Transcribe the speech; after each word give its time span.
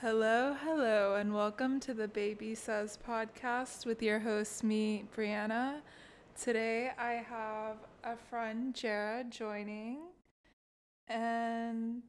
Hello, 0.00 0.56
hello, 0.64 1.16
and 1.16 1.34
welcome 1.34 1.78
to 1.80 1.92
the 1.92 2.08
Baby 2.08 2.54
Says 2.54 2.98
podcast 3.06 3.84
with 3.84 4.02
your 4.02 4.18
host, 4.18 4.64
me, 4.64 5.04
Brianna. 5.14 5.82
Today 6.40 6.90
I 6.98 7.22
have 7.28 7.76
a 8.02 8.16
friend, 8.16 8.74
Jara, 8.74 9.24
joining, 9.24 9.98
and 11.06 12.00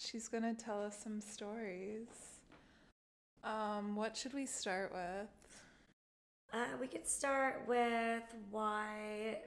she's 0.00 0.26
going 0.26 0.42
to 0.42 0.52
tell 0.52 0.82
us 0.82 0.98
some 1.00 1.20
stories. 1.20 2.08
Um, 3.44 3.94
what 3.94 4.16
should 4.16 4.34
we 4.34 4.44
start 4.44 4.92
with? 4.92 5.62
Uh, 6.52 6.76
we 6.80 6.88
could 6.88 7.06
start 7.06 7.62
with 7.68 8.24
why 8.50 9.38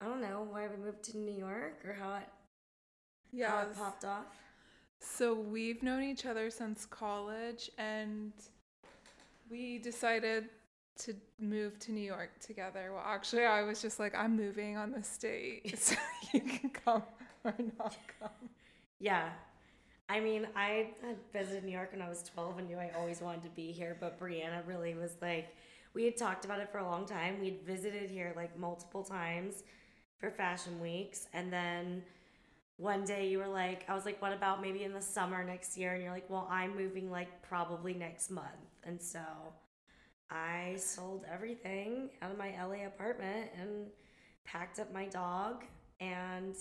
I 0.00 0.06
don't 0.06 0.20
know 0.20 0.44
why 0.50 0.66
we 0.66 0.84
moved 0.84 1.04
to 1.04 1.16
New 1.16 1.38
York 1.38 1.84
or 1.84 1.92
how 1.92 2.16
it 2.16 3.44
how 3.46 3.60
it 3.60 3.76
popped 3.76 4.04
off. 4.04 4.26
So 5.04 5.34
we've 5.34 5.82
known 5.82 6.04
each 6.04 6.26
other 6.26 6.48
since 6.48 6.86
college, 6.86 7.70
and 7.76 8.32
we 9.50 9.78
decided 9.78 10.44
to 11.00 11.14
move 11.40 11.78
to 11.80 11.92
New 11.92 12.04
York 12.04 12.30
together. 12.40 12.92
Well, 12.92 13.02
actually, 13.04 13.44
I 13.44 13.62
was 13.62 13.82
just 13.82 13.98
like, 13.98 14.14
I'm 14.14 14.36
moving 14.36 14.76
on 14.76 14.92
this 14.92 15.18
date, 15.18 15.76
so 15.78 15.96
you 16.32 16.40
can 16.40 16.70
come 16.70 17.02
or 17.44 17.54
not 17.78 17.96
come. 18.20 18.30
Yeah. 19.00 19.30
I 20.08 20.20
mean, 20.20 20.46
I 20.54 20.90
had 21.04 21.16
visited 21.32 21.64
New 21.64 21.72
York 21.72 21.92
when 21.92 22.00
I 22.00 22.08
was 22.08 22.22
12 22.22 22.58
and 22.58 22.68
knew 22.68 22.78
I 22.78 22.92
always 22.96 23.20
wanted 23.20 23.42
to 23.42 23.50
be 23.50 23.72
here, 23.72 23.96
but 23.98 24.20
Brianna 24.20 24.66
really 24.66 24.94
was 24.94 25.16
like, 25.20 25.48
we 25.94 26.04
had 26.04 26.16
talked 26.16 26.44
about 26.44 26.60
it 26.60 26.70
for 26.70 26.78
a 26.78 26.84
long 26.84 27.06
time. 27.06 27.40
We'd 27.40 27.60
visited 27.66 28.08
here 28.08 28.32
like 28.36 28.56
multiple 28.56 29.02
times 29.02 29.64
for 30.18 30.30
fashion 30.30 30.80
weeks, 30.80 31.26
and 31.32 31.52
then 31.52 32.02
one 32.82 33.04
day 33.04 33.28
you 33.28 33.38
were 33.38 33.46
like, 33.46 33.84
I 33.88 33.94
was 33.94 34.04
like, 34.04 34.20
what 34.20 34.32
about 34.32 34.60
maybe 34.60 34.82
in 34.82 34.92
the 34.92 35.00
summer 35.00 35.44
next 35.44 35.78
year? 35.78 35.94
And 35.94 36.02
you're 36.02 36.12
like, 36.12 36.28
well, 36.28 36.48
I'm 36.50 36.76
moving 36.76 37.10
like 37.10 37.42
probably 37.42 37.94
next 37.94 38.28
month. 38.28 38.48
And 38.82 39.00
so 39.00 39.20
I 40.28 40.74
sold 40.78 41.24
everything 41.32 42.10
out 42.20 42.32
of 42.32 42.38
my 42.38 42.50
LA 42.60 42.86
apartment 42.86 43.50
and 43.60 43.86
packed 44.44 44.80
up 44.80 44.92
my 44.92 45.06
dog 45.06 45.62
and 46.00 46.56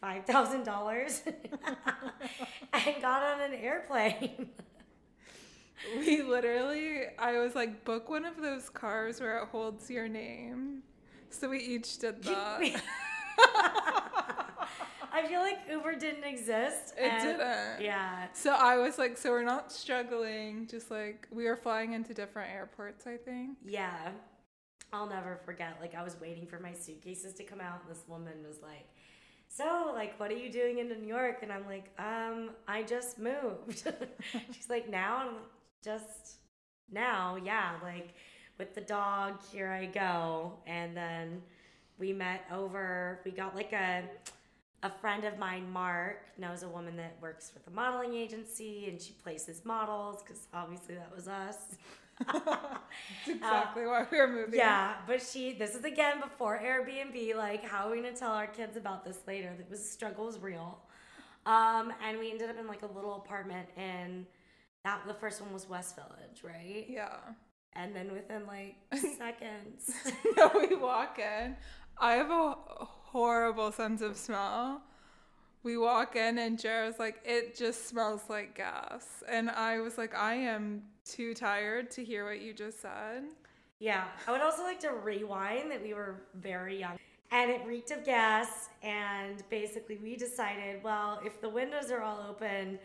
five 0.00 0.24
thousand 0.24 0.64
dollars 0.64 1.22
and 1.26 3.02
got 3.02 3.22
on 3.22 3.40
an 3.40 3.54
airplane. 3.54 4.50
we 5.98 6.22
literally 6.22 7.06
I 7.18 7.38
was 7.38 7.56
like 7.56 7.84
book 7.84 8.08
one 8.08 8.24
of 8.24 8.36
those 8.40 8.68
cars 8.68 9.20
where 9.20 9.38
it 9.42 9.48
holds 9.48 9.90
your 9.90 10.06
name. 10.06 10.82
So 11.30 11.48
we 11.48 11.58
each 11.58 11.98
did 11.98 12.22
that. 12.24 12.82
I 15.12 15.26
feel 15.26 15.40
like 15.40 15.58
Uber 15.70 15.96
didn't 15.96 16.24
exist. 16.24 16.94
It 16.96 17.20
didn't. 17.20 17.82
Yeah. 17.82 18.26
So 18.32 18.52
I 18.52 18.76
was 18.76 18.98
like, 18.98 19.16
so 19.16 19.30
we're 19.30 19.42
not 19.42 19.72
struggling. 19.72 20.66
Just 20.66 20.90
like 20.90 21.26
we 21.30 21.44
were 21.44 21.56
flying 21.56 21.92
into 21.92 22.14
different 22.14 22.52
airports, 22.52 23.06
I 23.06 23.16
think. 23.16 23.58
Yeah. 23.64 24.10
I'll 24.92 25.08
never 25.08 25.38
forget. 25.44 25.76
Like 25.80 25.94
I 25.94 26.02
was 26.02 26.16
waiting 26.20 26.46
for 26.46 26.58
my 26.58 26.72
suitcases 26.72 27.34
to 27.34 27.44
come 27.44 27.60
out, 27.60 27.80
and 27.82 27.94
this 27.94 28.04
woman 28.08 28.34
was 28.46 28.60
like, 28.62 28.88
"So, 29.48 29.92
like, 29.94 30.18
what 30.18 30.30
are 30.30 30.36
you 30.36 30.50
doing 30.50 30.78
in 30.78 30.88
New 30.88 31.06
York?" 31.06 31.38
And 31.42 31.52
I'm 31.52 31.64
like, 31.66 31.90
"Um, 31.98 32.50
I 32.66 32.82
just 32.82 33.18
moved." 33.18 33.84
She's 34.52 34.68
like, 34.68 34.88
"Now?" 34.88 35.28
And 35.28 35.36
just 35.82 36.38
now, 36.90 37.36
yeah. 37.36 37.74
Like 37.82 38.14
with 38.58 38.74
the 38.74 38.80
dog, 38.80 39.40
here 39.52 39.70
I 39.70 39.86
go. 39.86 40.54
And 40.66 40.96
then 40.96 41.42
we 41.98 42.12
met 42.12 42.44
over. 42.52 43.20
We 43.24 43.30
got 43.30 43.54
like 43.54 43.72
a 43.72 44.02
a 44.82 44.90
friend 44.90 45.24
of 45.24 45.38
mine, 45.38 45.70
Mark, 45.70 46.22
knows 46.38 46.62
a 46.62 46.68
woman 46.68 46.96
that 46.96 47.16
works 47.20 47.52
with 47.54 47.66
a 47.66 47.70
modeling 47.70 48.14
agency 48.14 48.88
and 48.88 49.00
she 49.00 49.12
places 49.12 49.64
models 49.64 50.22
because 50.22 50.48
obviously 50.54 50.94
that 50.94 51.14
was 51.14 51.28
us. 51.28 51.56
That's 52.26 53.28
exactly 53.28 53.84
uh, 53.84 53.88
why 53.88 54.06
we 54.10 54.18
were 54.18 54.28
moving. 54.28 54.58
Yeah, 54.58 54.94
but 55.06 55.22
she, 55.22 55.52
this 55.52 55.74
is 55.74 55.84
again 55.84 56.20
before 56.20 56.60
Airbnb. 56.62 57.34
Like, 57.34 57.64
how 57.64 57.86
are 57.86 57.90
we 57.90 58.00
going 58.00 58.12
to 58.12 58.18
tell 58.18 58.32
our 58.32 58.46
kids 58.46 58.76
about 58.76 59.04
this 59.04 59.18
later? 59.26 59.52
That 59.56 59.70
was 59.70 59.86
struggle 59.86 60.26
was 60.26 60.38
real. 60.38 60.78
Um, 61.46 61.92
and 62.06 62.18
we 62.18 62.30
ended 62.30 62.50
up 62.50 62.58
in 62.58 62.66
like 62.66 62.82
a 62.82 62.86
little 62.86 63.16
apartment 63.16 63.68
in 63.76 64.26
that, 64.84 65.06
the 65.06 65.14
first 65.14 65.40
one 65.40 65.52
was 65.52 65.68
West 65.68 65.96
Village, 65.96 66.42
right? 66.42 66.86
Yeah. 66.88 67.16
And 67.74 67.94
then 67.94 68.12
within 68.12 68.46
like 68.46 68.76
seconds. 69.18 69.90
no, 70.36 70.50
we 70.54 70.74
walk 70.76 71.18
in. 71.18 71.56
I 71.98 72.12
have 72.12 72.30
a 72.30 72.56
horrible 73.12 73.72
sense 73.72 74.02
of 74.02 74.16
smell. 74.16 74.82
We 75.62 75.76
walk 75.76 76.16
in 76.16 76.38
and 76.38 76.58
Jared's 76.58 76.98
like, 76.98 77.20
it 77.24 77.56
just 77.56 77.88
smells 77.88 78.22
like 78.28 78.56
gas. 78.56 79.22
And 79.28 79.50
I 79.50 79.80
was 79.80 79.98
like, 79.98 80.14
I 80.14 80.34
am 80.34 80.82
too 81.04 81.34
tired 81.34 81.90
to 81.92 82.04
hear 82.04 82.24
what 82.24 82.40
you 82.40 82.54
just 82.54 82.80
said. 82.80 83.24
Yeah. 83.78 84.04
I 84.26 84.32
would 84.32 84.40
also 84.40 84.62
like 84.62 84.80
to 84.80 84.92
rewind 84.92 85.70
that 85.70 85.82
we 85.82 85.92
were 85.92 86.22
very 86.34 86.78
young 86.78 86.98
and 87.32 87.50
it 87.50 87.60
reeked 87.66 87.90
of 87.90 88.04
gas. 88.04 88.68
And 88.82 89.42
basically, 89.50 89.96
we 89.96 90.16
decided, 90.16 90.82
well, 90.82 91.20
if 91.24 91.40
the 91.40 91.48
windows 91.48 91.90
are 91.90 92.02
all 92.02 92.24
open 92.28 92.78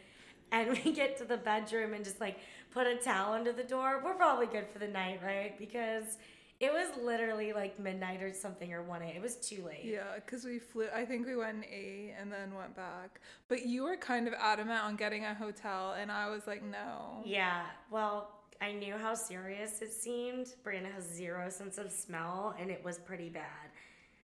and 0.52 0.72
we 0.86 0.92
get 0.92 1.18
to 1.18 1.26
the 1.26 1.38
bedroom 1.38 1.94
and 1.94 2.04
just 2.04 2.20
like 2.20 2.40
put 2.72 2.88
a 2.88 2.96
towel 2.96 3.34
under 3.34 3.54
the 3.54 3.64
door, 3.64 4.02
we're 4.04 4.16
probably 4.16 4.48
good 4.48 4.68
for 4.68 4.80
the 4.80 4.88
night, 4.88 5.20
right? 5.24 5.58
Because 5.58 6.18
it 6.60 6.72
was 6.72 6.88
literally 7.04 7.52
like 7.54 7.80
midnight 7.80 8.22
or 8.22 8.34
something 8.34 8.72
or 8.74 8.82
1 8.82 9.02
a. 9.02 9.06
It 9.06 9.22
was 9.22 9.36
too 9.36 9.64
late. 9.66 9.84
Yeah, 9.84 10.16
because 10.16 10.46
we 10.46 10.60
flew, 10.60 10.88
I 10.96 11.06
think 11.06 11.28
we 11.28 11.36
went 11.36 11.66
8 11.66 12.14
and 12.20 12.32
then 12.32 12.54
went 12.56 12.76
back. 12.76 13.20
But 13.48 13.66
you 13.66 13.84
were 13.84 13.98
kind 13.98 14.28
of 14.28 14.34
adamant 14.34 14.84
on 14.84 14.96
getting 14.96 15.26
a 15.26 15.34
hotel, 15.34 15.96
and 16.00 16.12
I 16.12 16.30
was 16.30 16.48
like, 16.48 16.64
no. 16.64 17.22
Yeah, 17.26 17.64
well, 17.92 18.32
I 18.62 18.72
knew 18.72 18.94
how 18.96 19.16
serious 19.16 19.82
it 19.82 19.92
seemed. 19.92 20.48
Brianna 20.66 20.92
has 20.94 21.04
zero 21.04 21.50
sense 21.50 21.78
of 21.78 21.92
smell, 21.92 22.56
and 22.60 22.72
it 22.72 22.84
was 22.86 22.98
pretty 23.00 23.30
bad. 23.30 23.70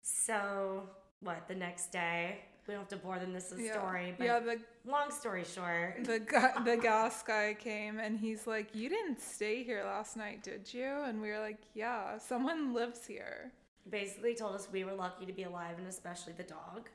So, 0.02 0.82
what, 1.20 1.48
the 1.48 1.54
next 1.54 1.92
day? 1.92 2.40
we 2.68 2.74
don't 2.74 2.82
have 2.82 2.88
to 2.88 2.96
bore 2.96 3.18
them 3.18 3.32
this 3.32 3.50
is 3.50 3.60
yeah. 3.60 3.72
story. 3.72 4.14
But 4.16 4.24
yeah, 4.24 4.40
the 4.40 4.60
long 4.86 5.10
story 5.10 5.44
short, 5.44 6.04
the 6.04 6.20
the 6.64 6.76
gas 6.76 7.22
guy 7.22 7.56
came 7.58 7.98
and 7.98 8.18
he's 8.18 8.46
like, 8.46 8.74
"You 8.74 8.90
didn't 8.90 9.20
stay 9.20 9.64
here 9.64 9.82
last 9.84 10.16
night, 10.16 10.42
did 10.42 10.72
you?" 10.72 11.02
And 11.06 11.20
we 11.20 11.30
were 11.30 11.40
like, 11.40 11.58
"Yeah, 11.74 12.18
someone 12.18 12.74
lives 12.74 13.06
here." 13.06 13.52
Basically, 13.88 14.34
told 14.34 14.54
us 14.54 14.68
we 14.70 14.84
were 14.84 14.92
lucky 14.92 15.24
to 15.24 15.32
be 15.32 15.44
alive, 15.44 15.78
and 15.78 15.88
especially 15.88 16.34
the 16.34 16.42
dog. 16.42 16.90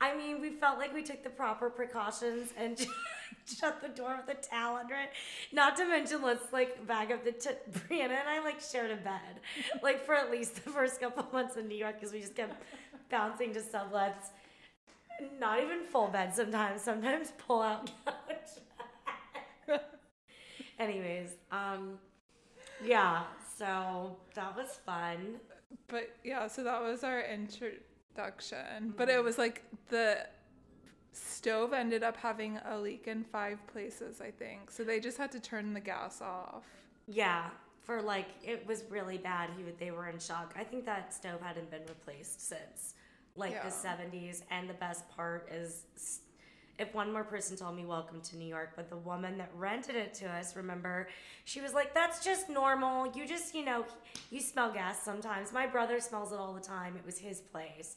I 0.00 0.14
mean, 0.14 0.40
we 0.40 0.50
felt 0.50 0.78
like 0.78 0.94
we 0.94 1.02
took 1.02 1.24
the 1.24 1.30
proper 1.30 1.70
precautions 1.70 2.50
and 2.56 2.78
shut 3.46 3.80
the 3.82 3.88
door 3.88 4.20
with 4.24 4.36
a 4.36 4.40
towel 4.40 4.76
under 4.76 4.94
it. 4.94 5.10
Not 5.52 5.76
to 5.78 5.86
mention, 5.86 6.22
let's 6.22 6.52
like 6.52 6.86
bag 6.86 7.10
up 7.10 7.24
the 7.24 7.32
t- 7.32 7.50
Brianna 7.72 8.20
and 8.20 8.28
I 8.28 8.40
like 8.44 8.60
shared 8.60 8.92
a 8.92 8.96
bed, 8.96 9.40
like 9.82 10.04
for 10.04 10.14
at 10.14 10.30
least 10.30 10.64
the 10.64 10.70
first 10.70 11.00
couple 11.00 11.26
months 11.32 11.56
in 11.56 11.66
New 11.66 11.76
York 11.76 11.96
because 11.98 12.12
we 12.12 12.20
just 12.20 12.36
kept 12.36 12.62
bouncing 13.10 13.52
to 13.54 13.60
sublets 13.60 14.30
not 15.40 15.62
even 15.62 15.82
full 15.82 16.08
bed 16.08 16.34
sometimes. 16.34 16.82
Sometimes 16.82 17.32
pull 17.38 17.62
out 17.62 17.90
couch. 18.04 19.80
Anyways, 20.78 21.30
um, 21.50 21.98
yeah. 22.84 23.24
So 23.56 24.16
that 24.34 24.56
was 24.56 24.78
fun. 24.86 25.36
But 25.88 26.14
yeah, 26.24 26.46
so 26.46 26.62
that 26.64 26.80
was 26.80 27.02
our 27.02 27.22
introduction. 27.22 27.78
Mm-hmm. 28.58 28.90
But 28.96 29.08
it 29.08 29.22
was 29.22 29.38
like 29.38 29.64
the 29.88 30.26
stove 31.12 31.72
ended 31.72 32.02
up 32.02 32.16
having 32.16 32.58
a 32.70 32.78
leak 32.78 33.08
in 33.08 33.24
five 33.24 33.64
places, 33.66 34.20
I 34.20 34.30
think. 34.30 34.70
So 34.70 34.84
they 34.84 35.00
just 35.00 35.18
had 35.18 35.32
to 35.32 35.40
turn 35.40 35.74
the 35.74 35.80
gas 35.80 36.22
off. 36.22 36.64
Yeah, 37.08 37.46
for 37.80 38.02
like 38.02 38.28
it 38.44 38.64
was 38.66 38.84
really 38.88 39.18
bad. 39.18 39.50
He 39.56 39.64
they 39.78 39.90
were 39.90 40.08
in 40.08 40.18
shock. 40.18 40.54
I 40.56 40.62
think 40.62 40.84
that 40.86 41.12
stove 41.12 41.40
hadn't 41.40 41.70
been 41.70 41.86
replaced 41.88 42.46
since 42.46 42.94
like 43.38 43.52
yeah. 43.52 43.62
the 43.62 43.70
70s. 43.70 44.42
And 44.50 44.68
the 44.68 44.74
best 44.74 45.08
part 45.10 45.48
is 45.50 45.84
if 46.78 46.94
one 46.94 47.12
more 47.12 47.24
person 47.24 47.56
told 47.56 47.76
me 47.76 47.84
welcome 47.84 48.20
to 48.20 48.36
New 48.36 48.46
York, 48.46 48.70
but 48.76 48.88
the 48.88 48.96
woman 48.96 49.36
that 49.38 49.50
rented 49.56 49.96
it 49.96 50.14
to 50.14 50.26
us, 50.26 50.54
remember, 50.54 51.08
she 51.44 51.60
was 51.60 51.74
like, 51.74 51.92
that's 51.92 52.24
just 52.24 52.48
normal. 52.48 53.10
You 53.14 53.26
just, 53.26 53.54
you 53.54 53.64
know, 53.64 53.84
you 54.30 54.40
smell 54.40 54.72
gas 54.72 55.02
sometimes. 55.02 55.52
My 55.52 55.66
brother 55.66 55.98
smells 56.00 56.32
it 56.32 56.38
all 56.38 56.52
the 56.52 56.60
time. 56.60 56.96
It 56.96 57.04
was 57.04 57.18
his 57.18 57.40
place. 57.40 57.96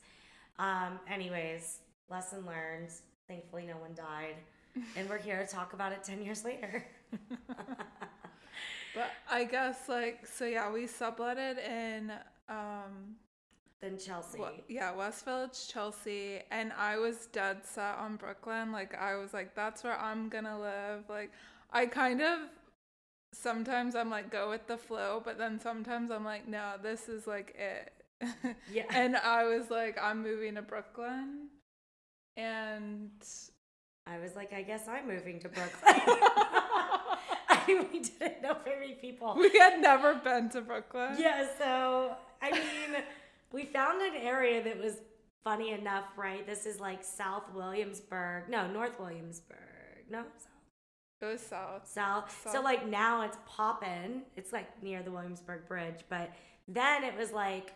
Um, 0.58 1.00
anyways, 1.10 1.80
lesson 2.10 2.46
learned. 2.46 2.90
Thankfully, 3.28 3.66
no 3.68 3.78
one 3.78 3.94
died. 3.94 4.36
and 4.98 5.10
we're 5.10 5.20
here 5.20 5.40
to 5.40 5.48
talk 5.48 5.74
about 5.74 5.92
it 5.92 6.04
10 6.04 6.24
years 6.24 6.44
later. 6.44 6.86
but 7.48 9.12
I 9.30 9.44
guess, 9.44 9.90
like, 9.90 10.26
so 10.26 10.46
yeah, 10.46 10.72
we 10.72 10.88
subletted 10.88 11.58
in 11.60 12.12
um, 12.50 13.16
than 13.82 13.98
Chelsea. 13.98 14.40
Well, 14.40 14.54
yeah, 14.68 14.96
West 14.96 15.26
Village, 15.26 15.68
Chelsea, 15.68 16.40
and 16.52 16.72
I 16.78 16.98
was 16.98 17.28
dead 17.28 17.66
set 17.66 17.98
on 17.98 18.16
Brooklyn. 18.16 18.72
Like 18.72 18.96
I 18.96 19.16
was 19.16 19.34
like, 19.34 19.56
that's 19.56 19.84
where 19.84 20.00
I'm 20.00 20.30
gonna 20.30 20.60
live. 20.60 21.04
Like 21.10 21.32
I 21.72 21.88
kind 21.88 22.22
of 22.22 22.40
sometimes 23.34 23.96
I'm 23.96 24.10
like 24.10 24.30
go 24.32 24.50
with 24.50 24.68
the 24.68 24.78
flow, 24.78 25.22
but 25.24 25.38
then 25.38 25.60
sometimes 25.60 26.12
I'm 26.12 26.26
like, 26.26 26.48
no, 26.48 26.74
this 26.82 27.10
is 27.10 27.28
like 27.28 27.56
it. 27.58 27.94
Yeah. 28.72 28.84
and 28.92 29.18
I 29.18 29.46
was 29.46 29.72
like, 29.72 29.98
I'm 30.02 30.22
moving 30.22 30.54
to 30.56 30.62
Brooklyn, 30.62 31.48
and 32.38 33.10
I 34.06 34.20
was 34.20 34.36
like, 34.36 34.54
I 34.54 34.62
guess 34.62 34.88
I'm 34.88 35.08
moving 35.08 35.40
to 35.40 35.50
Brooklyn. 35.50 36.20
we 37.92 38.00
didn't 38.00 38.44
know 38.44 38.58
very 38.64 38.80
many 38.80 38.94
people. 38.94 39.36
We 39.40 39.50
had 39.58 39.82
never 39.82 40.16
been 40.16 40.50
to 40.50 40.62
Brooklyn. 40.62 41.16
Yeah, 41.18 41.48
so 41.58 42.16
I 42.42 42.52
mean, 42.52 43.02
we 43.52 43.66
found 43.66 44.02
an 44.02 44.16
area 44.16 44.64
that 44.64 44.80
was 44.80 44.98
funny 45.44 45.72
enough, 45.72 46.06
right? 46.18 46.46
This 46.46 46.66
is 46.66 46.80
like 46.80 47.04
South 47.04 47.44
Williamsburg. 47.54 48.50
No, 48.50 48.68
North 48.68 49.00
Williamsburg. 49.00 49.58
No, 50.10 50.24
It 51.22 51.26
was 51.26 51.42
south. 51.42 51.88
South. 51.88 52.50
So 52.52 52.62
like 52.62 52.88
now 52.88 53.22
it's 53.22 53.38
poppin'. 53.48 54.24
It's 54.36 54.52
like 54.52 54.82
near 54.84 55.04
the 55.04 55.12
Williamsburg 55.12 55.68
Bridge, 55.68 56.02
but 56.10 56.32
then 56.68 57.04
it 57.04 57.16
was 57.18 57.32
like, 57.32 57.74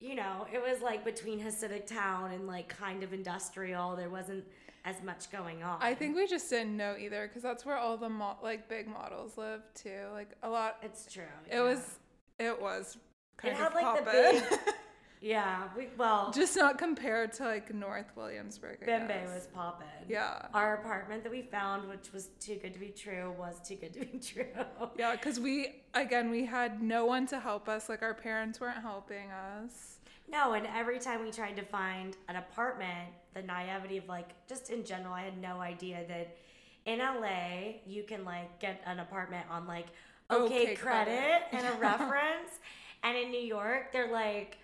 you 0.00 0.14
know, 0.14 0.46
it 0.52 0.60
was 0.60 0.80
like 0.82 1.04
between 1.04 1.40
Hasidic 1.40 1.86
town 1.86 2.32
and 2.32 2.46
like 2.46 2.68
kind 2.68 3.02
of 3.02 3.12
industrial. 3.12 3.96
There 3.96 4.10
wasn't 4.10 4.44
as 4.84 5.02
much 5.02 5.30
going 5.30 5.62
on. 5.62 5.78
I 5.80 5.94
think 5.94 6.16
we 6.16 6.26
just 6.26 6.50
didn't 6.50 6.76
know 6.76 6.96
either 6.98 7.28
because 7.28 7.42
that's 7.42 7.64
where 7.64 7.76
all 7.76 7.96
the 7.96 8.08
mo- 8.08 8.38
like 8.42 8.68
big 8.68 8.88
models 8.88 9.36
live 9.36 9.62
too. 9.74 10.06
Like 10.12 10.30
a 10.42 10.50
lot. 10.50 10.78
it's 10.82 11.10
true. 11.12 11.22
It 11.48 11.54
yeah. 11.54 11.62
was. 11.62 11.98
It 12.38 12.60
was. 12.60 12.96
Kind 13.36 13.56
had, 13.56 13.68
of 13.68 13.74
like, 13.74 14.04
the 14.04 14.10
poppin'. 14.10 14.58
Yeah, 15.22 15.68
we 15.76 15.86
well, 15.96 16.32
just 16.34 16.56
not 16.56 16.78
compared 16.78 17.32
to 17.34 17.44
like 17.44 17.72
North 17.72 18.10
Williamsburg. 18.16 18.78
I 18.82 18.86
Bembe 18.86 19.06
guess. 19.08 19.28
was 19.32 19.46
popping. 19.54 19.86
Yeah. 20.08 20.48
Our 20.52 20.74
apartment 20.74 21.22
that 21.22 21.30
we 21.30 21.42
found, 21.42 21.88
which 21.88 22.12
was 22.12 22.26
too 22.40 22.56
good 22.60 22.74
to 22.74 22.80
be 22.80 22.88
true, 22.88 23.32
was 23.38 23.60
too 23.66 23.76
good 23.76 23.92
to 23.94 24.00
be 24.00 24.18
true. 24.32 24.46
Yeah, 24.98 25.12
because 25.12 25.38
we 25.38 25.76
again 25.94 26.28
we 26.30 26.44
had 26.44 26.82
no 26.82 27.06
one 27.06 27.26
to 27.28 27.38
help 27.38 27.68
us. 27.68 27.88
Like 27.88 28.02
our 28.02 28.14
parents 28.14 28.60
weren't 28.60 28.82
helping 28.82 29.30
us. 29.30 29.98
No, 30.28 30.54
and 30.54 30.66
every 30.74 30.98
time 30.98 31.22
we 31.22 31.30
tried 31.30 31.56
to 31.56 31.62
find 31.62 32.16
an 32.28 32.36
apartment, 32.36 33.10
the 33.34 33.42
naivety 33.42 33.98
of 33.98 34.08
like, 34.08 34.30
just 34.48 34.70
in 34.70 34.82
general, 34.84 35.12
I 35.14 35.22
had 35.22 35.40
no 35.40 35.60
idea 35.60 36.04
that 36.08 36.36
in 36.84 36.98
LA 36.98 37.74
you 37.86 38.02
can 38.02 38.24
like 38.24 38.58
get 38.58 38.80
an 38.86 38.98
apartment 38.98 39.46
on 39.50 39.68
like 39.68 39.86
okay, 40.32 40.44
Okay 40.44 40.74
credit, 40.74 41.12
Credit. 41.20 41.42
and 41.52 41.66
a 41.66 41.78
reference. 41.78 42.58
And 43.04 43.16
in 43.16 43.30
New 43.30 43.40
York, 43.40 43.92
they're 43.92 44.10
like, 44.10 44.56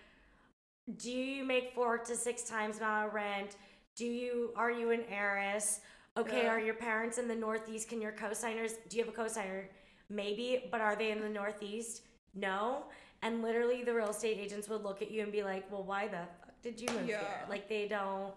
do 0.97 1.11
you 1.11 1.45
make 1.45 1.73
four 1.75 1.99
to 1.99 2.17
six 2.17 2.43
times 2.45 2.79
amount 2.79 3.09
of 3.09 3.15
rent? 3.15 3.57
Do 3.97 4.07
you 4.07 4.53
are 4.57 4.71
you 4.71 4.91
an 4.91 5.05
heiress? 5.11 5.81
Okay, 6.17 6.45
Yeah. 6.45 6.51
are 6.51 6.61
your 6.61 6.75
parents 6.75 7.19
in 7.19 7.29
the 7.29 7.35
Northeast? 7.35 7.89
Can 7.89 8.01
your 8.01 8.13
cosigners 8.13 8.73
do 8.89 8.97
you 8.97 9.05
have 9.05 9.13
a 9.13 9.17
cosigner? 9.17 9.67
Maybe, 10.09 10.69
but 10.71 10.81
are 10.81 10.97
they 10.97 11.11
in 11.11 11.21
the 11.21 11.29
Northeast? 11.29 12.03
No. 12.35 12.85
And 13.23 13.43
literally 13.43 13.83
the 13.85 13.93
real 13.95 14.11
estate 14.11 14.39
agents 14.39 14.69
would 14.69 14.83
look 14.83 15.03
at 15.03 15.11
you 15.11 15.23
and 15.23 15.31
be 15.33 15.43
like, 15.43 15.71
Well, 15.71 15.85
why 15.85 16.07
the 16.09 16.19
fuck 16.41 16.61
did 16.63 16.81
you 16.81 16.89
move 16.91 17.09
Yeah. 17.09 17.21
here? 17.21 17.45
Like 17.49 17.69
they 17.69 17.87
don't 17.89 18.33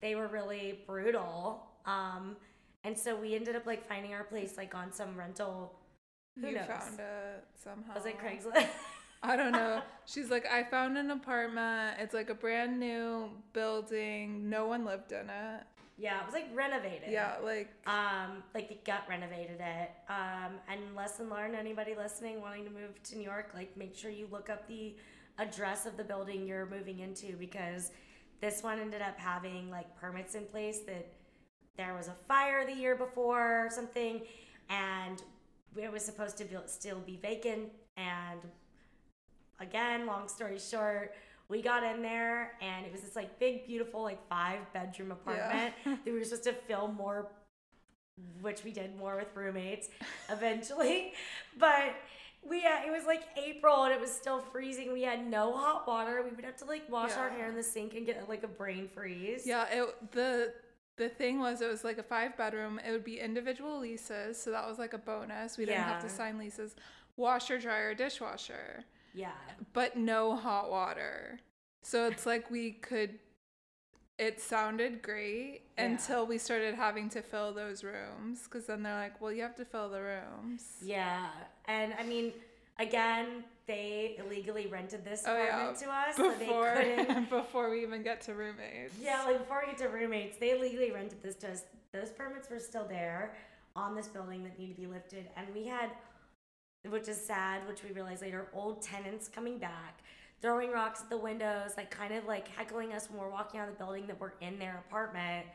they 0.00 0.14
were 0.14 0.28
really 0.28 0.80
brutal. 0.86 1.66
Um 1.84 2.36
and 2.84 2.96
so 2.96 3.16
we 3.16 3.34
ended 3.34 3.56
up 3.56 3.66
like 3.66 3.86
finding 3.88 4.14
our 4.14 4.24
place 4.24 4.56
like 4.56 4.74
on 4.74 4.92
some 4.92 5.16
rental 5.18 5.78
who 6.40 6.48
you 6.48 6.54
knows? 6.54 6.66
found 6.66 7.00
it 7.00 7.44
somehow. 7.54 7.94
was 7.94 8.06
it 8.06 8.18
Craigslist? 8.18 8.68
I 9.22 9.36
don't 9.36 9.52
know. 9.52 9.82
She's 10.04 10.30
like, 10.30 10.46
I 10.46 10.62
found 10.64 10.96
an 10.98 11.10
apartment. 11.10 11.96
It's 12.00 12.14
like 12.14 12.30
a 12.30 12.34
brand 12.34 12.78
new 12.78 13.30
building. 13.52 14.48
No 14.48 14.66
one 14.66 14.84
lived 14.84 15.12
in 15.12 15.28
it. 15.30 15.62
yeah, 15.98 16.20
it 16.20 16.26
was 16.26 16.34
like 16.34 16.46
renovated. 16.54 17.10
Yeah, 17.10 17.36
like 17.42 17.70
um, 17.86 18.42
like 18.54 18.68
the 18.68 18.78
gut 18.84 19.02
renovated 19.08 19.60
it. 19.60 19.90
Um, 20.08 20.54
and 20.68 20.94
lesson 20.94 21.30
learned, 21.30 21.54
anybody 21.54 21.94
listening 21.96 22.40
wanting 22.40 22.64
to 22.64 22.70
move 22.70 23.02
to 23.04 23.16
New 23.16 23.24
York, 23.24 23.50
like 23.54 23.76
make 23.76 23.96
sure 23.96 24.10
you 24.10 24.28
look 24.30 24.50
up 24.50 24.68
the 24.68 24.94
address 25.38 25.86
of 25.86 25.96
the 25.96 26.04
building 26.04 26.46
you're 26.46 26.66
moving 26.66 27.00
into 27.00 27.36
because 27.36 27.90
this 28.40 28.62
one 28.62 28.78
ended 28.78 29.02
up 29.02 29.18
having 29.18 29.70
like 29.70 29.94
permits 29.98 30.34
in 30.34 30.44
place 30.44 30.80
that 30.80 31.06
there 31.76 31.94
was 31.94 32.08
a 32.08 32.14
fire 32.28 32.64
the 32.66 32.74
year 32.74 32.94
before 32.96 33.66
or 33.66 33.70
something, 33.70 34.20
and 34.68 35.22
it 35.76 35.90
was 35.90 36.04
supposed 36.04 36.36
to 36.38 36.44
be, 36.44 36.56
still 36.66 37.00
be 37.00 37.16
vacant. 37.16 37.70
And 37.96 38.40
again, 39.60 40.06
long 40.06 40.28
story 40.28 40.58
short, 40.58 41.14
we 41.48 41.62
got 41.62 41.82
in 41.84 42.02
there 42.02 42.52
and 42.60 42.84
it 42.86 42.92
was 42.92 43.02
this 43.02 43.16
like 43.16 43.38
big, 43.38 43.66
beautiful, 43.66 44.02
like 44.02 44.26
five 44.28 44.60
bedroom 44.72 45.12
apartment 45.12 45.74
that 45.84 46.04
we 46.04 46.12
were 46.12 46.24
supposed 46.24 46.44
to 46.44 46.52
fill 46.52 46.88
more, 46.88 47.28
which 48.40 48.64
we 48.64 48.72
did 48.72 48.96
more 48.96 49.16
with 49.16 49.28
roommates 49.34 49.88
eventually. 50.30 51.12
but 51.58 51.94
we 52.48 52.62
had, 52.62 52.86
it 52.86 52.90
was 52.90 53.04
like 53.04 53.22
April 53.36 53.84
and 53.84 53.92
it 53.92 54.00
was 54.00 54.10
still 54.12 54.40
freezing. 54.40 54.92
We 54.92 55.02
had 55.02 55.26
no 55.28 55.52
hot 55.56 55.86
water. 55.86 56.22
We 56.22 56.34
would 56.34 56.44
have 56.44 56.56
to 56.58 56.64
like 56.64 56.88
wash 56.90 57.12
our 57.16 57.28
hair 57.30 57.48
in 57.48 57.54
the 57.54 57.62
sink 57.62 57.94
and 57.94 58.06
get 58.06 58.28
like 58.28 58.42
a 58.42 58.48
brain 58.48 58.88
freeze. 58.92 59.46
yeah. 59.46 59.66
It 59.70 60.12
the 60.12 60.52
the 60.96 61.08
thing 61.08 61.40
was 61.40 61.60
it 61.60 61.68
was 61.68 61.84
like 61.84 61.98
a 61.98 62.02
five 62.02 62.36
bedroom. 62.36 62.80
It 62.86 62.90
would 62.90 63.04
be 63.04 63.20
individual 63.20 63.78
leases, 63.78 64.40
so 64.40 64.50
that 64.50 64.66
was 64.66 64.78
like 64.78 64.94
a 64.94 64.98
bonus. 64.98 65.58
We 65.58 65.64
didn't 65.66 65.82
have 65.82 66.02
to 66.02 66.08
sign 66.08 66.38
leases. 66.38 66.74
Washer, 67.16 67.58
dryer, 67.58 67.94
dishwasher, 67.94 68.84
Yeah. 69.16 69.30
but 69.72 69.96
no 69.96 70.36
hot 70.36 70.70
water. 70.70 71.40
So 71.82 72.06
it's 72.06 72.26
like 72.26 72.50
we 72.50 72.72
could. 72.72 73.18
It 74.18 74.40
sounded 74.40 75.02
great 75.02 75.62
Yeah. 75.76 75.84
until 75.86 76.26
we 76.26 76.38
started 76.38 76.74
having 76.74 77.10
to 77.10 77.20
fill 77.22 77.52
those 77.52 77.84
rooms 77.84 78.44
because 78.44 78.64
then 78.66 78.82
they're 78.82 78.94
like, 78.94 79.20
well, 79.20 79.30
you 79.32 79.42
have 79.42 79.54
to 79.56 79.64
fill 79.64 79.90
the 79.90 80.00
rooms. 80.00 80.62
Yeah. 80.80 81.28
And 81.66 81.92
I 81.98 82.02
mean, 82.02 82.32
again, 82.78 83.44
they 83.66 84.16
illegally 84.18 84.68
rented 84.68 85.04
this 85.04 85.24
Oh, 85.26 85.36
yeah. 85.36 85.48
apartment 85.48 85.78
to 85.80 85.90
us, 85.90 86.16
so 86.16 86.30
Before 86.38 86.72
they 86.76 86.96
couldn't. 87.04 87.28
before 87.30 87.68
we 87.70 87.82
even 87.82 88.02
get 88.02 88.22
to 88.22 88.32
roommates. 88.34 88.94
Yeah, 89.02 89.22
like 89.24 89.38
before 89.38 89.62
we 89.66 89.72
get 89.72 89.78
to 89.82 89.88
roommates, 89.88 90.38
they 90.38 90.52
illegally 90.52 90.92
rented 90.92 91.22
this 91.22 91.34
to 91.36 91.50
us. 91.50 91.64
Those 91.92 92.10
permits 92.10 92.48
were 92.48 92.58
still 92.60 92.86
there 92.88 93.34
on 93.74 93.94
this 93.94 94.08
building 94.08 94.42
that 94.44 94.58
needed 94.58 94.76
to 94.76 94.80
be 94.80 94.86
lifted, 94.86 95.26
and 95.36 95.46
we 95.54 95.66
had, 95.66 95.90
which 96.90 97.08
is 97.08 97.20
sad, 97.20 97.66
which 97.68 97.82
we 97.82 97.90
realized 97.92 98.22
later, 98.22 98.48
old 98.54 98.82
tenants 98.82 99.28
coming 99.28 99.58
back, 99.58 100.00
throwing 100.42 100.70
rocks 100.70 101.00
at 101.02 101.10
the 101.10 101.16
windows, 101.16 101.72
like 101.76 101.90
kind 101.90 102.14
of 102.14 102.24
like 102.26 102.48
heckling 102.48 102.92
us 102.92 103.08
when 103.10 103.20
we're 103.20 103.30
walking 103.30 103.60
out 103.60 103.68
of 103.68 103.76
the 103.78 103.84
building 103.84 104.06
that 104.06 104.20
we're 104.20 104.32
in 104.40 104.58
their 104.58 104.84
apartment, 104.88 105.46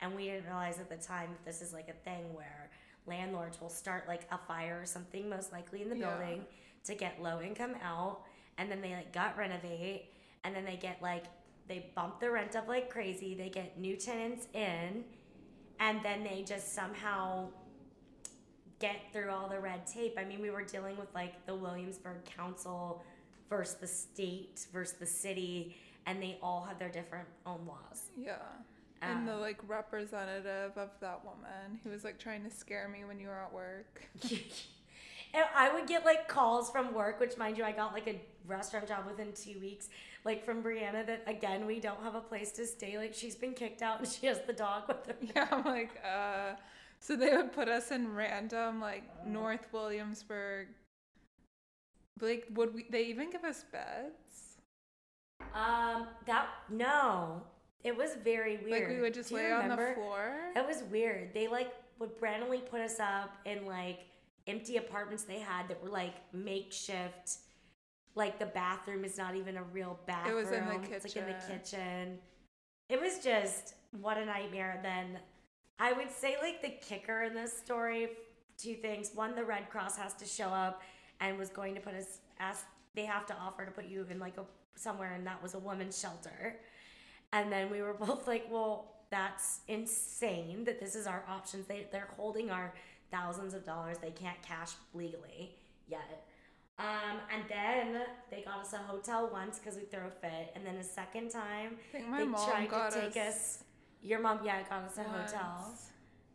and 0.00 0.14
we 0.14 0.24
didn't 0.26 0.44
realize 0.46 0.78
at 0.78 0.88
the 0.88 0.96
time 0.96 1.30
that 1.30 1.44
this 1.44 1.62
is 1.62 1.72
like 1.72 1.88
a 1.88 2.08
thing 2.08 2.32
where 2.34 2.70
landlords 3.06 3.60
will 3.60 3.68
start 3.70 4.04
like 4.08 4.22
a 4.30 4.38
fire 4.38 4.78
or 4.80 4.86
something, 4.86 5.28
most 5.28 5.52
likely 5.52 5.82
in 5.82 5.88
the 5.88 5.96
Yeah. 5.96 6.16
building, 6.16 6.44
to 6.84 6.94
get 6.94 7.22
low 7.22 7.40
income 7.40 7.74
out, 7.82 8.20
and 8.58 8.70
then 8.70 8.80
they 8.80 8.94
like 8.94 9.12
gut 9.12 9.36
renovate, 9.36 10.12
and 10.44 10.54
then 10.54 10.64
they 10.64 10.76
get 10.76 11.00
like 11.00 11.24
they 11.66 11.90
bump 11.94 12.20
the 12.20 12.30
rent 12.30 12.54
up 12.56 12.68
like 12.68 12.90
crazy. 12.90 13.34
They 13.34 13.48
get 13.48 13.78
new 13.78 13.96
tenants 13.96 14.48
in, 14.52 15.04
and 15.80 16.02
then 16.02 16.22
they 16.22 16.42
just 16.42 16.74
somehow 16.74 17.48
get 18.84 18.96
through 19.12 19.30
all 19.30 19.48
the 19.48 19.58
red 19.60 19.86
tape. 19.86 20.14
I 20.18 20.24
mean, 20.24 20.40
we 20.40 20.50
were 20.50 20.64
dealing 20.64 20.96
with 20.96 21.12
like 21.14 21.34
the 21.46 21.54
Williamsburg 21.54 22.24
Council 22.24 23.02
versus 23.48 23.74
the 23.84 23.86
state 23.86 24.66
versus 24.72 24.96
the 24.98 25.06
city, 25.06 25.76
and 26.06 26.22
they 26.22 26.38
all 26.42 26.62
had 26.68 26.78
their 26.78 26.90
different 26.90 27.28
own 27.46 27.60
laws. 27.66 28.10
Yeah. 28.16 28.36
And 29.02 29.28
the 29.28 29.34
Um, 29.34 29.40
like 29.40 29.58
representative 29.68 30.72
of 30.76 30.90
that 31.00 31.24
woman 31.24 31.78
who 31.82 31.90
was 31.90 32.04
like 32.04 32.18
trying 32.18 32.42
to 32.44 32.50
scare 32.50 32.88
me 32.88 33.04
when 33.04 33.18
you 33.20 33.28
were 33.28 33.40
at 33.46 33.52
work. 33.52 34.08
And 35.36 35.44
I 35.56 35.72
would 35.74 35.88
get 35.88 36.04
like 36.04 36.28
calls 36.28 36.70
from 36.70 36.94
work, 36.94 37.18
which 37.18 37.36
mind 37.36 37.58
you, 37.58 37.64
I 37.64 37.72
got 37.72 37.92
like 37.92 38.06
a 38.06 38.20
restaurant 38.46 38.86
job 38.86 39.04
within 39.04 39.32
two 39.32 39.58
weeks, 39.58 39.88
like 40.24 40.44
from 40.44 40.62
Brianna 40.62 41.04
that 41.06 41.24
again 41.26 41.66
we 41.66 41.80
don't 41.80 42.00
have 42.04 42.14
a 42.14 42.20
place 42.20 42.52
to 42.52 42.64
stay. 42.66 42.96
Like 42.98 43.14
she's 43.14 43.34
been 43.34 43.52
kicked 43.52 43.82
out 43.82 43.98
and 43.98 44.06
she 44.08 44.26
has 44.26 44.40
the 44.46 44.52
dog 44.52 44.82
with 44.86 45.04
her. 45.06 45.16
Yeah, 45.34 45.48
I'm 45.50 45.64
like, 45.64 46.00
uh 46.06 46.54
so 47.04 47.16
they 47.16 47.36
would 47.36 47.52
put 47.52 47.68
us 47.68 47.90
in 47.90 48.14
random 48.14 48.80
like 48.80 49.04
North 49.26 49.66
Williamsburg. 49.72 50.68
Like 52.18 52.46
would 52.54 52.72
we 52.74 52.86
they 52.90 53.04
even 53.04 53.30
give 53.30 53.44
us 53.44 53.62
beds? 53.70 54.56
Um, 55.54 56.06
that 56.24 56.46
no, 56.70 57.42
it 57.82 57.94
was 57.94 58.16
very 58.24 58.56
weird. 58.56 58.70
Like 58.70 58.88
we 58.88 59.00
would 59.02 59.12
just 59.12 59.28
Do 59.28 59.34
lay 59.36 59.52
on 59.52 59.68
the 59.68 59.76
floor? 59.94 60.34
That 60.54 60.66
was 60.66 60.82
weird. 60.90 61.34
They 61.34 61.46
like 61.46 61.74
would 61.98 62.10
randomly 62.20 62.62
put 62.70 62.80
us 62.80 62.98
up 62.98 63.36
in 63.44 63.66
like 63.66 64.06
empty 64.46 64.78
apartments 64.78 65.24
they 65.24 65.40
had 65.40 65.68
that 65.68 65.82
were 65.82 65.90
like 65.90 66.14
makeshift. 66.32 67.36
Like 68.14 68.38
the 68.38 68.46
bathroom 68.46 69.04
is 69.04 69.18
not 69.18 69.34
even 69.36 69.58
a 69.58 69.62
real 69.62 69.98
bathroom. 70.06 70.38
It 70.38 70.40
was 70.40 70.52
in 70.52 70.64
the 70.66 70.80
It's 70.90 71.04
like 71.04 71.16
in 71.16 71.26
the 71.26 71.34
kitchen. 71.34 71.60
kitchen. 71.60 72.18
It 72.88 72.98
was 72.98 73.18
just 73.18 73.74
what 74.00 74.16
a 74.16 74.24
nightmare. 74.24 74.80
Then 74.82 75.18
I 75.78 75.92
would 75.92 76.10
say 76.10 76.36
like 76.40 76.62
the 76.62 76.70
kicker 76.86 77.22
in 77.22 77.34
this 77.34 77.56
story, 77.56 78.08
two 78.58 78.74
things. 78.74 79.10
One, 79.14 79.34
the 79.34 79.44
Red 79.44 79.70
Cross 79.70 79.96
has 79.98 80.14
to 80.14 80.24
show 80.24 80.48
up 80.48 80.82
and 81.20 81.38
was 81.38 81.50
going 81.50 81.74
to 81.74 81.80
put 81.80 81.94
us 81.94 82.18
ask 82.38 82.64
they 82.94 83.04
have 83.04 83.26
to 83.26 83.34
offer 83.34 83.64
to 83.64 83.70
put 83.70 83.86
you 83.86 84.06
in 84.08 84.18
like 84.18 84.36
a 84.38 84.44
somewhere 84.76 85.12
and 85.14 85.26
that 85.26 85.42
was 85.42 85.54
a 85.54 85.58
woman's 85.58 85.98
shelter. 85.98 86.56
And 87.32 87.50
then 87.50 87.70
we 87.70 87.82
were 87.82 87.94
both 87.98 88.26
like, 88.26 88.46
well, 88.50 88.94
that's 89.10 89.60
insane 89.68 90.64
that 90.64 90.80
this 90.80 90.94
is 90.94 91.06
our 91.06 91.24
options. 91.28 91.66
They, 91.66 91.86
they're 91.92 92.08
holding 92.16 92.50
our 92.50 92.74
thousands 93.10 93.54
of 93.54 93.64
dollars 93.64 93.98
they 93.98 94.10
can't 94.10 94.40
cash 94.42 94.72
legally 94.92 95.56
yet. 95.88 96.26
Um, 96.78 97.20
and 97.32 97.44
then 97.48 98.02
they 98.30 98.42
got 98.42 98.58
us 98.58 98.72
a 98.72 98.78
hotel 98.78 99.30
once 99.32 99.60
because 99.60 99.76
we 99.76 99.84
threw 99.84 100.00
a 100.06 100.10
fit. 100.10 100.52
And 100.56 100.66
then 100.66 100.74
a 100.76 100.82
second 100.82 101.30
time, 101.30 101.76
I 101.94 101.98
think 101.98 102.08
my 102.08 102.18
they 102.18 102.24
tried 102.24 102.90
to 102.90 103.00
take 103.00 103.16
us, 103.16 103.34
us. 103.34 103.64
Your 104.04 104.20
mom, 104.20 104.40
yeah, 104.44 104.62
got 104.68 104.84
us 104.84 104.98
a 104.98 105.02
hotel. 105.02 105.74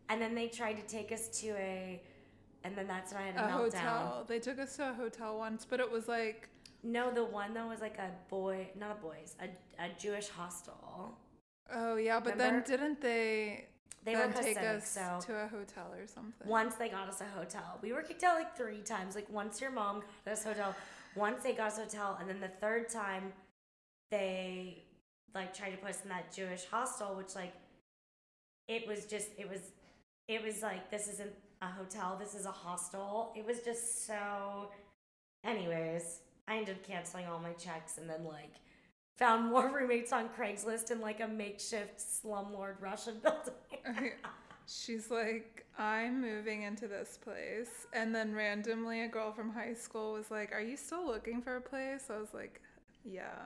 And 0.09 0.21
then 0.21 0.33
they 0.35 0.47
tried 0.47 0.73
to 0.73 0.85
take 0.97 1.11
us 1.11 1.27
to 1.41 1.49
a 1.51 2.01
and 2.65 2.75
then 2.75 2.88
that's 2.88 3.13
when 3.13 3.21
I 3.23 3.25
had 3.27 3.35
a, 3.38 3.45
A 3.45 3.47
meltdown. 3.47 3.73
hotel. 3.73 4.25
They 4.27 4.39
took 4.39 4.59
us 4.59 4.75
to 4.77 4.89
a 4.89 4.93
hotel 4.93 5.38
once, 5.38 5.65
but 5.69 5.79
it 5.79 5.89
was 5.89 6.07
like 6.09 6.49
No, 6.83 7.11
the 7.11 7.23
one 7.23 7.53
that 7.53 7.65
was 7.67 7.79
like 7.79 7.97
a 7.99 8.09
boy, 8.29 8.67
not 8.77 8.91
a 8.91 8.95
boys, 8.95 9.35
a, 9.39 9.47
a 9.85 9.88
Jewish 9.97 10.27
hostel. 10.29 11.17
oh 11.73 11.95
yeah, 11.95 12.19
but 12.19 12.33
Remember? 12.33 12.61
then 12.67 12.79
didn't 12.79 13.01
they 13.01 13.67
They 14.03 14.15
then 14.15 14.33
were 14.33 14.41
take 14.41 14.57
us 14.57 14.89
so 14.89 15.19
to 15.27 15.31
a 15.45 15.47
hotel 15.47 15.88
or 15.97 16.07
something? 16.07 16.47
once 16.47 16.75
they 16.75 16.89
got 16.89 17.07
us 17.07 17.21
a 17.21 17.29
hotel, 17.39 17.77
we 17.81 17.93
were 17.93 18.01
kicked 18.01 18.23
out 18.23 18.35
like 18.41 18.57
three 18.57 18.81
times. 18.81 19.15
Like 19.15 19.29
once 19.29 19.61
your 19.61 19.71
mom 19.71 20.01
got 20.25 20.31
us 20.33 20.43
hotel, 20.43 20.75
once 21.15 21.43
they 21.43 21.53
got 21.53 21.67
us 21.67 21.77
a 21.77 21.81
hotel, 21.83 22.17
and 22.19 22.27
then 22.29 22.39
the 22.41 22.53
third 22.63 22.89
time 22.89 23.31
they 24.11 24.83
like 25.33 25.53
tried 25.53 25.71
to 25.71 25.77
put 25.77 25.91
us 25.91 26.01
in 26.03 26.09
that 26.09 26.33
Jewish 26.33 26.65
hostel, 26.65 27.15
which 27.15 27.36
like 27.36 27.53
it 28.67 28.88
was 28.88 29.05
just 29.05 29.29
it 29.38 29.50
was 29.50 29.59
it 30.27 30.43
was 30.43 30.62
like 30.62 30.89
this 30.91 31.07
isn't 31.07 31.31
a 31.62 31.67
hotel, 31.67 32.17
this 32.19 32.36
is 32.36 32.45
a 32.45 32.51
hostel. 32.51 33.33
It 33.36 33.45
was 33.45 33.62
just 33.62 34.05
so. 34.05 34.69
Anyways, 35.43 36.19
I 36.48 36.57
ended 36.57 36.75
up 36.75 36.88
canceling 36.88 37.27
all 37.27 37.39
my 37.39 37.53
checks 37.53 37.98
and 37.98 38.09
then 38.09 38.25
like 38.25 38.55
found 39.17 39.50
more 39.50 39.69
roommates 39.74 40.12
on 40.13 40.29
Craigslist 40.29 40.91
in 40.91 41.01
like 41.01 41.19
a 41.19 41.27
makeshift 41.27 42.00
slumlord 42.00 42.81
Russian 42.81 43.19
building. 43.24 44.12
She's 44.67 45.09
like, 45.09 45.65
I'm 45.77 46.21
moving 46.21 46.63
into 46.63 46.88
this 46.88 47.17
place. 47.21 47.88
And 47.93 48.13
then 48.13 48.36
randomly, 48.36 49.01
a 49.01 49.07
girl 49.07 49.31
from 49.31 49.51
high 49.51 49.74
school 49.74 50.13
was 50.13 50.29
like, 50.29 50.51
Are 50.51 50.62
you 50.62 50.77
still 50.77 51.05
looking 51.05 51.41
for 51.41 51.55
a 51.55 51.62
place? 51.62 52.05
I 52.09 52.17
was 52.19 52.33
like, 52.33 52.62
Yeah. 53.03 53.45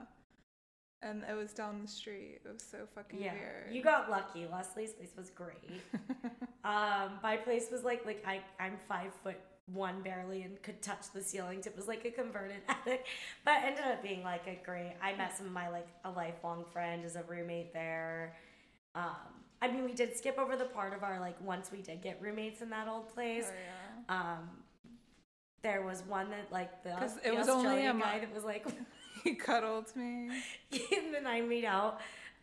And 1.04 1.24
it 1.30 1.34
was 1.36 1.52
down 1.54 1.82
the 1.82 1.88
street. 1.88 2.40
It 2.46 2.54
was 2.54 2.64
so 2.64 2.80
fucking 2.96 3.22
Yeah, 3.22 3.34
weird. 3.34 3.74
you 3.76 3.84
got 3.84 4.10
lucky. 4.10 4.48
Leslie's 4.52 4.94
place 4.94 5.12
was 5.18 5.30
great. 5.30 5.82
um, 6.64 7.20
my 7.22 7.38
place 7.38 7.68
was 7.72 7.84
like 7.84 8.06
like 8.06 8.24
I 8.26 8.42
I'm 8.60 8.78
five 8.88 9.14
foot 9.24 9.38
one 9.72 10.02
barely 10.02 10.44
and 10.44 10.62
could 10.62 10.82
touch 10.82 11.12
the 11.14 11.22
ceilings. 11.22 11.68
It 11.68 11.76
was 11.76 11.88
like 11.88 12.06
a 12.06 12.12
converted 12.12 12.62
attic, 12.70 13.06
but 13.46 13.56
ended 13.64 13.84
up 13.86 14.02
being 14.02 14.24
like 14.24 14.48
a 14.48 14.60
great. 14.66 14.94
I 15.02 15.14
met 15.16 15.36
some 15.38 15.46
of 15.46 15.52
my 15.52 15.70
like 15.70 15.88
a 16.06 16.12
lifelong 16.12 16.66
friend 16.72 17.04
as 17.06 17.16
a 17.16 17.24
roommate 17.24 17.74
there. 17.74 18.36
Um, 18.96 19.16
I 19.62 19.70
mean, 19.72 19.86
we 19.86 19.94
did 19.94 20.16
skip 20.18 20.38
over 20.38 20.56
the 20.56 20.66
part 20.66 20.94
of 20.94 21.04
our 21.04 21.20
like 21.20 21.40
once 21.42 21.72
we 21.72 21.82
did 21.82 22.02
get 22.02 22.22
roommates 22.22 22.62
in 22.62 22.70
that 22.72 22.88
old 22.88 23.14
place. 23.14 23.46
Oh, 23.48 23.54
yeah. 24.10 24.22
Um, 24.22 24.50
there 25.64 25.82
was 25.82 26.04
one 26.08 26.30
that 26.32 26.52
like 26.52 26.84
the, 26.84 26.90
the 26.90 27.30
it 27.30 27.36
was 27.36 27.48
only 27.48 27.66
a 27.86 27.90
Australian 27.90 28.00
guy 28.00 28.12
month. 28.12 28.22
that 28.24 28.36
was 28.36 28.44
like, 28.44 28.66
He 29.30 29.36
cuddled 29.36 29.96
me. 29.96 30.30
and 30.72 31.14
then 31.14 31.26
I 31.26 31.42
made 31.42 31.66
out. 31.66 32.02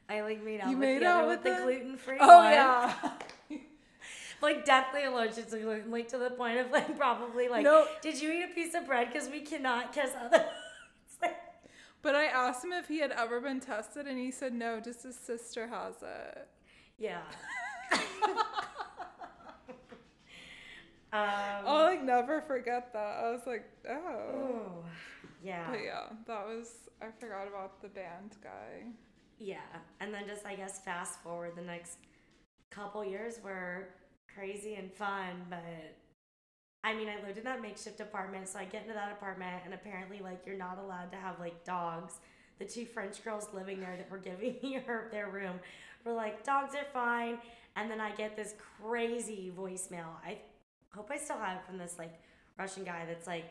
I 0.09 0.23
like 0.23 0.43
made 0.43 0.61
out 0.61 0.71
You 0.71 0.79
with 0.79 0.89
made 0.89 1.03
the 1.03 1.07
out 1.07 1.29
with 1.29 1.45
with 1.45 1.57
the 1.57 1.63
gluten 1.63 1.97
free. 1.97 2.17
Oh, 2.19 2.43
yeah. 2.51 2.95
like 4.43 4.65
deathly 4.65 5.05
allergic 5.05 5.51
to 5.51 5.59
gluten, 5.59 5.91
like 5.91 6.09
to 6.09 6.19
the 6.19 6.31
point 6.31 6.59
of 6.59 6.71
like 6.71 6.97
probably 6.97 7.49
like, 7.49 7.65
No. 7.65 7.87
did 8.01 8.21
you 8.21 8.33
eat 8.33 8.45
a 8.45 8.55
piece 8.55 8.75
of 8.75 8.87
bread? 8.87 9.13
Because 9.13 9.29
we 9.29 9.41
cannot 9.41 9.93
kiss 9.93 10.11
other. 10.19 10.45
But 12.03 12.15
I 12.15 12.25
asked 12.27 12.65
him 12.65 12.73
if 12.73 12.89
he 12.89 13.01
had 13.01 13.13
ever 13.13 13.41
been 13.41 13.61
tested, 13.61 14.07
and 14.07 14.19
he 14.19 14.31
said 14.31 14.55
no, 14.55 14.81
just 14.81 15.03
his 15.03 15.17
sister 15.17 15.67
has 15.67 15.95
it. 16.03 16.49
yeah. 16.99 17.21
um, 21.13 21.21
I'll 21.67 21.85
like 21.85 22.03
never 22.03 22.41
forget 22.41 22.93
that. 22.95 23.19
I 23.23 23.31
was 23.31 23.43
like, 23.47 23.65
oh. 23.89 24.35
ooh, 24.35 25.20
yeah. 25.43 25.67
But 25.71 25.81
yeah, 25.85 26.07
that 26.27 26.47
was, 26.47 26.89
I 27.01 27.07
forgot 27.19 27.49
about 27.49 27.81
the 27.83 27.89
band 27.89 28.37
guy. 28.43 28.87
Yeah, 29.39 29.59
and 30.01 30.13
then 30.13 30.25
just 30.27 30.45
I 30.45 30.55
guess 30.55 30.81
fast 30.81 31.23
forward 31.23 31.53
the 31.57 31.63
next 31.63 31.97
couple 32.71 33.05
years 33.05 33.39
were 33.43 33.89
crazy 34.35 34.75
and 34.75 34.93
fun, 34.93 35.47
but 35.49 35.97
I 36.85 36.95
mean 36.95 37.09
I 37.09 37.27
lived 37.27 37.39
in 37.39 37.45
that 37.45 37.63
makeshift 37.63 38.01
apartment, 38.01 38.49
so 38.49 38.59
I 38.59 38.65
get 38.65 38.83
into 38.83 38.95
that 38.95 39.13
apartment 39.13 39.63
and 39.65 39.73
apparently 39.73 40.21
like 40.21 40.43
you're 40.47 40.59
not 40.59 40.79
allowed 40.79 41.11
to 41.13 41.17
have 41.17 41.41
like 41.41 41.65
dogs. 41.65 42.15
The 42.59 42.67
two 42.67 42.85
French 42.85 43.25
girls 43.25 43.49
living 43.55 43.81
there 43.81 43.97
that 43.97 44.11
were 44.11 44.19
giving 44.31 44.57
me 44.63 44.75
her 44.87 45.09
their 45.11 45.31
room 45.31 45.59
were 46.05 46.13
like, 46.13 46.45
dogs 46.45 46.75
are 46.75 46.87
fine. 46.93 47.39
And 47.77 47.91
then 47.91 48.01
I 48.01 48.11
get 48.13 48.37
this 48.37 48.55
crazy 48.83 49.53
voicemail. 49.57 50.09
I 50.25 50.39
hope 50.95 51.11
I 51.11 51.17
still 51.17 51.39
have 51.39 51.59
it 51.59 51.67
from 51.67 51.79
this 51.79 51.97
like 51.99 52.21
Russian 52.59 52.85
guy 52.85 53.05
that's 53.07 53.27
like 53.27 53.45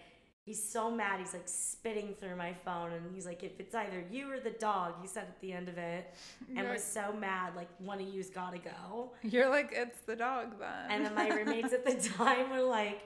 he's 0.50 0.68
so 0.68 0.90
mad 0.90 1.20
he's 1.20 1.34
like 1.34 1.48
spitting 1.48 2.16
through 2.20 2.36
my 2.36 2.52
phone 2.52 2.92
and 2.92 3.06
he's 3.14 3.28
like 3.28 3.44
if 3.44 3.60
it's 3.60 3.76
either 3.76 4.04
you 4.10 4.32
or 4.32 4.40
the 4.40 4.50
dog 4.50 4.96
he 5.00 5.08
said 5.08 5.26
at 5.26 5.40
the 5.42 5.54
end 5.54 5.70
of 5.70 5.78
it 5.78 6.12
and 6.48 6.58
You're, 6.58 6.72
was 6.72 6.84
so 6.84 7.14
mad 7.14 7.56
like 7.56 7.68
one 7.78 8.02
of 8.02 8.08
you's 8.08 8.32
gotta 8.32 8.58
go 8.58 9.12
you're 9.22 9.48
like, 9.48 9.70
it's 9.72 10.00
the 10.08 10.16
dog 10.16 10.56
then. 10.60 10.90
and 10.90 11.06
then 11.06 11.14
my 11.14 11.30
roommates 11.30 11.72
at 11.72 11.86
the 11.86 12.10
time 12.18 12.50
were 12.50 12.64
like 12.64 13.02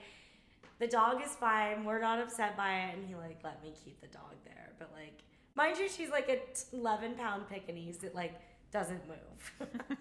the 0.79 0.88
dog 0.88 1.21
is 1.21 1.35
fine 1.35 1.83
we're 1.83 2.00
not 2.00 2.17
upset 2.17 2.55
by 2.55 2.85
it 2.85 2.95
and 2.95 3.05
he 3.05 3.13
like 3.15 3.39
let 3.43 3.62
me 3.62 3.73
keep 3.83 4.00
the 4.00 4.07
dog 4.07 4.31
there 4.45 4.69
but 4.79 4.89
like 4.95 5.19
mind 5.55 5.77
you 5.77 5.89
she's 5.89 6.12
like 6.12 6.29
a 6.29 6.39
11 6.73 7.15
pound 7.15 7.50
pekingese 7.50 7.97
that 7.97 8.15
like 8.15 8.39
doesn't 8.71 9.01
move 9.05 9.69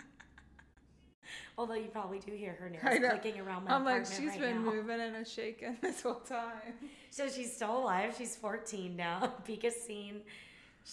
although 1.58 1.74
you 1.74 1.88
probably 1.88 2.18
do 2.18 2.32
hear 2.32 2.52
her 2.58 2.68
nails 2.70 2.98
clicking 3.10 3.40
around 3.40 3.64
my 3.64 3.74
I'm 3.74 3.84
like, 3.84 4.02
apartment 4.02 4.20
she's 4.20 4.30
right 4.30 4.40
been 4.40 4.64
now. 4.64 4.72
moving 4.72 5.00
and 5.00 5.16
a 5.16 5.24
shaking 5.24 5.76
this 5.82 6.02
whole 6.02 6.14
time. 6.20 6.74
So 7.10 7.28
she's 7.28 7.54
still 7.54 7.78
alive. 7.78 8.14
She's 8.16 8.36
14 8.36 8.96
now. 8.96 9.34
Pika's 9.44 9.74
seen, 9.76 10.22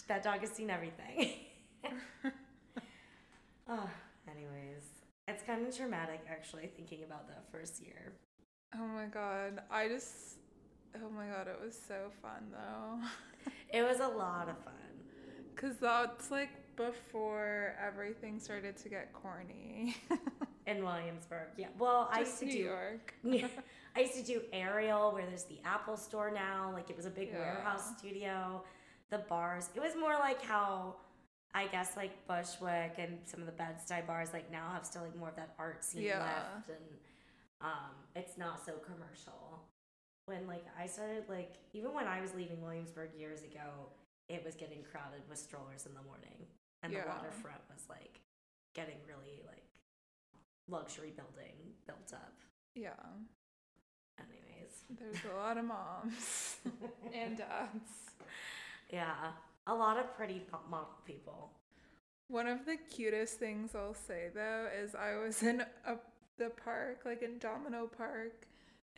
that 0.08 0.24
dog 0.24 0.40
has 0.42 0.52
seen 0.52 0.70
everything. 0.70 1.34
oh, 3.70 3.90
anyways, 4.30 4.84
it's 5.28 5.44
kind 5.44 5.66
of 5.68 5.76
traumatic 5.76 6.22
actually 6.30 6.68
thinking 6.76 7.04
about 7.04 7.28
that 7.28 7.44
first 7.52 7.82
year. 7.82 8.14
Oh 8.76 8.86
my 8.88 9.06
god. 9.06 9.62
I 9.72 9.88
just, 9.88 10.38
oh 10.96 11.10
my 11.10 11.26
god, 11.28 11.48
it 11.48 11.60
was 11.64 11.78
so 11.88 12.12
fun 12.22 12.52
though. 12.52 13.00
It 13.72 13.84
was 13.84 14.00
a 14.00 14.08
lot 14.08 14.50
of 14.50 14.58
fun. 14.64 14.74
Because 15.56 15.78
that's 15.78 16.32
like 16.32 16.50
before 16.76 17.76
everything 17.86 18.40
started 18.40 18.78
to 18.78 18.90
get 18.90 19.12
corny. 19.14 19.96
In 20.70 20.84
Williamsburg, 20.84 21.48
yeah. 21.58 21.68
Well, 21.78 22.10
I 22.12 22.20
used 22.20 22.32
Just 22.32 22.40
to 22.42 22.46
New 22.46 22.52
do. 22.52 22.60
York. 22.60 23.14
I 23.96 24.00
used 24.02 24.14
to 24.16 24.24
do 24.24 24.42
aerial, 24.54 25.12
where 25.12 25.26
there's 25.26 25.46
the 25.46 25.60
Apple 25.66 25.98
Store 25.98 26.30
now. 26.32 26.72
Like 26.74 26.90
it 26.90 26.96
was 26.98 27.06
a 27.06 27.10
big 27.10 27.30
Yeah. 27.30 27.40
warehouse 27.40 27.98
studio. 27.98 28.64
The 29.10 29.20
bars. 29.20 29.70
It 29.76 29.82
was 29.82 29.96
more 29.96 30.14
like 30.14 30.42
how 30.44 30.96
I 31.56 31.66
guess 31.68 31.98
like 31.98 32.12
Bushwick 32.28 32.96
and 33.00 33.18
some 33.26 33.40
of 33.40 33.48
the 33.48 33.52
Bed 33.52 33.78
Stuy 33.84 34.06
bars 34.06 34.30
like 34.34 34.52
now 34.52 34.70
have 34.72 34.86
still 34.86 35.02
like 35.02 35.16
more 35.18 35.30
of 35.30 35.36
that 35.38 35.56
art 35.58 35.84
scene 35.84 36.04
Yeah. 36.04 36.20
left, 36.20 36.70
and 36.70 36.88
um, 37.62 37.90
it's 38.16 38.38
not 38.38 38.64
so 38.64 38.74
commercial. 38.74 39.60
When 40.28 40.46
like 40.46 40.66
I 40.80 40.86
started 40.86 41.24
like 41.28 41.54
even 41.74 41.92
when 41.94 42.06
I 42.08 42.22
was 42.22 42.36
leaving 42.36 42.62
Williamsburg 42.62 43.10
years 43.18 43.42
ago, 43.42 43.90
it 44.28 44.46
was 44.46 44.54
getting 44.56 44.84
crowded 44.84 45.24
with 45.28 45.40
strollers 45.40 45.88
in 45.88 45.96
the 45.96 46.04
morning, 46.04 46.46
and 46.84 46.94
Yeah. 46.94 47.02
the 47.04 47.10
waterfront 47.10 47.62
was 47.74 47.84
like 47.90 48.22
getting 48.76 48.98
really 49.08 49.42
like 49.48 49.64
luxury 50.70 51.14
building 51.16 51.56
built 51.86 52.14
up. 52.14 52.34
Yeah. 52.76 52.90
Anyways. 54.20 54.84
There's 54.98 55.34
a 55.34 55.38
lot 55.38 55.58
of 55.58 55.66
moms 55.66 56.58
and 57.14 57.38
dads. 57.38 57.92
Yeah, 58.92 59.32
a 59.68 59.74
lot 59.74 59.98
of 59.98 60.16
pretty 60.16 60.42
model 60.70 60.88
people. 61.06 61.52
One 62.28 62.48
of 62.48 62.66
the 62.66 62.78
cutest 62.78 63.40
things 63.40 63.76
I'll 63.76 63.94
say 63.94 64.30
though 64.34 64.68
is 64.84 64.96
I 64.96 65.18
was 65.18 65.44
in 65.44 65.62
a, 65.86 65.96
the 66.38 66.50
park, 66.50 67.02
like 67.06 67.22
in 67.22 67.38
Domino 67.40 67.88
Park, 67.88 68.48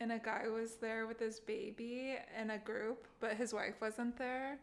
and 0.00 0.12
a 0.12 0.18
guy 0.18 0.48
was 0.48 0.76
there 0.76 1.06
with 1.06 1.18
his 1.18 1.40
baby 1.40 2.16
in 2.40 2.50
a 2.50 2.58
group, 2.58 3.06
but 3.20 3.34
his 3.34 3.52
wife 3.52 3.80
wasn't 3.80 4.16
there. 4.16 4.58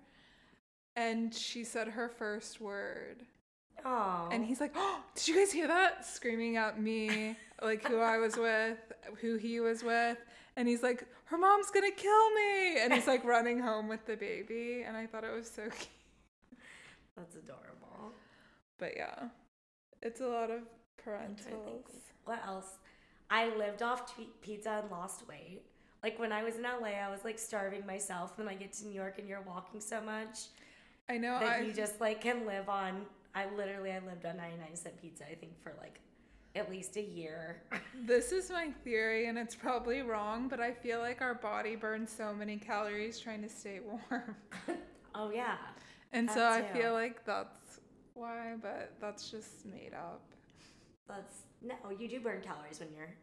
And 0.95 1.33
she 1.33 1.63
said 1.63 1.87
her 1.87 2.09
first 2.09 2.59
word. 2.59 3.25
Oh, 3.85 4.29
And 4.31 4.45
he's 4.45 4.59
like, 4.59 4.71
oh, 4.75 4.99
Did 5.15 5.27
you 5.27 5.35
guys 5.35 5.51
hear 5.51 5.67
that? 5.67 6.05
Screaming 6.05 6.57
at 6.57 6.79
me, 6.81 7.35
like 7.61 7.87
who 7.87 7.99
I 7.99 8.17
was 8.17 8.35
with, 8.37 8.77
who 9.21 9.37
he 9.37 9.59
was 9.59 9.83
with. 9.83 10.17
And 10.55 10.67
he's 10.67 10.83
like, 10.83 11.05
Her 11.25 11.37
mom's 11.37 11.71
gonna 11.71 11.91
kill 11.91 12.29
me. 12.33 12.77
And 12.79 12.93
he's 12.93 13.07
like 13.07 13.23
running 13.23 13.59
home 13.59 13.87
with 13.87 14.05
the 14.05 14.15
baby. 14.15 14.83
And 14.85 14.95
I 14.97 15.05
thought 15.05 15.23
it 15.23 15.33
was 15.33 15.49
so 15.49 15.63
cute. 15.69 15.87
that's 17.15 17.35
adorable. 17.35 18.13
But 18.77 18.93
yeah, 18.95 19.29
it's 20.01 20.21
a 20.21 20.27
lot 20.27 20.49
of 20.51 20.59
I'm 20.59 21.03
trying 21.03 21.35
to 21.35 21.43
think, 21.43 21.57
parentals. 21.57 21.91
What 22.25 22.39
else? 22.45 22.77
I 23.29 23.55
lived 23.55 23.81
off 23.81 24.15
t- 24.15 24.29
pizza 24.41 24.81
and 24.81 24.91
lost 24.91 25.27
weight. 25.27 25.61
Like 26.03 26.17
when 26.17 26.31
I 26.31 26.43
was 26.43 26.55
in 26.55 26.63
LA, 26.63 26.97
I 27.05 27.09
was 27.09 27.23
like 27.25 27.37
starving 27.37 27.85
myself. 27.85 28.37
Then 28.37 28.47
I 28.47 28.55
get 28.55 28.73
to 28.73 28.85
New 28.85 28.93
York 28.93 29.19
and 29.19 29.27
you're 29.27 29.41
walking 29.41 29.81
so 29.81 29.99
much 30.01 30.47
I 31.09 31.17
know. 31.17 31.37
that 31.39 31.59
I, 31.59 31.61
you 31.61 31.73
just 31.73 31.99
like 31.99 32.21
can 32.21 32.45
live 32.45 32.69
on. 32.69 33.05
I 33.35 33.45
literally 33.55 33.91
I 33.91 33.99
lived 33.99 34.25
on 34.25 34.37
99 34.37 34.75
cent 34.75 35.01
pizza. 35.01 35.25
I 35.29 35.35
think 35.35 35.61
for 35.61 35.73
like 35.79 35.99
at 36.55 36.69
least 36.69 36.97
a 36.97 37.01
year. 37.01 37.61
this 38.05 38.31
is 38.31 38.49
my 38.49 38.71
theory, 38.83 39.27
and 39.27 39.37
it's 39.37 39.55
probably 39.55 40.01
wrong, 40.01 40.47
but 40.47 40.59
I 40.59 40.71
feel 40.71 40.99
like 40.99 41.21
our 41.21 41.35
body 41.35 41.75
burns 41.75 42.11
so 42.11 42.33
many 42.33 42.57
calories 42.57 43.19
trying 43.19 43.41
to 43.43 43.49
stay 43.49 43.79
warm. 43.79 44.35
oh 45.15 45.31
yeah. 45.31 45.57
And 46.11 46.29
so 46.29 46.47
I 46.47 46.61
too. 46.61 46.79
feel 46.79 46.93
like 46.93 47.23
that's 47.25 47.79
why, 48.15 48.55
but 48.61 48.93
that's 48.99 49.29
just 49.29 49.65
made 49.65 49.93
up. 49.93 50.21
That's 51.07 51.43
no, 51.61 51.75
you 51.97 52.07
do 52.07 52.19
burn 52.19 52.41
calories 52.41 52.79
when 52.79 52.89
you're 52.95 53.13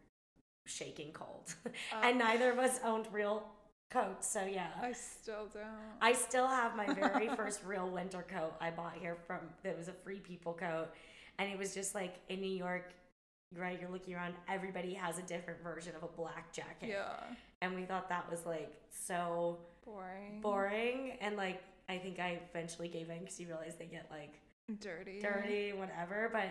shaking 0.65 1.11
cold. 1.11 1.55
Uh, 1.65 1.69
and 2.03 2.17
neither 2.17 2.51
of 2.51 2.59
us 2.59 2.79
owned 2.83 3.07
real 3.11 3.43
coats, 3.89 4.27
so 4.31 4.43
yeah. 4.45 4.67
I 4.81 4.91
still 4.93 5.47
don't. 5.53 5.63
I 6.01 6.13
still 6.13 6.47
have 6.47 6.75
my 6.75 6.91
very 6.93 7.29
first 7.35 7.63
real 7.65 7.89
winter 7.89 8.25
coat 8.29 8.53
I 8.59 8.69
bought 8.71 8.95
here 8.99 9.17
from 9.27 9.39
that 9.63 9.77
was 9.77 9.87
a 9.87 9.93
free 9.93 10.19
people 10.19 10.53
coat. 10.53 10.87
And 11.39 11.49
it 11.51 11.57
was 11.57 11.73
just 11.73 11.93
like 11.95 12.15
in 12.29 12.41
New 12.41 12.51
York, 12.55 12.91
right? 13.55 13.79
You're 13.79 13.89
looking 13.91 14.15
around, 14.15 14.33
everybody 14.49 14.93
has 14.95 15.19
a 15.19 15.21
different 15.23 15.61
version 15.63 15.93
of 15.95 16.03
a 16.03 16.07
black 16.07 16.51
jacket. 16.51 16.89
Yeah. 16.89 17.13
And 17.61 17.75
we 17.75 17.83
thought 17.85 18.09
that 18.09 18.29
was 18.29 18.45
like 18.45 18.73
so 18.89 19.59
Boring. 19.85 20.41
boring. 20.41 21.13
And 21.21 21.37
like, 21.37 21.61
I 21.89 21.97
think 21.97 22.19
I 22.19 22.39
eventually 22.49 22.87
gave 22.89 23.09
in 23.09 23.19
because 23.19 23.39
you 23.39 23.47
realize 23.47 23.75
they 23.77 23.85
get 23.85 24.07
like 24.11 24.33
Dirty. 24.81 25.21
dirty, 25.21 25.71
whatever. 25.73 26.29
But 26.33 26.49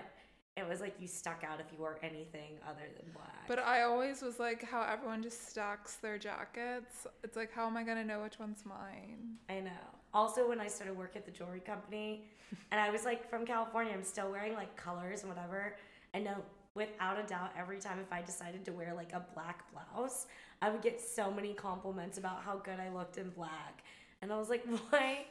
it 0.56 0.66
was 0.68 0.80
like 0.80 0.94
you 1.00 1.06
stuck 1.06 1.44
out 1.46 1.60
if 1.60 1.66
you 1.72 1.78
wore 1.78 1.98
anything 2.02 2.58
other 2.66 2.86
than 2.96 3.12
black. 3.12 3.46
But 3.46 3.58
I 3.58 3.82
always 3.82 4.22
was 4.22 4.38
like 4.38 4.64
how 4.64 4.82
everyone 4.82 5.22
just 5.22 5.50
stacks 5.50 5.96
their 5.96 6.18
jackets. 6.18 7.06
It's 7.22 7.36
like 7.36 7.52
how 7.52 7.66
am 7.66 7.76
I 7.76 7.82
gonna 7.82 8.04
know 8.04 8.22
which 8.22 8.38
one's 8.38 8.64
mine? 8.64 9.36
I 9.48 9.60
know. 9.60 9.70
Also, 10.14 10.48
when 10.48 10.60
I 10.60 10.68
started 10.68 10.96
work 10.96 11.14
at 11.14 11.26
the 11.26 11.30
jewelry 11.30 11.60
company, 11.60 12.24
and 12.70 12.80
I 12.80 12.90
was 12.90 13.04
like 13.04 13.28
from 13.28 13.44
California, 13.44 13.92
I'm 13.92 14.04
still 14.04 14.30
wearing 14.30 14.54
like 14.54 14.74
colors 14.76 15.20
and 15.20 15.28
whatever. 15.28 15.76
I 16.14 16.20
know 16.20 16.36
without 16.76 17.18
a 17.18 17.26
doubt, 17.26 17.50
every 17.58 17.78
time 17.78 17.98
if 17.98 18.12
I 18.12 18.22
decided 18.22 18.64
to 18.66 18.72
wear 18.72 18.92
like 18.94 19.12
a 19.12 19.24
black 19.34 19.64
blouse, 19.72 20.26
I 20.62 20.70
would 20.70 20.82
get 20.82 21.00
so 21.00 21.30
many 21.30 21.54
compliments 21.54 22.18
about 22.18 22.42
how 22.42 22.58
good 22.58 22.78
I 22.78 22.90
looked 22.90 23.16
in 23.16 23.30
black. 23.30 23.82
And 24.22 24.32
I 24.32 24.38
was 24.38 24.48
like, 24.48 24.64
why? 24.90 25.24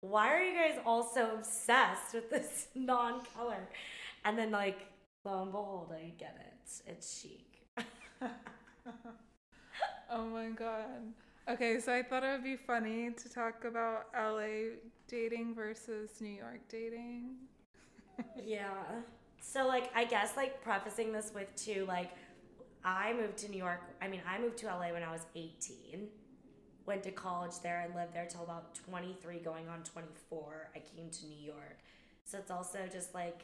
Why 0.00 0.28
are 0.28 0.42
you 0.42 0.54
guys 0.54 0.78
all 0.84 1.02
so 1.02 1.34
obsessed 1.38 2.14
with 2.14 2.30
this 2.30 2.68
non-color? 2.74 3.68
And 4.26 4.36
then, 4.36 4.50
like, 4.50 4.80
lo 5.24 5.42
and 5.42 5.52
behold, 5.52 5.94
I 5.94 6.12
get 6.18 6.36
it. 6.38 6.82
It's 6.86 7.18
chic. 7.18 7.62
Oh 10.10 10.24
my 10.26 10.50
god. 10.50 11.12
Okay, 11.48 11.80
so 11.80 11.92
I 11.92 12.02
thought 12.02 12.22
it 12.24 12.30
would 12.30 12.44
be 12.44 12.56
funny 12.56 13.10
to 13.10 13.28
talk 13.28 13.64
about 13.64 14.06
LA 14.16 14.76
dating 15.08 15.54
versus 15.54 16.20
New 16.20 16.30
York 16.30 16.60
dating. 16.68 17.34
yeah. 18.44 18.70
So 19.40 19.66
like 19.66 19.90
I 19.94 20.04
guess 20.04 20.36
like 20.36 20.62
prefacing 20.62 21.12
this 21.12 21.32
with 21.34 21.54
too 21.56 21.84
like 21.86 22.12
I 22.84 23.12
moved 23.14 23.36
to 23.38 23.50
New 23.50 23.58
York. 23.58 23.80
I 24.00 24.06
mean, 24.06 24.20
I 24.28 24.38
moved 24.38 24.58
to 24.58 24.66
LA 24.66 24.92
when 24.92 25.02
I 25.02 25.10
was 25.10 25.26
18. 25.34 26.06
Went 26.86 27.02
to 27.02 27.10
college 27.10 27.58
there 27.62 27.80
and 27.84 27.94
lived 27.96 28.14
there 28.14 28.26
till 28.26 28.44
about 28.44 28.76
23 28.88 29.40
going 29.40 29.68
on 29.68 29.82
24. 29.82 30.70
I 30.74 30.78
came 30.78 31.10
to 31.10 31.26
New 31.26 31.44
York. 31.44 31.78
So 32.24 32.38
it's 32.38 32.50
also 32.50 32.78
just 32.90 33.12
like 33.12 33.42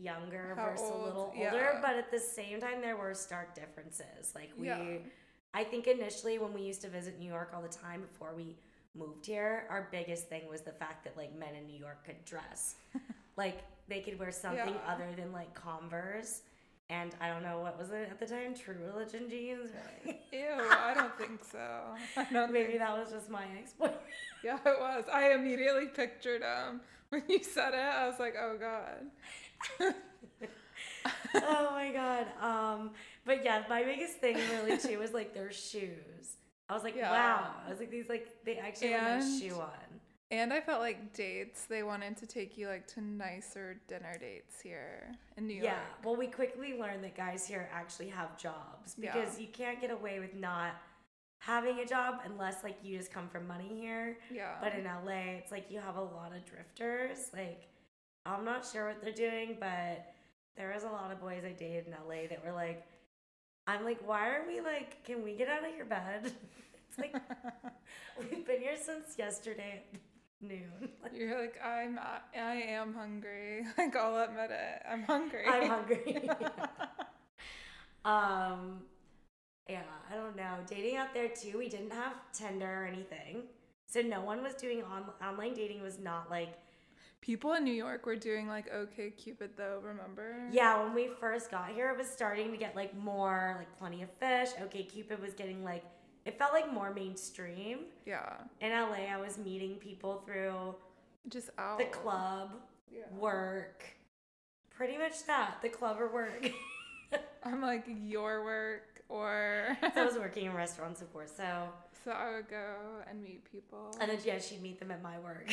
younger 0.00 0.54
How 0.56 0.66
versus 0.70 0.90
old? 0.90 1.00
a 1.02 1.04
little 1.06 1.32
Yeah. 1.36 1.52
older, 1.52 1.78
but 1.82 1.96
at 1.96 2.10
the 2.10 2.18
same 2.20 2.60
time 2.60 2.80
there 2.80 2.96
were 2.96 3.14
stark 3.14 3.54
differences. 3.54 4.34
Like 4.34 4.50
we 4.56 4.66
Yeah. 4.68 4.98
I 5.54 5.64
think 5.64 5.86
initially 5.86 6.38
when 6.38 6.52
we 6.52 6.60
used 6.62 6.82
to 6.82 6.88
visit 6.88 7.18
New 7.18 7.28
York 7.30 7.52
all 7.54 7.62
the 7.62 7.68
time 7.68 8.02
before 8.02 8.34
we 8.34 8.58
moved 8.94 9.24
here, 9.26 9.66
our 9.70 9.88
biggest 9.90 10.28
thing 10.28 10.48
was 10.48 10.60
the 10.62 10.72
fact 10.72 11.04
that 11.04 11.16
like 11.16 11.34
men 11.34 11.54
in 11.54 11.66
New 11.66 11.78
York 11.78 12.04
could 12.04 12.24
dress. 12.24 12.76
like 13.36 13.60
they 13.88 14.00
could 14.00 14.18
wear 14.18 14.30
something 14.32 14.74
Yeah. 14.74 14.92
other 14.92 15.08
than 15.16 15.32
like 15.32 15.54
Converse 15.54 16.42
and 16.88 17.16
I 17.20 17.28
don't 17.28 17.42
know 17.42 17.58
what 17.60 17.76
was 17.78 17.90
it 17.90 18.08
at 18.10 18.20
the 18.20 18.26
time, 18.26 18.54
True 18.54 18.76
Religion 18.84 19.28
jeans. 19.28 19.70
Ew, 20.32 20.46
I 20.70 20.94
don't 20.94 21.16
think 21.18 21.42
so. 21.44 21.82
I 22.16 22.24
don't 22.32 22.52
Maybe 22.52 22.66
think- 22.68 22.78
that 22.80 22.96
was 22.96 23.10
just 23.10 23.28
my 23.28 23.44
ex 23.58 23.72
boyfriend. 23.72 23.98
Yeah, 24.44 24.58
it 24.64 24.78
was. 24.78 25.04
I 25.12 25.32
immediately 25.32 25.86
pictured 25.88 26.42
him 26.42 26.80
when 27.08 27.24
you 27.28 27.42
said 27.42 27.74
it. 27.74 27.80
I 27.80 28.06
was 28.06 28.20
like, 28.20 28.34
oh 28.38 28.56
god. 28.58 29.06
Oh 31.34 31.68
my 31.72 31.92
god. 31.92 32.26
Um, 32.40 32.90
but 33.24 33.44
yeah, 33.44 33.64
my 33.68 33.82
biggest 33.82 34.14
thing 34.18 34.36
really 34.52 34.78
too 34.78 34.98
was 34.98 35.12
like 35.12 35.34
their 35.34 35.52
shoes. 35.52 36.36
I 36.68 36.74
was 36.74 36.82
like, 36.82 36.96
Yeah. 36.96 37.10
wow. 37.10 37.50
I 37.66 37.70
was 37.70 37.78
like, 37.78 37.90
these 37.90 38.08
like 38.08 38.28
they 38.44 38.56
actually 38.56 38.88
have 38.92 39.22
a 39.22 39.38
shoe 39.40 39.54
on. 39.54 39.70
And 40.32 40.52
I 40.52 40.60
felt 40.60 40.80
like 40.80 41.14
dates, 41.14 41.66
they 41.66 41.84
wanted 41.84 42.16
to 42.16 42.26
take 42.26 42.58
you 42.58 42.66
like 42.66 42.88
to 42.88 43.00
nicer 43.00 43.80
dinner 43.86 44.16
dates 44.18 44.60
here 44.60 45.12
in 45.36 45.46
New 45.46 45.54
York. 45.54 45.66
Yeah. 45.66 45.78
Well, 46.04 46.16
we 46.16 46.26
quickly 46.26 46.76
learned 46.78 47.04
that 47.04 47.16
guys 47.16 47.46
here 47.46 47.68
actually 47.72 48.08
have 48.08 48.36
jobs 48.36 48.96
Yeah. 48.98 49.12
because 49.14 49.38
you 49.38 49.46
can't 49.46 49.80
get 49.80 49.92
away 49.92 50.18
with 50.18 50.34
not 50.34 50.72
having 51.38 51.78
a 51.78 51.86
job 51.86 52.16
unless 52.24 52.64
like 52.64 52.76
you 52.82 52.96
just 52.98 53.12
come 53.12 53.28
from 53.28 53.46
money 53.46 53.70
here. 53.80 54.18
Yeah. 54.32 54.54
But 54.60 54.74
in 54.74 54.84
LA, 54.84 55.36
it's 55.38 55.52
like 55.52 55.70
you 55.70 55.78
have 55.78 55.94
a 55.96 56.02
lot 56.02 56.32
of 56.34 56.44
drifters. 56.44 57.30
Like, 57.32 57.68
I'm 58.26 58.44
not 58.44 58.66
sure 58.66 58.86
what 58.86 59.02
they're 59.02 59.12
doing, 59.12 59.56
but 59.60 60.14
there 60.56 60.72
was 60.74 60.84
a 60.84 60.88
lot 60.88 61.12
of 61.12 61.20
boys 61.20 61.42
I 61.44 61.52
dated 61.52 61.86
in 61.86 61.92
LA 61.92 62.26
that 62.28 62.44
were 62.44 62.52
like, 62.52 62.84
I'm 63.66 63.84
like, 63.84 63.98
why 64.06 64.28
are 64.28 64.44
we 64.46 64.60
like, 64.60 65.04
can 65.04 65.22
we 65.22 65.34
get 65.34 65.48
out 65.48 65.68
of 65.68 65.74
your 65.76 65.86
bed? 65.86 66.22
it's 66.88 66.98
like, 66.98 67.14
we've 68.30 68.46
been 68.46 68.60
here 68.60 68.76
since 68.80 69.18
yesterday 69.18 69.82
noon. 70.40 70.88
You're 71.14 71.40
like, 71.40 71.56
I'm, 71.64 71.98
I 71.98 72.54
am 72.54 72.94
hungry. 72.94 73.64
Like, 73.76 73.96
I'll 73.96 74.22
admit 74.22 74.50
it. 74.50 74.82
I'm 74.90 75.02
hungry. 75.02 75.44
I'm 75.46 75.68
hungry. 75.68 76.30
um, 78.04 78.80
yeah, 79.68 79.82
I 80.10 80.14
don't 80.14 80.36
know. 80.36 80.56
Dating 80.66 80.96
out 80.96 81.12
there 81.12 81.28
too, 81.28 81.58
we 81.58 81.68
didn't 81.68 81.92
have 81.92 82.14
Tinder 82.32 82.82
or 82.82 82.86
anything. 82.86 83.42
So 83.86 84.00
no 84.00 84.20
one 84.20 84.42
was 84.42 84.54
doing 84.54 84.82
on- 84.84 85.10
online 85.26 85.54
dating 85.54 85.82
was 85.82 85.98
not 85.98 86.30
like 86.30 86.54
People 87.26 87.54
in 87.54 87.64
New 87.64 87.72
York 87.72 88.06
were 88.06 88.14
doing 88.14 88.46
like 88.46 88.72
OK 88.72 89.10
Cupid 89.10 89.50
though, 89.56 89.80
remember? 89.82 90.46
Yeah, 90.52 90.80
when 90.84 90.94
we 90.94 91.08
first 91.18 91.50
got 91.50 91.70
here, 91.70 91.90
it 91.90 91.98
was 91.98 92.06
starting 92.08 92.52
to 92.52 92.56
get 92.56 92.76
like 92.76 92.96
more 92.96 93.56
like 93.58 93.76
Plenty 93.78 94.02
of 94.04 94.10
Fish. 94.20 94.50
Okay, 94.62 94.84
Cupid 94.84 95.20
was 95.20 95.34
getting 95.34 95.64
like 95.64 95.82
it 96.24 96.38
felt 96.38 96.52
like 96.52 96.72
more 96.72 96.94
mainstream. 96.94 97.80
Yeah. 98.04 98.34
In 98.60 98.70
LA, 98.70 99.06
I 99.12 99.16
was 99.16 99.38
meeting 99.38 99.74
people 99.76 100.22
through 100.24 100.76
Just 101.28 101.50
out. 101.58 101.78
the 101.78 101.86
club, 101.86 102.50
Yeah. 102.92 103.02
work, 103.18 103.84
pretty 104.70 104.96
much 104.96 105.24
that 105.26 105.56
the 105.62 105.68
club 105.68 105.96
or 106.00 106.08
work. 106.12 106.48
I'm 107.42 107.60
like 107.60 107.86
your 108.04 108.44
work 108.44 109.02
or 109.08 109.76
so 109.94 110.02
I 110.02 110.04
was 110.04 110.14
working 110.18 110.46
in 110.46 110.54
restaurants, 110.54 111.02
of 111.02 111.12
course. 111.12 111.32
So 111.36 111.70
so 112.04 112.12
I 112.12 112.34
would 112.36 112.48
go 112.48 112.74
and 113.10 113.20
meet 113.20 113.44
people. 113.50 113.96
and 114.00 114.08
then 114.12 114.18
yeah, 114.24 114.38
she'd 114.38 114.62
meet 114.62 114.78
them 114.78 114.92
at 114.92 115.02
my 115.02 115.18
work. 115.18 115.52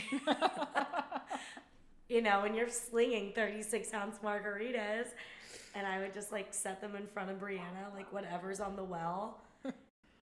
You 2.13 2.21
know, 2.21 2.41
when 2.41 2.53
you're 2.53 2.69
slinging 2.69 3.31
36 3.33 3.91
ounce 3.93 4.17
margaritas, 4.23 5.07
and 5.73 5.87
I 5.87 5.97
would 5.99 6.13
just 6.13 6.31
like 6.31 6.53
set 6.53 6.79
them 6.79 6.95
in 6.95 7.07
front 7.07 7.31
of 7.31 7.39
Brianna, 7.39 7.91
like 7.95 8.13
whatever's 8.13 8.59
on 8.59 8.75
the 8.75 8.83
well. 8.83 9.39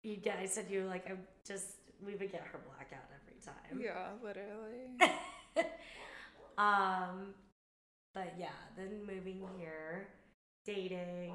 You 0.03 0.15
get, 0.15 0.39
I 0.39 0.47
said 0.47 0.65
you 0.67 0.85
like, 0.87 1.05
I 1.11 1.13
just, 1.47 1.75
we 2.03 2.13
would 2.15 2.31
get 2.31 2.41
her 2.41 2.59
blackout 2.65 3.05
every 3.13 3.39
time. 3.39 3.79
yeah, 3.79 4.07
literally. 4.23 4.97
Um, 6.57 7.33
but 8.13 8.33
yeah, 8.37 8.49
then 8.77 8.99
moving 9.07 9.41
here, 9.57 10.07
dating. 10.65 11.33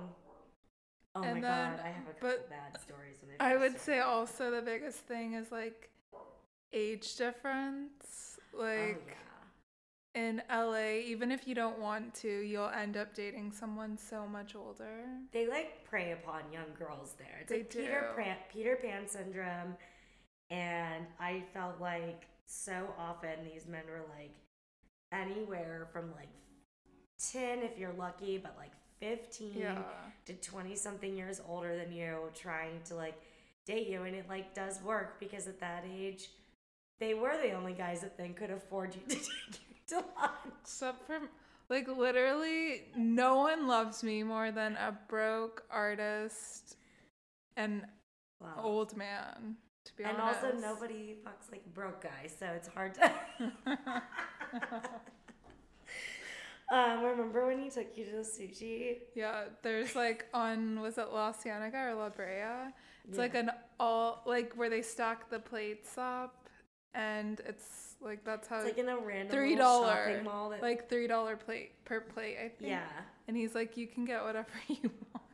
Oh 1.15 1.21
my 1.21 1.29
And 1.29 1.43
god, 1.43 1.81
I 1.83 1.89
have 1.89 2.07
a 2.09 2.13
couple 2.13 2.45
bad 2.51 2.81
stories. 2.81 3.17
When 3.23 3.37
I 3.41 3.57
would 3.57 3.81
say 3.81 4.01
also 4.01 4.51
the 4.51 4.63
biggest 4.63 4.99
thing 4.99 5.35
is 5.35 5.51
like 5.51 5.91
age 6.73 7.17
difference. 7.17 8.39
Like 8.53 8.99
oh, 9.01 9.09
yeah. 9.09 9.26
In 10.17 10.43
LA, 10.51 10.99
even 11.07 11.31
if 11.31 11.47
you 11.47 11.55
don't 11.55 11.79
want 11.79 12.13
to, 12.15 12.29
you'll 12.29 12.71
end 12.71 12.97
up 12.97 13.15
dating 13.15 13.53
someone 13.53 13.97
so 13.97 14.27
much 14.27 14.57
older. 14.57 15.05
they 15.33 15.47
like 15.47 15.85
prey 15.85 16.11
upon 16.13 16.41
young 16.53 16.73
girls 16.79 17.15
there. 17.19 17.39
It's 17.43 17.51
They 17.51 17.59
like 17.59 17.71
Peter 17.71 18.13
do. 18.17 18.23
Pan, 18.23 18.37
Peter 18.53 18.77
Pan 18.83 19.07
syndrome, 19.07 19.77
and 20.51 21.07
I 21.21 21.45
felt 21.55 21.81
like 21.81 22.27
so 22.47 22.89
often 22.99 23.45
these 23.45 23.67
men 23.69 23.83
were 23.89 24.05
like 24.19 24.35
anywhere 25.13 25.89
from 25.93 26.11
like 26.17 26.29
ten 27.33 27.61
if 27.61 27.79
you're 27.79 27.93
lucky, 27.93 28.39
but 28.39 28.55
like 28.59 28.73
fifteen 29.01 29.59
Yeah. 29.59 29.83
to 30.27 30.33
twenty 30.35 30.75
something 30.77 31.17
years 31.17 31.41
older 31.47 31.77
than 31.77 31.93
you, 31.93 32.31
trying 32.35 32.81
to 32.87 32.95
like 32.95 33.21
date 33.67 33.89
you, 33.89 34.03
and 34.05 34.15
it 34.17 34.29
like 34.29 34.55
does 34.55 34.81
work 34.83 35.21
because 35.21 35.47
at 35.47 35.61
that 35.61 35.85
age. 35.93 36.31
They 36.99 37.13
were 37.13 37.37
the 37.37 37.53
only 37.53 37.75
guys 37.75 38.01
that 38.01 38.17
then 38.17 38.33
could 38.33 38.51
afford 38.51 38.95
you 38.95 39.03
to 39.03 39.15
take 39.21 39.27
you 39.51 39.76
Except 40.63 41.07
for 41.07 41.19
like 41.69 41.89
literally 41.89 42.85
no 42.97 43.37
one 43.37 43.67
loves 43.67 44.03
me 44.03 44.23
more 44.23 44.51
than 44.51 44.77
a 44.77 44.97
broke 45.09 45.65
artist 45.71 46.77
and 47.57 47.85
Wow. 48.41 48.61
old 48.63 48.97
man. 48.97 49.57
To 49.87 49.97
be 49.97 50.05
honest. 50.05 50.19
and 50.21 50.29
honest. 50.29 50.45
also 50.45 50.59
nobody 50.75 51.17
fucks 51.25 51.51
like 51.51 51.65
broke 51.73 52.03
guys, 52.03 52.35
so 52.39 52.47
it's 52.47 52.69
hard 52.69 52.95
to. 52.95 53.11
um, 56.71 57.03
remember 57.05 57.47
when 57.47 57.61
he 57.61 57.71
took 57.71 57.97
you 57.97 58.05
to 58.05 58.11
the 58.13 58.19
sushi? 58.19 58.97
Yeah, 59.15 59.45
there's 59.63 59.95
like 59.95 60.27
on 60.35 60.81
was 60.81 60.99
it 60.99 61.13
La 61.13 61.33
Cienega 61.33 61.79
or 61.79 61.95
La 61.95 62.09
Brea? 62.11 62.73
It's 63.09 63.15
Yeah. 63.15 63.21
like 63.23 63.35
an 63.35 63.51
all 63.79 64.23
like 64.27 64.53
where 64.55 64.69
they 64.69 64.83
stack 64.83 65.31
the 65.31 65.39
plates 65.39 65.97
up, 65.97 66.49
and 66.95 67.41
it's 67.47 67.86
like 68.01 68.25
that's 68.25 68.47
how 68.49 68.57
It's 68.59 68.67
like 68.67 68.79
in 68.79 68.89
a 68.89 68.97
random 68.99 69.29
three 69.37 69.57
dollar 69.57 70.21
mall. 70.25 70.51
That, 70.51 70.63
like 70.63 70.89
three 70.89 71.07
dollar 71.07 71.37
plate 71.37 71.73
per 71.85 72.01
plate. 72.01 72.37
I 72.39 72.49
think. 72.49 72.71
yeah, 72.71 72.85
And 73.29 73.37
he's 73.37 73.55
like, 73.55 73.77
you 73.77 73.87
can 73.87 74.05
get 74.05 74.23
whatever 74.25 74.49
you 74.69 74.91
want. 75.13 75.25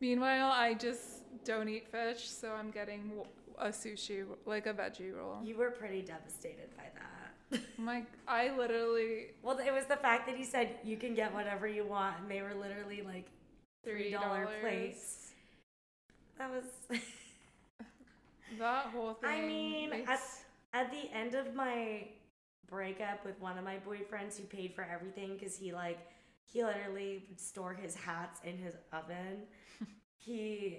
Meanwhile, 0.00 0.52
I 0.52 0.74
just 0.74 1.22
don't 1.44 1.68
eat 1.68 1.88
fish, 1.88 2.28
so 2.28 2.52
I'm 2.52 2.70
getting 2.70 3.10
a 3.58 3.68
sushi, 3.68 4.24
like 4.46 4.66
a 4.66 4.74
veggie 4.74 5.16
roll. 5.16 5.38
You 5.42 5.56
were 5.56 5.70
pretty 5.70 6.02
devastated 6.02 6.68
by 6.76 6.84
that. 6.94 7.60
My, 7.78 8.02
I 8.26 8.54
literally 8.56 9.28
well, 9.42 9.58
it 9.58 9.72
was 9.72 9.86
the 9.86 9.96
fact 9.96 10.26
that 10.26 10.36
he 10.36 10.44
said 10.44 10.76
you 10.84 10.96
can 10.96 11.14
get 11.14 11.32
whatever 11.34 11.66
you 11.66 11.84
want, 11.84 12.16
and 12.20 12.30
they 12.30 12.42
were 12.42 12.54
literally 12.54 13.02
like 13.02 13.26
three 13.84 14.10
dollars 14.10 14.48
plates. 14.60 15.32
That 16.38 16.50
was. 16.50 17.00
That 18.58 18.86
whole 18.86 19.14
thing. 19.14 19.30
I 19.30 19.40
mean, 19.46 19.92
at, 19.92 20.06
makes- 20.06 20.44
at 20.78 20.92
the 20.92 21.12
end 21.12 21.34
of 21.34 21.54
my 21.54 22.04
breakup 22.70 23.24
with 23.24 23.40
one 23.40 23.58
of 23.58 23.64
my 23.64 23.76
boyfriends 23.76 24.36
who 24.36 24.44
paid 24.44 24.74
for 24.74 24.84
everything 24.84 25.34
because 25.34 25.56
he 25.56 25.72
like 25.72 25.98
he 26.44 26.62
literally 26.64 27.24
would 27.28 27.40
store 27.40 27.74
his 27.74 27.94
hats 27.94 28.40
in 28.44 28.56
his 28.56 28.74
oven. 28.92 29.42
he, 30.16 30.78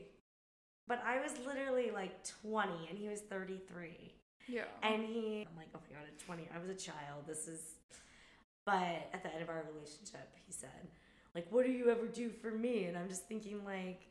but 0.87 1.03
I 1.05 1.21
was 1.21 1.33
literally 1.45 1.91
like 1.91 2.23
20 2.41 2.71
and 2.89 2.97
he 2.97 3.07
was 3.07 3.21
33. 3.21 4.13
yeah. 4.47 4.63
And 4.81 5.03
he, 5.03 5.45
I'm 5.49 5.55
like, 5.57 5.67
oh 5.75 5.79
my 5.87 5.95
god, 5.95 6.07
at 6.07 6.17
20, 6.25 6.49
I 6.55 6.59
was 6.59 6.69
a 6.69 6.73
child. 6.73 7.25
This 7.27 7.47
is, 7.47 7.61
but 8.65 9.09
at 9.13 9.21
the 9.21 9.31
end 9.31 9.43
of 9.43 9.49
our 9.49 9.63
relationship, 9.71 10.27
he 10.47 10.51
said, 10.51 10.87
like, 11.35 11.45
what 11.51 11.67
do 11.67 11.71
you 11.71 11.91
ever 11.91 12.07
do 12.07 12.31
for 12.31 12.49
me? 12.49 12.85
And 12.85 12.97
I'm 12.97 13.07
just 13.07 13.27
thinking, 13.27 13.63
like, 13.63 14.09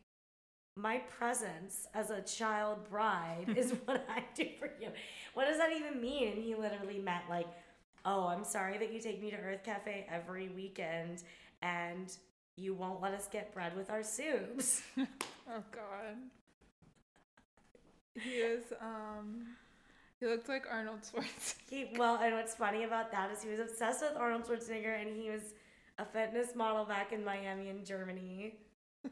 my 0.77 0.99
presence 0.99 1.89
as 1.93 2.11
a 2.11 2.23
child 2.23 2.89
bride 2.89 3.53
is 3.57 3.75
what 3.85 4.07
I 4.09 4.23
do 4.35 4.47
for 4.61 4.71
you. 4.81 4.91
What 5.39 5.47
does 5.47 5.59
that 5.59 5.71
even 5.71 6.01
mean? 6.01 6.33
And 6.33 6.43
he 6.43 6.57
literally 6.57 6.99
meant, 6.99 7.23
like, 7.31 7.47
oh, 8.05 8.27
I'm 8.27 8.43
sorry 8.43 8.77
that 8.79 8.93
you 8.93 9.01
take 9.01 9.23
me 9.23 9.31
to 9.31 9.37
Urth 9.37 9.63
Caffé 9.65 10.03
every 10.11 10.49
weekend 10.49 11.23
and 11.63 12.11
you 12.57 12.75
won't 12.75 13.01
let 13.01 13.15
us 13.15 13.29
get 13.31 13.55
bread 13.55 13.77
with 13.77 13.89
our 13.89 14.03
soups. 14.03 14.83
oh 14.99 15.63
God. 15.71 16.17
He 18.21 18.31
is. 18.31 18.65
Um. 18.81 19.47
He 20.19 20.27
looked 20.27 20.49
like 20.49 20.67
Arnold 20.69 21.03
Schwarzenegger. 21.03 21.55
He 21.71 21.87
well, 21.97 22.17
and 22.17 22.35
what's 22.35 22.57
funny 22.57 22.83
about 22.83 23.13
that 23.13 23.31
is 23.31 23.41
he 23.41 23.49
was 23.49 23.61
obsessed 23.61 24.01
with 24.03 24.17
Arnold 24.17 24.43
Schwarzenegger, 24.43 25.01
and 25.01 25.17
he 25.17 25.31
was 25.31 25.55
a 26.01 26.05
fitness 26.05 26.57
model 26.57 26.85
back 26.85 27.13
in 27.13 27.25
Miami 27.25 27.69
in 27.69 27.85
Germany. 27.85 28.57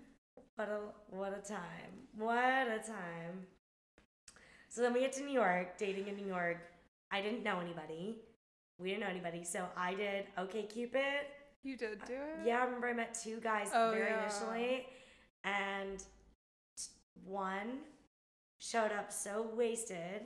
What 0.56 0.68
a 0.68 0.80
what 1.08 1.38
a 1.38 1.48
time! 1.48 1.92
What 2.16 2.66
a 2.66 2.80
time! 2.84 3.46
So 4.76 4.82
then 4.82 4.92
we 4.92 5.00
get 5.00 5.14
to 5.14 5.22
New 5.24 5.32
York, 5.32 5.78
dating 5.78 6.08
in 6.08 6.16
New 6.16 6.26
York. 6.26 6.58
I 7.10 7.22
didn't 7.22 7.42
know 7.42 7.60
anybody. 7.60 8.16
We 8.78 8.90
didn't 8.90 9.00
know 9.00 9.08
anybody, 9.08 9.42
so 9.42 9.64
I 9.74 9.94
did 9.94 10.26
OK 10.36 10.64
Cupid. 10.64 11.24
You 11.62 11.78
did 11.78 12.02
uh, 12.02 12.06
do 12.06 12.12
it. 12.12 12.44
Yeah, 12.46 12.58
I 12.58 12.64
remember 12.66 12.88
I 12.88 12.92
met 12.92 13.18
two 13.18 13.40
guys 13.40 13.70
Oh, 13.72 13.92
very 13.94 14.10
yeah. 14.10 14.20
initially, 14.22 14.86
and 15.44 16.04
one 17.24 17.78
showed 18.58 18.92
up 18.92 19.10
so 19.10 19.48
wasted. 19.56 20.20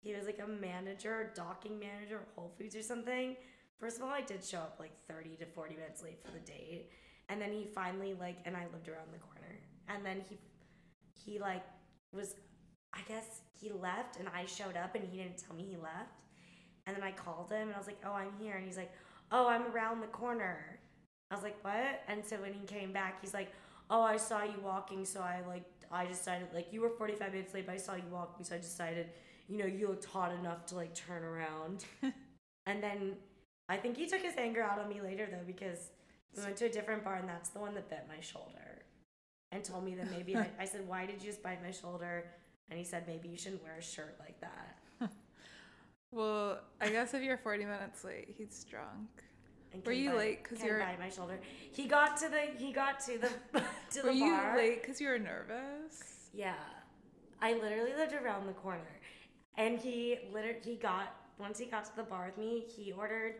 He 0.00 0.14
was 0.14 0.24
like 0.24 0.40
a 0.42 0.48
manager, 0.48 1.30
docking 1.34 1.78
manager 1.78 2.20
at 2.20 2.28
Whole 2.36 2.54
Foods 2.56 2.74
or 2.74 2.82
something. 2.82 3.36
First 3.78 3.98
of 3.98 4.04
all, 4.04 4.08
I 4.08 4.22
did 4.22 4.42
show 4.42 4.60
up 4.60 4.76
like 4.80 4.92
30 5.08 5.36
to 5.40 5.44
40 5.44 5.74
minutes 5.74 6.02
late 6.02 6.24
for 6.24 6.32
the 6.32 6.38
date. 6.38 6.88
And 7.28 7.38
then 7.38 7.52
he 7.52 7.66
finally 7.74 8.14
like 8.18 8.38
and 8.46 8.56
I 8.56 8.64
lived 8.72 8.88
around 8.88 9.12
the 9.12 9.18
corner. 9.18 9.58
And 9.88 10.06
then 10.06 10.22
he 10.26 10.38
he 11.22 11.38
like 11.38 11.64
was 12.14 12.34
I 12.92 13.00
guess 13.08 13.42
he 13.60 13.70
left 13.72 14.18
and 14.18 14.28
I 14.28 14.46
showed 14.46 14.76
up 14.76 14.94
and 14.94 15.04
he 15.04 15.18
didn't 15.18 15.38
tell 15.38 15.56
me 15.56 15.64
he 15.64 15.76
left. 15.76 16.24
And 16.86 16.96
then 16.96 17.02
I 17.02 17.12
called 17.12 17.50
him 17.50 17.68
and 17.68 17.74
I 17.74 17.78
was 17.78 17.86
like, 17.86 18.00
"Oh, 18.04 18.12
I'm 18.12 18.32
here." 18.40 18.56
And 18.56 18.64
he's 18.64 18.76
like, 18.76 18.92
"Oh, 19.30 19.48
I'm 19.48 19.66
around 19.72 20.00
the 20.00 20.08
corner." 20.08 20.78
I 21.30 21.34
was 21.34 21.44
like, 21.44 21.62
"What?" 21.62 22.02
And 22.08 22.24
so 22.24 22.36
when 22.36 22.52
he 22.52 22.66
came 22.66 22.92
back, 22.92 23.20
he's 23.20 23.34
like, 23.34 23.52
"Oh, 23.90 24.02
I 24.02 24.16
saw 24.16 24.42
you 24.42 24.60
walking, 24.62 25.04
so 25.04 25.20
I 25.20 25.42
like 25.46 25.64
I 25.90 26.06
decided 26.06 26.48
like 26.54 26.72
you 26.72 26.80
were 26.80 26.90
45 26.90 27.32
minutes 27.32 27.54
late, 27.54 27.66
but 27.66 27.74
I 27.74 27.78
saw 27.78 27.94
you 27.94 28.04
walking, 28.10 28.44
so 28.44 28.54
I 28.54 28.58
decided, 28.58 29.10
you 29.48 29.58
know, 29.58 29.66
you 29.66 29.88
looked 29.88 30.06
hot 30.06 30.32
enough 30.32 30.66
to 30.66 30.74
like 30.76 30.94
turn 30.94 31.22
around." 31.22 31.84
and 32.66 32.82
then 32.82 33.16
I 33.68 33.76
think 33.76 33.96
he 33.96 34.06
took 34.06 34.22
his 34.22 34.34
anger 34.36 34.62
out 34.62 34.78
on 34.80 34.88
me 34.88 35.00
later 35.00 35.28
though 35.30 35.44
because 35.46 35.90
we 36.36 36.42
went 36.42 36.56
to 36.56 36.66
a 36.66 36.68
different 36.70 37.04
bar 37.04 37.16
and 37.16 37.28
that's 37.28 37.50
the 37.50 37.60
one 37.60 37.74
that 37.74 37.88
bit 37.88 38.04
my 38.08 38.20
shoulder 38.20 38.82
and 39.52 39.64
told 39.64 39.84
me 39.84 39.94
that 39.96 40.10
maybe 40.10 40.36
I, 40.44 40.48
I 40.58 40.64
said, 40.64 40.88
"Why 40.88 41.06
did 41.06 41.22
you 41.22 41.28
just 41.28 41.42
bite 41.42 41.62
my 41.62 41.70
shoulder?" 41.70 42.24
And 42.70 42.78
he 42.78 42.84
said, 42.84 43.06
"Maybe 43.06 43.28
you 43.28 43.36
shouldn't 43.36 43.62
wear 43.62 43.76
a 43.78 43.82
shirt 43.82 44.16
like 44.20 44.40
that." 44.40 45.10
Well, 46.12 46.58
I 46.80 46.88
guess 46.88 47.14
if 47.14 47.22
you're 47.22 47.38
40 47.38 47.64
minutes 47.66 48.02
late, 48.02 48.34
he's 48.36 48.64
drunk. 48.64 49.08
And 49.72 49.84
Were 49.86 49.92
you 49.92 50.10
bite- 50.10 50.16
late 50.16 50.44
'cause 50.44 50.58
Ken 50.58 50.66
you're- 50.66 50.80
by 50.82 50.96
my 50.98 51.08
shoulder? 51.08 51.38
He 51.72 51.86
got 51.86 52.16
to 52.16 52.28
the 52.28 52.40
he 52.58 52.72
got 52.72 52.98
to 53.06 53.16
the 53.18 53.28
to 53.92 54.02
the 54.02 54.08
Were 54.08 54.10
you 54.10 54.36
late 54.56 54.82
because 54.82 55.00
you 55.00 55.06
were 55.08 55.18
nervous? 55.20 56.30
Yeah, 56.32 56.56
I 57.40 57.52
literally 57.54 57.94
lived 57.94 58.12
around 58.12 58.46
the 58.48 58.52
corner, 58.54 58.98
and 59.56 59.78
he 59.78 60.18
literally 60.32 60.58
he 60.64 60.74
got 60.74 61.14
once 61.38 61.58
he 61.60 61.66
got 61.66 61.84
to 61.84 61.94
the 61.94 62.02
bar 62.02 62.26
with 62.26 62.38
me, 62.38 62.58
he 62.60 62.90
ordered, 62.92 63.36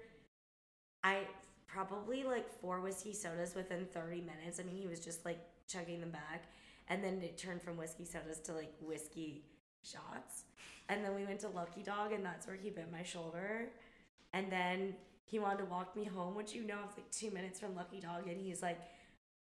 I 1.02 1.26
probably 1.66 2.22
like 2.22 2.48
four 2.60 2.80
whiskey 2.80 3.12
sodas 3.12 3.56
within 3.56 3.84
thirty 3.86 4.20
minutes. 4.20 4.60
I 4.60 4.62
mean, 4.62 4.76
he 4.76 4.86
was 4.86 5.00
just 5.00 5.24
like 5.24 5.40
chugging 5.66 5.98
them 6.00 6.10
back, 6.12 6.44
and 6.90 7.03
then 7.03 7.22
it 7.22 7.38
turned 7.38 7.62
from 7.62 7.79
whiskey 7.79 8.05
sodas 8.05 8.40
to 8.40 8.53
like 8.53 8.74
whiskey 8.83 9.44
shots, 9.83 10.44
and 10.90 11.03
then 11.03 11.14
we 11.14 11.24
went 11.24 11.40
to 11.40 11.48
Lucky 11.48 11.83
Dog, 11.83 12.12
and 12.12 12.22
that's 12.24 12.46
where 12.46 12.57
he 12.57 12.68
bit 12.68 12.92
my 12.92 13.03
shoulder, 13.03 13.70
and 14.35 14.53
then 14.53 14.94
he 15.24 15.38
wanted 15.38 15.59
to 15.59 15.64
walk 15.66 15.96
me 15.96 16.05
home, 16.05 16.35
which 16.35 16.53
you 16.55 16.64
know 16.66 16.79
it's 16.87 16.96
like 16.98 17.11
two 17.11 17.31
minutes 17.31 17.59
from 17.59 17.74
Lucky 17.74 18.00
Dog, 18.00 18.29
and 18.29 18.38
he's 18.38 18.61
like 18.62 18.81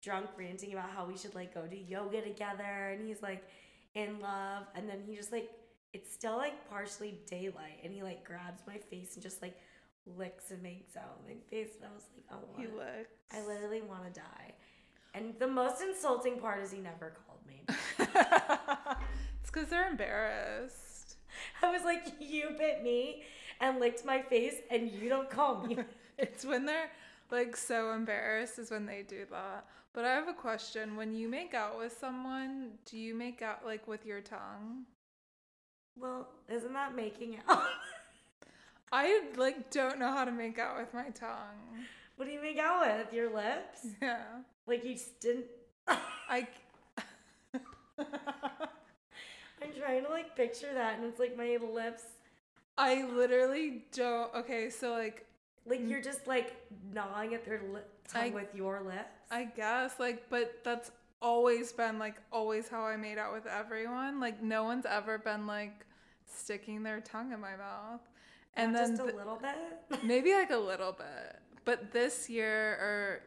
drunk 0.03 0.29
ranting 0.39 0.73
about 0.73 0.91
how 0.91 1.05
we 1.05 1.17
should 1.17 1.35
like 1.35 1.53
go 1.53 1.67
do 1.67 1.77
yoga 1.77 2.23
together 2.23 2.91
and 2.93 3.07
he's 3.07 3.23
like 3.23 3.43
in 3.95 4.21
love. 4.21 4.65
And 4.75 4.89
then 4.89 5.03
he 5.05 5.17
just 5.17 5.33
like 5.33 5.51
it's 5.93 6.13
still 6.13 6.37
like 6.37 6.69
partially 6.71 7.21
daylight 7.27 7.81
and 7.83 7.93
he 7.93 8.03
like 8.03 8.25
grabs 8.25 8.63
my 8.67 8.79
face 8.79 9.15
and 9.15 9.23
just 9.23 9.43
like 9.43 9.57
licks 10.17 10.51
and 10.51 10.63
makes 10.63 10.97
out 10.97 11.21
my 11.27 11.35
face. 11.51 11.71
And 11.77 11.91
I 11.91 11.95
was 11.95 12.05
like 12.15 12.25
oh 12.31 12.61
He 12.61 12.67
what? 12.67 13.07
I 13.33 13.47
literally 13.47 13.83
want 13.83 14.05
to 14.05 14.21
die. 14.21 14.55
And 15.15 15.35
the 15.39 15.49
most 15.49 15.83
insulting 15.83 16.39
part 16.39 16.63
is 16.63 16.71
he 16.71 16.79
never 16.79 17.11
called 17.11 17.26
me 17.47 17.63
it's 17.99 19.51
because 19.51 19.69
they're 19.69 19.89
embarrassed. 19.89 21.17
I 21.63 21.71
was 21.71 21.83
like 21.85 22.15
you 22.21 22.51
bit 22.59 22.83
me 22.83 23.23
and 23.61 23.79
licked 23.81 24.05
my 24.05 24.21
face 24.23 24.57
and 24.71 24.91
you 24.91 25.09
don't 25.09 25.31
call 25.31 25.67
me 25.67 25.79
It's 26.19 26.45
when 26.45 26.65
they're 26.67 26.91
like 27.31 27.57
so 27.57 27.93
embarrassed 27.93 28.59
is 28.59 28.71
when 28.71 28.87
they 28.87 29.03
do 29.03 29.27
that. 29.31 29.67
But 29.93 30.05
I 30.05 30.15
have 30.15 30.29
a 30.29 30.33
question. 30.35 30.95
When 30.97 31.13
you 31.15 31.29
make 31.29 31.55
out 31.55 31.79
with 31.79 31.97
someone, 31.99 32.73
do 32.85 32.97
you 32.99 33.15
make 33.15 33.41
out 33.43 33.65
like 33.65 33.87
with 33.89 34.05
your 34.07 34.21
tongue? 34.21 34.85
well 35.99 36.29
isn't 36.51 36.75
that 36.75 36.95
making 36.95 37.39
out 37.49 37.63
I 38.93 39.23
like 39.37 39.71
don't 39.71 39.99
know 39.99 40.11
how 40.13 40.27
to 40.27 40.31
make 40.31 40.59
out 40.59 40.77
with 40.77 40.93
my 40.93 41.09
tongue. 41.11 41.87
what 42.17 42.27
do 42.27 42.33
you 42.33 42.41
make 42.43 42.59
out 42.59 42.87
with 42.87 43.13
your 43.15 43.35
lips 43.35 43.87
Yeah. 44.03 44.19
like 44.67 44.85
you 44.85 44.93
just 44.93 45.19
didn't 45.21 45.47
I 45.89 46.47
I'm 49.63 49.73
trying 49.79 50.05
to 50.05 50.11
like 50.11 50.37
picture 50.37 50.73
that, 50.75 50.97
and 50.99 51.05
it's 51.07 51.19
like 51.19 51.37
my 51.37 51.59
lips, 51.73 52.03
I 52.77 53.05
literally 53.05 53.85
don't. 53.93 54.33
Okay, 54.35 54.71
so 54.71 54.91
like 54.93 55.25
like 55.65 55.81
you're 55.89 56.03
just 56.03 56.27
like 56.27 56.55
gnawing 56.93 57.35
at 57.35 57.45
their 57.45 57.61
lip 57.73 57.91
tongue 58.09 58.33
I- 58.33 58.35
with 58.35 58.55
your 58.55 58.83
lips. 58.83 59.05
I 59.31 59.45
guess 59.45 59.99
like 59.99 60.29
but 60.31 60.61
that's 60.63 60.93
always 61.21 61.73
been 61.73 61.99
like 61.99 62.17
always 62.31 62.69
how 62.69 62.85
I 62.85 62.97
made 62.97 63.19
out 63.19 63.33
with 63.33 63.47
everyone. 63.47 64.21
Like 64.21 64.43
no 64.43 64.65
one's 64.65 64.87
ever 64.87 65.19
been 65.19 65.47
like 65.47 65.85
sticking 66.27 66.83
their 66.83 67.01
tongue 67.01 67.33
in 67.33 67.41
my 67.41 67.57
mouth. 67.57 68.01
And 68.55 68.73
Not 68.73 68.79
then 68.81 68.91
just 68.91 69.03
a 69.03 69.05
th- 69.05 69.17
little 69.17 69.37
bit. 69.41 70.03
maybe 70.05 70.33
like 70.33 70.51
a 70.51 70.57
little 70.57 70.93
bit. 70.93 71.41
But 71.65 71.93
this 71.93 72.31
year 72.31 72.73
or 72.81 73.21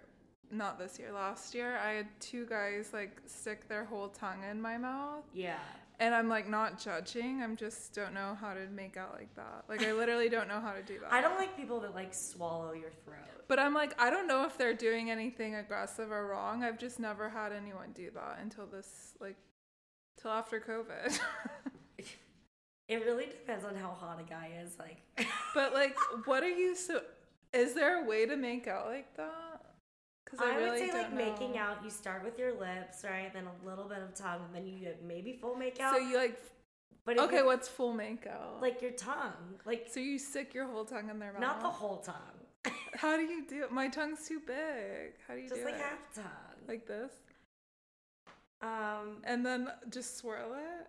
not 0.52 0.78
this 0.80 0.98
year, 1.00 1.12
last 1.12 1.54
year, 1.54 1.78
I 1.78 1.92
had 1.92 2.08
two 2.20 2.46
guys 2.46 2.92
like 2.94 3.22
stick 3.26 3.68
their 3.68 3.86
whole 3.86 4.10
tongue 4.10 4.44
in 4.50 4.62
my 4.62 4.78
mouth. 4.78 5.24
yeah. 5.34 5.58
And 6.02 6.16
I'm 6.16 6.30
like 6.30 6.48
not 6.48 6.80
judging. 6.82 7.44
I'm 7.44 7.58
just 7.58 7.94
don't 7.94 8.14
know 8.14 8.38
how 8.40 8.54
to 8.54 8.68
make 8.68 8.96
out 8.96 9.14
like 9.14 9.36
that. 9.36 9.66
Like 9.68 9.84
I 9.84 9.92
literally 9.92 10.30
don't 10.30 10.48
know 10.48 10.62
how 10.62 10.72
to 10.72 10.82
do 10.82 10.98
that. 11.02 11.12
I 11.12 11.20
don't 11.20 11.36
like 11.38 11.58
people 11.58 11.82
that 11.82 11.94
like 11.94 12.14
swallow 12.14 12.72
your 12.72 12.92
throat. 13.04 13.18
But 13.50 13.60
I'm 13.60 13.74
like, 13.74 14.02
I 14.02 14.10
don't 14.10 14.26
know 14.26 14.46
if 14.46 14.58
they're 14.58 14.74
doing 14.74 15.12
anything 15.12 15.56
aggressive 15.56 16.10
or 16.10 16.28
wrong. 16.28 16.64
I've 16.64 16.80
just 16.80 17.02
never 17.02 17.28
had 17.28 17.52
anyone 17.52 17.92
do 17.94 18.12
that 18.16 18.40
until 18.42 18.66
this, 18.66 19.18
like, 19.20 19.36
till 20.18 20.32
after 20.32 20.62
COVID. 20.62 21.20
It 22.88 23.06
really 23.06 23.26
depends 23.28 23.64
on 23.64 23.76
how 23.76 23.90
hot 23.90 24.20
a 24.20 24.24
guy 24.28 24.50
is. 24.64 24.76
Like, 24.80 24.98
but 25.54 25.74
like, 25.74 25.96
what 26.26 26.42
are 26.42 26.50
you 26.50 26.76
so? 26.76 27.02
Is 27.54 27.76
there 27.76 28.04
a 28.04 28.08
way 28.08 28.26
to 28.26 28.36
make 28.36 28.68
out 28.68 28.88
like 28.88 29.16
that? 29.16 29.49
Because 30.30 30.46
I, 30.46 30.52
I, 30.52 30.56
really 30.58 30.82
would 30.82 30.92
say 30.92 30.98
like 30.98 31.12
know. 31.12 31.18
making 31.18 31.58
out. 31.58 31.78
You 31.84 31.90
start 31.90 32.24
with 32.24 32.38
your 32.38 32.52
lips, 32.52 33.04
right? 33.04 33.34
Then 33.34 33.46
a 33.46 33.68
little 33.68 33.86
bit 33.86 34.00
of 34.00 34.14
tongue, 34.14 34.42
and 34.46 34.56
then 34.56 34.68
you 34.68 34.80
get 34.80 35.04
maybe 35.04 35.38
full 35.42 35.56
make 35.56 35.80
out. 35.80 35.96
So 35.96 36.02
you 36.02 36.18
like, 36.18 36.40
but 37.06 37.18
okay, 37.18 37.42
what's 37.42 37.68
full 37.68 37.94
make 37.94 38.28
out? 38.28 38.62
like 38.62 38.82
your 38.82 38.92
tongue, 38.92 39.60
like 39.66 39.88
so 39.90 40.00
you 40.00 40.20
stick 40.20 40.54
your 40.54 40.68
whole 40.68 40.86
tongue 40.86 41.10
in 41.10 41.18
their 41.20 41.34
mouth. 41.34 41.42
not 41.42 41.62
the 41.62 41.70
whole 41.70 41.98
tongue, 41.98 42.40
How 42.96 43.16
do 43.16 43.24
you 43.24 43.46
do 43.46 43.64
it? 43.64 43.72
My 43.72 43.88
tongue's 43.88 44.28
too 44.28 44.40
big. 44.46 45.14
How 45.28 45.34
do 45.34 45.40
you 45.40 45.48
do? 45.48 45.56
just 45.56 45.62
do 45.62 45.66
like 45.66 45.76
it? 45.76 45.82
half 45.82 46.14
tongue. 46.14 46.68
Like 46.68 46.88
this? 46.88 47.12
Um, 48.62 49.22
and 49.24 49.46
then 49.46 49.70
just 49.90 50.18
swirl 50.18 50.54
it. 50.54 50.88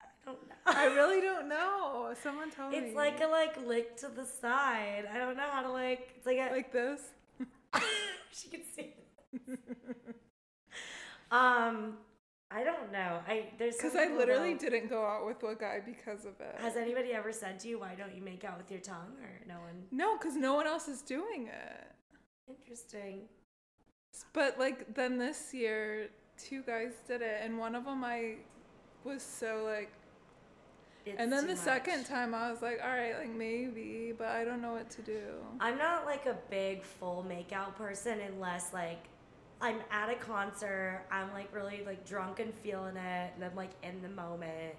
I 0.00 0.06
don't 0.24 0.48
know. 0.48 0.54
I 0.66 0.86
really 0.86 1.20
don't 1.30 1.48
know. 1.48 2.14
Someone 2.22 2.50
tell 2.50 2.70
me. 2.70 2.78
It's 2.78 2.96
like 2.96 3.20
a 3.20 3.26
like 3.26 3.66
lick 3.66 3.96
to 3.98 4.08
the 4.08 4.24
side. 4.24 5.04
I 5.12 5.18
don't 5.18 5.36
know 5.36 5.48
how 5.50 5.62
to 5.62 5.70
like. 5.70 6.14
It's 6.16 6.26
like 6.26 6.38
a 6.38 6.50
like 6.50 6.72
this. 6.72 7.00
she 8.32 8.48
can 8.48 8.60
see. 8.74 8.94
um, 11.30 11.94
I 12.50 12.64
don't 12.64 12.90
know. 12.92 13.20
I 13.28 13.46
there's 13.58 13.76
Because 13.76 13.94
I 13.94 14.06
literally 14.08 14.54
though- 14.54 14.58
didn't 14.70 14.88
go 14.88 15.04
out 15.04 15.26
with 15.26 15.42
a 15.42 15.54
guy 15.54 15.80
because 15.84 16.24
of 16.24 16.40
it. 16.40 16.54
Has 16.58 16.76
anybody 16.76 17.12
ever 17.12 17.32
said 17.32 17.60
to 17.60 17.68
you, 17.68 17.80
"Why 17.80 17.94
don't 17.94 18.14
you 18.14 18.22
make 18.22 18.44
out 18.44 18.56
with 18.58 18.70
your 18.70 18.80
tongue?" 18.80 19.16
Or 19.22 19.46
no 19.46 19.54
one? 19.60 19.84
no, 19.90 20.16
because 20.16 20.34
no 20.36 20.54
one 20.54 20.66
else 20.66 20.88
is 20.88 21.02
doing 21.02 21.48
it. 21.48 21.86
Interesting. 22.48 23.22
But 24.32 24.58
like 24.58 24.94
then 24.94 25.18
this 25.18 25.52
year, 25.52 26.08
two 26.38 26.62
guys 26.62 26.92
did 27.06 27.20
it, 27.20 27.40
and 27.42 27.58
one 27.58 27.74
of 27.74 27.84
them 27.84 28.02
I 28.04 28.36
was 29.04 29.22
so 29.22 29.62
like. 29.66 29.92
It's 31.10 31.20
and 31.20 31.32
then 31.32 31.42
too 31.42 31.48
the 31.48 31.54
much. 31.54 31.64
second 31.64 32.04
time 32.04 32.34
I 32.34 32.50
was 32.50 32.62
like, 32.62 32.80
all 32.82 32.90
right, 32.90 33.18
like 33.18 33.34
maybe, 33.34 34.12
but 34.16 34.28
I 34.28 34.44
don't 34.44 34.60
know 34.62 34.72
what 34.72 34.90
to 34.90 35.02
do. 35.02 35.20
I'm 35.60 35.78
not 35.78 36.06
like 36.06 36.26
a 36.26 36.36
big 36.50 36.82
full 36.82 37.24
makeout 37.28 37.76
person 37.76 38.20
unless 38.20 38.72
like 38.72 39.04
I'm 39.60 39.80
at 39.90 40.08
a 40.10 40.14
concert, 40.14 41.02
I'm 41.10 41.32
like 41.32 41.54
really 41.54 41.82
like 41.84 42.06
drunk 42.06 42.40
and 42.40 42.54
feeling 42.54 42.96
it, 42.96 43.32
and 43.34 43.44
I'm 43.44 43.56
like 43.56 43.72
in 43.82 44.00
the 44.02 44.08
moment. 44.08 44.74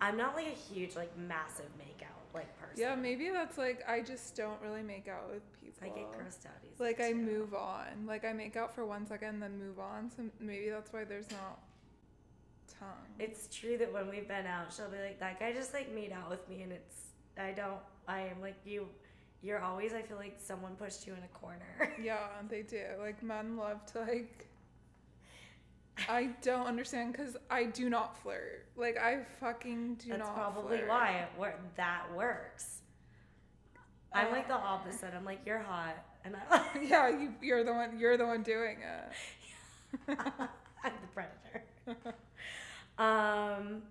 I'm 0.00 0.16
not 0.16 0.34
like 0.34 0.46
a 0.46 0.74
huge 0.74 0.96
like 0.96 1.16
massive 1.16 1.70
makeout 1.78 2.34
like 2.34 2.58
person. 2.58 2.76
Yeah, 2.78 2.94
maybe 2.94 3.30
that's 3.30 3.56
like 3.56 3.82
I 3.88 4.00
just 4.00 4.36
don't 4.36 4.60
really 4.62 4.82
make 4.82 5.08
out 5.08 5.30
with 5.32 5.42
people. 5.60 5.74
I 5.82 5.88
get 5.88 6.10
grossed 6.12 6.46
out 6.46 6.52
easily. 6.64 6.88
Like 6.88 7.00
I 7.00 7.12
move 7.12 7.54
on. 7.54 8.06
Like 8.06 8.24
I 8.24 8.32
make 8.32 8.56
out 8.56 8.74
for 8.74 8.84
one 8.84 9.06
second, 9.06 9.40
then 9.40 9.58
move 9.58 9.78
on. 9.78 10.10
So 10.10 10.24
maybe 10.40 10.68
that's 10.70 10.92
why 10.92 11.04
there's 11.04 11.30
not 11.30 11.60
tongue. 12.78 12.88
It's 13.18 13.48
true 13.54 13.78
that 13.78 13.92
when 13.92 14.08
we've 14.08 14.28
been 14.28 14.46
out, 14.46 14.72
she'll 14.72 14.88
be 14.90 14.98
like, 14.98 15.20
"That 15.20 15.38
guy 15.40 15.52
just 15.52 15.72
like 15.74 15.92
made 15.94 16.12
out 16.12 16.30
with 16.30 16.48
me," 16.48 16.62
and 16.62 16.72
it's 16.72 17.04
I 17.38 17.52
don't. 17.52 17.78
I 18.06 18.20
am 18.20 18.40
like 18.40 18.56
you. 18.64 18.88
You're 19.42 19.60
always. 19.60 19.92
I 19.92 20.02
feel 20.02 20.16
like 20.16 20.36
someone 20.38 20.74
pushed 20.76 21.06
you 21.06 21.12
in 21.12 21.22
a 21.22 21.38
corner. 21.38 21.94
yeah, 22.02 22.28
they 22.48 22.62
do. 22.62 22.82
Like 23.00 23.22
men 23.22 23.56
love 23.56 23.84
to 23.92 24.00
like. 24.00 24.48
I 26.08 26.30
don't 26.42 26.66
understand 26.66 27.12
because 27.12 27.36
I 27.50 27.64
do 27.64 27.88
not 27.88 28.20
flirt. 28.20 28.66
Like 28.76 28.98
I 28.98 29.24
fucking 29.40 29.96
do 29.96 30.08
That's 30.10 30.18
not. 30.20 30.26
That's 30.26 30.38
probably 30.38 30.78
flirt. 30.78 30.88
why 30.88 31.10
it 31.12 31.28
wor- 31.38 31.60
that 31.76 32.04
works. 32.16 32.80
I'm 34.12 34.30
like 34.30 34.48
the 34.48 34.54
uh, 34.54 34.58
opposite. 34.58 35.12
I'm 35.14 35.24
like, 35.24 35.40
you're 35.44 35.58
hot, 35.58 35.96
and 36.24 36.36
I, 36.50 36.64
yeah, 36.82 37.08
you, 37.08 37.34
you're 37.42 37.64
the 37.64 37.72
one. 37.72 37.98
You're 37.98 38.16
the 38.16 38.26
one 38.26 38.42
doing 38.42 38.78
it. 38.80 40.08
I'm 40.84 40.92
the 41.00 41.08
predator. 41.12 42.14
Um, 42.98 43.82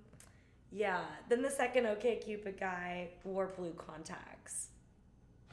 yeah. 0.72 1.02
Then 1.30 1.42
the 1.42 1.52
second 1.52 1.86
OK 1.86 2.18
Cupid 2.18 2.60
guy 2.60 3.10
wore 3.24 3.48
blue 3.56 3.74
contacts. 3.74 4.70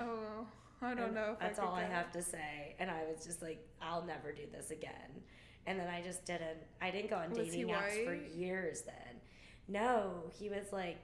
Oh, 0.00 0.46
I 0.80 0.94
don't 0.94 1.04
And 1.06 1.14
know. 1.14 1.32
If 1.32 1.40
That's 1.40 1.58
I 1.58 1.64
all 1.64 1.74
I 1.74 1.82
have 1.82 2.10
to 2.12 2.22
say. 2.22 2.74
And 2.78 2.90
I 2.90 3.02
was 3.12 3.24
just 3.24 3.42
like, 3.42 3.66
I'll 3.82 4.04
never 4.04 4.32
do 4.32 4.42
this 4.50 4.70
again. 4.70 5.22
And 5.66 5.78
then 5.78 5.88
I 5.88 6.00
just 6.00 6.24
didn't. 6.24 6.58
I 6.80 6.90
didn't 6.90 7.10
go 7.10 7.16
on 7.16 7.30
Was 7.30 7.38
dating 7.38 7.68
apps 7.68 8.04
for 8.04 8.14
years. 8.14 8.82
Then, 8.82 9.20
no, 9.68 10.30
he 10.38 10.48
was 10.48 10.72
like 10.72 10.96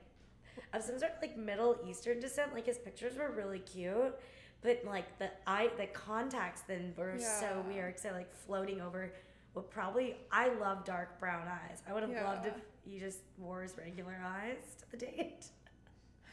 of 0.72 0.82
some 0.82 0.98
sort 0.98 1.12
of 1.12 1.22
like 1.22 1.37
Middle 1.37 1.76
Eastern 1.87 2.20
descent. 2.20 2.54
Like 2.54 2.66
his 2.66 2.78
pictures 2.78 3.16
were 3.16 3.30
really 3.37 3.59
cute, 3.59 4.14
but 4.62 4.82
like 4.87 5.18
the 5.18 5.30
eye, 5.46 5.70
the 5.76 5.87
contacts 5.88 6.62
then 6.62 6.94
were 6.96 7.18
so 7.18 7.62
weird. 7.68 7.98
So 7.98 8.11
like 8.12 8.32
floating 8.32 8.80
over. 8.80 9.12
What 9.56 9.70
probably 9.70 10.16
I 10.30 10.52
love 10.60 10.84
dark 10.84 11.18
brown 11.18 11.48
eyes. 11.48 11.82
I 11.88 11.94
would 11.94 12.02
have 12.02 12.12
loved 12.12 12.46
if 12.46 12.52
he 12.84 12.98
just 12.98 13.20
wore 13.38 13.62
his 13.62 13.74
regular 13.78 14.20
eyes 14.22 14.58
to 14.80 14.90
the 14.90 14.98
date. 14.98 15.46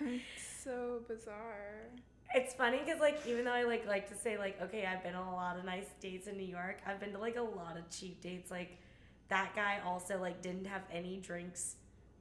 It's 0.02 0.62
so 0.62 1.00
bizarre. 1.08 1.88
It's 2.36 2.54
funny 2.54 2.80
because 2.84 3.00
like 3.00 3.26
even 3.26 3.46
though 3.46 3.54
I 3.54 3.64
like 3.64 3.88
like 3.88 4.10
to 4.10 4.16
say 4.18 4.38
like 4.38 4.62
okay 4.64 4.86
I've 4.86 5.04
been 5.04 5.16
on 5.16 5.26
a 5.26 5.34
lot 5.34 5.58
of 5.58 5.64
nice 5.64 5.86
dates 6.02 6.28
in 6.28 6.36
New 6.36 6.46
York 6.46 6.82
I've 6.86 7.00
been 7.00 7.14
to 7.14 7.18
like 7.18 7.38
a 7.38 7.42
lot 7.42 7.78
of 7.78 7.90
cheap 7.90 8.20
dates 8.20 8.52
like 8.52 8.78
that 9.30 9.56
guy 9.56 9.80
also 9.86 10.20
like 10.20 10.42
didn't 10.42 10.68
have 10.68 10.82
any 10.92 11.16
drinks 11.16 11.76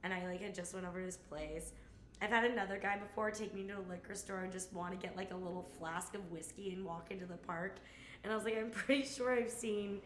and 0.04 0.14
I 0.14 0.24
like 0.28 0.40
had 0.40 0.54
just 0.54 0.72
went 0.72 0.86
over 0.86 1.00
to 1.00 1.06
his 1.06 1.16
place 1.16 1.72
I've 2.20 2.30
had 2.30 2.44
another 2.44 2.78
guy 2.80 2.98
before 2.98 3.32
take 3.32 3.52
me 3.52 3.64
to 3.64 3.72
a 3.72 3.84
liquor 3.90 4.14
store 4.14 4.44
and 4.44 4.52
just 4.52 4.72
want 4.72 4.92
to 4.92 5.04
get 5.04 5.16
like 5.16 5.32
a 5.32 5.36
little 5.36 5.68
flask 5.80 6.14
of 6.14 6.30
whiskey 6.30 6.72
and 6.72 6.84
walk 6.84 7.10
into 7.10 7.26
the 7.26 7.38
park 7.38 7.78
and 8.22 8.32
I 8.32 8.36
was 8.36 8.44
like 8.44 8.56
I'm 8.56 8.70
pretty 8.70 9.04
sure 9.04 9.32
I've 9.32 9.50
seen 9.50 10.00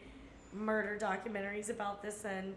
murder 0.57 0.99
documentaries 1.01 1.71
about 1.71 2.03
this 2.03 2.25
and 2.25 2.55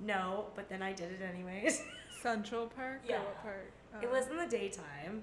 no 0.00 0.46
but 0.54 0.68
then 0.68 0.82
I 0.82 0.92
did 0.92 1.10
it 1.12 1.20
anyways 1.22 1.82
Central 2.22 2.66
Park. 2.66 3.00
Yeah. 3.08 3.20
Park? 3.42 3.72
it 4.02 4.08
Oh. 4.08 4.12
was 4.12 4.26
in 4.28 4.38
uh, 4.38 4.44
the 4.44 4.50
daytime 4.50 5.22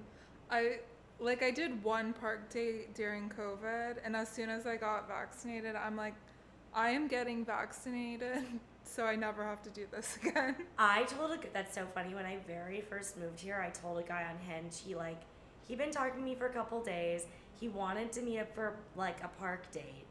I 0.50 0.80
like 1.18 1.42
I 1.42 1.50
did 1.50 1.82
one 1.82 2.12
park 2.12 2.50
date 2.50 2.94
during 2.94 3.30
COVID, 3.30 3.96
and 4.04 4.14
as 4.14 4.28
soon 4.28 4.50
as 4.50 4.66
I 4.66 4.76
got 4.76 5.08
vaccinated, 5.08 5.74
I'm 5.74 5.96
like, 5.96 6.14
I 6.74 6.90
am 6.90 7.08
getting 7.08 7.42
vaccinated, 7.42 8.44
so 8.84 9.04
I 9.04 9.16
never 9.16 9.42
have 9.42 9.62
to 9.62 9.70
do 9.70 9.86
this 9.90 10.18
again. 10.22 10.56
I 10.78 11.04
told 11.04 11.32
a 11.32 11.38
that's 11.54 11.74
so 11.74 11.86
funny. 11.94 12.14
When 12.14 12.26
I 12.26 12.36
very 12.46 12.80
first 12.82 13.16
moved 13.18 13.40
here, 13.40 13.64
I 13.66 13.70
told 13.70 13.98
a 13.98 14.02
guy 14.02 14.24
on 14.30 14.36
Hinge. 14.46 14.78
He 14.86 14.94
like 14.94 15.22
he'd 15.66 15.78
been 15.78 15.90
talking 15.90 16.20
to 16.20 16.24
me 16.24 16.34
for 16.34 16.46
a 16.46 16.52
couple 16.52 16.82
days. 16.82 17.24
He 17.58 17.68
wanted 17.68 18.12
to 18.12 18.22
meet 18.22 18.38
up 18.40 18.54
for 18.54 18.76
like 18.94 19.24
a 19.24 19.28
park 19.40 19.70
date, 19.72 20.04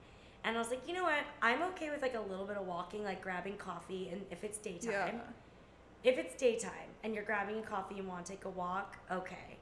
and 0.45 0.55
I 0.55 0.59
was 0.59 0.69
like, 0.69 0.87
you 0.87 0.93
know 0.93 1.03
what? 1.03 1.25
I'm 1.41 1.61
okay 1.63 1.89
with 1.89 2.01
like 2.01 2.15
a 2.15 2.19
little 2.21 2.45
bit 2.45 2.55
of 2.55 2.65
walking, 2.67 3.03
like 3.03 3.21
grabbing 3.21 3.57
coffee, 3.57 4.09
and 4.11 4.21
if 4.31 4.43
it's 4.43 4.57
daytime. 4.59 4.91
Yeah. 4.91 5.11
If 6.03 6.17
it's 6.19 6.35
daytime 6.35 6.89
and 7.03 7.13
you're 7.15 7.23
grabbing 7.23 7.57
a 7.59 7.61
coffee 7.63 7.97
and 7.99 8.07
want 8.07 8.25
to 8.27 8.31
take 8.31 8.45
a 8.45 8.49
walk, 8.49 8.97
okay. 9.11 9.57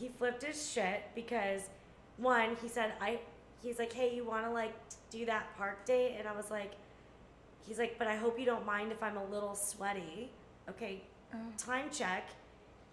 He 0.00 0.08
flipped 0.08 0.42
his 0.42 0.70
shit 0.70 1.02
because 1.14 1.68
one, 2.16 2.56
he 2.62 2.68
said 2.68 2.92
I 3.00 3.20
he's 3.62 3.78
like, 3.78 3.92
"Hey, 3.92 4.14
you 4.14 4.24
want 4.24 4.46
to 4.46 4.50
like 4.50 4.74
do 5.10 5.26
that 5.26 5.54
park 5.58 5.84
date?" 5.84 6.16
And 6.18 6.26
I 6.26 6.32
was 6.32 6.50
like 6.50 6.72
he's 7.66 7.78
like, 7.78 7.98
"But 7.98 8.08
I 8.08 8.16
hope 8.16 8.38
you 8.40 8.46
don't 8.46 8.64
mind 8.64 8.92
if 8.92 9.02
I'm 9.02 9.16
a 9.18 9.24
little 9.26 9.54
sweaty." 9.54 10.30
Okay, 10.70 11.02
Oh. 11.34 11.36
time 11.58 11.90
check. 11.90 12.28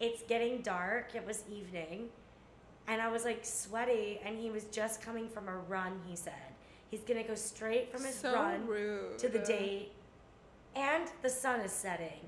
It's 0.02 0.22
getting 0.24 0.62
dark. 0.62 1.16
It 1.16 1.26
was 1.26 1.44
evening. 1.50 2.10
And 2.88 3.02
I 3.02 3.08
was 3.08 3.24
like 3.24 3.46
sweaty 3.46 4.20
and 4.26 4.38
he 4.38 4.52
was 4.52 4.66
just 4.66 5.02
coming 5.02 5.30
from 5.30 5.48
a 5.48 5.58
run, 5.58 6.02
he 6.06 6.16
said. 6.18 6.34
He's 6.92 7.02
to 7.02 7.24
go 7.24 7.36
straight 7.36 7.92
from 7.92 8.04
his 8.06 8.16
so 8.16 8.34
run 8.34 8.66
rude. 8.68 9.18
to 9.20 9.28
the 9.28 9.40
date 9.40 9.92
and 10.76 11.10
the 11.22 11.30
sun 11.30 11.60
is 11.62 11.72
setting 11.72 12.20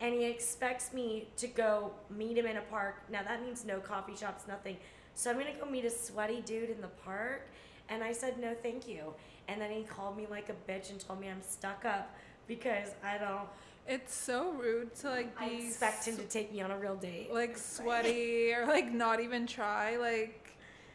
and 0.00 0.14
he 0.14 0.24
expects 0.24 0.92
me 0.92 1.28
to 1.36 1.46
go 1.46 1.92
meet 2.10 2.36
him 2.36 2.46
in 2.46 2.56
a 2.56 2.60
park 2.62 3.02
now 3.10 3.22
that 3.22 3.42
means 3.42 3.64
no 3.64 3.78
coffee 3.80 4.16
shops 4.16 4.44
nothing 4.46 4.76
so 5.14 5.30
i'm 5.30 5.38
gonna 5.38 5.50
go 5.58 5.66
meet 5.66 5.84
a 5.84 5.90
sweaty 5.90 6.40
dude 6.42 6.70
in 6.70 6.80
the 6.80 6.88
park 7.04 7.48
and 7.88 8.02
i 8.02 8.12
said 8.12 8.38
no 8.38 8.54
thank 8.62 8.86
you 8.88 9.12
and 9.48 9.60
then 9.60 9.70
he 9.70 9.82
called 9.82 10.16
me 10.16 10.26
like 10.30 10.48
a 10.48 10.70
bitch 10.70 10.90
and 10.90 11.00
told 11.00 11.20
me 11.20 11.28
i'm 11.28 11.42
stuck 11.42 11.84
up 11.84 12.14
because 12.46 12.90
i 13.02 13.16
don't 13.18 13.48
It's 13.86 14.14
so 14.14 14.52
rude 14.52 14.94
to 14.96 15.08
like 15.10 15.38
be. 15.38 15.44
i 15.44 15.48
expect 15.48 16.06
him 16.06 16.16
to 16.16 16.24
take 16.24 16.52
me 16.52 16.60
on 16.60 16.70
a 16.70 16.78
real 16.78 16.96
date 16.96 17.32
like 17.32 17.56
sweaty 17.56 18.52
or 18.52 18.66
like 18.66 18.92
not 18.92 19.20
even 19.20 19.46
try. 19.46 19.96
Like 19.96 20.43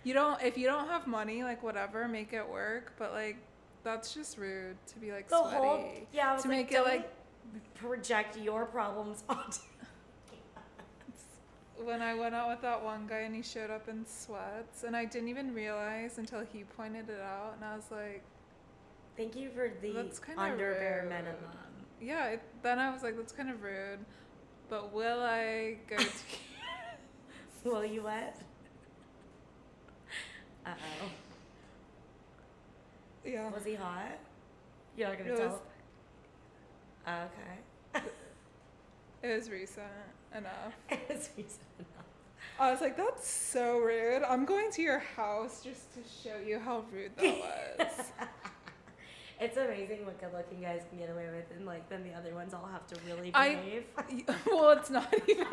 you 0.10 0.16
don't 0.16 0.42
if 0.42 0.58
you 0.58 0.66
don't 0.66 0.88
have 0.88 1.06
money, 1.06 1.44
like 1.44 1.62
whatever, 1.62 2.08
make 2.08 2.34
it 2.34 2.50
work. 2.50 2.94
But 2.98 3.14
like 3.14 3.38
that's 3.84 4.12
just 4.12 4.40
rude 4.40 4.76
to 4.88 4.98
be 4.98 5.12
like 5.12 5.30
the 5.30 5.38
sweaty. 5.38 5.56
whole 5.56 5.86
yeah 6.12 6.36
to 6.36 6.40
like, 6.40 6.48
make 6.48 6.72
it 6.72 6.76
"Don't 6.76 6.88
like 6.88 7.10
project 7.76 8.38
your 8.38 8.66
problems 8.66 9.24
onto 9.30 9.60
when 11.84 12.02
I 12.02 12.16
went 12.16 12.34
out 12.34 12.50
with 12.50 12.62
that 12.64 12.84
one 12.84 13.06
guy 13.08 13.20
and 13.20 13.36
he 13.36 13.44
showed 13.44 13.70
up 13.70 13.88
in 13.88 14.04
sweats 14.06 14.84
and 14.84 14.96
I 14.96 15.06
didn't 15.06 15.30
even 15.30 15.54
realize 15.54 16.18
until 16.18 16.42
he 16.42 16.64
pointed 16.64 17.08
it 17.10 17.22
out 17.22 17.54
and 17.56 17.64
I 17.64 17.76
was 17.76 17.86
like, 17.92 18.24
thank 19.16 19.36
you 19.36 19.52
for 19.52 19.72
the 19.82 19.92
That's 19.92 20.20
kinda 20.20 20.42
rude. 20.56 21.08
minimum 21.08 21.36
yeah. 22.02 22.28
It, 22.30 22.42
then 22.64 22.80
I 22.80 22.92
was 22.92 23.04
like, 23.04 23.18
that's 23.18 23.34
kind 23.34 23.50
of 23.50 23.62
rude. 23.62 24.00
But 24.70 24.94
will 24.94 25.22
I 25.22 25.78
go 25.88 25.98
to? 25.98 26.10
will 27.64 27.86
you 27.86 28.04
what 28.04 28.36
uh-oh 30.66 31.10
yeah. 33.26 33.50
Was 33.50 33.66
he 33.66 33.76
hot? 33.76 34.18
You're 34.98 35.10
not 35.10 35.18
gonna 35.18 35.34
It 35.34 35.38
tell. 35.38 35.48
was- 35.50 35.60
oh, 37.08 37.24
okay. 37.96 38.06
It 39.24 39.36
was 39.36 39.50
recent 39.50 39.86
enough. 40.36 40.74
It's 41.10 41.30
reason 41.38 41.60
enough. 41.78 42.06
I 42.60 42.72
was 42.72 42.80
like, 42.82 42.96
that's 42.98 43.28
so 43.30 43.78
rude. 43.80 44.24
I'm 44.24 44.46
going 44.46 44.72
to 44.72 44.82
your 44.82 45.00
house 45.00 45.62
just 45.64 45.94
to 45.94 46.00
show 46.24 46.38
you 46.38 46.60
how 46.60 46.86
rude 46.92 47.12
that 47.18 47.38
was. 47.80 48.12
it's 49.42 49.58
amazing 49.58 50.06
what 50.06 50.20
good-looking 50.22 50.62
guys 50.62 50.82
can 50.90 51.00
get 51.00 51.10
away 51.10 51.28
with, 51.36 51.46
and 51.58 51.66
like 51.66 51.88
then 51.90 52.04
the 52.04 52.14
other 52.18 52.34
ones 52.34 52.54
all 52.54 52.68
have 52.72 52.88
to 52.88 52.96
really 53.06 53.32
I- 53.34 53.56
behave. 53.56 53.84
well, 54.48 54.72
it's 54.72 54.90
not 54.90 55.14
even. 55.28 55.48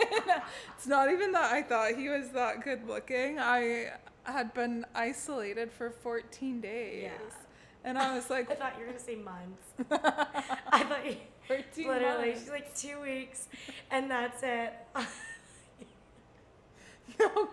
It's 0.76 0.86
not 0.86 1.10
even 1.10 1.32
that 1.32 1.52
I 1.52 1.62
thought 1.62 1.94
he 1.96 2.08
was 2.08 2.30
that 2.30 2.62
good 2.62 2.86
looking. 2.86 3.38
I 3.40 3.92
had 4.26 4.52
been 4.54 4.84
isolated 4.94 5.70
for 5.72 5.90
14 5.90 6.60
days. 6.60 7.02
Yeah. 7.04 7.10
And 7.84 7.96
I 7.98 8.14
was 8.16 8.28
like, 8.30 8.50
I 8.50 8.54
thought 8.54 8.74
you 8.78 8.80
were 8.86 8.92
gonna 8.92 8.98
say 8.98 9.16
months. 9.16 9.64
I 10.72 10.82
thought 10.84 11.06
you 11.06 11.16
13 11.48 11.86
literally 11.88 12.26
months. 12.28 12.40
she's 12.40 12.50
like 12.50 12.74
two 12.76 13.00
weeks, 13.00 13.48
and 13.90 14.10
that's 14.10 14.42
it. 14.42 14.72
No, 17.18 17.48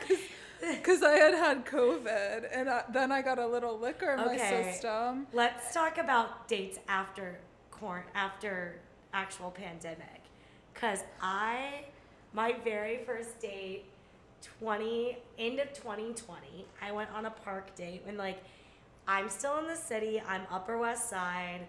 because 0.59 1.03
I 1.03 1.13
had 1.13 1.33
had 1.35 1.65
COVID, 1.65 2.47
and 2.51 2.69
I, 2.69 2.83
then 2.91 3.11
I 3.11 3.21
got 3.21 3.39
a 3.39 3.47
little 3.47 3.77
liquor 3.77 4.11
in 4.13 4.17
my 4.19 4.33
Okay. 4.35 4.71
system. 4.73 5.27
Let's 5.31 5.73
talk 5.73 5.97
about 5.97 6.47
dates 6.47 6.79
after 6.87 7.39
corn 7.71 8.03
after 8.15 8.79
actual 9.13 9.51
pandemic, 9.51 10.21
cause 10.73 11.03
I 11.21 11.85
my 12.33 12.53
very 12.63 12.97
first 13.05 13.39
date, 13.39 13.85
twenty 14.59 15.17
end 15.37 15.59
of 15.59 15.73
twenty 15.73 16.13
twenty, 16.13 16.65
I 16.81 16.91
went 16.91 17.09
on 17.11 17.25
a 17.25 17.31
park 17.31 17.75
date 17.75 18.01
when 18.05 18.17
like 18.17 18.43
I'm 19.07 19.29
still 19.29 19.57
in 19.57 19.67
the 19.67 19.75
city. 19.75 20.21
I'm 20.27 20.43
Upper 20.51 20.77
West 20.77 21.09
Side. 21.09 21.67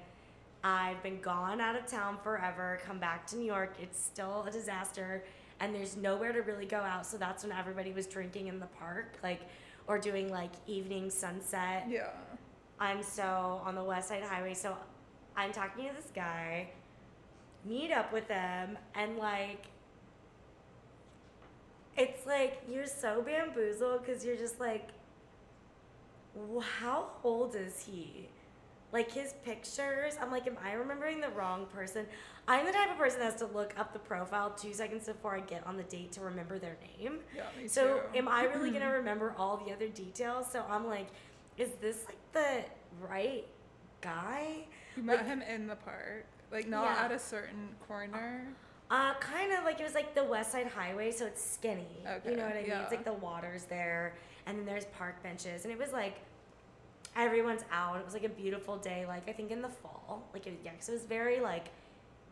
I've 0.63 1.03
been 1.03 1.21
gone 1.21 1.61
out 1.61 1.77
of 1.77 1.87
town 1.87 2.17
forever. 2.23 2.81
Come 2.87 2.99
back 2.99 3.27
to 3.29 3.37
New 3.37 3.45
York. 3.45 3.75
It's 3.83 4.01
still 4.01 4.45
a 4.49 4.51
disaster, 4.51 5.23
and 5.61 5.75
there's 5.75 5.97
nowhere 5.97 6.33
to 6.33 6.41
really 6.41 6.65
go 6.65 6.79
out. 6.79 7.07
So 7.07 7.19
that's 7.19 7.43
when 7.43 7.53
everybody 7.53 7.93
was 7.93 8.07
drinking 8.07 8.47
in 8.47 8.61
the 8.61 8.67
park, 8.67 9.19
like, 9.23 9.41
or 9.87 9.99
doing 9.99 10.31
like 10.31 10.53
evening 10.67 11.11
sunset. 11.11 11.87
Yeah. 11.89 12.11
I'm 12.81 13.03
so 13.03 13.61
on 13.65 13.75
the 13.75 13.85
West 13.85 14.09
Side 14.09 14.23
Highway. 14.23 14.55
So 14.55 14.77
I'm 15.37 15.53
talking 15.53 15.89
to 15.89 15.95
this 15.95 16.11
guy, 16.15 16.71
meet 17.65 17.93
up 17.93 18.13
with 18.13 18.29
him, 18.29 18.79
and 18.95 19.19
like, 19.19 19.67
it's 21.97 22.27
like 22.27 22.63
you're 22.69 22.87
so 22.87 23.23
bamboozled 23.23 24.05
because 24.05 24.25
you're 24.25 24.37
just 24.37 24.59
like, 24.61 24.89
how 26.81 27.07
old 27.23 27.55
is 27.55 27.85
he? 27.85 28.29
Like 28.93 29.11
his 29.11 29.35
pictures, 29.45 30.15
I'm 30.21 30.31
like, 30.31 30.47
am 30.47 30.57
I 30.65 30.73
remembering 30.73 31.21
the 31.21 31.29
wrong 31.31 31.67
person? 31.75 32.07
I'm 32.47 32.65
the 32.67 32.73
type 32.73 32.91
of 32.93 32.99
person 32.99 33.19
that 33.21 33.33
has 33.33 33.41
to 33.41 33.47
look 33.47 33.75
up 33.79 33.93
the 33.93 33.99
profile 33.99 34.51
two 34.51 34.73
seconds 34.73 35.07
before 35.07 35.35
I 35.35 35.41
get 35.41 35.67
on 35.67 35.77
the 35.77 35.83
date 35.85 36.13
to 36.13 36.21
remember 36.21 36.59
their 36.59 36.77
name. 37.01 37.19
Yeah, 37.35 37.45
me 37.61 37.67
So 37.67 37.99
too. 38.13 38.19
am 38.19 38.29
I 38.29 38.45
really 38.45 38.71
gonna 38.71 38.93
remember 38.99 39.35
all 39.37 39.57
the 39.67 39.73
other 39.73 39.89
details? 39.89 40.47
So 40.51 40.65
I'm 40.69 40.87
like, 40.87 41.09
is 41.59 41.71
this 41.81 42.05
like 42.07 42.19
the 42.33 42.65
right 43.09 43.47
guy? 44.01 44.67
You 44.97 45.03
met 45.03 45.27
him 45.27 45.43
in 45.43 45.67
the 45.67 45.77
park, 45.77 46.27
like 46.53 46.69
not 46.69 46.85
Yeah. 46.85 47.05
at 47.07 47.11
a 47.13 47.19
certain 47.19 47.71
corner. 47.89 48.47
Uh, 48.91 49.15
kind 49.15 49.53
of 49.53 49.65
like 49.65 49.81
it 49.81 49.85
was 49.85 49.95
like 49.95 50.15
the 50.15 50.23
West 50.25 50.53
Side 50.53 50.67
Highway, 50.69 51.11
so 51.11 51.27
it's 51.27 51.43
skinny. 51.43 51.87
Okay. 52.07 52.31
you 52.31 52.37
know 52.37 52.45
what 52.45 52.53
I 52.57 52.61
mean? 52.61 52.67
yeah. 52.69 52.83
It's 52.83 52.91
like 52.91 53.05
the 53.05 53.13
water's 53.15 53.65
there, 53.65 54.15
and 54.47 54.59
then 54.59 54.67
there's 54.67 54.85
park 54.87 55.23
benches, 55.23 55.65
and 55.65 55.73
it 55.73 55.79
was 55.79 55.91
like 55.93 56.17
everyone's 57.17 57.65
out. 57.73 57.99
It 57.99 58.05
was 58.05 58.15
like 58.15 58.25
a 58.25 58.29
beautiful 58.29 58.77
day, 58.77 59.05
like 59.07 59.29
I 59.29 59.33
think 59.33 59.51
in 59.51 59.63
the 59.63 59.69
fall. 59.69 60.29
Like 60.33 60.47
it, 60.47 60.61
yeah, 60.65 60.73
'cause 60.73 60.89
it 60.89 60.93
was 60.93 61.05
very 61.05 61.41
like 61.41 61.69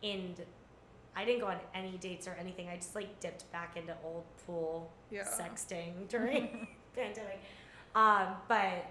in. 0.01 0.35
I 1.15 1.25
didn't 1.25 1.41
go 1.41 1.47
on 1.47 1.57
any 1.75 1.97
dates 1.97 2.27
or 2.27 2.35
anything. 2.39 2.69
I 2.69 2.75
just 2.77 2.95
like 2.95 3.19
dipped 3.19 3.51
back 3.51 3.77
into 3.77 3.95
old 4.03 4.23
pool 4.47 4.91
Yeah. 5.11 5.23
sexting 5.25 6.07
during 6.09 6.67
pandemic. 6.95 7.39
Um, 7.95 8.27
but 8.47 8.85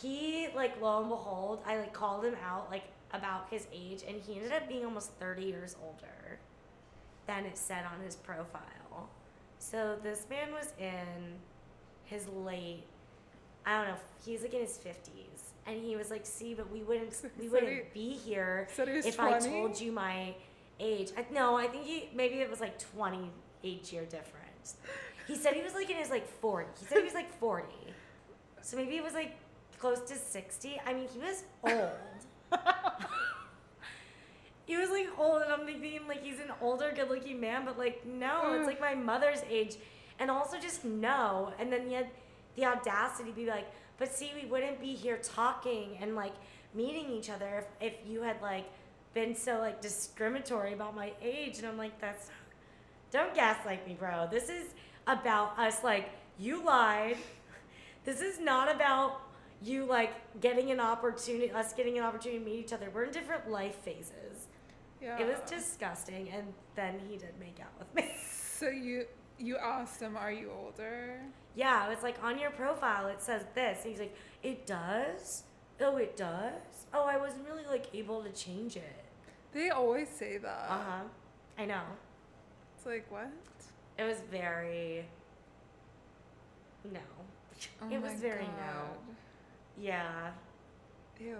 he 0.00 0.48
like 0.54 0.80
lo 0.80 1.00
and 1.00 1.08
behold, 1.08 1.62
I 1.66 1.78
like 1.78 1.92
called 1.92 2.24
him 2.24 2.36
out 2.46 2.70
like 2.70 2.84
about 3.12 3.46
his 3.50 3.66
age, 3.72 4.02
and 4.06 4.20
he 4.20 4.36
ended 4.36 4.52
up 4.52 4.68
being 4.68 4.84
almost 4.84 5.12
thirty 5.18 5.44
years 5.44 5.76
older 5.82 6.38
than 7.26 7.44
it 7.44 7.56
said 7.56 7.84
on 7.92 8.04
his 8.04 8.16
profile. 8.16 9.08
So 9.58 9.96
this 10.02 10.26
man 10.28 10.52
was 10.52 10.72
in 10.78 11.38
his 12.04 12.26
late, 12.28 12.84
I 13.64 13.78
don't 13.78 13.88
know, 13.88 14.00
he's 14.24 14.42
like 14.42 14.52
in 14.54 14.60
his 14.60 14.76
fifties, 14.76 15.52
and 15.66 15.82
he 15.82 15.96
was 15.96 16.10
like, 16.10 16.26
"See, 16.26 16.52
but 16.54 16.70
we 16.70 16.82
wouldn't, 16.82 17.14
we 17.38 17.48
wouldn't 17.48 17.72
he- 17.72 17.82
be 17.94 18.10
here 18.14 18.68
he 18.76 18.82
if 18.82 19.16
20. 19.16 19.34
I 19.34 19.38
told 19.38 19.80
you 19.80 19.90
my 19.92 20.34
age." 20.78 21.12
I, 21.16 21.24
no, 21.32 21.56
I 21.56 21.66
think 21.66 21.84
he 21.84 22.10
maybe 22.14 22.36
it 22.36 22.50
was 22.50 22.60
like 22.60 22.78
twenty 22.78 23.30
eight 23.62 23.90
year 23.92 24.04
difference. 24.04 24.76
He 25.26 25.36
said 25.36 25.54
he 25.54 25.62
was 25.62 25.72
like 25.72 25.88
in 25.88 25.96
his 25.96 26.10
like 26.10 26.28
forty. 26.28 26.68
He 26.78 26.84
said 26.84 26.98
he 26.98 27.04
was 27.04 27.14
like 27.14 27.32
forty, 27.40 27.94
so 28.60 28.76
maybe 28.76 28.96
it 28.96 29.02
was 29.02 29.14
like 29.14 29.36
close 29.78 30.00
to 30.02 30.14
sixty. 30.14 30.78
I 30.86 30.92
mean, 30.92 31.08
he 31.12 31.18
was 31.20 31.44
old. 31.62 32.60
he 34.66 34.76
was 34.76 34.90
like 34.90 35.08
old, 35.18 35.42
and 35.42 35.52
I'm 35.52 35.66
thinking 35.66 36.06
like 36.08 36.22
he's 36.22 36.40
an 36.40 36.52
older, 36.60 36.92
good-looking 36.94 37.40
man, 37.40 37.64
but 37.64 37.78
like 37.78 38.04
no, 38.06 38.54
it's 38.54 38.64
mm. 38.64 38.66
like 38.66 38.80
my 38.80 38.94
mother's 38.94 39.42
age, 39.48 39.76
and 40.18 40.30
also 40.30 40.58
just 40.58 40.84
no. 40.84 41.52
And 41.58 41.72
then 41.72 41.86
he 41.86 41.94
had 41.94 42.08
the 42.56 42.64
audacity 42.66 43.30
to 43.30 43.36
be 43.36 43.46
like, 43.46 43.66
but 43.98 44.12
see, 44.12 44.32
we 44.40 44.48
wouldn't 44.48 44.80
be 44.80 44.94
here 44.94 45.18
talking 45.18 45.98
and 46.00 46.16
like 46.16 46.34
meeting 46.74 47.10
each 47.10 47.30
other 47.30 47.64
if, 47.80 47.94
if 47.94 48.08
you 48.08 48.22
had 48.22 48.40
like 48.42 48.64
been 49.12 49.34
so 49.34 49.58
like 49.58 49.80
discriminatory 49.80 50.72
about 50.72 50.94
my 50.94 51.12
age. 51.22 51.58
And 51.58 51.66
I'm 51.66 51.78
like, 51.78 52.00
that's 52.00 52.30
don't 53.10 53.34
gaslight 53.34 53.86
me, 53.86 53.94
bro. 53.94 54.28
This 54.30 54.48
is 54.48 54.74
about 55.06 55.58
us 55.58 55.84
like 55.84 56.10
you 56.38 56.64
lied. 56.64 57.16
This 58.04 58.20
is 58.20 58.40
not 58.40 58.74
about 58.74 59.20
you 59.62 59.84
like 59.84 60.12
getting 60.40 60.70
an 60.70 60.80
opportunity, 60.80 61.50
us 61.52 61.72
getting 61.72 61.96
an 61.96 62.04
opportunity 62.04 62.40
to 62.40 62.44
meet 62.44 62.64
each 62.64 62.72
other. 62.72 62.88
We're 62.92 63.04
in 63.04 63.12
different 63.12 63.50
life 63.50 63.76
phases. 63.76 64.33
Yeah. 65.04 65.18
It 65.18 65.26
was 65.26 65.38
disgusting, 65.46 66.30
and 66.30 66.46
then 66.74 66.98
he 67.10 67.18
did 67.18 67.34
make 67.38 67.60
out 67.60 67.78
with 67.78 67.94
me. 67.94 68.10
So 68.54 68.68
you 68.70 69.04
you 69.36 69.56
asked 69.56 70.00
him, 70.00 70.16
"Are 70.16 70.30
you 70.32 70.50
older?" 70.50 71.20
yeah, 71.56 71.90
it's 71.90 72.02
like 72.02 72.22
on 72.22 72.38
your 72.38 72.50
profile 72.50 73.08
it 73.08 73.20
says 73.20 73.44
this. 73.54 73.82
And 73.82 73.90
he's 73.90 74.00
like, 74.00 74.14
it 74.42 74.66
does. 74.66 75.44
Oh, 75.80 75.96
it 75.96 76.16
does. 76.16 76.86
Oh, 76.92 77.04
I 77.04 77.16
wasn't 77.16 77.46
really 77.48 77.66
like 77.66 77.86
able 77.94 78.22
to 78.22 78.30
change 78.30 78.76
it. 78.76 79.04
They 79.52 79.70
always 79.70 80.08
say 80.08 80.38
that. 80.38 80.66
Uh 80.68 80.78
huh. 80.78 81.02
I 81.58 81.64
know. 81.66 81.82
It's 82.76 82.86
like 82.86 83.10
what? 83.10 83.28
It 83.98 84.04
was 84.04 84.18
very. 84.30 85.04
No. 86.92 87.00
Oh 87.82 87.90
it 87.90 88.00
was 88.00 88.12
very 88.14 88.44
no. 88.44 88.88
Yeah. 89.78 90.30
Ew. 91.20 91.36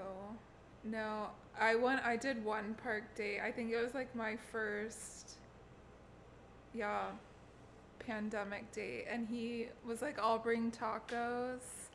No, 0.85 1.29
I 1.61 1.75
went. 1.77 2.05
I 2.05 2.17
did 2.17 2.45
one 2.45 2.75
park 2.83 3.15
date. 3.15 3.41
I 3.41 3.53
think 3.53 3.71
it 3.71 3.83
was 3.83 3.95
like 3.95 4.15
my 4.15 4.37
first. 4.51 5.39
Yeah. 6.73 7.11
Pandemic 8.01 8.71
date, 8.73 9.07
and 9.11 9.27
he 9.27 9.69
was 9.87 10.03
like, 10.03 10.19
"I'll 10.19 10.39
bring 10.39 10.71
tacos," 10.71 11.89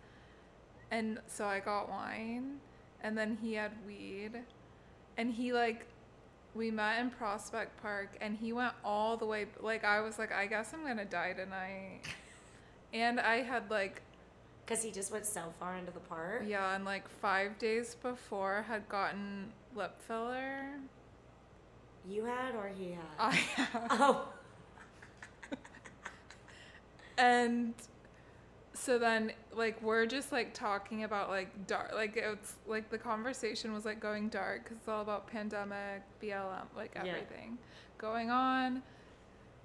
and 0.89 1.19
so 1.27 1.45
I 1.45 1.59
got 1.59 1.87
wine, 1.87 2.59
and 3.03 3.15
then 3.15 3.37
he 3.39 3.53
had 3.53 3.71
weed, 3.85 4.31
and 5.17 5.31
he 5.31 5.53
like. 5.53 5.85
We 6.55 6.71
met 6.71 6.99
in 6.99 7.11
Prospect 7.11 7.79
Park, 7.79 8.17
and 8.21 8.35
he 8.35 8.53
went 8.53 8.73
all 8.83 9.17
the 9.17 9.25
way. 9.25 9.45
Like 9.61 9.83
I 9.83 10.01
was 10.01 10.17
like, 10.17 10.31
I 10.33 10.47
guess 10.47 10.73
I'm 10.73 10.83
gonna 10.83 11.05
die 11.05 11.33
tonight, 11.33 12.01
and 12.93 13.19
I 13.19 13.43
had 13.43 13.69
like 13.69 14.01
Because 14.69 14.83
he 14.83 14.91
just 14.91 15.11
went 15.11 15.25
so 15.25 15.51
far 15.59 15.75
into 15.77 15.91
the 15.91 15.99
park. 15.99 16.43
yeah, 16.45 16.75
and 16.75 16.85
like 16.85 17.09
five 17.09 17.57
days 17.57 17.95
before 18.03 18.65
had 18.67 18.87
gotten 18.87 19.51
lip 19.75 19.99
filler. 20.07 20.65
You 22.07 22.25
had 22.25 22.53
or 22.53 22.69
he 22.77 22.91
had? 22.91 23.01
I 23.17 23.31
have. 23.35 23.87
oh. 23.89 24.27
And 27.17 27.73
so 28.73 28.97
then 28.97 29.33
like 29.53 29.81
we're 29.81 30.05
just 30.05 30.31
like 30.31 30.53
talking 30.53 31.03
about 31.03 31.29
like 31.29 31.67
dark 31.67 31.91
like 31.93 32.15
it's 32.15 32.53
like 32.65 32.89
the 32.89 32.97
conversation 32.97 33.73
was 33.73 33.83
like 33.83 33.99
going 33.99 34.29
dark 34.29 34.63
because 34.63 34.77
it's 34.77 34.87
all 34.87 35.01
about 35.01 35.27
pandemic, 35.27 36.03
BLM, 36.21 36.63
like 36.77 36.91
Yeah. 36.95 37.05
everything 37.07 37.57
going 37.97 38.29
on. 38.29 38.81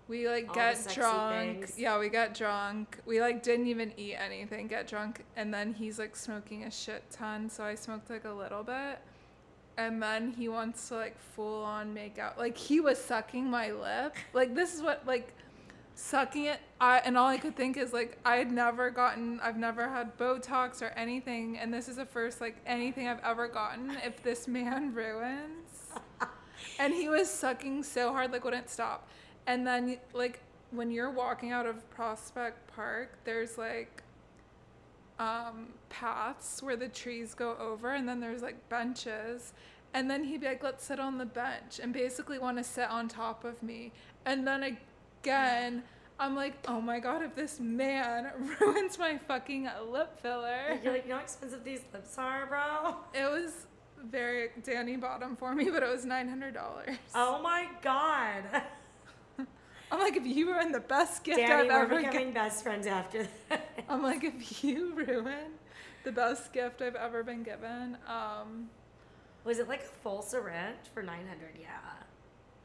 We 0.07 0.29
like 0.29 0.49
All 0.49 0.55
drunk. 0.93 1.61
things. 1.67 1.79
Yeah, 1.79 1.99
we 1.99 2.09
get 2.11 2.35
drunk. 2.35 2.99
We 3.07 3.21
like 3.21 3.43
didn't 3.43 3.69
even 3.69 3.93
eat 3.97 4.17
anything, 4.17 4.67
get 4.67 4.87
drunk, 4.87 5.25
and 5.37 5.53
then 5.53 5.73
he's 5.73 5.99
like 5.99 6.15
smoking 6.15 6.65
a 6.65 6.71
shit 6.71 7.11
ton, 7.11 7.49
so 7.49 7.65
I 7.65 7.75
smoked 7.75 8.11
like 8.11 8.25
a 8.25 8.33
little 8.33 8.63
bit. 8.63 8.99
And 9.77 10.03
then 10.03 10.31
he 10.33 10.49
wants 10.49 10.89
to 10.89 10.97
like 10.97 11.19
full 11.35 11.65
on 11.65 11.95
make 11.95 12.19
out. 12.19 12.39
Like 12.39 12.57
he 12.57 12.81
was 12.81 13.03
sucking 13.03 13.51
my 13.51 13.73
lip. 13.73 14.15
Like 14.33 14.55
this 14.55 14.75
is 14.75 14.83
what 14.83 15.07
like 15.07 15.33
sucking 15.97 16.47
it 16.47 16.59
I 16.81 16.99
and 16.99 17.17
all 17.17 17.29
I 17.29 17.39
could 17.39 17.57
think 17.57 17.77
is 17.77 17.93
like 17.93 18.19
I 18.25 18.37
had 18.37 18.51
never 18.51 18.91
gotten 18.91 19.39
I've 19.41 19.57
never 19.57 19.89
had 19.89 20.19
Botox 20.19 20.83
or 20.83 20.89
anything 20.97 21.57
and 21.57 21.73
this 21.73 21.89
is 21.89 21.97
the 21.97 22.05
first 22.05 22.41
like 22.41 22.57
anything 22.67 23.07
I've 23.07 23.23
ever 23.23 23.47
gotten 23.47 23.93
if 24.05 24.21
this 24.23 24.49
man 24.49 24.93
ruins. 24.95 25.93
and 26.81 26.93
he 26.93 27.09
was 27.09 27.31
sucking 27.31 27.85
so 27.85 28.13
hard 28.13 28.33
like 28.33 28.45
wouldn't 28.45 28.69
stop. 28.71 29.09
And 29.47 29.67
then 29.67 29.99
like 30.13 30.41
when 30.71 30.91
you're 30.91 31.11
walking 31.11 31.53
out 31.53 31.67
of 31.67 31.89
Prospect 31.91 32.67
Park, 32.75 33.19
there's 33.25 33.57
like 33.59 34.03
um, 35.19 35.69
paths 35.89 36.63
where 36.63 36.77
the 36.77 36.89
trees 36.89 37.35
go 37.35 37.57
over, 37.59 37.95
and 37.95 38.09
then 38.09 38.21
there's 38.21 38.43
like 38.43 38.69
benches. 38.69 39.53
And 39.93 40.11
then 40.11 40.25
he'd 40.25 40.41
be 40.41 40.49
like, 40.49 40.63
let's 40.63 40.85
sit 40.85 40.99
on 40.99 41.19
the 41.19 41.25
bench, 41.25 41.79
and 41.81 41.93
basically 41.93 42.39
want 42.39 42.59
to 42.59 42.65
sit 42.65 42.91
on 42.91 43.07
top 43.07 43.45
of 43.45 43.63
me. 43.63 43.93
And 44.25 44.47
then 44.47 44.77
again, 45.23 45.85
I'm 46.19 46.35
like, 46.35 46.55
oh 46.67 46.81
my 46.81 46.99
god, 46.99 47.23
if 47.23 47.35
this 47.35 47.61
man 47.61 48.31
ruins 48.61 48.99
my 48.99 49.19
fucking 49.19 49.69
lip 49.89 50.21
filler. 50.21 50.79
You're 50.83 50.93
like, 50.93 51.05
you 51.05 51.11
know 51.11 51.17
how 51.17 51.23
expensive 51.23 51.65
these 51.65 51.83
lips 51.93 52.19
are, 52.19 52.47
bro? 52.47 52.97
It 53.15 53.31
was 53.31 53.67
very 54.05 54.51
Danny 54.63 54.97
bought 54.97 55.21
them 55.21 55.37
for 55.37 55.55
me, 55.55 55.71
but 55.71 55.83
it 55.83 55.89
was 55.89 56.05
nine 56.05 56.29
hundred 56.29 56.55
dollars. 56.55 56.97
Oh 57.15 57.41
my 57.41 57.69
god. 57.83 58.43
I'm 59.95 60.01
like, 60.01 60.17
if 60.17 60.27
you 60.27 60.53
ruin 60.53 60.73
the 60.73 60.81
best 60.81 61.23
gift 61.25 61.39
I've 61.39 61.67
we're 61.67 61.73
ever 61.73 61.97
becoming 61.97 62.13
given, 62.13 62.33
best 62.35 62.63
friends 62.65 62.87
after 62.87 63.27
that. 63.49 63.85
I'm 63.89 64.03
like, 64.03 64.25
if 64.25 64.65
you 64.65 64.93
ruin 64.95 65.53
the 66.03 66.11
best 66.13 66.53
gift 66.53 66.83
I've 66.83 66.97
ever 66.97 67.23
been 67.23 67.43
given, 67.45 67.97
um, 68.09 68.69
Was 69.45 69.59
it 69.61 69.69
like 69.69 69.83
a 69.83 69.87
full 70.03 70.21
syringe 70.23 70.77
for 70.93 71.03
900? 71.03 71.51
Yeah. 71.61 71.69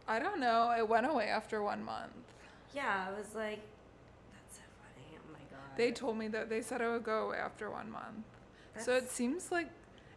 I 0.07 0.17
don't 0.17 0.39
know. 0.39 0.73
It 0.75 0.87
went 0.89 1.05
away 1.05 1.27
after 1.27 1.61
one 1.61 1.83
month. 1.83 2.13
Yeah, 2.73 3.07
I 3.07 3.17
was 3.17 3.35
like, 3.35 3.59
that's 4.33 4.57
so 4.57 4.63
funny. 4.81 5.17
Oh 5.17 5.31
my 5.31 5.39
god. 5.51 5.77
They 5.77 5.91
told 5.91 6.17
me 6.17 6.29
that 6.29 6.49
they 6.49 6.61
said 6.61 6.81
it 6.81 6.87
would 6.89 7.03
go 7.03 7.27
away 7.27 7.37
after 7.37 7.69
one 7.69 7.91
month. 7.91 8.25
so 8.79 8.95
it 8.95 9.11
seems 9.11 9.51
like, 9.51 9.69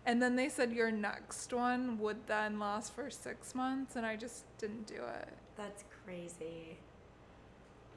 and 0.07 0.23
then 0.23 0.35
they 0.37 0.49
said 0.49 0.73
your 0.73 0.91
next 0.91 1.53
one 1.53 1.99
would 1.99 2.27
then 2.27 2.59
last 2.59 2.95
for 2.95 3.11
six 3.11 3.55
months, 3.55 3.97
and 3.97 4.07
I 4.07 4.17
just 4.17 4.45
didn't 4.57 4.87
do 4.87 4.95
it. 5.21 5.29
That's 5.57 5.85
crazy. 6.07 6.79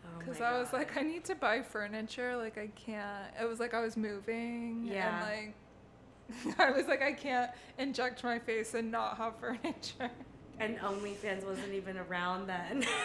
Oh 0.05 0.19
Because 0.19 0.39
my 0.39 0.45
I 0.47 0.59
was 0.59 0.69
God. 0.69 0.77
like, 0.79 0.97
I 0.97 1.01
need 1.01 1.25
to 1.25 1.35
buy 1.35 1.61
furniture. 1.61 2.35
Like, 2.37 2.57
I 2.57 2.67
can't. 2.67 3.25
It 3.41 3.45
was 3.47 3.59
like 3.59 3.73
I 3.73 3.81
was 3.81 3.97
moving. 3.97 4.85
Yeah. 4.85 5.25
And 5.25 5.53
like, 6.47 6.57
I 6.59 6.71
was 6.71 6.87
like, 6.87 7.01
I 7.01 7.13
can't 7.13 7.51
inject 7.77 8.23
my 8.23 8.39
face 8.39 8.73
and 8.73 8.91
not 8.91 9.17
have 9.17 9.35
furniture. 9.37 10.09
And 10.59 10.77
OnlyFans 10.79 11.43
wasn't 11.45 11.73
even 11.73 11.97
around 11.97 12.47
then. 12.47 12.85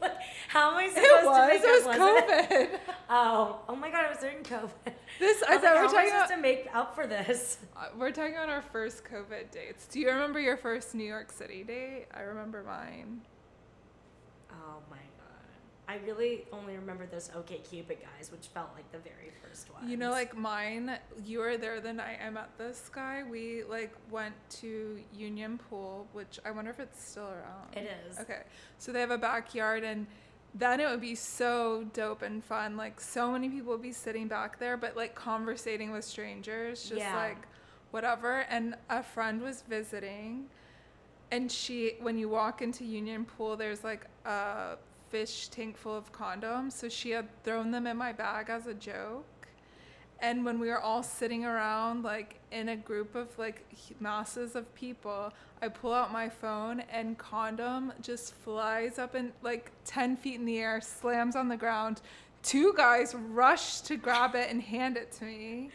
Like, 0.00 0.12
How 0.48 0.70
am 0.70 0.76
I 0.76 0.88
supposed 0.88 1.06
It 1.06 1.24
to 1.24 1.46
make 1.48 1.62
It 1.64 1.66
was 1.66 1.82
up? 1.82 1.98
Was 1.98 1.98
COVID. 1.98 2.78
Oh, 3.10 3.60
oh 3.68 3.74
my 3.76 3.90
god, 3.90 4.04
it 4.04 4.10
was 4.10 4.18
during 4.18 4.44
COVID. 4.44 4.92
This, 5.18 5.42
I 5.42 5.52
I 5.52 5.56
was 5.56 5.62
like, 5.62 5.62
thought 5.62 5.76
how 5.76 5.82
were 5.82 5.88
I 5.88 5.92
talking 5.92 6.10
about. 6.10 6.28
to 6.30 6.36
make 6.36 6.68
up 6.72 6.94
for 6.94 7.06
this? 7.08 7.58
uh, 7.76 7.86
We're 7.98 8.12
talking 8.12 8.34
about 8.36 8.48
our 8.48 8.62
first 8.62 9.04
COVID 9.04 9.50
dates. 9.50 9.86
Do 9.86 9.98
you 10.00 10.08
remember 10.08 10.38
your 10.40 10.56
first 10.56 10.94
New 10.94 11.04
York 11.04 11.32
City 11.32 11.64
date? 11.64 12.06
I 12.14 12.20
remember 12.20 12.62
mine. 12.62 13.22
Oh 14.52 14.78
my. 14.88 14.98
I 15.88 15.96
really 16.06 16.44
only 16.52 16.76
remember 16.76 17.06
those 17.06 17.30
OK 17.34 17.58
Cupid 17.58 17.98
guys, 18.00 18.30
which 18.30 18.46
felt 18.46 18.70
like 18.74 18.90
the 18.92 18.98
very 18.98 19.32
first 19.42 19.72
one. 19.72 19.88
You 19.88 19.96
know, 19.96 20.10
like 20.10 20.36
mine, 20.36 20.96
you 21.24 21.40
were 21.40 21.56
there 21.56 21.80
the 21.80 21.92
night 21.92 22.18
I 22.24 22.30
met 22.30 22.56
this 22.56 22.88
guy. 22.94 23.22
We 23.28 23.64
like 23.68 23.92
went 24.10 24.34
to 24.60 25.00
Union 25.14 25.58
Pool, 25.58 26.06
which 26.12 26.38
I 26.44 26.50
wonder 26.52 26.70
if 26.70 26.78
it's 26.78 27.04
still 27.04 27.24
around. 27.26 27.76
It 27.76 27.90
is. 28.08 28.18
Okay. 28.20 28.42
So 28.78 28.92
they 28.92 29.00
have 29.00 29.10
a 29.10 29.18
backyard 29.18 29.82
and 29.82 30.06
then 30.54 30.80
it 30.80 30.88
would 30.88 31.00
be 31.00 31.14
so 31.16 31.84
dope 31.92 32.22
and 32.22 32.44
fun. 32.44 32.76
Like 32.76 33.00
so 33.00 33.32
many 33.32 33.48
people 33.48 33.72
would 33.72 33.82
be 33.82 33.92
sitting 33.92 34.28
back 34.28 34.58
there, 34.60 34.76
but 34.76 34.96
like 34.96 35.14
conversating 35.16 35.90
with 35.90 36.04
strangers, 36.04 36.84
just 36.88 37.00
Yeah. 37.00 37.16
like 37.16 37.38
whatever. 37.90 38.40
And 38.48 38.76
a 38.88 39.02
friend 39.02 39.42
was 39.42 39.62
visiting 39.62 40.46
and 41.32 41.50
she 41.50 41.96
when 42.00 42.18
you 42.18 42.28
walk 42.28 42.62
into 42.62 42.84
Union 42.84 43.24
Pool, 43.24 43.56
there's 43.56 43.82
like 43.82 44.06
a 44.24 44.76
fish 45.12 45.48
tank 45.48 45.76
full 45.76 45.94
of 45.94 46.10
condoms. 46.10 46.72
So 46.72 46.88
she 46.88 47.10
had 47.10 47.28
thrown 47.44 47.70
them 47.70 47.86
in 47.86 47.98
my 47.98 48.12
bag 48.12 48.48
as 48.48 48.66
a 48.66 48.72
joke. 48.72 49.26
And 50.20 50.44
when 50.44 50.58
we 50.58 50.68
were 50.68 50.80
all 50.80 51.02
sitting 51.02 51.44
around, 51.44 52.02
like 52.02 52.40
in 52.50 52.70
a 52.70 52.76
group 52.76 53.14
of 53.14 53.28
like 53.38 53.66
masses 54.00 54.56
of 54.56 54.74
people, 54.74 55.30
I 55.60 55.68
pull 55.68 55.92
out 55.92 56.12
my 56.12 56.30
phone 56.30 56.80
and 56.90 57.18
condom 57.18 57.92
just 58.00 58.34
flies 58.36 58.98
up 58.98 59.14
in 59.14 59.32
like 59.42 59.70
10 59.84 60.16
feet 60.16 60.36
in 60.36 60.46
the 60.46 60.58
air, 60.58 60.80
slams 60.80 61.36
on 61.36 61.48
the 61.48 61.58
ground. 61.58 62.00
Two 62.42 62.72
guys 62.74 63.14
rush 63.14 63.82
to 63.82 63.96
grab 63.96 64.34
it 64.34 64.50
and 64.50 64.62
hand 64.62 64.96
it 64.96 65.12
to 65.12 65.24
me. 65.24 65.70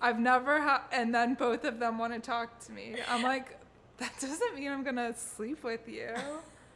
I've 0.00 0.18
never 0.18 0.60
had, 0.60 0.80
and 0.90 1.14
then 1.14 1.34
both 1.34 1.64
of 1.64 1.78
them 1.78 1.98
want 1.98 2.12
to 2.14 2.18
talk 2.18 2.58
to 2.66 2.72
me. 2.72 2.96
I'm 3.08 3.22
like, 3.22 3.58
that 3.98 4.12
doesn't 4.20 4.56
mean 4.56 4.72
I'm 4.72 4.82
gonna 4.82 5.14
sleep 5.16 5.62
with 5.62 5.88
you. 5.88 6.08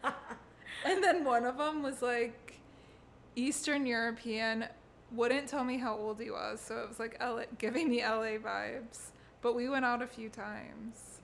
and 0.84 1.02
then 1.02 1.24
one 1.24 1.44
of 1.44 1.58
them 1.58 1.82
was 1.82 2.02
like 2.02 2.60
Eastern 3.36 3.86
European, 3.86 4.66
wouldn't 5.12 5.48
tell 5.48 5.64
me 5.64 5.78
how 5.78 5.96
old 5.96 6.20
he 6.20 6.30
was, 6.30 6.60
so 6.60 6.78
it 6.78 6.88
was 6.88 6.98
like 6.98 7.16
LA, 7.20 7.42
giving 7.58 7.88
me 7.88 8.02
LA 8.02 8.38
vibes. 8.38 9.10
But 9.42 9.54
we 9.54 9.68
went 9.68 9.84
out 9.84 10.02
a 10.02 10.06
few 10.06 10.28
times. 10.28 11.20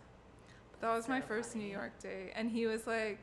But 0.72 0.80
that 0.80 0.94
was 0.96 1.08
my 1.08 1.20
So 1.20 1.26
first 1.26 1.54
New. 1.56 1.66
York 1.66 1.98
date, 2.00 2.32
and 2.34 2.50
he 2.50 2.66
was 2.66 2.86
like, 2.86 3.18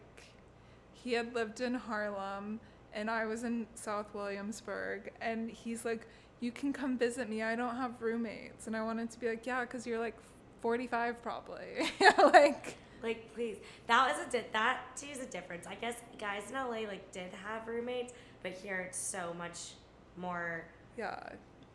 he 0.94 1.14
had 1.14 1.34
lived 1.34 1.62
in 1.62 1.74
Harlem, 1.74 2.60
and 2.94 3.10
I 3.10 3.26
was 3.26 3.44
in 3.44 3.68
South 3.76 4.14
Williamsburg, 4.14 5.12
and 5.22 5.50
he's 5.50 5.84
like, 5.84 6.08
you 6.40 6.52
can 6.52 6.74
come 6.74 6.98
visit 6.98 7.30
me. 7.30 7.42
I 7.42 7.56
don't 7.56 7.76
have 7.76 8.02
roommates, 8.02 8.68
and 8.68 8.76
I 8.76 8.84
wanted 8.84 9.10
to 9.12 9.20
be 9.20 9.30
like, 9.30 9.46
yeah, 9.46 9.62
because 9.62 9.88
you're 9.88 10.00
like 10.00 10.16
45 10.62 11.22
probably. 11.22 11.90
like, 12.18 12.78
Like, 13.04 13.34
please. 13.36 13.58
That 13.88 14.08
was 14.18 14.26
a 14.26 14.32
di- 14.32 14.48
that 14.54 14.96
too 14.96 15.08
is 15.12 15.20
a 15.20 15.26
difference. 15.26 15.68
I 15.68 15.76
guess 15.76 15.96
guys 16.18 16.44
in 16.50 16.56
LA 16.56 16.88
like 16.88 17.12
did 17.12 17.32
have 17.46 17.68
roommates, 17.68 18.14
but 18.42 18.54
here 18.54 18.80
it's 18.80 18.98
so 18.98 19.36
much 19.38 19.72
more 20.18 20.64
yeah, 20.98 21.18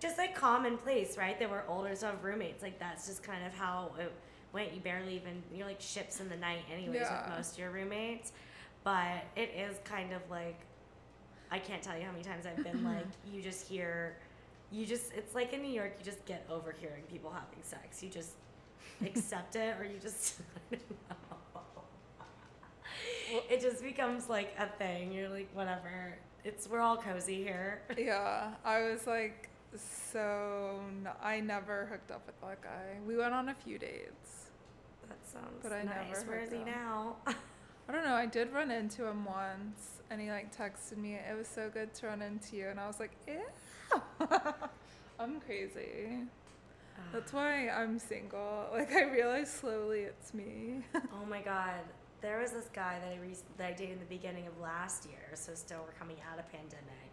just 0.00 0.16
like 0.16 0.34
commonplace, 0.34 1.18
right? 1.18 1.38
They 1.38 1.46
were 1.46 1.64
older, 1.68 1.94
so 1.94 2.06
have 2.06 2.24
roommates. 2.24 2.62
Like 2.62 2.78
that's 2.78 3.06
just 3.06 3.22
kind 3.22 3.44
of 3.44 3.52
how 3.52 3.90
it 3.98 4.12
went. 4.52 4.72
You 4.72 4.80
barely 4.80 5.16
even 5.16 5.42
you're 5.54 5.66
like 5.66 5.80
ships 5.80 6.20
in 6.20 6.28
the 6.28 6.36
night, 6.36 6.62
anyways, 6.72 7.00
Yeah. 7.00 7.26
with 7.28 7.36
most 7.36 7.52
of 7.54 7.58
your 7.58 7.70
roommates. 7.70 8.32
But 8.84 9.24
it 9.36 9.50
is 9.56 9.76
kind 9.84 10.12
of 10.12 10.22
like 10.30 10.58
I 11.50 11.58
can't 11.58 11.82
tell 11.82 11.98
you 11.98 12.04
how 12.04 12.12
many 12.12 12.24
times 12.24 12.46
I've 12.46 12.62
been 12.64 12.84
like 12.94 13.04
you 13.32 13.42
just 13.42 13.66
hear, 13.68 14.16
you 14.70 14.86
just 14.86 15.12
it's 15.12 15.34
like 15.34 15.52
in 15.52 15.60
New 15.62 15.72
York, 15.72 15.94
you 15.98 16.04
just 16.04 16.24
get 16.24 16.46
overhearing 16.48 17.02
people 17.10 17.30
having 17.30 17.62
sex. 17.62 18.02
You 18.02 18.08
just 18.08 18.30
accept 19.04 19.56
it, 19.56 19.76
or 19.78 19.84
you 19.84 19.98
just 20.00 20.40
I 20.72 20.76
don't 20.76 21.54
know. 21.54 23.42
It 23.50 23.60
just 23.60 23.82
becomes 23.82 24.28
like 24.28 24.54
a 24.58 24.66
thing. 24.78 25.12
You're 25.12 25.28
like 25.28 25.48
whatever. 25.54 26.16
It's 26.44 26.68
we're 26.68 26.80
all 26.80 26.96
cozy 26.96 27.42
here. 27.42 27.82
yeah. 27.98 28.52
I 28.64 28.82
was 28.90 29.06
like, 29.06 29.48
so 29.76 30.80
n- 30.88 31.08
I 31.22 31.40
never 31.40 31.86
hooked 31.90 32.10
up 32.10 32.22
with 32.26 32.40
that 32.40 32.62
guy. 32.62 32.98
We 33.06 33.16
went 33.16 33.34
on 33.34 33.48
a 33.50 33.54
few 33.54 33.78
dates. 33.78 34.46
That 35.08 35.18
sounds 35.30 35.62
But 35.62 35.72
I 35.72 35.82
nice. 35.82 36.18
never 36.18 36.30
Where 36.30 36.40
is 36.42 36.50
he 36.50 36.58
up. 36.58 36.66
now? 36.66 37.16
I 37.26 37.92
don't 37.92 38.04
know. 38.04 38.14
I 38.14 38.26
did 38.26 38.52
run 38.52 38.70
into 38.70 39.06
him 39.06 39.24
once, 39.24 40.00
and 40.10 40.20
he 40.20 40.30
like 40.30 40.54
texted 40.56 40.96
me. 40.98 41.14
It 41.14 41.36
was 41.36 41.48
so 41.48 41.70
good 41.72 41.92
to 41.94 42.06
run 42.06 42.22
into 42.22 42.56
you, 42.56 42.68
and 42.68 42.78
I 42.80 42.86
was 42.86 43.00
like, 43.00 43.12
ew. 43.26 43.40
I'm 45.20 45.40
crazy. 45.40 46.20
That's 47.12 47.32
why 47.32 47.68
I'm 47.68 47.98
single. 47.98 48.66
Like 48.72 48.92
I 48.92 49.02
realized 49.04 49.52
slowly 49.54 50.00
it's 50.00 50.34
me. 50.34 50.82
oh 50.96 51.24
my 51.28 51.40
god. 51.40 51.80
There 52.20 52.38
was 52.40 52.50
this 52.50 52.68
guy 52.72 52.98
that 53.02 53.12
I 53.12 53.18
re- 53.20 53.36
that 53.58 53.66
I 53.68 53.72
dated 53.72 53.94
in 53.94 53.98
the 54.00 54.04
beginning 54.16 54.46
of 54.46 54.58
last 54.60 55.06
year, 55.06 55.30
so 55.34 55.54
still 55.54 55.78
we're 55.86 55.98
coming 55.98 56.16
out 56.32 56.38
of 56.38 56.50
pandemic. 56.50 57.12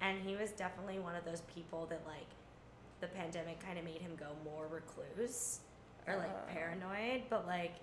And 0.00 0.18
he 0.22 0.36
was 0.36 0.50
definitely 0.52 0.98
one 0.98 1.14
of 1.16 1.24
those 1.24 1.42
people 1.54 1.86
that 1.90 2.02
like 2.06 2.28
the 3.00 3.06
pandemic 3.08 3.64
kind 3.64 3.78
of 3.78 3.84
made 3.84 4.00
him 4.00 4.12
go 4.18 4.26
more 4.44 4.66
recluse 4.70 5.60
or 6.06 6.16
like 6.16 6.28
Uh. 6.30 6.52
paranoid, 6.52 7.22
but 7.30 7.46
like 7.46 7.74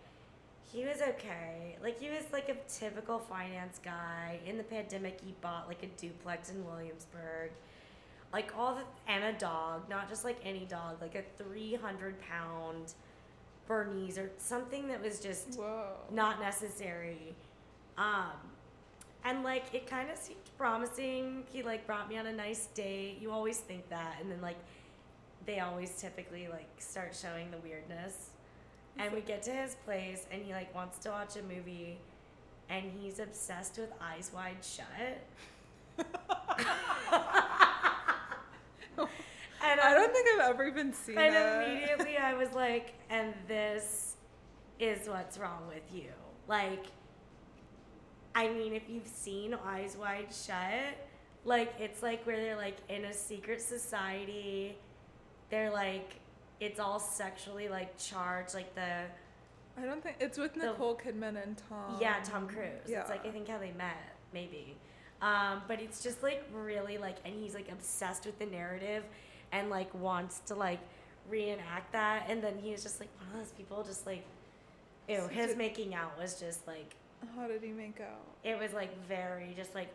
he 0.72 0.86
was 0.86 1.02
okay. 1.02 1.78
Like 1.82 2.00
he 2.00 2.10
was 2.10 2.24
like 2.32 2.50
a 2.50 2.58
typical 2.70 3.20
finance 3.20 3.80
guy. 3.84 4.40
In 4.46 4.58
the 4.58 4.64
pandemic 4.64 5.20
he 5.26 5.34
bought 5.42 5.68
like 5.68 5.82
a 5.84 5.88
duplex 6.00 6.50
in 6.52 6.64
Williamsburg. 6.66 7.52
Like 8.34 8.52
all 8.58 8.76
the 8.76 8.84
and 9.12 9.24
a 9.24 9.40
dog, 9.40 9.90
not 9.90 10.10
just 10.10 10.26
like 10.26 10.38
any 10.44 10.66
dog, 10.66 11.02
like 11.02 11.16
a 11.16 11.24
three 11.42 11.76
hundred 11.76 12.16
pound 12.22 12.94
Bernese 13.68 14.20
or 14.20 14.32
something 14.38 14.88
that 14.88 15.02
was 15.02 15.20
just 15.20 15.58
Whoa. 15.58 15.92
not 16.12 16.40
necessary. 16.40 17.36
Um, 17.98 18.32
and 19.24 19.44
like 19.44 19.66
it 19.74 19.88
kind 19.88 20.10
of 20.10 20.18
seemed 20.18 20.40
promising. 20.58 21.44
He 21.52 21.64
like 21.64 21.86
brought 21.86 22.10
me 22.10 22.18
on 22.18 22.28
a 22.28 22.34
nice 22.34 22.68
date. 22.68 23.18
You 23.22 23.32
always 23.32 23.58
think 23.58 23.90
that, 23.90 24.18
and 24.22 24.32
then 24.32 24.42
like 24.42 24.58
they 25.46 25.60
always 25.60 25.92
typically 26.00 26.48
like 26.48 26.70
start 26.80 27.18
showing 27.20 27.52
the 27.52 27.58
weirdness. 27.58 28.32
And 29.00 29.14
we 29.14 29.22
get 29.22 29.44
to 29.44 29.52
his 29.52 29.76
place, 29.86 30.26
and 30.32 30.42
he 30.44 30.54
like 30.54 30.74
wants 30.74 30.98
to 31.00 31.10
watch 31.10 31.36
a 31.36 31.44
movie, 31.44 31.98
and 32.70 32.84
he's 33.00 33.20
obsessed 33.20 33.78
with 33.78 33.92
Eyes 34.02 34.32
Wide 34.34 34.58
Shut. 34.64 35.20
and 38.98 39.80
I 39.80 39.90
I'm- 39.90 39.96
don't 39.96 40.14
think 40.14 40.28
I've 40.34 40.50
ever 40.52 40.66
even 40.68 40.94
seen 40.94 41.18
and 41.18 41.36
it. 41.36 41.68
immediately 41.70 42.18
I 42.18 42.34
was 42.34 42.52
like, 42.54 42.94
and 43.10 43.34
this 43.48 44.16
is 44.80 45.08
what's 45.10 45.38
wrong 45.38 45.68
with 45.68 45.84
you. 45.94 46.12
Like, 46.48 46.86
I 48.36 48.50
mean, 48.50 48.74
if 48.74 48.84
you've 48.90 49.08
seen 49.08 49.56
Eyes 49.66 49.98
Wide 49.98 50.28
Shut, 50.34 50.96
like, 51.44 51.74
it's 51.80 52.04
like 52.04 52.26
where 52.28 52.38
they're 52.38 52.56
like 52.56 52.78
in 52.90 53.06
a 53.06 53.14
secret 53.14 53.62
society. 53.62 54.78
They're 55.50 55.72
like, 55.72 56.20
it's 56.60 56.80
all 56.80 57.00
sexually 57.00 57.68
like 57.70 57.98
charged. 57.98 58.54
Like, 58.54 58.76
the, 58.76 59.04
I 59.78 59.86
don't 59.86 60.04
think 60.04 60.18
it's 60.20 60.38
with 60.38 60.54
The- 60.54 60.68
Nicole 60.68 60.96
Kidman 60.96 61.42
and 61.42 61.58
Tom. 61.70 61.98
yeah, 62.00 62.18
Tom 62.24 62.48
Cruise. 62.48 62.70
yeah. 62.88 63.02
It's 63.02 63.10
like, 63.10 63.26
I 63.26 63.30
think 63.32 63.48
how 63.48 63.58
they 63.58 63.72
met, 63.72 63.98
maybe. 64.34 64.78
Um, 65.22 65.62
but 65.68 65.82
it's 65.82 66.04
just 66.04 66.22
like 66.22 66.44
really 66.54 66.98
like, 66.98 67.18
and 67.26 67.34
he's 67.42 67.54
like 67.56 67.72
obsessed 67.72 68.26
with 68.26 68.38
the 68.40 68.46
narrative 68.46 69.04
and 69.52 69.70
like 69.70 69.94
wants 69.96 70.40
to 70.48 70.56
like 70.56 70.80
reenact 71.30 71.92
that. 71.94 72.26
And 72.30 72.44
then 72.44 72.58
he 72.62 72.70
he's 72.70 72.84
just 72.84 73.00
like 73.00 73.10
one 73.20 73.30
of 73.34 73.38
those 73.46 73.52
people, 73.54 73.84
just 73.84 74.06
like, 74.06 74.24
ew, 75.10 75.18
So 75.22 75.28
his 75.28 75.48
did- 75.50 75.58
making 75.58 75.96
out 75.96 76.18
was 76.20 76.40
just 76.40 76.68
like, 76.68 76.94
How 77.36 77.48
did 77.48 77.64
he 77.64 77.72
make 77.72 78.00
out? 78.00 78.22
it 78.44 78.60
was 78.60 78.72
like 78.74 78.96
very 79.08 79.54
just 79.58 79.74
like 79.74 79.90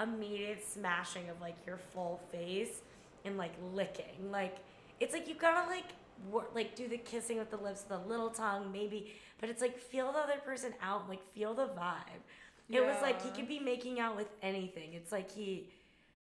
immediate 0.00 0.66
smashing 0.66 1.28
of 1.28 1.40
like 1.40 1.54
your 1.66 1.76
full 1.76 2.20
face 2.32 2.80
and 3.24 3.36
like 3.36 3.52
licking. 3.74 4.30
Like 4.30 4.56
it's 5.00 5.12
like 5.12 5.28
you 5.28 5.34
gotta 5.34 5.68
like 5.68 5.84
wor- 6.30 6.46
like 6.54 6.74
do 6.74 6.88
the 6.88 6.96
kissing 6.98 7.38
with 7.38 7.50
the 7.50 7.56
lips, 7.58 7.82
the 7.82 7.98
little 7.98 8.30
tongue, 8.30 8.72
maybe, 8.72 9.12
but 9.40 9.50
it's 9.50 9.60
like 9.60 9.78
feel 9.78 10.10
the 10.12 10.18
other 10.18 10.38
person 10.44 10.72
out, 10.82 11.08
like 11.08 11.22
feel 11.34 11.54
the 11.54 11.66
vibe. 11.66 12.22
It 12.72 12.84
was 12.84 12.96
like 13.02 13.22
he 13.22 13.30
could 13.30 13.48
be 13.48 13.58
making 13.58 14.00
out 14.00 14.16
with 14.16 14.28
anything. 14.42 14.94
It's 14.94 15.12
like 15.12 15.30
he, 15.30 15.68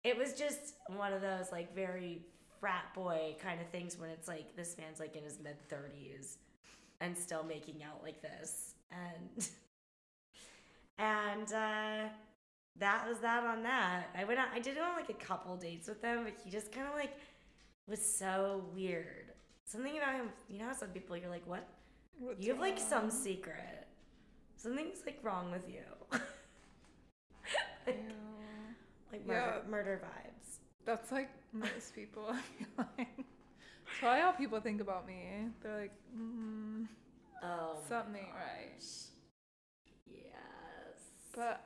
it 0.05 0.17
was 0.17 0.35
just 0.35 0.75
one 0.89 1.13
of 1.13 1.23
those 1.23 1.51
like 1.51 1.75
very 1.75 2.21
frat 2.61 2.93
boy 2.95 3.37
kind 3.43 3.61
of 3.61 3.69
things 3.69 3.99
when 3.99 4.11
it's 4.11 4.29
like 4.29 4.55
this 4.57 4.77
man's 4.79 5.01
like 5.01 5.17
in 5.17 5.25
his 5.25 5.39
mid 5.43 5.57
thirties 5.69 6.39
and 7.01 7.17
still 7.17 7.43
making 7.43 7.83
out 7.83 8.03
like 8.03 8.21
this. 8.23 8.75
And 8.91 9.49
and 10.99 11.53
uh 11.53 12.09
that 12.79 13.09
was 13.09 13.19
that 13.21 13.45
on 13.45 13.63
that. 13.63 14.11
I 14.17 14.25
went 14.25 14.39
out 14.39 14.49
i 14.55 14.59
did 14.59 14.77
go 14.77 14.83
on 14.83 14.95
like 14.95 15.09
a 15.09 15.15
couple 15.15 15.57
dates 15.57 15.89
with 15.89 16.03
him 16.03 16.25
but 16.25 16.35
he 16.45 16.51
just 16.51 16.71
kind 16.71 16.87
of 16.87 16.95
like 16.95 17.17
was 17.89 18.01
so 18.05 18.65
weird. 18.75 19.33
Something 19.65 19.97
about 19.97 20.15
him 20.15 20.29
you 20.49 20.59
know 20.59 20.67
how 20.67 20.75
some 20.75 20.89
people 20.89 21.17
you're 21.17 21.31
like 21.31 21.47
what? 21.47 21.67
What's 22.19 22.45
you 22.45 22.53
have 22.53 22.61
like 22.61 22.79
some 22.79 23.11
secret 23.11 23.87
something's 24.67 25.03
like 25.07 25.19
wrong 25.23 25.51
with 25.51 25.69
you 25.69 25.83
Ew. 27.87 27.93
like 29.13 29.27
murder, 29.27 29.63
Yeah. 29.65 29.71
murder 29.71 30.01
vibes 30.05 30.59
That's 30.85 31.13
like 31.13 31.31
most 31.53 31.95
people. 31.95 32.35
That's 32.77 33.99
probably 34.01 34.21
how 34.21 34.33
people 34.33 34.61
think 34.61 34.81
about 34.81 35.07
me. 35.07 35.49
They're 35.63 35.81
like, 35.83 35.93
mm, 36.17 36.87
oh 37.43 37.77
something 37.89 38.17
ain't 38.17 38.35
right. 38.35 38.83
yes 40.07 41.11
But 41.35 41.65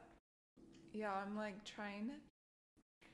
yeah, 0.92 1.12
I'm 1.12 1.36
like 1.36 1.64
trying 1.64 2.08
to 2.08 2.14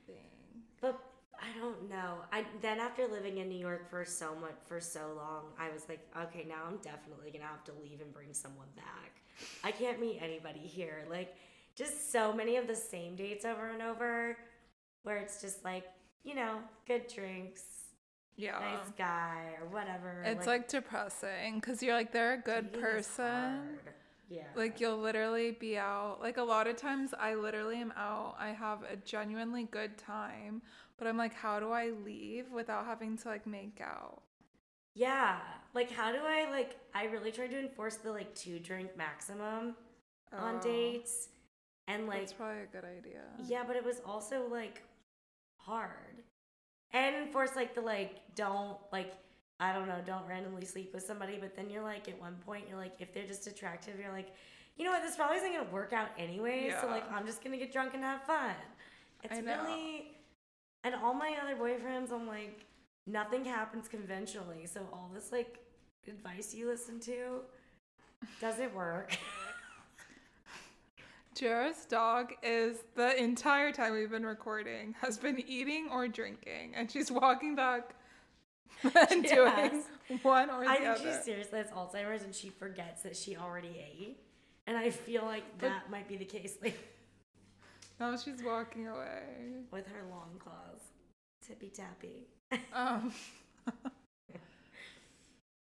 think. 0.05 0.63
But 0.81 0.99
I 1.39 1.57
don't 1.59 1.89
know. 1.89 2.15
I 2.31 2.45
then 2.61 2.79
after 2.79 3.07
living 3.07 3.37
in 3.37 3.49
New 3.49 3.59
York 3.59 3.89
for 3.89 4.03
so 4.05 4.35
much 4.35 4.55
for 4.65 4.79
so 4.79 5.13
long, 5.15 5.45
I 5.59 5.69
was 5.71 5.87
like, 5.87 5.99
okay, 6.23 6.45
now 6.47 6.63
I'm 6.67 6.77
definitely 6.77 7.31
gonna 7.31 7.45
have 7.45 7.63
to 7.65 7.73
leave 7.83 8.01
and 8.01 8.11
bring 8.13 8.33
someone 8.33 8.67
back. 8.75 9.21
I 9.63 9.71
can't 9.71 9.99
meet 9.99 10.19
anybody 10.21 10.59
here. 10.59 11.05
Like, 11.09 11.35
just 11.75 12.11
so 12.11 12.33
many 12.33 12.57
of 12.57 12.67
the 12.67 12.75
same 12.75 13.15
dates 13.15 13.45
over 13.45 13.69
and 13.69 13.81
over, 13.81 14.37
where 15.03 15.17
it's 15.17 15.41
just 15.41 15.63
like, 15.63 15.85
you 16.23 16.35
know, 16.35 16.59
good 16.87 17.07
drinks, 17.07 17.63
Yeah. 18.35 18.59
nice 18.59 18.91
guy, 18.97 19.51
or 19.59 19.67
whatever. 19.67 20.23
It's 20.25 20.47
like, 20.47 20.67
depressing 20.67 21.55
because 21.59 21.81
you're 21.83 21.93
like, 21.95 22.11
they're 22.11 22.33
a 22.33 22.37
good 22.37 22.73
person. 22.73 23.79
Yeah. 24.29 24.43
Like 24.55 24.81
you'll 24.81 24.97
literally 24.97 25.51
be 25.51 25.77
out. 25.77 26.17
Like 26.21 26.37
a 26.37 26.43
lot 26.43 26.67
of 26.67 26.75
times 26.75 27.13
I 27.17 27.35
literally 27.35 27.79
am 27.79 27.93
out. 27.95 28.35
I 28.37 28.49
have 28.49 28.83
a 28.83 28.97
genuinely 28.97 29.63
good 29.71 29.97
time, 29.97 30.61
but 30.97 31.07
I'm 31.07 31.15
like 31.17 31.33
how 31.33 31.59
do 31.61 31.71
I 31.71 31.91
leave 32.03 32.51
without 32.51 32.85
having 32.85 33.17
to 33.19 33.27
like 33.29 33.47
make 33.47 33.79
out? 33.81 34.21
yeah. 34.95 35.39
Like, 35.77 35.91
how 35.91 36.11
do 36.11 36.17
I 36.25 36.49
like? 36.49 36.75
I 36.95 37.05
really 37.05 37.31
tried 37.31 37.51
to 37.51 37.59
enforce 37.59 37.97
the 37.97 38.11
like 38.11 38.33
two 38.33 38.57
drink 38.57 38.97
maximum 38.97 39.75
on 40.33 40.55
Oh, 40.55 40.59
dates, 40.59 41.27
and 41.87 42.07
like 42.07 42.21
That's 42.21 42.33
probably 42.33 42.63
a 42.63 42.65
good 42.65 42.83
idea. 42.83 43.21
Yeah, 43.45 43.63
but 43.65 43.75
it 43.75 43.85
was 43.85 44.01
also 44.03 44.47
like 44.49 44.81
hard. 45.57 46.23
And 46.93 47.15
enforce 47.15 47.55
like 47.55 47.75
the 47.75 47.81
like 47.81 48.21
don't 48.33 48.79
like 48.91 49.13
I 49.59 49.71
don't 49.71 49.87
know, 49.87 49.99
don't 50.03 50.27
randomly 50.27 50.65
sleep 50.65 50.95
with 50.95 51.05
somebody, 51.05 51.37
but 51.39 51.55
then 51.55 51.69
you're 51.69 51.83
like 51.83 52.09
at 52.09 52.19
one 52.19 52.37
point 52.43 52.65
you're 52.67 52.79
like 52.79 52.95
if 52.97 53.13
they're 53.13 53.27
just 53.27 53.45
attractive, 53.45 53.99
you're 53.99 54.11
like, 54.11 54.33
you 54.77 54.83
know 54.83 54.89
what, 54.89 55.03
this 55.03 55.15
probably 55.15 55.37
isn't 55.37 55.53
gonna 55.53 55.69
work 55.69 55.93
out 55.93 56.09
anyway. 56.17 56.73
So 56.81 56.87
like 56.87 57.03
I'm 57.11 57.27
just 57.27 57.43
gonna 57.43 57.57
get 57.57 57.71
drunk 57.71 57.93
and 57.93 58.03
have 58.03 58.23
fun. 58.23 58.55
It's 59.23 59.37
I 59.37 59.41
know. 59.41 59.61
really 59.61 60.07
and 60.83 60.95
all 60.95 61.13
my 61.13 61.35
other 61.39 61.55
boyfriends, 61.55 62.11
I'm 62.11 62.25
like, 62.27 62.65
nothing 63.05 63.45
happens 63.45 63.87
conventionally. 63.87 64.65
So 64.65 64.81
all 64.91 65.11
this 65.13 65.31
like 65.31 65.59
advice 66.07 66.53
you 66.53 66.67
listen 66.67 66.99
to 67.01 67.41
doesn't 68.41 68.73
work. 68.75 69.17
Jara's 71.35 71.85
dog 71.85 72.33
is 72.41 72.77
the 72.95 73.15
entire 73.21 73.71
time 73.71 73.93
we've 73.93 74.09
been 74.09 74.25
recording 74.25 74.95
has 75.01 75.17
been 75.19 75.39
eating 75.47 75.87
or 75.91 76.07
drinking, 76.07 76.73
and 76.75 76.89
she's 76.91 77.11
walking 77.11 77.55
back 77.55 77.93
and 78.83 79.27
She 79.27 79.35
doing 79.35 79.83
one 80.23 80.49
or 80.49 80.63
the 80.63 80.69
I 80.69 80.75
think 80.77 80.87
other. 80.89 80.99
she 81.17 81.23
seriously 81.23 81.59
has 81.59 81.67
Alzheimer's 81.67 82.23
and 82.23 82.33
she 82.33 82.49
forgets 82.49 83.03
that 83.03 83.15
she 83.15 83.35
already 83.37 83.69
ate. 83.79 84.17
And 84.65 84.75
I 84.77 84.89
feel 84.89 85.23
like 85.23 85.43
But- 85.59 85.69
that 85.69 85.89
might 85.91 86.07
be 86.07 86.17
the 86.17 86.25
case 86.25 86.57
like 86.63 86.77
Now 87.99 88.15
she's 88.17 88.41
walking 88.43 88.87
away. 88.87 89.21
with 89.71 89.87
her 89.87 90.03
long 90.09 90.37
claws. 90.39 90.81
Tippy 91.47 91.69
tappy. 91.69 92.27
Um, 92.73 93.11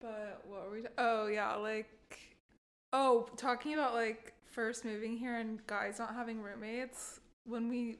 but 0.03 0.43
what 0.47 0.69
were 0.69 0.77
we? 0.77 0.83
oh 0.99 1.27
yeah, 1.29 1.55
like 1.55 1.89
oh, 2.93 3.29
talking 3.37 3.75
about 3.75 3.95
like 3.95 4.35
first 4.45 4.85
moving 4.85 5.17
here 5.17 5.39
and 5.39 5.67
guys 5.67 5.99
not 5.99 6.15
having 6.15 6.43
roommates. 6.43 7.21
When 7.47 7.69
we 7.69 7.97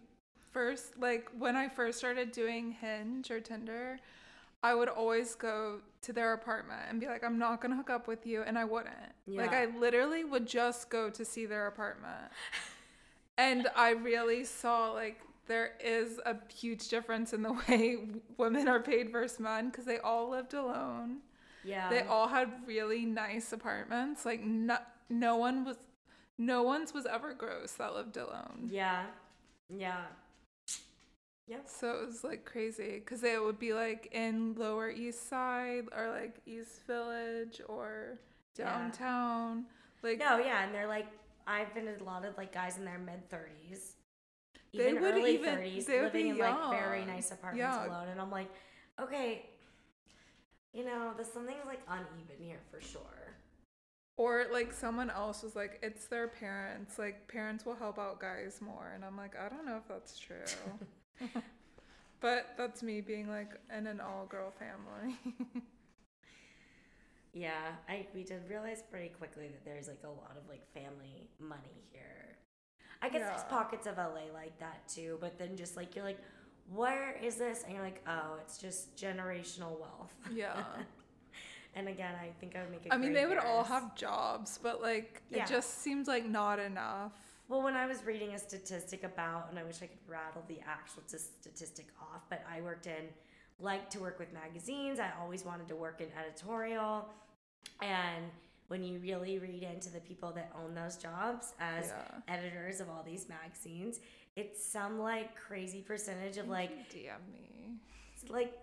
first 0.53 0.99
like 1.01 1.29
when 1.39 1.57
I 1.57 1.69
first 1.69 1.99
started 1.99 2.33
doing 2.33 2.73
Hinge 2.73 3.31
or 3.31 3.41
Tinder, 3.41 3.99
I 4.63 4.75
would 4.75 4.89
always 4.89 5.35
go 5.35 5.81
to 6.03 6.13
their 6.13 6.35
apartment 6.35 6.83
and 6.91 7.01
be 7.01 7.07
like, 7.07 7.25
I'm 7.25 7.39
not 7.39 7.61
gonna 7.61 7.77
hook 7.77 7.91
up 7.91 8.07
with 8.09 8.27
you, 8.27 8.43
and 8.43 8.59
I 8.59 8.65
wouldn't. 8.65 8.95
Yeah. 9.27 9.41
Like 9.41 9.53
I 9.53 9.67
literally 9.79 10.25
would 10.25 10.47
just 10.47 10.91
go 10.91 11.09
to 11.09 11.25
see 11.25 11.47
their 11.47 11.67
apartment. 11.67 12.31
And 13.39 13.69
I 13.75 13.91
really 13.91 14.45
saw 14.45 14.93
like 14.93 15.21
there 15.47 15.73
is 15.83 16.21
a 16.25 16.37
huge 16.55 16.89
difference 16.89 17.33
in 17.33 17.43
the 17.43 17.53
way 17.69 17.99
women 18.37 18.69
are 18.69 18.81
paid 18.81 19.11
versus 19.11 19.41
men 19.41 19.71
because 19.71 19.85
they 19.85 19.99
all 19.99 20.29
lived 20.31 20.55
alone. 20.55 21.19
Yeah. 21.65 21.89
They 21.91 22.01
all 22.03 22.29
had 22.29 22.51
really 22.67 23.05
nice 23.05 23.53
apartments. 23.53 24.25
Like 24.25 24.43
no, 24.43 24.79
no 25.09 25.37
one 25.37 25.65
was, 25.65 25.77
no 26.39 26.63
one's 26.63 26.93
was 26.93 27.07
ever 27.07 27.35
gross 27.35 27.73
that 27.73 27.95
lived 27.95 28.17
alone. 28.17 28.69
Yeah. 28.71 29.05
Yeah. 29.69 30.05
Yep. 31.49 31.69
So 31.69 31.91
it 31.95 32.07
was 32.07 32.25
like 32.25 32.45
crazy 32.45 33.01
because 33.05 33.21
they 33.21 33.39
would 33.39 33.59
be 33.59 33.73
like 33.75 34.09
in 34.13 34.55
Lower 34.55 34.89
East 34.91 35.29
Side 35.29 35.85
or 35.97 36.11
like 36.11 36.37
East 36.47 36.87
Village 36.87 37.61
or 37.69 38.19
Yeah. 38.57 38.65
downtown. 38.67 39.65
Like 40.03 40.19
No, 40.19 40.39
yeah, 40.39 40.65
and 40.65 40.75
they're 40.75 40.87
like 40.87 41.07
I've 41.47 41.75
been 41.75 41.89
a 41.89 42.03
lot 42.05 42.25
of 42.25 42.37
like 42.37 42.53
guys 42.53 42.79
in 42.79 42.85
their 42.85 42.99
mid 42.99 43.29
thirties. 43.29 43.97
They 44.73 44.91
Even 44.91 45.03
would 45.03 45.15
early 45.15 45.35
even- 45.35 45.57
thirties, 45.57 45.87
they 45.87 45.97
would 46.01 46.05
living 46.15 46.23
be 46.25 46.31
in 46.31 46.39
like 46.39 46.71
very 46.71 47.05
nice 47.05 47.31
apartments 47.33 47.77
Yeah. 47.77 47.87
alone. 47.87 48.09
And 48.09 48.21
I'm 48.21 48.31
like, 48.31 48.49
okay, 49.01 49.51
you 50.73 50.85
know, 50.85 51.13
there's 51.17 51.33
something 51.33 51.57
like 51.67 51.81
uneven 51.89 52.37
here 52.39 52.61
for 52.71 52.81
sure. 52.81 53.01
Or 54.17 54.47
like 54.53 54.73
someone 54.73 55.11
else 55.11 55.43
was 55.43 55.57
like, 55.57 55.79
it's 55.83 56.07
their 56.07 56.29
parents. 56.29 56.99
Like 56.99 57.29
parents 57.29 57.65
will 57.65 57.75
help 57.75 57.99
out 57.99 58.21
guys 58.21 58.61
more, 58.61 58.93
and 58.95 59.05
I'm 59.05 59.17
like, 59.17 59.35
I 59.39 59.49
don't 59.49 59.67
know 59.67 59.77
if 59.77 59.89
that's 59.89 60.19
true. 60.19 60.45
but 62.21 62.55
that's 62.57 62.83
me 62.83 63.01
being 63.01 63.29
like 63.29 63.51
in 63.77 63.87
an 63.87 64.01
all-girl 64.01 64.53
family. 64.59 65.17
Yeah, 67.33 67.73
I 67.89 68.07
we 68.15 68.25
did 68.25 68.43
realize 68.49 68.83
pretty 68.91 69.09
quickly 69.09 69.49
that 69.49 69.65
there's 69.65 69.89
like 69.89 70.03
a 70.05 70.09
lot 70.09 70.37
of 70.37 70.49
like 70.49 70.63
family 70.75 71.31
money 71.41 71.87
here. 71.91 72.37
I 73.01 73.09
guess 73.09 73.23
there's 73.23 73.45
pockets 73.45 73.87
of 73.87 73.97
LA 73.97 74.33
like 74.33 74.59
that 74.61 74.87
too, 74.87 75.17
but 75.21 75.39
then 75.39 75.57
just 75.57 75.77
like 75.77 75.97
you're 75.97 76.05
like, 76.05 76.21
where 76.71 77.17
is 77.23 77.37
this? 77.37 77.63
And 77.65 77.75
you're 77.75 77.83
like, 77.85 78.03
oh, 78.07 78.37
it's 78.41 78.59
just 78.59 78.95
generational 78.97 79.79
wealth. 79.79 80.15
yeah. 80.35 80.63
and 81.75 81.89
again, 81.89 82.15
I 82.21 82.31
think 82.41 82.57
I 82.57 82.61
would 82.63 82.71
make. 82.71 82.87
a 82.87 82.95
I 82.95 82.99
mean, 82.99 83.13
they 83.13 83.27
would 83.27 83.39
all 83.39 83.65
have 83.65 83.95
jobs, 83.95 84.59
but 84.63 84.81
like 84.83 85.23
Yeah. 85.31 85.45
it 85.45 85.49
just 85.49 85.83
seems 85.83 86.09
like 86.09 86.27
not 86.27 86.59
enough. 86.59 87.13
Well, 87.49 87.63
when 87.63 87.75
I 87.75 87.87
was 87.87 88.05
reading 88.05 88.35
a 88.35 88.39
statistic 88.39 89.05
about, 89.05 89.49
and 89.51 89.59
I 89.59 89.65
wish 89.65 89.77
I 89.83 89.87
could 89.87 89.99
rattle 90.09 90.43
the 90.49 90.59
actual 90.67 91.03
t- 91.07 91.19
statistic 91.19 91.87
off, 92.01 92.23
but 92.31 92.43
I 92.51 92.61
worked 92.63 92.87
in, 92.87 93.09
like 93.61 93.91
to 93.91 93.99
work 94.01 94.19
with 94.19 94.33
magazines. 94.33 94.99
I 94.99 95.11
always 95.21 95.45
wanted 95.45 95.69
to 95.69 95.77
work 95.77 96.01
in 96.01 96.07
editorial. 96.19 97.09
And 97.83 98.25
when 98.69 98.83
you 98.83 98.99
really 99.01 99.39
read 99.39 99.65
into 99.65 99.91
the 99.91 100.01
people 100.01 100.33
that 100.33 100.51
own 100.63 100.75
those 100.75 100.97
jobs 100.97 101.53
as 101.61 101.89
Yeah. 101.89 102.21
editors 102.35 102.81
of 102.81 102.89
all 102.89 103.03
these 103.03 103.29
magazines, 103.29 104.01
it's 104.37 104.65
some 104.65 104.99
like 104.99 105.35
crazy 105.37 105.81
percentage 105.83 106.37
of 106.39 106.49
like, 106.49 106.71
DM 106.95 107.13
me. 107.33 107.75
it's 108.15 108.31
like, 108.31 108.57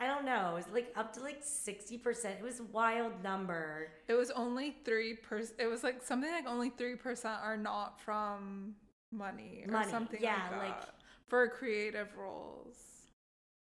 I 0.00 0.06
don't 0.06 0.24
know, 0.24 0.56
it's 0.58 0.68
like 0.72 0.92
up 0.96 1.12
to 1.14 1.20
like 1.20 1.42
60%. 1.44 2.24
It 2.38 2.42
was 2.42 2.60
a 2.60 2.64
wild 2.64 3.22
number. 3.22 3.88
It 4.08 4.14
was 4.14 4.30
only 4.32 4.76
three 4.84 5.14
percent. 5.14 5.58
It 5.60 5.66
was 5.66 5.84
like 5.84 6.02
something 6.02 6.30
like 6.30 6.46
only 6.48 6.70
three 6.70 6.96
percent 6.96 7.38
are 7.42 7.56
not 7.56 8.00
from 8.00 8.74
money 9.12 9.62
or 9.66 9.72
Money, 9.72 9.90
something 9.90 10.20
yeah, 10.20 10.48
like 10.58 10.70
like- 10.70 10.82
for 11.28 11.46
creative 11.48 12.08
roles. 12.18 12.76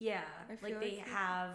Yeah, 0.01 0.23
I 0.49 0.53
like 0.53 0.61
feel 0.61 0.81
they 0.81 0.91
like 0.97 0.99
it- 1.01 1.09
have. 1.09 1.51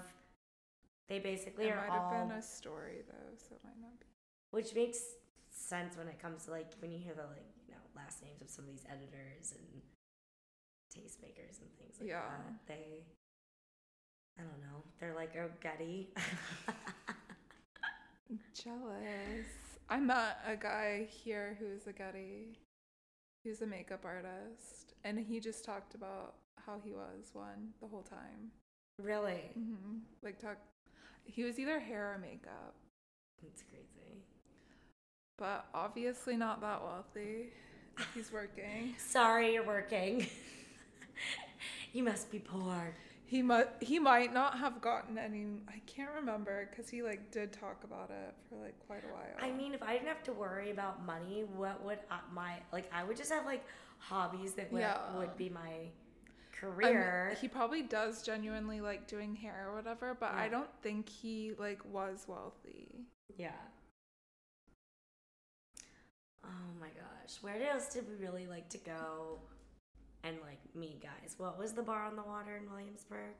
They 1.07 1.17
basically 1.17 1.65
It 1.65 1.71
are 1.71 1.87
might 1.87 1.89
all, 1.97 2.11
have 2.11 2.27
been 2.29 2.37
a 2.37 2.41
story 2.41 3.01
though, 3.07 3.35
so 3.37 3.55
it 3.55 3.61
might 3.63 3.81
not 3.81 3.99
be. 3.99 4.05
which 4.51 4.75
makes 4.75 4.99
sense 5.49 5.97
when 5.97 6.07
it 6.07 6.21
comes 6.21 6.45
to 6.45 6.51
like 6.51 6.67
when 6.79 6.91
you 6.91 6.99
hear 6.99 7.15
the 7.15 7.23
like 7.23 7.47
last 8.03 8.21
names 8.23 8.41
of 8.41 8.49
some 8.49 8.65
of 8.65 8.71
these 8.71 8.85
editors 8.89 9.53
and 9.53 9.81
tastemakers 10.93 11.61
and 11.61 11.69
things 11.77 11.95
like 11.99 12.09
Yeah. 12.09 12.21
that. 12.21 12.53
They, 12.67 13.03
I 14.37 14.41
don't 14.41 14.59
know. 14.61 14.83
They're 14.99 15.15
like 15.15 15.35
a 15.35 15.49
Getty. 15.61 16.09
Jealous. 18.53 19.47
I 19.89 19.99
met 19.99 20.37
a 20.47 20.55
guy 20.55 21.07
here 21.09 21.57
who's 21.59 21.87
a 21.87 21.93
Getty. 21.93 22.59
He's 23.43 23.61
a 23.61 23.67
makeup 23.67 24.01
artist, 24.05 24.93
and 25.03 25.17
he 25.17 25.39
just 25.39 25.63
talked 25.63 25.95
about 25.95 26.35
how 26.65 26.79
he 26.83 26.91
was 26.91 27.29
one 27.33 27.69
the 27.81 27.87
whole 27.87 28.03
time. 28.03 28.51
really, 29.01 29.51
hmm 29.53 29.99
Like 30.21 30.39
talk. 30.39 30.57
He 31.23 31.43
was 31.43 31.59
either 31.59 31.79
hair 31.79 32.13
or 32.13 32.17
makeup, 32.17 32.75
it's 33.45 33.61
crazy. 33.63 34.23
but 35.37 35.67
obviously 35.73 36.35
not 36.35 36.59
that 36.61 36.81
wealthy. 36.83 37.49
He's 38.13 38.31
working. 38.31 38.95
Sorry, 38.97 39.53
you're 39.53 39.65
working. 39.65 40.27
you 41.93 42.03
must 42.03 42.31
be 42.31 42.39
poor. 42.39 42.93
He 43.25 43.41
might 43.43 43.67
he 43.79 43.99
might 43.99 44.33
not 44.33 44.57
have 44.57 44.81
gotten 44.81 45.17
any. 45.17 45.45
I 45.67 45.79
can't 45.85 46.09
remember 46.15 46.67
because 46.69 46.89
he 46.89 47.03
like 47.03 47.29
did 47.31 47.53
talk 47.53 47.83
about 47.83 48.09
it 48.09 48.33
for 48.49 48.55
like 48.63 48.75
quite 48.87 49.03
a 49.03 49.13
while. 49.13 49.35
I 49.39 49.51
mean, 49.55 49.73
if 49.73 49.83
I 49.83 49.93
didn't 49.93 50.07
have 50.07 50.23
to 50.23 50.33
worry 50.33 50.71
about 50.71 51.05
money, 51.05 51.43
what 51.55 51.83
would 51.85 51.99
I, 52.09 52.19
my 52.33 52.53
like? 52.73 52.89
I 52.93 53.03
would 53.03 53.17
just 53.17 53.31
have 53.31 53.45
like 53.45 53.63
hobbies 53.99 54.53
that 54.53 54.71
would 54.71 54.79
Yeah. 54.81 54.97
would 55.17 55.37
be 55.37 55.49
my 55.49 55.59
I 55.61 55.65
mean, 55.71 55.91
career. 56.73 57.37
he 57.39 57.47
probably 57.47 57.83
does 57.83 58.23
genuinely 58.23 58.81
like 58.81 59.07
doing 59.07 59.35
hair 59.35 59.67
or 59.69 59.75
whatever, 59.75 60.17
but 60.19 60.33
I 60.33 60.49
don't 60.49 60.69
think 60.81 61.07
he 61.07 61.53
like 61.59 61.79
was 61.85 62.25
wealthy. 62.27 63.05
yeah. 63.37 63.51
Oh 66.69 66.79
my 66.79 66.87
gosh, 66.89 67.37
where 67.41 67.71
else 67.71 67.87
did 67.87 68.05
we 68.07 68.23
really 68.23 68.45
like 68.47 68.69
to 68.69 68.77
go? 68.77 69.39
And 70.23 70.37
like 70.45 70.59
me, 70.75 70.99
guys. 71.01 71.35
What 71.37 71.57
was 71.57 71.73
the 71.73 71.81
bar 71.81 72.05
on 72.05 72.15
the 72.15 72.21
water 72.23 72.57
in 72.57 72.69
Williamsburg? 72.69 73.35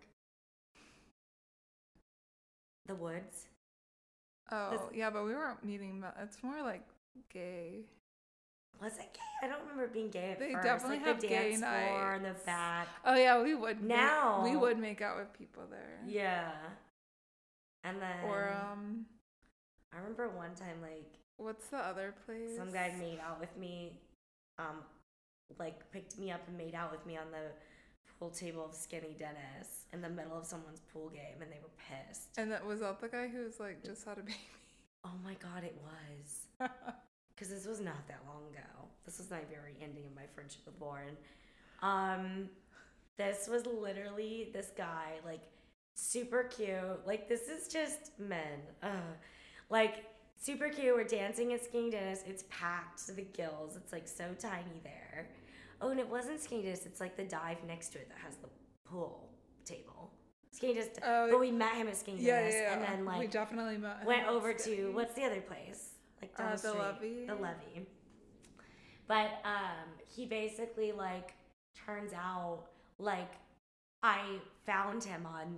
The 2.88 2.96
Woods. 2.96 3.48
Oh 4.52 4.90
yeah, 4.94 5.10
but 5.12 5.26
we 5.26 5.34
weren't 5.36 5.64
meeting. 5.64 6.04
It's 6.24 6.42
more 6.44 6.62
like 6.64 6.84
gay. 7.32 7.82
Was 8.82 8.94
it 8.94 9.14
gay? 9.14 9.20
I 9.44 9.48
don't 9.48 9.62
remember 9.62 9.88
being 9.88 10.10
gay 10.10 10.32
at 10.32 10.40
They 10.40 10.54
first. 10.54 10.64
definitely 10.66 10.98
like 10.98 11.06
have 11.06 11.22
the 11.22 11.28
gay 11.28 11.52
dance 11.52 11.60
floor 11.60 12.16
in 12.16 12.24
the 12.24 12.36
back. 12.46 12.88
Oh 13.06 13.16
yeah, 13.16 13.42
we 13.44 13.54
would 13.54 13.82
make- 13.82 13.90
Now- 13.98 14.42
we 14.44 14.56
would 14.56 14.80
make 14.80 15.02
out 15.02 15.18
with 15.18 15.32
people 15.38 15.64
there. 15.70 16.00
Yeah. 16.08 16.52
And 17.84 18.02
then 18.02 18.24
Or 18.26 18.52
um, 18.54 19.06
I 19.94 19.98
remember 19.98 20.30
one 20.30 20.56
time 20.56 20.82
like 20.82 21.19
what's 21.40 21.68
the 21.68 21.78
other 21.78 22.14
place? 22.26 22.56
some 22.56 22.72
guy 22.72 22.94
made 23.00 23.20
out 23.20 23.40
with 23.40 23.56
me, 23.58 24.00
um, 24.58 24.84
like 25.58 25.90
picked 25.92 26.18
me 26.20 26.32
up 26.32 26.42
and 26.48 26.58
made 26.58 26.76
out 26.76 26.92
with 26.92 27.06
me 27.06 27.18
on 27.18 27.32
the 27.32 27.52
pool 28.20 28.30
table 28.30 28.66
of 28.66 28.76
Skinny 28.76 29.16
Dennis 29.18 29.86
in 29.94 30.02
the 30.02 30.10
middle 30.10 30.38
of 30.38 30.46
someone's 30.46 30.82
pool 30.94 31.10
game, 31.10 31.42
and 31.42 31.52
they 31.52 31.60
were 31.62 31.70
pissed. 31.88 32.30
And 32.38 32.52
that 32.52 32.66
was 32.66 32.82
that 32.82 33.00
the 33.02 33.08
guy 33.08 33.28
who 33.28 33.44
was 33.44 33.60
like 33.60 33.84
just 33.84 34.06
had 34.06 34.18
a 34.18 34.22
baby. 34.22 34.38
Oh 35.06 35.16
my 35.24 35.34
god, 35.36 35.64
it 35.64 35.80
was 35.82 36.70
because 37.34 37.50
this 37.50 37.66
was 37.66 37.80
not 37.80 38.06
that 38.10 38.20
long 38.28 38.44
ago. 38.52 38.90
This 39.06 39.18
was 39.18 39.32
my 39.32 39.40
very 39.50 39.78
ending 39.82 40.06
of 40.06 40.14
my 40.14 40.26
friendship 40.36 40.60
with 40.66 40.76
Lauren. 40.82 41.16
Um, 41.82 42.50
this 43.18 43.48
was 43.48 43.66
literally 43.66 44.50
this 44.52 44.72
guy, 44.76 45.20
like 45.26 45.40
super 45.96 46.44
cute. 46.44 47.08
Like 47.08 47.30
this 47.30 47.48
is 47.48 47.70
just 47.70 48.12
men. 48.20 48.60
Ugh. 48.84 48.92
Like 49.70 50.06
super 50.40 50.70
cute. 50.70 50.96
We're 50.96 51.04
dancing 51.04 51.54
at 51.54 51.64
Skinny 51.64 51.92
Dennis. 51.92 52.24
It's 52.26 52.44
packed 52.50 53.06
to 53.08 53.12
the 53.14 53.22
gills. 53.22 53.76
It's 53.76 53.92
like 53.94 54.08
so 54.08 54.34
tiny 54.40 54.82
there. 54.84 55.30
Oh, 55.82 55.90
and 55.90 56.00
it 56.00 56.10
wasn't 56.10 56.42
Skinny 56.42 56.64
Dennis. 56.64 56.86
It's 56.86 57.00
like 57.00 57.16
the 57.16 57.24
dive 57.24 57.58
next 57.68 57.90
to 57.90 58.00
it 58.00 58.10
that 58.10 58.18
has 58.26 58.36
the 58.38 58.50
pool 58.90 59.30
table. 59.66 60.12
Skinny 60.52 60.74
Dennis. 60.74 60.90
Oh, 61.06 61.28
but 61.32 61.40
we 61.40 61.52
met 61.52 61.76
him 61.76 61.88
at 61.88 61.98
Skinny 61.98 62.22
yeah, 62.22 62.40
Dennis, 62.40 62.56
yeah, 62.56 62.62
yeah. 62.62 62.74
and 62.74 62.84
then 62.84 63.06
like 63.06 63.20
we 63.20 63.28
definitely 63.28 63.78
met. 63.78 64.00
him 64.00 64.08
went 64.08 64.28
over 64.28 64.54
to 64.54 64.92
what's 64.94 65.14
the 65.14 65.24
other 65.24 65.42
place? 65.42 65.92
Like 66.22 66.36
down 66.36 66.48
Uh, 66.48 66.52
the 66.52 66.58
street. 66.58 66.78
Levee? 66.80 67.26
The 67.28 67.36
levee. 67.36 67.88
But 69.08 69.30
um, 69.44 69.88
he 70.08 70.26
basically 70.26 70.92
like 70.92 71.34
turns 71.86 72.14
out 72.14 72.66
like 72.98 73.32
I 74.04 74.40
found 74.66 75.04
him 75.04 75.26
on 75.26 75.58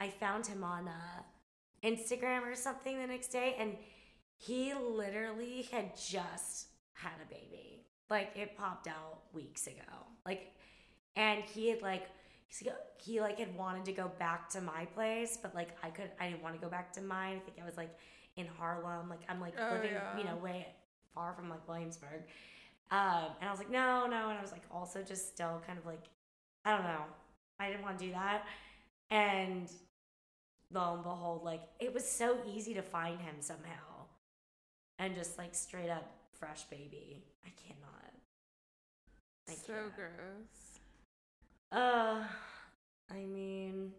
I 0.00 0.08
found 0.10 0.46
him 0.46 0.62
on 0.64 0.88
uh, 0.88 1.22
Instagram 1.82 2.42
or 2.42 2.54
something 2.54 2.98
the 2.98 3.06
next 3.06 3.28
day, 3.28 3.56
and 3.58 3.76
he 4.36 4.72
literally 4.74 5.68
had 5.70 5.96
just 5.96 6.68
had 6.92 7.12
a 7.24 7.28
baby. 7.32 7.86
Like 8.10 8.30
it 8.36 8.56
popped 8.56 8.86
out 8.86 9.20
weeks 9.32 9.66
ago. 9.66 10.06
Like, 10.24 10.52
and 11.16 11.42
he 11.44 11.68
had 11.68 11.82
like 11.82 12.06
he 12.96 13.20
like 13.20 13.38
had 13.38 13.54
wanted 13.56 13.84
to 13.84 13.92
go 13.92 14.10
back 14.18 14.48
to 14.50 14.60
my 14.60 14.86
place, 14.94 15.38
but 15.40 15.54
like 15.54 15.70
I 15.82 15.90
could 15.90 16.10
I 16.20 16.28
didn't 16.28 16.42
want 16.42 16.54
to 16.54 16.60
go 16.60 16.68
back 16.68 16.92
to 16.94 17.00
mine. 17.02 17.36
I 17.36 17.40
think 17.40 17.58
I 17.60 17.64
was 17.64 17.76
like 17.76 17.94
in 18.36 18.46
Harlem. 18.46 19.08
Like 19.08 19.20
I'm 19.28 19.40
like 19.40 19.54
Oh, 19.58 19.72
living 19.74 19.92
you 20.16 20.24
know 20.24 20.36
way 20.36 20.66
far 21.14 21.34
from 21.34 21.50
like 21.50 21.66
Williamsburg. 21.68 22.22
Um, 22.90 23.26
and 23.40 23.48
I 23.48 23.50
was 23.50 23.58
like 23.58 23.70
no 23.70 24.06
no, 24.06 24.30
and 24.30 24.38
I 24.38 24.42
was 24.42 24.52
like 24.52 24.64
also 24.72 25.02
just 25.02 25.28
still 25.28 25.62
kind 25.66 25.78
of 25.78 25.86
like 25.86 26.04
I 26.64 26.74
don't 26.74 26.84
know. 26.84 27.04
I 27.60 27.68
didn't 27.68 27.82
want 27.82 27.98
to 27.98 28.04
do 28.06 28.12
that. 28.12 28.44
And 29.10 29.70
lo 30.72 30.94
and 30.94 31.02
behold, 31.02 31.44
like 31.44 31.62
it 31.80 31.92
was 31.92 32.08
so 32.08 32.38
easy 32.46 32.74
to 32.74 32.82
find 32.82 33.20
him 33.20 33.36
somehow. 33.40 34.06
And 34.98 35.14
just 35.14 35.38
like 35.38 35.54
straight 35.54 35.90
up 35.90 36.10
fresh 36.32 36.64
baby. 36.64 37.24
I 37.44 37.50
cannot. 37.66 38.12
I 39.48 39.54
so 39.54 39.90
gross. 39.94 40.80
Uh 41.72 42.24
I 43.10 43.18
mean 43.24 43.92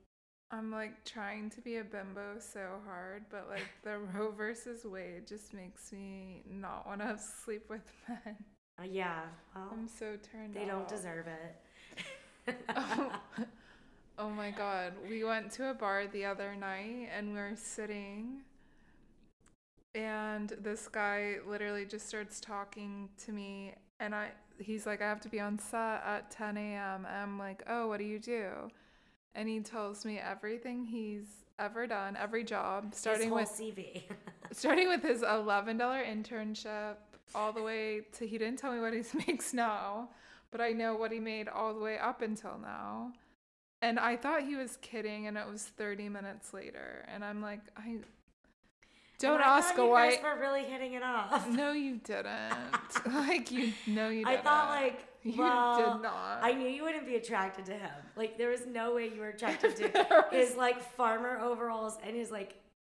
I'm 0.51 0.71
like 0.71 1.03
trying 1.05 1.51
to 1.51 1.61
be 1.61 1.77
a 1.77 1.83
bimbo 1.83 2.39
so 2.39 2.79
hard, 2.85 3.25
but 3.29 3.47
like 3.49 3.69
the 3.83 3.99
Roe 4.13 4.31
versus 4.31 4.83
Wade 4.83 5.27
just 5.27 5.53
makes 5.53 5.91
me 5.91 6.41
not 6.49 6.87
want 6.87 7.01
to 7.01 7.17
sleep 7.43 7.69
with 7.69 7.81
men. 8.07 8.35
uh, 8.79 8.83
yeah, 8.89 9.21
well 9.55 9.69
I'm 9.71 9.87
so 9.87 10.17
turned 10.31 10.53
they 10.53 10.65
don't 10.65 10.87
deserve 10.87 11.27
it. 11.27 12.55
oh, 12.75 13.11
oh 14.19 14.29
my 14.29 14.51
god. 14.51 14.93
We 15.09 15.23
went 15.23 15.51
to 15.53 15.69
a 15.69 15.73
bar 15.73 16.05
the 16.07 16.25
other 16.25 16.55
night 16.55 17.09
and 17.15 17.33
we 17.33 17.39
are 17.39 17.55
sitting 17.55 18.41
and 19.95 20.53
this 20.61 20.87
guy 20.87 21.37
literally 21.47 21.85
just 21.85 22.07
starts 22.07 22.39
talking 22.39 23.09
to 23.25 23.31
me 23.31 23.73
and 23.99 24.13
I 24.13 24.31
he's 24.59 24.85
like, 24.85 25.01
I 25.01 25.07
have 25.07 25.21
to 25.21 25.29
be 25.29 25.39
on 25.39 25.57
set 25.57 26.03
at 26.05 26.29
10 26.31 26.57
a.m. 26.57 27.05
And 27.05 27.15
I'm 27.15 27.39
like, 27.39 27.63
oh, 27.67 27.87
what 27.87 27.97
do 27.99 28.03
you 28.03 28.19
do? 28.19 28.51
And 29.33 29.47
he 29.47 29.61
tells 29.61 30.03
me 30.03 30.19
everything 30.19 30.83
he's 30.83 31.27
ever 31.57 31.87
done, 31.87 32.17
every 32.17 32.43
job, 32.43 32.93
starting 32.93 33.29
with 33.29 33.49
CV. 33.49 34.03
starting 34.51 34.89
with 34.89 35.01
his 35.01 35.21
$11 35.21 35.77
internship 35.79 36.95
all 37.35 37.53
the 37.53 37.61
way 37.61 38.01
to 38.13 38.27
he 38.27 38.37
didn't 38.37 38.57
tell 38.57 38.73
me 38.73 38.79
what 38.79 38.93
he 38.93 39.03
makes 39.27 39.53
now 39.53 40.09
but 40.51 40.59
i 40.59 40.71
know 40.71 40.95
what 40.95 41.11
he 41.11 41.19
made 41.19 41.47
all 41.47 41.73
the 41.73 41.79
way 41.79 41.97
up 41.97 42.21
until 42.21 42.57
now 42.61 43.11
and 43.81 43.99
i 43.99 44.15
thought 44.15 44.43
he 44.43 44.55
was 44.55 44.77
kidding 44.81 45.27
and 45.27 45.37
it 45.37 45.47
was 45.47 45.63
30 45.63 46.09
minutes 46.09 46.53
later 46.53 47.05
and 47.13 47.23
i'm 47.23 47.41
like 47.41 47.61
i 47.77 47.97
don't 49.19 49.35
And 49.35 49.43
I 49.43 49.57
ask 49.57 49.77
a 49.77 49.85
white. 49.85 50.23
were 50.23 50.39
really 50.39 50.63
hitting 50.63 50.93
it 50.93 51.03
off. 51.03 51.47
no 51.49 51.73
you 51.73 51.97
didn't 51.97 52.53
like 53.05 53.51
you 53.51 53.73
no 53.85 54.07
you 54.09 54.23
I 54.25 54.31
didn't 54.31 54.45
thought 54.45 54.69
like 54.69 55.05
you 55.23 55.37
well, 55.41 55.75
did 55.95 56.03
not 56.03 56.39
I 56.41 56.53
knew 56.53 56.69
you 56.69 56.83
wouldn't 56.83 57.05
be 57.05 57.15
attracted 57.17 57.65
to 57.65 57.73
him. 57.73 57.91
Like 58.15 58.37
there 58.37 58.49
was 58.49 58.65
no 58.65 58.95
way 58.95 59.09
you 59.13 59.19
were 59.19 59.27
attracted 59.29 59.75
to 59.75 60.25
his 60.31 60.55
like 60.55 60.81
farmer 60.95 61.37
overalls 61.39 61.97
and 62.05 62.15
his 62.15 62.31
like 62.31 62.55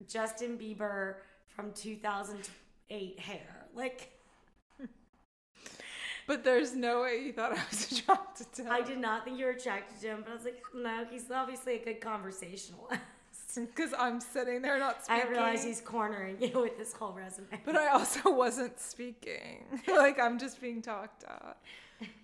Justin 0.08 0.58
Bieber 0.58 1.16
from 1.48 1.72
2008 1.72 3.20
hair. 3.20 3.66
Like 3.74 4.12
but 6.30 6.44
there's 6.44 6.76
no 6.76 7.02
way 7.02 7.24
you 7.26 7.34
thought 7.34 7.52
i 7.52 7.62
was 7.72 7.92
attracted 7.92 8.52
to 8.54 8.62
him 8.62 8.72
I 8.72 8.82
did 8.82 9.00
not 9.00 9.26
think 9.26 9.40
you 9.40 9.46
were 9.46 9.52
attracted 9.52 10.00
to 10.02 10.08
him, 10.08 10.22
but 10.24 10.32
I 10.32 10.36
was 10.36 10.46
like, 10.46 10.62
no, 10.76 11.06
he's 11.10 11.30
obviously 11.32 11.82
a 11.82 11.84
good 11.84 12.00
conversationalist. 12.00 13.02
because 13.56 13.94
i'm 13.98 14.22
sitting 14.22 14.62
there 14.62 14.78
not 14.78 15.04
speaking. 15.04 15.24
I 15.26 15.30
realize 15.30 15.64
he's 15.64 15.82
cornering 15.82 16.38
you 16.40 16.52
with 16.62 16.78
his 16.78 16.94
whole 16.94 17.14
resume. 17.14 17.48
But 17.66 17.76
I 17.76 17.88
also 17.88 18.32
wasn't 18.44 18.80
speaking. 18.80 19.66
like 19.88 20.20
I'm 20.20 20.38
just 20.38 20.62
being 20.62 20.84
talked 20.84 21.24
at. 21.24 21.58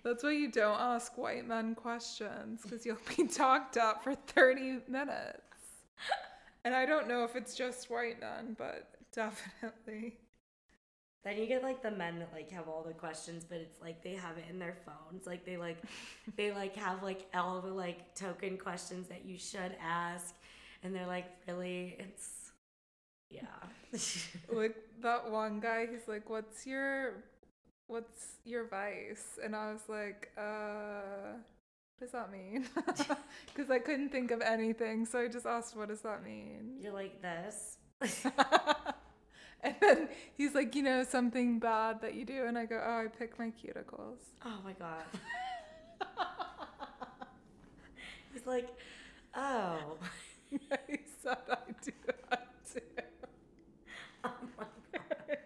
That's 0.04 0.22
why 0.22 0.32
you 0.32 0.50
don't 0.50 0.80
ask 0.80 1.18
white 1.18 1.46
men 1.46 1.74
questions 1.74 2.62
because 2.62 2.86
you'll 2.86 2.96
be 3.16 3.26
talked 3.26 3.76
at 3.76 4.04
for 4.04 4.14
30 4.14 4.82
minutes. 4.88 5.40
And 6.64 6.74
I 6.74 6.86
don't 6.86 7.08
know 7.08 7.24
if 7.24 7.34
it's 7.36 7.54
just 7.54 7.90
white 7.90 8.20
men, 8.20 8.54
but 8.56 8.88
definitely. 9.12 10.14
Then 11.26 11.38
you 11.38 11.46
get 11.46 11.64
like 11.64 11.82
the 11.82 11.90
men 11.90 12.20
that 12.20 12.32
like 12.32 12.52
have 12.52 12.68
all 12.68 12.84
the 12.86 12.94
questions, 12.94 13.44
but 13.44 13.58
it's 13.58 13.82
like 13.82 14.00
they 14.04 14.14
have 14.14 14.38
it 14.38 14.44
in 14.48 14.60
their 14.60 14.76
phones. 14.86 15.26
Like 15.26 15.44
they 15.44 15.56
like 15.56 15.78
they 16.36 16.52
like 16.52 16.76
have 16.76 17.02
like 17.02 17.26
all 17.34 17.60
the 17.60 17.72
like 17.72 18.14
token 18.14 18.56
questions 18.56 19.08
that 19.08 19.24
you 19.24 19.36
should 19.36 19.74
ask, 19.82 20.32
and 20.84 20.94
they're 20.94 21.06
like 21.06 21.26
really 21.48 21.96
it's 21.98 22.52
yeah. 23.28 23.40
like 24.52 24.76
that 25.02 25.28
one 25.28 25.58
guy, 25.58 25.86
he's 25.90 26.06
like, 26.06 26.30
"What's 26.30 26.64
your, 26.64 27.24
what's 27.88 28.26
your 28.44 28.68
vice?" 28.68 29.40
And 29.42 29.56
I 29.56 29.72
was 29.72 29.82
like, 29.88 30.30
"Uh, 30.38 31.38
what 31.98 32.06
does 32.06 32.12
that 32.12 32.30
mean?" 32.30 32.66
Because 33.54 33.68
I 33.68 33.80
couldn't 33.80 34.10
think 34.10 34.30
of 34.30 34.40
anything, 34.42 35.06
so 35.06 35.18
I 35.18 35.26
just 35.26 35.46
asked, 35.46 35.76
"What 35.76 35.88
does 35.88 36.02
that 36.02 36.22
mean?" 36.22 36.76
You're 36.80 36.92
like 36.92 37.20
this. 37.20 37.78
and 39.66 39.76
then 39.80 40.08
he's 40.36 40.54
like, 40.54 40.74
"You 40.74 40.82
know, 40.82 41.04
something 41.04 41.58
bad 41.58 42.00
that 42.02 42.14
you 42.14 42.24
do," 42.24 42.44
and 42.46 42.56
I 42.58 42.66
go, 42.66 42.80
"Oh, 42.84 43.04
I 43.04 43.06
pick 43.08 43.38
my 43.38 43.46
cuticles." 43.46 44.18
Oh 44.44 44.58
my 44.64 44.72
god. 44.72 45.04
He's 48.32 48.46
like, 48.46 48.68
oh. 49.34 49.96
he 50.50 50.98
said 51.22 51.38
I 51.50 51.56
do 51.82 51.92
that 52.30 52.48
too. 52.72 52.80
Oh 54.24 54.30
my 54.58 54.64
god. 54.92 55.38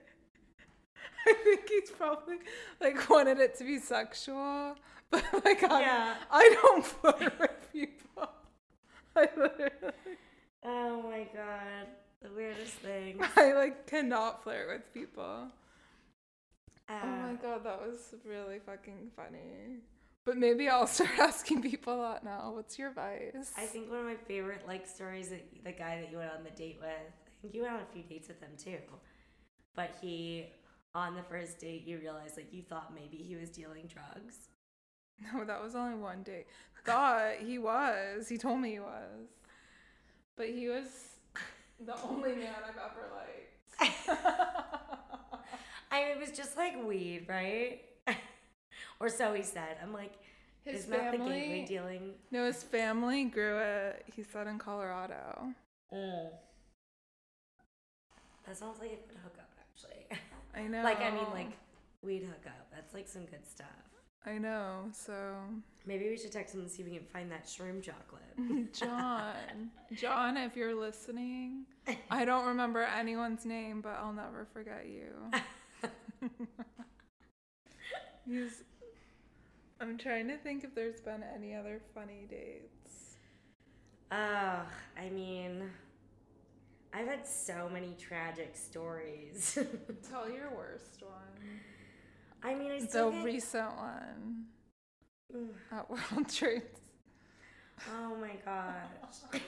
I 1.26 1.32
think 1.44 1.68
he's 1.68 1.90
probably 1.90 2.38
like 2.80 3.08
wanted 3.08 3.38
it 3.38 3.56
to 3.58 3.64
be 3.64 3.78
sexual, 3.78 4.74
but 5.10 5.22
like 5.44 5.62
I, 5.62 5.80
Yeah. 5.80 6.14
I 6.30 6.58
don't 6.62 6.84
flirt 6.84 7.38
with 7.38 7.72
people. 7.72 8.28
I 9.16 9.28
literally, 9.36 9.70
Oh 10.64 11.02
my 11.02 11.26
god. 11.34 11.86
The 12.22 12.28
weirdest 12.34 12.74
thing. 12.74 13.20
I 13.36 13.52
like 13.52 13.86
cannot 13.86 14.42
flirt 14.42 14.68
with 14.68 14.94
people. 14.94 15.48
Uh, 16.88 17.00
oh 17.02 17.06
my 17.06 17.34
god, 17.40 17.64
that 17.64 17.80
was 17.80 18.14
really 18.24 18.58
fucking 18.58 19.10
funny. 19.16 19.78
But 20.24 20.36
maybe 20.36 20.68
I'll 20.68 20.86
start 20.98 21.18
asking 21.18 21.62
people 21.62 22.02
that 22.02 22.24
now. 22.24 22.52
What's 22.54 22.78
your 22.78 22.92
vice? 22.92 23.52
I 23.56 23.64
think 23.64 23.90
one 23.90 24.00
of 24.00 24.06
my 24.06 24.16
favorite 24.16 24.66
like 24.66 24.86
stories 24.86 25.30
that 25.30 25.46
the 25.64 25.72
guy 25.72 26.00
that 26.00 26.10
you 26.10 26.18
went 26.18 26.32
on 26.36 26.44
the 26.44 26.50
date 26.50 26.78
with. 26.80 26.90
I 26.90 27.40
think 27.40 27.54
you 27.54 27.62
went 27.62 27.74
on 27.74 27.80
a 27.80 27.92
few 27.92 28.02
dates 28.02 28.28
with 28.28 28.40
him 28.40 28.50
too. 28.62 28.78
But 29.74 29.96
he 30.02 30.46
on 30.94 31.14
the 31.14 31.22
first 31.22 31.58
date 31.58 31.86
you 31.86 31.98
realized 31.98 32.36
like 32.36 32.52
you 32.52 32.62
thought 32.62 32.92
maybe 32.94 33.16
he 33.16 33.36
was 33.36 33.50
dealing 33.50 33.88
drugs. 33.88 34.36
No, 35.34 35.44
that 35.44 35.62
was 35.62 35.74
only 35.74 35.98
one 35.98 36.22
date. 36.22 36.46
Thought 36.86 37.34
he 37.44 37.58
was. 37.58 38.26
He 38.26 38.38
told 38.38 38.58
me 38.58 38.70
he 38.70 38.80
was. 38.80 39.28
But 40.34 40.48
he 40.48 40.66
was 40.66 40.86
the 41.84 41.94
only 42.08 42.34
man 42.34 42.54
I've 42.66 42.76
ever 42.76 43.08
liked. 43.16 44.08
I 45.90 46.02
mean, 46.02 46.10
it 46.16 46.20
was 46.20 46.30
just 46.30 46.56
like 46.56 46.74
weed, 46.84 47.26
right? 47.28 47.80
or 49.00 49.08
so 49.08 49.34
he 49.34 49.42
said. 49.42 49.76
I'm 49.82 49.92
like, 49.92 50.12
His 50.64 50.80
isn't 50.80 50.90
that 50.90 51.12
the 51.12 51.18
gateway 51.18 51.40
family. 51.40 51.64
dealing? 51.66 52.10
No, 52.30 52.46
his 52.46 52.62
family 52.62 53.24
grew 53.24 53.58
it. 53.58 54.04
He 54.14 54.22
said 54.22 54.46
in 54.46 54.58
Colorado. 54.58 55.48
Mm. 55.92 56.28
That 58.46 58.56
sounds 58.56 58.78
like 58.80 58.92
a 58.92 59.08
good 59.08 59.18
hookup, 59.22 59.50
actually. 59.58 60.18
I 60.54 60.68
know. 60.68 60.82
like, 60.84 61.00
I 61.00 61.10
mean, 61.10 61.26
like 61.32 61.52
weed 62.02 62.22
hookup. 62.22 62.66
That's 62.72 62.94
like 62.94 63.08
some 63.08 63.24
good 63.24 63.46
stuff. 63.46 63.66
I 64.26 64.38
know. 64.38 64.84
So, 64.92 65.34
Maybe 65.86 66.08
we 66.08 66.16
should 66.18 66.32
text 66.32 66.54
him 66.54 66.60
and 66.60 66.70
see 66.70 66.82
if 66.82 66.88
we 66.88 66.96
can 66.96 67.06
find 67.06 67.30
that 67.32 67.46
shroom 67.46 67.82
chocolate. 67.82 68.72
John, 68.72 69.70
John, 69.94 70.36
if 70.36 70.56
you're 70.56 70.74
listening, 70.74 71.64
I 72.10 72.24
don't 72.24 72.46
remember 72.46 72.82
anyone's 72.82 73.46
name, 73.46 73.80
but 73.80 73.98
I'll 74.00 74.12
never 74.12 74.46
forget 74.52 74.86
you. 74.86 76.28
He's. 78.26 78.62
I'm 79.80 79.96
trying 79.96 80.28
to 80.28 80.36
think 80.36 80.64
if 80.64 80.74
there's 80.74 81.00
been 81.00 81.24
any 81.34 81.54
other 81.54 81.80
funny 81.94 82.26
dates. 82.28 83.16
Ugh, 84.12 84.66
I 84.98 85.08
mean, 85.08 85.62
I've 86.92 87.06
had 87.06 87.26
so 87.26 87.70
many 87.72 87.96
tragic 87.98 88.54
stories. 88.54 89.58
Tell 90.10 90.30
your 90.30 90.50
worst 90.54 91.02
one. 91.02 91.60
I 92.42 92.54
mean, 92.54 92.72
I 92.72 92.80
The 92.80 93.10
get, 93.10 93.24
recent 93.24 93.76
one 93.76 94.44
at 95.72 95.90
World 95.90 96.28
Trade. 96.28 96.62
Oh 97.92 98.16
my 98.16 98.32
gosh. 98.44 99.32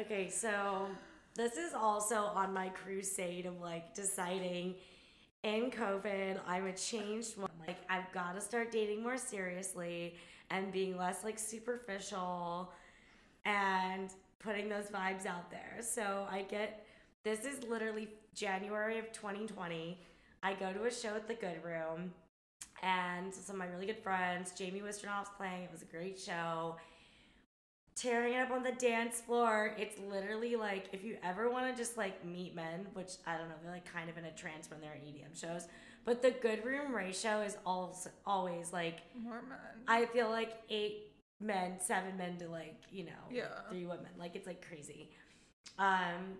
okay, 0.00 0.28
so 0.28 0.88
this 1.34 1.56
is 1.56 1.72
also 1.74 2.16
on 2.16 2.52
my 2.52 2.68
crusade 2.70 3.46
of 3.46 3.60
like 3.60 3.94
deciding 3.94 4.74
in 5.42 5.70
COVID, 5.70 6.38
I'm 6.46 6.66
a 6.66 6.72
changed 6.72 7.36
one. 7.36 7.50
Like, 7.66 7.78
I've 7.88 8.10
got 8.12 8.34
to 8.34 8.40
start 8.40 8.70
dating 8.70 9.02
more 9.02 9.16
seriously 9.16 10.14
and 10.50 10.72
being 10.72 10.96
less 10.96 11.24
like 11.24 11.38
superficial 11.38 12.72
and 13.44 14.12
putting 14.38 14.68
those 14.68 14.86
vibes 14.86 15.26
out 15.26 15.50
there. 15.50 15.78
So 15.80 16.26
I 16.30 16.42
get 16.42 16.86
this 17.24 17.44
is 17.44 17.64
literally 17.64 18.08
January 18.34 18.98
of 18.98 19.12
2020. 19.12 19.98
I 20.42 20.54
go 20.54 20.72
to 20.72 20.84
a 20.84 20.90
show 20.92 21.14
at 21.14 21.28
the 21.28 21.34
Good 21.34 21.62
Room 21.64 22.12
and 22.82 23.32
some 23.32 23.56
of 23.56 23.58
my 23.60 23.66
really 23.66 23.86
good 23.86 23.98
friends, 24.02 24.52
Jamie 24.52 24.80
Wisternoff's 24.80 25.30
playing. 25.36 25.62
It 25.64 25.70
was 25.72 25.82
a 25.82 25.86
great 25.86 26.18
show. 26.18 26.76
Tearing 27.94 28.32
it 28.34 28.38
up 28.38 28.50
on 28.50 28.62
the 28.62 28.72
dance 28.72 29.20
floor. 29.20 29.76
It's 29.78 29.96
literally 30.10 30.56
like 30.56 30.86
if 30.92 31.04
you 31.04 31.16
ever 31.22 31.50
want 31.50 31.70
to 31.70 31.76
just 31.80 31.96
like 31.96 32.24
meet 32.24 32.54
men, 32.56 32.86
which 32.94 33.12
I 33.26 33.36
don't 33.36 33.48
know, 33.48 33.54
they're 33.62 33.70
like 33.72 33.90
kind 33.92 34.08
of 34.10 34.16
in 34.16 34.24
a 34.24 34.32
trance 34.32 34.68
when 34.70 34.80
they're 34.80 34.92
at 34.92 35.04
EDM 35.04 35.38
shows. 35.38 35.68
But 36.04 36.22
the 36.22 36.32
Good 36.32 36.64
Room 36.64 36.92
ratio 36.94 37.42
is 37.42 37.56
also 37.64 38.10
always 38.26 38.72
like 38.72 39.00
Mormon. 39.14 39.58
I 39.86 40.06
feel 40.06 40.30
like 40.30 40.54
eight 40.70 41.12
men, 41.38 41.74
seven 41.78 42.16
men 42.16 42.38
to 42.38 42.48
like, 42.48 42.80
you 42.90 43.04
know, 43.04 43.12
Yeah. 43.30 43.44
three 43.68 43.84
women. 43.84 44.08
Like 44.18 44.34
it's 44.34 44.46
like 44.46 44.66
crazy. 44.66 45.10
Um 45.78 46.38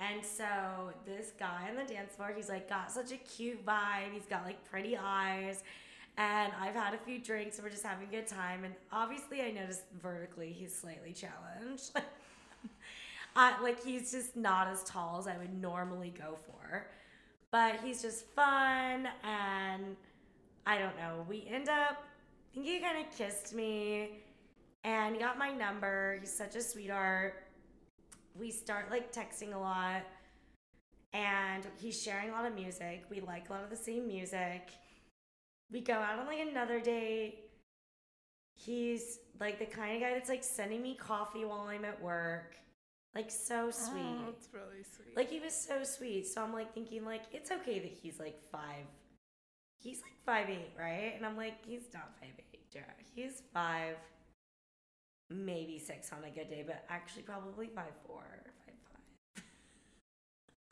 and 0.00 0.24
so 0.24 0.92
this 1.06 1.32
guy 1.38 1.68
on 1.68 1.76
the 1.76 1.84
dance 1.92 2.14
floor, 2.16 2.32
he's 2.34 2.48
like 2.48 2.68
got 2.68 2.90
such 2.90 3.12
a 3.12 3.16
cute 3.16 3.64
vibe. 3.64 4.12
He's 4.12 4.26
got 4.26 4.44
like 4.44 4.64
pretty 4.64 4.96
eyes. 4.96 5.62
And 6.18 6.52
I've 6.60 6.74
had 6.74 6.92
a 6.92 6.98
few 6.98 7.18
drinks 7.18 7.56
and 7.56 7.64
we're 7.64 7.70
just 7.70 7.84
having 7.84 8.08
a 8.08 8.10
good 8.10 8.26
time. 8.26 8.64
And 8.64 8.74
obviously 8.90 9.42
I 9.42 9.50
noticed 9.50 9.82
vertically 10.02 10.52
he's 10.52 10.74
slightly 10.74 11.12
challenged. 11.12 11.92
I, 13.36 13.60
like 13.62 13.82
he's 13.82 14.10
just 14.10 14.36
not 14.36 14.68
as 14.68 14.82
tall 14.84 15.18
as 15.18 15.26
I 15.26 15.38
would 15.38 15.54
normally 15.60 16.12
go 16.18 16.36
for. 16.46 16.86
But 17.50 17.80
he's 17.82 18.02
just 18.02 18.26
fun 18.26 19.08
and 19.24 19.96
I 20.66 20.78
don't 20.78 20.96
know. 20.96 21.24
We 21.28 21.46
end 21.50 21.68
up 21.68 22.04
I 22.52 22.54
think 22.54 22.66
he 22.66 22.80
kind 22.80 22.98
of 22.98 23.16
kissed 23.16 23.54
me 23.54 24.22
and 24.84 25.14
he 25.14 25.20
got 25.20 25.38
my 25.38 25.50
number. 25.52 26.18
He's 26.20 26.32
such 26.32 26.54
a 26.56 26.60
sweetheart. 26.60 27.42
We 28.38 28.50
start 28.50 28.90
like 28.90 29.12
texting 29.12 29.54
a 29.54 29.58
lot 29.58 30.02
and 31.12 31.66
he's 31.78 32.00
sharing 32.00 32.30
a 32.30 32.32
lot 32.32 32.46
of 32.46 32.54
music. 32.54 33.04
We 33.10 33.20
like 33.20 33.50
a 33.50 33.52
lot 33.52 33.64
of 33.64 33.70
the 33.70 33.76
same 33.76 34.06
music. 34.06 34.70
We 35.70 35.80
go 35.80 35.94
out 35.94 36.18
on 36.18 36.26
like 36.26 36.40
another 36.40 36.80
date. 36.80 37.50
He's 38.54 39.18
like 39.40 39.58
the 39.58 39.66
kind 39.66 39.96
of 39.96 40.02
guy 40.02 40.14
that's 40.14 40.28
like 40.28 40.44
sending 40.44 40.82
me 40.82 40.94
coffee 40.94 41.44
while 41.44 41.62
I'm 41.62 41.84
at 41.84 42.00
work. 42.02 42.56
Like 43.14 43.30
so 43.30 43.66
oh, 43.66 43.70
sweet. 43.70 44.02
Oh, 44.04 44.24
that's 44.26 44.48
really 44.52 44.82
sweet. 44.82 45.16
Like 45.16 45.30
he 45.30 45.40
was 45.40 45.54
so 45.54 45.84
sweet. 45.84 46.26
So 46.26 46.42
I'm 46.42 46.52
like 46.52 46.72
thinking 46.72 47.04
like 47.04 47.22
it's 47.32 47.50
okay 47.50 47.78
that 47.78 47.92
he's 48.02 48.18
like 48.18 48.40
five. 48.50 48.86
He's 49.82 50.00
like 50.00 50.14
five 50.24 50.48
eight, 50.48 50.72
right? 50.78 51.12
And 51.16 51.26
I'm 51.26 51.36
like, 51.36 51.54
he's 51.66 51.82
not 51.92 52.12
five 52.20 52.30
eight, 52.54 52.70
Jara. 52.72 52.86
He's 53.14 53.42
five, 53.52 53.96
maybe 55.32 55.78
six 55.78 56.12
on 56.12 56.24
a 56.24 56.30
good 56.30 56.48
day, 56.48 56.64
but 56.66 56.84
actually 56.88 57.22
probably 57.22 57.68
five 57.68 57.92
four, 58.06 58.24
five 58.66 58.74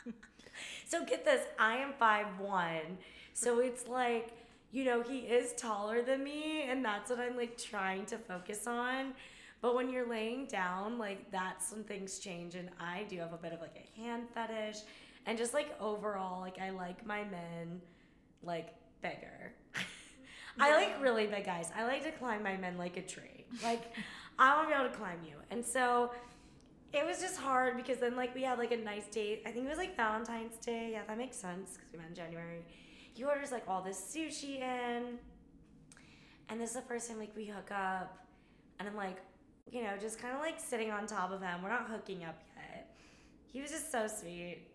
five. 0.05 0.15
so 0.87 1.05
get 1.05 1.25
this, 1.25 1.43
I 1.59 1.77
am 1.77 1.93
five 1.99 2.27
one. 2.39 2.99
So 3.33 3.61
it's 3.61 3.89
like, 3.89 4.33
you 4.73 4.85
know, 4.85 5.03
he 5.03 5.21
is 5.21 5.53
taller 5.55 6.03
than 6.03 6.23
me, 6.23 6.63
and 6.63 6.85
that's 6.85 7.11
what 7.11 7.19
I'm 7.21 7.37
like 7.37 7.57
trying 7.57 8.07
to 8.07 8.19
focus 8.19 8.67
on. 8.67 9.15
But 9.63 9.75
when 9.75 9.91
you're 9.91 10.09
laying 10.09 10.47
down, 10.47 10.99
like 10.99 11.31
that's 11.31 11.73
when 11.73 11.85
things 11.85 12.19
change, 12.19 12.55
and 12.55 12.71
I 12.79 13.05
do 13.09 13.19
have 13.19 13.33
a 13.33 13.39
bit 13.39 13.53
of 13.53 13.61
like 13.61 13.77
a 13.77 14.01
hand 14.01 14.25
fetish, 14.35 14.79
and 15.27 15.37
just 15.37 15.55
like 15.55 15.75
overall, 15.81 16.41
like 16.41 16.59
I 16.59 16.71
like 16.71 17.07
my 17.07 17.25
men 17.25 17.81
like 18.43 18.75
bigger. 19.03 19.53
I 20.59 20.75
like 20.77 21.03
really 21.03 21.27
big 21.27 21.45
guys. 21.45 21.71
I 21.77 21.85
like 21.85 22.03
to 22.05 22.11
climb 22.13 22.43
my 22.43 22.57
men 22.57 22.77
like 22.77 22.97
a 22.97 23.03
tree. 23.03 23.47
Like 23.63 23.93
I 24.41 24.57
want 24.57 24.69
to 24.69 24.75
be 24.75 24.81
able 24.81 24.91
to 24.91 24.97
climb 24.97 25.19
you, 25.25 25.37
and 25.51 25.65
so 25.65 26.11
it 26.93 27.07
was 27.07 27.21
just 27.21 27.37
hard 27.37 27.77
because 27.77 27.99
then 27.99 28.17
like 28.17 28.35
we 28.35 28.43
had 28.43 28.59
like 28.59 28.73
a 28.73 28.77
nice 28.77 29.07
date. 29.07 29.43
I 29.47 29.51
think 29.51 29.67
it 29.67 29.69
was 29.69 29.79
like 29.79 29.97
Valentine's 29.97 30.57
Day. 30.57 30.91
Yeah, 30.93 31.03
that 31.07 31.19
makes 31.19 31.37
sense 31.37 31.75
because 31.75 31.93
we 31.93 31.99
met 31.99 32.09
in 32.09 32.15
January. 32.15 32.65
He 33.13 33.23
orders 33.23 33.53
like 33.53 33.65
all 33.69 33.83
this 33.83 34.01
sushi 34.01 34.61
in, 34.61 35.19
and 36.49 36.61
this 36.61 36.71
is 36.71 36.77
the 36.77 36.83
first 36.83 37.09
time 37.09 37.19
like 37.19 37.37
we 37.37 37.47
hook 37.47 37.71
up, 37.71 38.27
and 38.79 38.89
I'm 38.89 38.97
like, 38.97 39.19
you 39.71 39.83
know, 39.85 39.91
just 40.01 40.19
kind 40.21 40.35
of 40.35 40.41
like 40.41 40.59
sitting 40.59 40.91
on 40.91 41.07
top 41.07 41.31
of 41.31 41.43
him. 41.43 41.63
We're 41.63 41.69
not 41.69 41.89
hooking 41.89 42.25
up 42.25 42.41
yet. 42.57 42.97
He 43.47 43.61
was 43.61 43.71
just 43.71 43.93
so 43.93 44.07
sweet. 44.07 44.67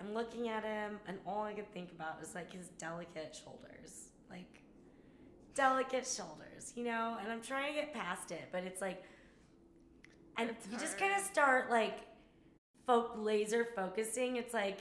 I'm 0.00 0.14
looking 0.14 0.48
at 0.48 0.64
him, 0.64 0.98
and 1.06 1.18
all 1.26 1.42
I 1.42 1.52
could 1.54 1.72
think 1.72 1.90
about 1.92 2.20
was 2.20 2.34
like 2.34 2.52
his 2.52 2.68
delicate 2.78 3.36
shoulders. 3.42 4.08
Like, 4.30 4.61
delicate 5.54 6.06
shoulders, 6.06 6.72
you 6.74 6.84
know? 6.84 7.16
And 7.22 7.30
I'm 7.32 7.42
trying 7.42 7.74
to 7.74 7.80
get 7.80 7.94
past 7.94 8.30
it, 8.30 8.48
but 8.52 8.64
it's 8.64 8.80
like, 8.80 9.02
and 10.38 10.50
It's 10.50 10.66
you 10.70 10.78
just 10.78 10.98
kind 10.98 11.12
of 11.14 11.20
start 11.22 11.70
like 11.70 11.98
fo- 12.86 13.10
laser 13.16 13.66
focusing. 13.76 14.36
It's 14.36 14.54
like, 14.54 14.78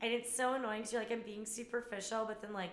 and 0.00 0.12
it's 0.12 0.34
so 0.36 0.54
annoying 0.54 0.84
to 0.84 0.92
you. 0.92 0.98
Like, 0.98 1.12
I'm 1.12 1.22
being 1.22 1.46
superficial, 1.46 2.24
but 2.26 2.42
then 2.42 2.52
like 2.52 2.70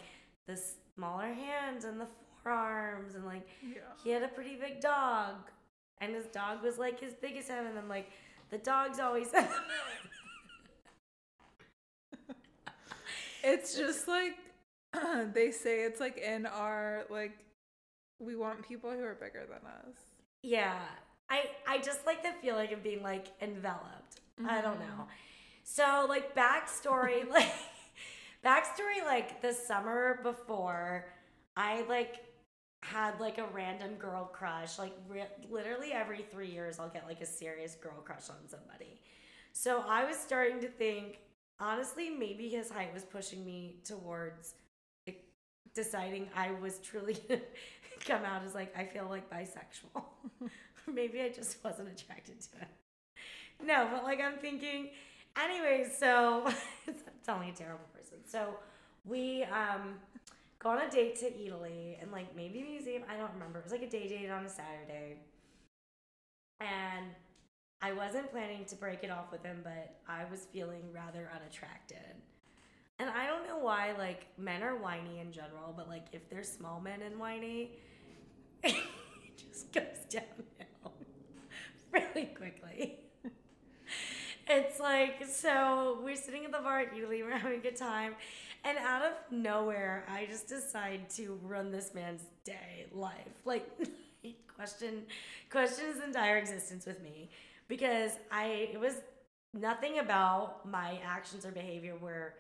the 0.48 0.60
smaller 0.96 1.34
hands 1.34 1.86
and 1.86 2.00
the 2.00 2.08
forearms, 2.44 3.16
and 3.16 3.26
like, 3.26 3.48
Yeah. 3.64 3.80
he 4.04 4.10
had 4.12 4.24
a 4.24 4.28
pretty 4.28 4.56
big 4.56 4.82
dog, 4.82 5.36
and 6.02 6.14
his 6.14 6.26
dog 6.28 6.64
was 6.64 6.78
like 6.78 7.00
his 7.00 7.14
biggest 7.14 7.50
and 7.50 7.76
then 7.76 7.88
like 7.88 8.10
the 8.50 8.58
dog's 8.58 9.00
always. 9.00 9.28
It's 13.44 13.76
just 13.78 14.08
like 14.08 14.36
they 15.34 15.52
say 15.52 15.82
it's 15.84 16.00
like 16.00 16.18
in 16.18 16.46
our 16.46 17.06
like 17.10 17.38
we 18.20 18.36
want 18.36 18.68
people 18.68 18.92
who 18.92 19.04
are 19.04 19.16
bigger 19.16 19.46
than 19.48 19.66
us. 19.68 19.96
yeah, 20.42 20.80
I 21.30 21.50
I 21.68 21.80
just 21.80 22.06
like 22.06 22.24
the 22.24 22.32
feeling 22.42 22.74
of 22.74 22.84
being 22.84 23.04
like 23.04 23.28
enveloped. 23.42 24.22
I 24.46 24.62
don't 24.62 24.78
Mhm. 24.78 24.80
know. 24.80 25.08
So 25.64 26.06
like 26.10 26.36
backstory, 26.36 27.28
like 27.30 27.52
backstory, 28.44 29.04
like 29.06 29.42
the 29.42 29.54
summer 29.54 30.20
before, 30.24 31.06
I 31.56 31.82
like 31.90 32.16
had 32.84 33.20
like 33.20 33.38
a 33.38 33.46
random 33.48 33.96
girl 33.96 34.26
crush. 34.26 34.80
Like 34.80 34.94
re- 35.08 35.28
literally 35.50 35.92
every 35.92 36.24
three 36.32 36.50
years, 36.50 36.80
I'll 36.80 36.90
get 36.90 37.06
like 37.08 37.22
a 37.22 37.26
serious 37.26 37.76
girl 37.76 38.02
crush 38.04 38.30
on 38.30 38.48
somebody. 38.48 39.02
So 39.52 39.84
I 39.88 40.06
was 40.06 40.18
starting 40.18 40.60
to 40.62 40.68
think, 40.68 41.20
honestly, 41.60 42.10
maybe 42.10 42.50
his 42.50 42.70
height 42.70 42.94
was 42.94 43.04
pushing 43.04 43.46
me 43.46 43.82
towards 43.84 44.56
deciding 45.74 46.28
I 46.36 46.52
was 46.52 46.80
truly 46.80 47.18
gonna 47.28 47.42
come 48.06 48.24
out 48.24 48.44
as 48.44 48.56
like 48.56 48.76
I 48.78 48.86
feel 48.86 49.08
like 49.10 49.30
bisexual. 49.30 50.04
maybe 50.94 51.22
I 51.22 51.30
just 51.30 51.64
wasn't 51.64 51.90
attracted 51.90 52.40
to 52.42 52.50
it. 52.62 52.68
No, 53.66 53.88
but 53.92 54.04
like 54.04 54.20
I'm 54.22 54.38
thinking, 54.38 54.90
anyways. 55.42 55.98
So 55.98 56.46
I'm 56.88 56.96
telling 57.26 57.50
a 57.50 57.54
terrible 57.54 57.86
person. 57.96 58.18
So 58.26 58.56
we 59.06 59.44
um 59.44 59.96
go 60.60 60.70
on 60.70 60.82
a 60.82 60.90
date 60.90 61.20
to 61.20 61.26
Eataly 61.26 62.02
and 62.02 62.12
like 62.12 62.36
maybe 62.36 62.64
museum. 62.64 63.04
I 63.10 63.18
don't 63.18 63.32
remember. 63.34 63.60
It 63.60 63.66
was 63.66 63.72
like 63.72 63.84
a 63.84 63.90
day 63.90 64.08
date 64.08 64.30
on 64.30 64.46
a 64.46 64.50
Saturday, 64.50 65.18
and 66.60 67.08
I 67.82 67.94
wasn't 67.94 68.32
planning 68.32 68.66
to 68.66 68.76
break 68.76 69.04
it 69.04 69.12
off 69.12 69.32
with 69.32 69.44
him, 69.44 69.62
but 69.64 69.96
I 70.08 70.26
was 70.30 70.46
feeling 70.52 70.84
rather 70.94 71.30
unattracted. 71.34 72.16
And 73.00 73.10
I 73.10 73.28
don't 73.28 73.48
know 73.48 73.58
why, 73.60 73.94
like, 73.98 74.28
men 74.38 74.62
are 74.62 74.76
whiny 74.76 75.20
in 75.20 75.32
general, 75.32 75.74
but, 75.76 75.88
like, 75.88 76.08
if 76.12 76.30
they're 76.30 76.44
small 76.44 76.82
men 76.82 77.02
and 77.02 77.18
whiny, 77.18 77.72
it 78.64 78.76
just 79.38 79.72
goes 79.72 80.06
downhill 80.10 80.94
really 81.94 82.26
quickly. 82.28 83.00
It's 84.48 84.80
like, 84.80 85.26
so 85.28 86.00
we're 86.04 86.16
sitting 86.16 86.44
at 86.46 86.52
the 86.52 86.58
bar 86.58 86.80
at 86.80 86.94
Eataly, 86.94 87.24
we're 87.24 87.38
having 87.38 87.60
a 87.60 87.62
good 87.62 87.76
time, 87.76 88.16
and 88.64 88.78
out 88.80 89.04
of 89.04 89.12
nowhere, 89.32 90.04
I 90.10 90.26
just 90.26 90.48
decide 90.48 91.10
to 91.12 91.40
run 91.44 91.72
this 91.72 91.94
man's 91.94 92.24
day, 92.44 92.88
life. 92.92 93.14
Like, 93.46 93.70
question, 94.56 95.04
question 95.50 95.86
his 95.94 96.04
entire 96.04 96.38
existence 96.38 96.86
with 96.86 97.02
me 97.02 97.30
because 97.68 98.12
I, 98.32 98.70
it 98.74 98.80
was 98.80 98.96
nothing 99.54 100.00
about 100.00 100.68
my 100.68 101.00
actions 101.06 101.46
or 101.46 101.52
behavior 101.52 101.96
were 101.96 102.34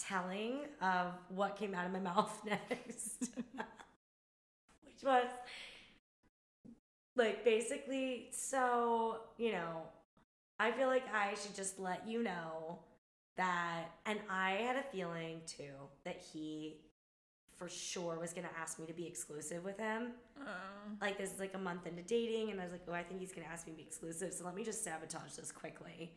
telling 0.00 0.60
of 0.82 1.12
what 1.28 1.56
came 1.56 1.74
out 1.74 1.86
of 1.86 1.92
my 1.92 2.00
mouth 2.14 2.40
next, 2.44 3.30
which 4.84 5.02
was 5.02 5.26
like 7.16 7.44
basically, 7.44 8.28
so, 8.32 9.18
you 9.38 9.52
know, 9.52 9.82
I 10.58 10.72
feel 10.72 10.88
like 10.88 11.04
I 11.12 11.34
should 11.34 11.54
just 11.54 11.78
let 11.78 12.06
you 12.06 12.22
know 12.22 12.78
that, 13.36 13.84
and 14.06 14.18
I 14.30 14.52
had 14.52 14.76
a 14.76 14.82
feeling 14.82 15.40
too 15.46 15.72
that 16.04 16.22
he 16.32 16.76
for 17.56 17.68
sure 17.68 18.18
was 18.18 18.32
gonna 18.32 18.50
ask 18.60 18.78
me 18.80 18.86
to 18.86 18.92
be 18.92 19.06
exclusive 19.06 19.64
with 19.64 19.78
him. 19.78 20.12
Oh. 20.40 20.42
Like 21.00 21.18
this 21.18 21.32
is 21.32 21.38
like 21.38 21.54
a 21.54 21.58
month 21.58 21.86
into 21.86 22.02
dating, 22.02 22.50
and 22.50 22.60
I 22.60 22.64
was 22.64 22.72
like, 22.72 22.82
oh, 22.88 22.92
I 22.92 23.02
think 23.02 23.20
he's 23.20 23.32
gonna 23.32 23.46
ask 23.52 23.66
me 23.66 23.72
to 23.72 23.76
be 23.76 23.84
exclusive, 23.84 24.32
so 24.32 24.44
let 24.44 24.54
me 24.54 24.64
just 24.64 24.82
sabotage 24.82 25.32
this 25.32 25.52
quickly. 25.52 26.12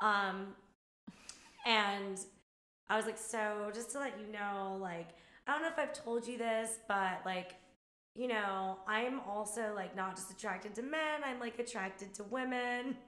Um, 0.00 0.54
and 1.66 2.18
I 2.88 2.96
was 2.96 3.06
like, 3.06 3.18
so 3.18 3.70
just 3.74 3.90
to 3.92 3.98
let 3.98 4.18
you 4.20 4.30
know, 4.32 4.78
like, 4.80 5.08
I 5.46 5.52
don't 5.52 5.62
know 5.62 5.68
if 5.68 5.78
I've 5.78 5.92
told 5.92 6.26
you 6.26 6.36
this, 6.38 6.78
but 6.88 7.20
like, 7.24 7.54
you 8.14 8.28
know, 8.28 8.78
I'm 8.86 9.20
also 9.20 9.72
like 9.74 9.96
not 9.96 10.16
just 10.16 10.30
attracted 10.30 10.74
to 10.76 10.82
men, 10.82 11.22
I'm 11.24 11.40
like 11.40 11.58
attracted 11.58 12.14
to 12.14 12.24
women. 12.24 12.96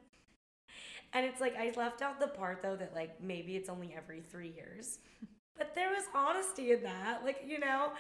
And 1.17 1.25
it's 1.25 1.41
like 1.41 1.55
I 1.57 1.73
left 1.77 2.03
out 2.03 2.19
the 2.19 2.27
part 2.27 2.61
though 2.61 2.75
that 2.75 2.93
like 2.93 3.23
maybe 3.23 3.55
it's 3.55 3.69
only 3.69 3.95
every 3.97 4.21
three 4.21 4.53
years. 4.57 4.99
But 5.57 5.77
there 5.77 5.91
was 5.91 6.03
honesty 6.13 6.73
in 6.73 6.83
that, 6.83 7.25
like, 7.25 7.45
you 7.47 7.61
know, 7.61 7.93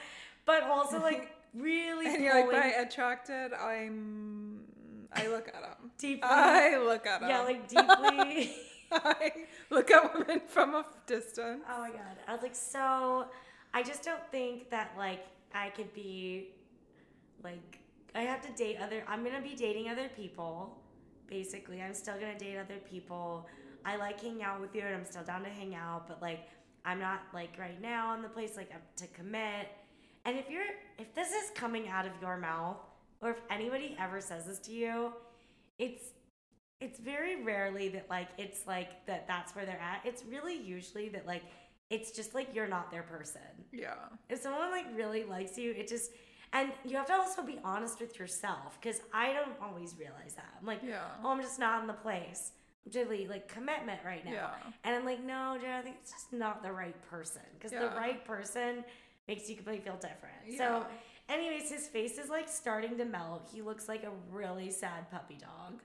but 0.45 0.64
also 0.64 1.01
like 1.01 1.31
really 1.55 2.07
And 2.12 2.25
you're 2.25 2.51
like 2.51 2.51
by 2.51 2.66
attracted, 2.81 3.53
I'm 3.53 4.64
I 5.12 5.29
look 5.29 5.47
at 5.47 5.62
them. 5.62 5.93
deeply 5.97 6.29
I 6.29 6.77
look 6.79 7.07
at 7.07 7.20
them. 7.20 7.31
Yeah, 7.31 7.43
like 7.43 7.68
deeply. 7.68 8.51
I 8.93 9.32
look 9.70 9.91
at 9.91 10.14
women 10.14 10.41
from 10.47 10.74
a 10.74 10.85
distance. 11.07 11.62
oh 11.70 11.80
my 11.80 11.91
god. 11.91 12.16
I 12.26 12.32
was 12.32 12.43
like, 12.43 12.55
so 12.55 13.26
I 13.72 13.82
just 13.82 14.03
don't 14.05 14.26
think 14.30 14.70
that 14.70 14.93
like 14.97 15.26
I 15.55 15.70
could 15.70 15.93
be 15.95 16.51
like 17.43 17.78
I 18.14 18.22
have 18.22 18.43
to 18.43 18.53
date 18.53 18.78
other 18.80 19.05
I'm 19.09 19.24
gonna 19.24 19.43
be 19.43 19.55
dating 19.55 19.89
other 19.89 20.09
people. 20.16 20.78
Basically. 21.26 21.82
I'm 21.82 21.95
still 21.95 22.14
gonna 22.14 22.39
date 22.39 22.59
other 22.59 22.78
people. 22.89 23.47
I 23.85 23.97
like 23.97 24.20
hanging 24.20 24.43
out 24.43 24.61
with 24.61 24.74
you 24.74 24.82
and 24.82 24.95
I'm 24.95 25.05
still 25.05 25.24
down 25.24 25.43
to 25.43 25.51
hang 25.51 25.74
out, 25.74 26.09
but 26.09 26.22
like 26.22 26.49
I'm 26.85 27.01
not 27.01 27.22
like 27.32 27.57
right 27.59 27.80
now 27.80 28.14
in 28.14 28.22
the 28.22 28.28
place 28.28 28.57
like 28.57 28.70
to 28.97 29.07
commit. 29.09 29.68
And 30.24 30.39
if 30.39 30.49
you're 30.51 30.64
if 30.99 31.14
this 31.14 31.32
is 31.32 31.51
coming 31.55 31.89
out 31.89 32.07
of 32.07 32.12
your 32.20 32.37
mouth, 32.37 32.76
or 33.20 33.30
if 33.30 33.41
anybody 33.51 33.97
ever 33.99 34.20
says 34.20 34.47
this 34.47 34.59
to 34.61 34.72
you, 34.72 35.12
it's 35.78 36.11
it's 36.81 36.99
very 36.99 37.43
rarely 37.43 37.89
that 37.91 38.09
like 38.11 38.29
it's 38.39 38.66
like 38.66 39.07
that 39.07 39.27
that's 39.27 39.55
where 39.55 39.64
they're 39.64 39.81
at. 39.81 40.01
It's 40.05 40.25
really 40.25 40.57
usually 40.57 41.09
that 41.11 41.27
like 41.27 41.43
it's 41.91 42.11
just 42.11 42.35
like 42.35 42.55
you're 42.55 42.68
not 42.68 42.91
their 42.91 43.03
person. 43.03 43.41
Yeah. 43.72 43.95
If 44.29 44.41
someone 44.41 44.70
like 44.70 44.87
really 44.95 45.25
likes 45.25 45.57
you, 45.59 45.72
it 45.72 45.89
just 45.89 46.12
and 46.53 46.70
you 46.85 46.97
have 46.97 47.07
to 47.07 47.14
also 47.14 47.43
be 47.43 47.59
honest 47.64 48.01
with 48.01 48.18
yourself 48.18 48.79
because 48.81 49.01
I 49.12 49.33
don't 49.33 49.53
always 49.61 49.97
realize 49.99 50.35
that. 50.37 50.55
I'm 50.61 50.66
like, 50.66 50.81
Yeah. 50.87 51.03
oh, 51.25 51.31
I'm 51.31 51.43
just 51.43 51.59
not 51.59 51.81
in 51.81 51.87
the 51.87 51.93
place. 51.95 52.53
Really, 52.95 53.27
like 53.27 53.49
commitment 53.49 54.01
right 54.05 54.25
now. 54.25 54.33
Yeah. 54.33 54.51
And 54.85 54.95
I'm 54.95 55.07
like, 55.07 55.25
no, 55.25 55.57
Jared, 55.59 55.77
I 55.79 55.83
think 55.83 55.97
it's 56.03 56.12
just 56.12 56.33
not 56.35 56.62
the 56.62 56.70
right 56.70 56.95
person 57.11 57.41
because 57.55 57.70
the 57.70 57.91
right 57.97 58.22
person 58.27 58.85
makes 59.27 59.49
you 59.49 59.57
completely 59.57 59.83
feel 59.85 59.95
different. 59.95 60.37
Yeah. 60.47 60.59
So, 60.59 60.87
anyways, 61.31 61.70
his 61.70 61.87
face 61.87 62.18
is 62.18 62.29
like 62.29 62.47
starting 62.47 62.99
to 62.99 63.07
melt. 63.07 63.49
He 63.53 63.62
looks 63.62 63.89
like 63.89 64.05
a 64.05 64.11
really 64.31 64.70
sad 64.70 65.11
puppy 65.11 65.39
dog. 65.41 65.81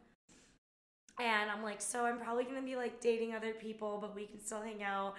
And 1.20 1.52
I'm 1.52 1.64
like, 1.64 1.82
so 1.82 2.06
I'm 2.06 2.18
probably 2.20 2.44
gonna 2.46 2.62
be 2.62 2.76
like 2.76 3.00
dating 3.02 3.36
other 3.36 3.54
people, 3.54 3.98
but 4.02 4.16
we 4.16 4.26
can 4.26 4.44
still 4.44 4.62
hang 4.62 4.84
out. 4.84 5.16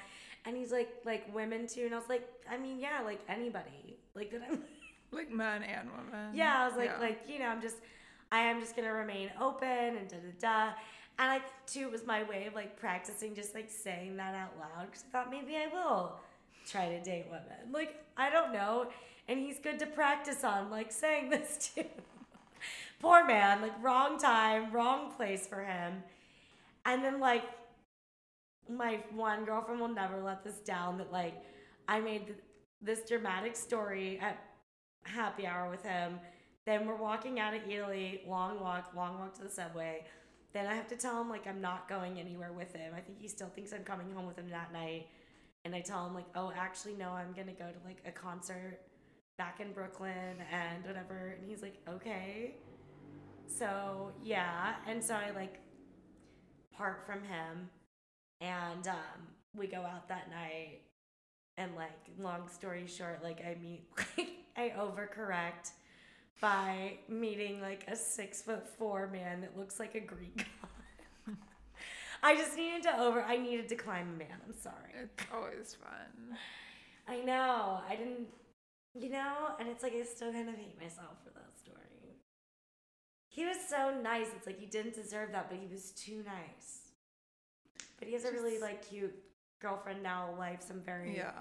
And 0.47 0.57
he's 0.57 0.73
like, 0.73 0.89
like 1.05 1.33
women 1.35 1.67
too. 1.67 1.83
And 1.85 1.95
I 1.95 1.99
was 1.99 2.09
like, 2.09 2.27
I 2.51 2.57
mean, 2.57 2.79
yeah, 2.81 3.03
like 3.05 3.21
anybody, 3.29 3.99
like 4.15 4.31
that. 4.33 4.43
I'm 4.51 4.63
Like 5.13 5.31
men 5.33 5.65
and 5.65 5.89
women. 5.91 6.31
yeah, 6.35 6.63
I 6.63 6.69
was 6.69 6.77
like, 6.77 6.91
Yeah. 6.95 7.01
like 7.01 7.23
you 7.29 7.41
know, 7.41 7.47
I'm 7.47 7.61
just, 7.61 7.77
I 8.31 8.41
am 8.43 8.61
just 8.61 8.77
gonna 8.77 8.93
remain 8.93 9.31
open 9.41 9.69
and 9.69 10.09
da 10.09 10.17
da 10.17 10.33
da. 10.41 10.73
And 11.19 11.31
I 11.33 11.39
think 11.41 11.53
too 11.67 11.81
it 11.81 11.93
was 11.93 12.07
my 12.07 12.23
way 12.23 12.47
of 12.47 12.55
like 12.55 12.79
practicing 12.79 13.35
just 13.35 13.55
like 13.55 13.69
saying 13.69 14.17
that 14.19 14.35
out 14.35 14.53
loud 14.59 14.87
because 14.87 15.05
I 15.09 15.13
thought 15.13 15.31
maybe 15.31 15.57
I 15.57 15.67
will 15.67 16.15
try 16.67 16.89
to 16.89 17.03
date 17.03 17.27
women. 17.29 17.73
Like 17.73 18.03
I 18.17 18.31
don't 18.31 18.53
know, 18.53 18.87
and 19.29 19.39
he's 19.41 19.59
good 19.59 19.79
to 19.81 19.87
practice 19.87 20.45
on 20.45 20.71
like 20.71 20.93
saying 20.93 21.29
this 21.31 21.73
too. 21.75 21.85
Poor 23.01 23.25
man, 23.25 23.63
like 23.63 23.73
wrong 23.83 24.19
time, 24.19 24.71
wrong 24.73 25.11
place 25.13 25.47
for 25.47 25.65
him. 25.65 26.03
And 26.85 27.03
then 27.03 27.19
like 27.19 27.45
my 28.69 29.01
one 29.15 29.45
girlfriend 29.45 29.81
will 29.81 29.89
never 29.89 30.23
let 30.23 30.45
this 30.45 30.59
down 30.59 30.99
that 30.99 31.11
like 31.11 31.35
I 31.89 32.01
made 32.01 32.27
th- 32.27 32.39
this 32.83 33.01
dramatic 33.09 33.57
story 33.57 34.19
at 34.21 34.39
happy 35.05 35.47
hour 35.47 35.71
with 35.71 35.83
him. 35.83 36.21
Then 36.67 36.87
we're 36.87 36.97
walking 36.97 37.41
out 37.41 37.55
of 37.55 37.63
Eataly, 37.63 38.27
long 38.29 38.61
walk, 38.61 38.93
long 38.95 39.19
walk 39.19 39.35
to 39.35 39.43
the 39.43 39.49
subway. 39.49 40.05
Then 40.53 40.67
I 40.67 40.75
have 40.75 40.89
to 40.89 40.97
tell 40.97 41.21
him 41.21 41.31
like 41.31 41.47
I'm 41.47 41.61
not 41.61 41.89
going 41.89 42.21
anywhere 42.21 42.53
with 42.53 42.75
him. 42.75 42.93
I 42.95 43.01
think 43.01 43.19
he 43.19 43.29
still 43.29 43.49
thinks 43.49 43.73
I'm 43.73 43.85
coming 43.85 44.13
home 44.13 44.27
with 44.27 44.37
him 44.37 44.51
that 44.51 44.73
night. 44.73 45.07
And 45.65 45.75
I 45.75 45.81
tell 45.81 46.07
him 46.07 46.15
like, 46.15 46.27
oh, 46.35 46.53
actually 46.57 46.95
no, 46.95 47.11
I'm 47.11 47.33
gonna 47.33 47.53
go 47.53 47.67
to 47.67 47.87
like 47.87 48.03
a 48.07 48.11
concert 48.11 48.79
back 49.39 49.61
in 49.61 49.73
Brooklyn 49.73 50.37
and 50.53 50.85
whatever. 50.85 51.35
And 51.39 51.49
he's 51.49 51.63
like, 51.63 51.77
okay. 51.89 52.55
So 53.51 54.13
yeah, 54.23 54.75
and 54.87 55.03
so 55.03 55.15
I 55.15 55.31
like 55.33 55.61
part 56.73 57.05
from 57.05 57.23
him, 57.25 57.69
and 58.41 58.87
um, 58.87 59.27
we 59.55 59.67
go 59.67 59.81
out 59.81 60.09
that 60.09 60.31
night, 60.31 60.83
and 61.59 61.75
like, 61.75 61.91
long 62.19 62.49
story 62.49 62.87
short, 62.87 63.23
like 63.23 63.41
I 63.45 63.57
meet, 63.61 63.85
like 64.17 64.31
I 64.57 64.73
overcorrect 64.79 65.73
by 66.41 66.99
meeting 67.09 67.61
like 67.61 67.85
a 67.89 67.97
six 67.97 68.41
foot 68.41 68.67
four 68.79 69.09
man 69.09 69.41
that 69.43 69.59
looks 69.59 69.79
like 69.79 69.95
a 69.95 70.01
Greek 70.01 70.47
god. 71.27 71.37
I 72.23 72.37
just 72.37 72.57
needed 72.57 72.83
to 72.85 73.01
over. 73.01 73.23
I 73.23 73.37
needed 73.37 73.69
to 73.71 73.77
climb 73.77 74.09
a 74.15 74.19
man. 74.19 74.39
I'm 74.47 74.55
sorry. 74.55 74.93
It's 75.03 75.25
always 75.35 75.75
fun. 75.75 76.39
I 77.09 77.21
know. 77.21 77.81
I 77.89 77.97
didn't. 77.97 78.29
You 78.99 79.11
know, 79.11 79.51
and 79.59 79.69
it's 79.69 79.83
like 79.85 79.95
I 79.95 80.03
still 80.03 80.33
kind 80.33 80.49
of 80.49 80.57
hate 80.57 80.81
myself 80.81 81.17
for 81.25 81.31
that 81.31 81.57
story. 81.57 81.90
He 83.33 83.45
was 83.47 83.57
so 83.69 83.95
nice. 84.03 84.27
It's 84.37 84.47
like 84.47 84.59
he 84.59 84.67
didn't 84.67 84.95
deserve 84.95 85.31
that, 85.33 85.49
but 85.49 85.59
he 85.59 85.67
was 85.67 85.93
too 85.93 86.23
nice. 86.27 86.89
But 87.99 88.09
he 88.09 88.15
has 88.15 88.25
a 88.25 88.33
really 88.33 88.59
like 88.59 88.89
cute 88.89 89.15
girlfriend 89.61 90.03
now. 90.03 90.35
Life 90.39 90.63
some 90.67 90.81
very 90.81 91.17
Yeah. 91.17 91.33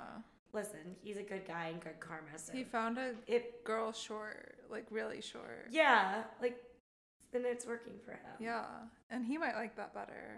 Listen, 0.53 0.95
he's 1.01 1.17
a 1.17 1.23
good 1.23 1.45
guy 1.47 1.67
and 1.67 1.81
good 1.81 1.99
karma. 1.99 2.37
So 2.37 2.53
He 2.53 2.63
found 2.63 2.97
a 2.97 3.13
it 3.27 3.63
girl 3.63 3.91
short, 3.91 4.55
like 4.69 4.85
really 4.91 5.21
short. 5.21 5.67
yeah, 5.71 6.23
like 6.41 6.57
then 7.31 7.43
it's 7.45 7.65
working 7.65 7.93
for 8.05 8.11
him. 8.11 8.35
Yeah. 8.39 8.65
And 9.11 9.25
he 9.25 9.37
might 9.37 9.55
like 9.55 9.75
that 9.77 9.93
better. 9.93 10.37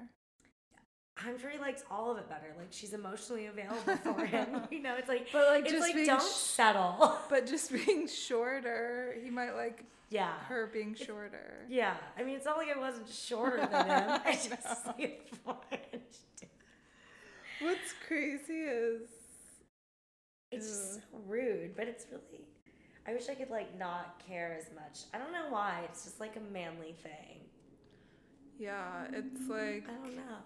I'm 1.26 1.38
sure 1.40 1.50
he 1.50 1.60
likes 1.60 1.84
all 1.92 2.12
of 2.12 2.18
it 2.18 2.28
better. 2.30 2.54
Like 2.58 2.70
she's 2.72 2.94
emotionally 2.94 3.48
available 3.48 3.98
for 4.16 4.26
him. 4.36 4.62
you 4.72 4.82
know, 4.82 4.96
it's 4.96 5.10
like 5.10 5.28
But 5.34 5.48
like 5.50 5.64
it's 5.64 5.72
just 5.74 5.82
like 5.84 5.96
being 5.96 6.08
don't 6.08 6.22
sh- 6.22 6.26
settle. 6.26 7.18
but 7.30 7.46
just 7.46 7.72
being 7.74 8.08
shorter, 8.08 9.16
he 9.22 9.30
might 9.30 9.56
like 9.56 9.84
yeah. 10.12 10.34
her 10.48 10.70
being 10.72 10.94
shorter. 10.94 11.66
Yeah. 11.70 11.96
I 12.18 12.24
mean, 12.24 12.36
it's 12.36 12.46
not 12.46 12.58
like 12.58 12.68
I 12.76 12.80
wasn't 12.80 13.10
shorter 13.10 13.66
than 13.66 13.86
him. 13.88 14.22
I 14.26 14.34
just 14.34 14.86
know. 14.86 14.94
like 14.98 15.90
inch. 15.94 16.50
What's 17.62 17.94
crazy 18.08 18.54
is 18.54 19.02
It's 20.52 20.68
just 20.68 20.94
so 20.96 21.02
rude, 21.28 21.76
but 21.76 21.88
it's 21.88 22.06
really. 22.12 22.46
I 23.08 23.14
wish 23.14 23.30
I 23.30 23.36
could 23.36 23.50
like 23.50 23.78
not 23.80 24.22
care 24.28 24.56
as 24.60 24.74
much. 24.76 25.06
I 25.14 25.18
don't 25.18 25.32
know 25.32 25.48
why. 25.50 25.82
It's 25.86 26.04
just 26.04 26.20
like 26.20 26.36
a 26.36 26.54
manly 26.54 26.94
thing. 27.04 27.40
yeah, 28.60 29.06
mm, 29.10 29.14
it's 29.14 29.50
like 29.50 29.86
I 29.90 30.06
don't 30.06 30.16
know. 30.16 30.38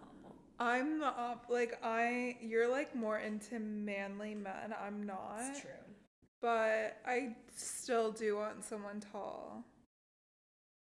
I'm 0.57 0.99
the 0.99 1.07
op 1.07 1.47
like 1.49 1.78
I 1.84 2.38
you're 2.41 2.70
like 2.70 2.95
more 2.95 3.20
into 3.20 3.59
manly 3.59 4.36
men. 4.36 4.74
I'm 4.86 5.03
not. 5.03 5.41
It's 5.49 5.61
true. 5.61 5.70
But 6.41 6.97
I 7.05 7.36
still 7.55 8.11
do 8.11 8.38
want 8.38 8.63
someone 8.63 8.99
tall. 8.99 9.63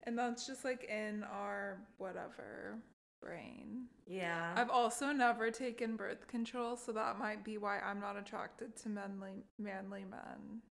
And 0.03 0.17
that's 0.17 0.45
just 0.45 0.63
like 0.65 0.83
in 0.89 1.23
our 1.23 1.77
whatever 1.97 2.77
brain. 3.21 3.85
Yeah. 4.05 4.53
I've 4.55 4.69
also 4.69 5.11
never 5.11 5.49
taken 5.49 5.95
birth 5.95 6.27
control, 6.27 6.75
so 6.77 6.91
that 6.91 7.17
might 7.17 7.43
be 7.43 7.57
why 7.57 7.79
I'm 7.79 7.99
not 7.99 8.17
attracted 8.17 8.75
to 8.83 8.89
manly 8.89 9.43
manly 9.57 10.03
men. 10.09 10.61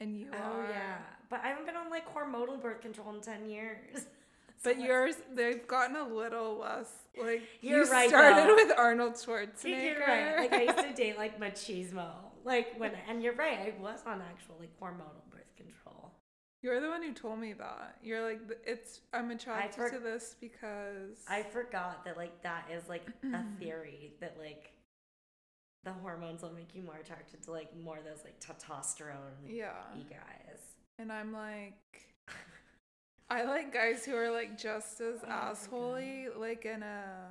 And 0.00 0.16
you 0.16 0.28
oh 0.32 0.36
are. 0.60 0.66
yeah, 0.70 0.98
but 1.28 1.40
I 1.42 1.48
haven't 1.48 1.66
been 1.66 1.74
on 1.74 1.90
like 1.90 2.04
hormonal 2.14 2.60
birth 2.62 2.80
control 2.80 3.14
in 3.14 3.20
ten 3.20 3.48
years. 3.48 4.06
But 4.64 4.76
So 4.76 4.82
yours, 4.82 5.14
they've 5.36 5.64
gotten 5.68 5.94
a 5.94 6.08
little 6.08 6.58
less. 6.58 6.90
Like 7.16 7.42
You're 7.60 7.84
you 7.84 7.90
right, 7.92 8.08
started 8.08 8.48
though. 8.48 8.54
with 8.56 8.72
Arnold 8.76 9.12
Schwarzenegger. 9.14 9.64
You're 9.84 10.00
right. 10.00 10.36
Like 10.36 10.52
I 10.52 10.62
used 10.62 10.78
to 10.78 10.92
date 10.94 11.16
like 11.16 11.38
machismo. 11.38 12.08
Like 12.48 12.74
when, 12.78 12.92
and 13.08 13.22
you're 13.22 13.34
right. 13.34 13.58
I 13.58 13.74
was 13.80 14.00
on 14.06 14.22
actual 14.22 14.56
like 14.58 14.70
hormonal 14.80 15.22
birth 15.30 15.54
control. 15.56 16.12
You're 16.62 16.80
the 16.80 16.88
one 16.88 17.02
who 17.02 17.12
told 17.12 17.38
me 17.38 17.52
that. 17.52 17.98
You're 18.02 18.22
like, 18.24 18.40
it's. 18.66 19.00
I'm 19.12 19.30
attracted 19.30 19.74
for- 19.74 19.90
to 19.90 19.98
this 19.98 20.34
because. 20.40 21.18
I 21.28 21.42
forgot 21.42 22.04
that 22.06 22.16
like 22.16 22.42
that 22.42 22.64
is 22.74 22.88
like 22.88 23.06
a 23.32 23.44
theory 23.60 24.14
that 24.20 24.36
like 24.40 24.72
the 25.84 25.92
hormones 25.92 26.42
will 26.42 26.52
make 26.52 26.74
you 26.74 26.82
more 26.82 26.96
attracted 26.96 27.42
to 27.42 27.52
like 27.52 27.68
more 27.78 27.98
of 27.98 28.04
those 28.04 28.24
like 28.24 28.40
testosterone 28.40 29.36
yeah, 29.46 29.72
y 29.94 30.02
guys. 30.10 30.60
and 30.98 31.12
I'm 31.12 31.32
like, 31.32 31.74
I 33.30 33.44
like 33.44 33.72
guys 33.72 34.04
who 34.04 34.16
are 34.16 34.30
like 34.30 34.58
just 34.58 35.00
as 35.00 35.18
Oh 35.26 35.30
assholey, 35.30 36.26
like 36.36 36.64
in 36.64 36.82
a 36.82 37.28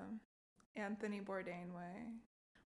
Anthony 0.76 1.20
Bourdain 1.20 1.74
way, 1.76 2.14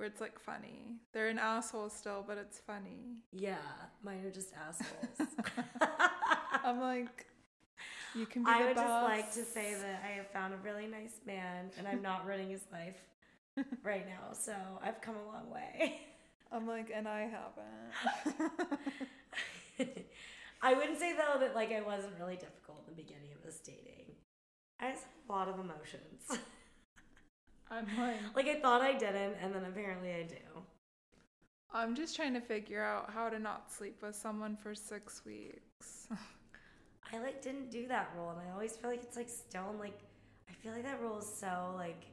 where 0.00 0.08
it's 0.08 0.20
like 0.20 0.40
funny. 0.40 0.96
They're 1.12 1.28
an 1.28 1.38
asshole 1.38 1.90
still, 1.90 2.24
but 2.26 2.38
it's 2.38 2.58
funny. 2.58 3.18
Yeah, 3.32 3.56
mine 4.02 4.24
are 4.24 4.30
just 4.30 4.54
assholes. 4.66 5.28
I'm 6.64 6.80
like, 6.80 7.26
you 8.14 8.24
can 8.24 8.42
be 8.42 8.50
I 8.50 8.64
would 8.64 8.76
just 8.76 8.88
like 8.88 9.30
to 9.34 9.44
say 9.44 9.74
that 9.74 10.02
I 10.02 10.12
have 10.16 10.28
found 10.28 10.54
a 10.54 10.56
really 10.64 10.86
nice 10.86 11.20
man 11.26 11.70
and 11.76 11.86
I'm 11.86 12.00
not 12.00 12.26
ruining 12.26 12.48
his 12.48 12.62
life 12.72 12.96
right 13.84 14.06
now. 14.06 14.32
So 14.32 14.54
I've 14.82 15.02
come 15.02 15.16
a 15.16 15.26
long 15.26 15.50
way. 15.50 16.00
I'm 16.50 16.66
like, 16.66 16.90
and 16.92 17.06
I 17.06 17.28
haven't. 17.28 18.78
I 20.62 20.74
wouldn't 20.74 20.98
say 20.98 21.12
though 21.12 21.40
that 21.40 21.54
like 21.54 21.72
I 21.72 21.82
wasn't 21.82 22.14
really 22.18 22.36
difficult 22.36 22.84
in 22.88 22.96
the 22.96 23.02
beginning 23.02 23.32
of 23.36 23.44
this 23.44 23.60
dating. 23.60 24.14
I 24.80 24.92
just 24.92 25.04
have 25.04 25.28
a 25.28 25.32
lot 25.32 25.48
of 25.48 25.56
emotions. 25.60 26.40
I'm 27.70 27.86
like, 27.96 28.16
like 28.34 28.46
I 28.48 28.60
thought 28.60 28.80
I 28.82 28.92
didn't, 28.92 29.36
and 29.40 29.54
then 29.54 29.64
apparently 29.64 30.12
I 30.12 30.22
do. 30.24 30.62
I'm 31.72 31.94
just 31.94 32.16
trying 32.16 32.34
to 32.34 32.40
figure 32.40 32.82
out 32.82 33.10
how 33.10 33.28
to 33.28 33.38
not 33.38 33.70
sleep 33.72 34.02
with 34.02 34.16
someone 34.16 34.56
for 34.56 34.74
six 34.74 35.24
weeks. 35.24 36.08
I 37.12 37.18
like 37.18 37.42
didn't 37.42 37.70
do 37.70 37.86
that 37.88 38.10
rule, 38.16 38.30
and 38.30 38.40
I 38.40 38.52
always 38.52 38.76
feel 38.76 38.90
like 38.90 39.02
it's 39.02 39.16
like 39.16 39.28
in, 39.28 39.78
like 39.78 40.00
I 40.48 40.52
feel 40.54 40.72
like 40.72 40.84
that 40.84 41.00
rule 41.00 41.18
is 41.18 41.32
so 41.32 41.72
like. 41.76 42.06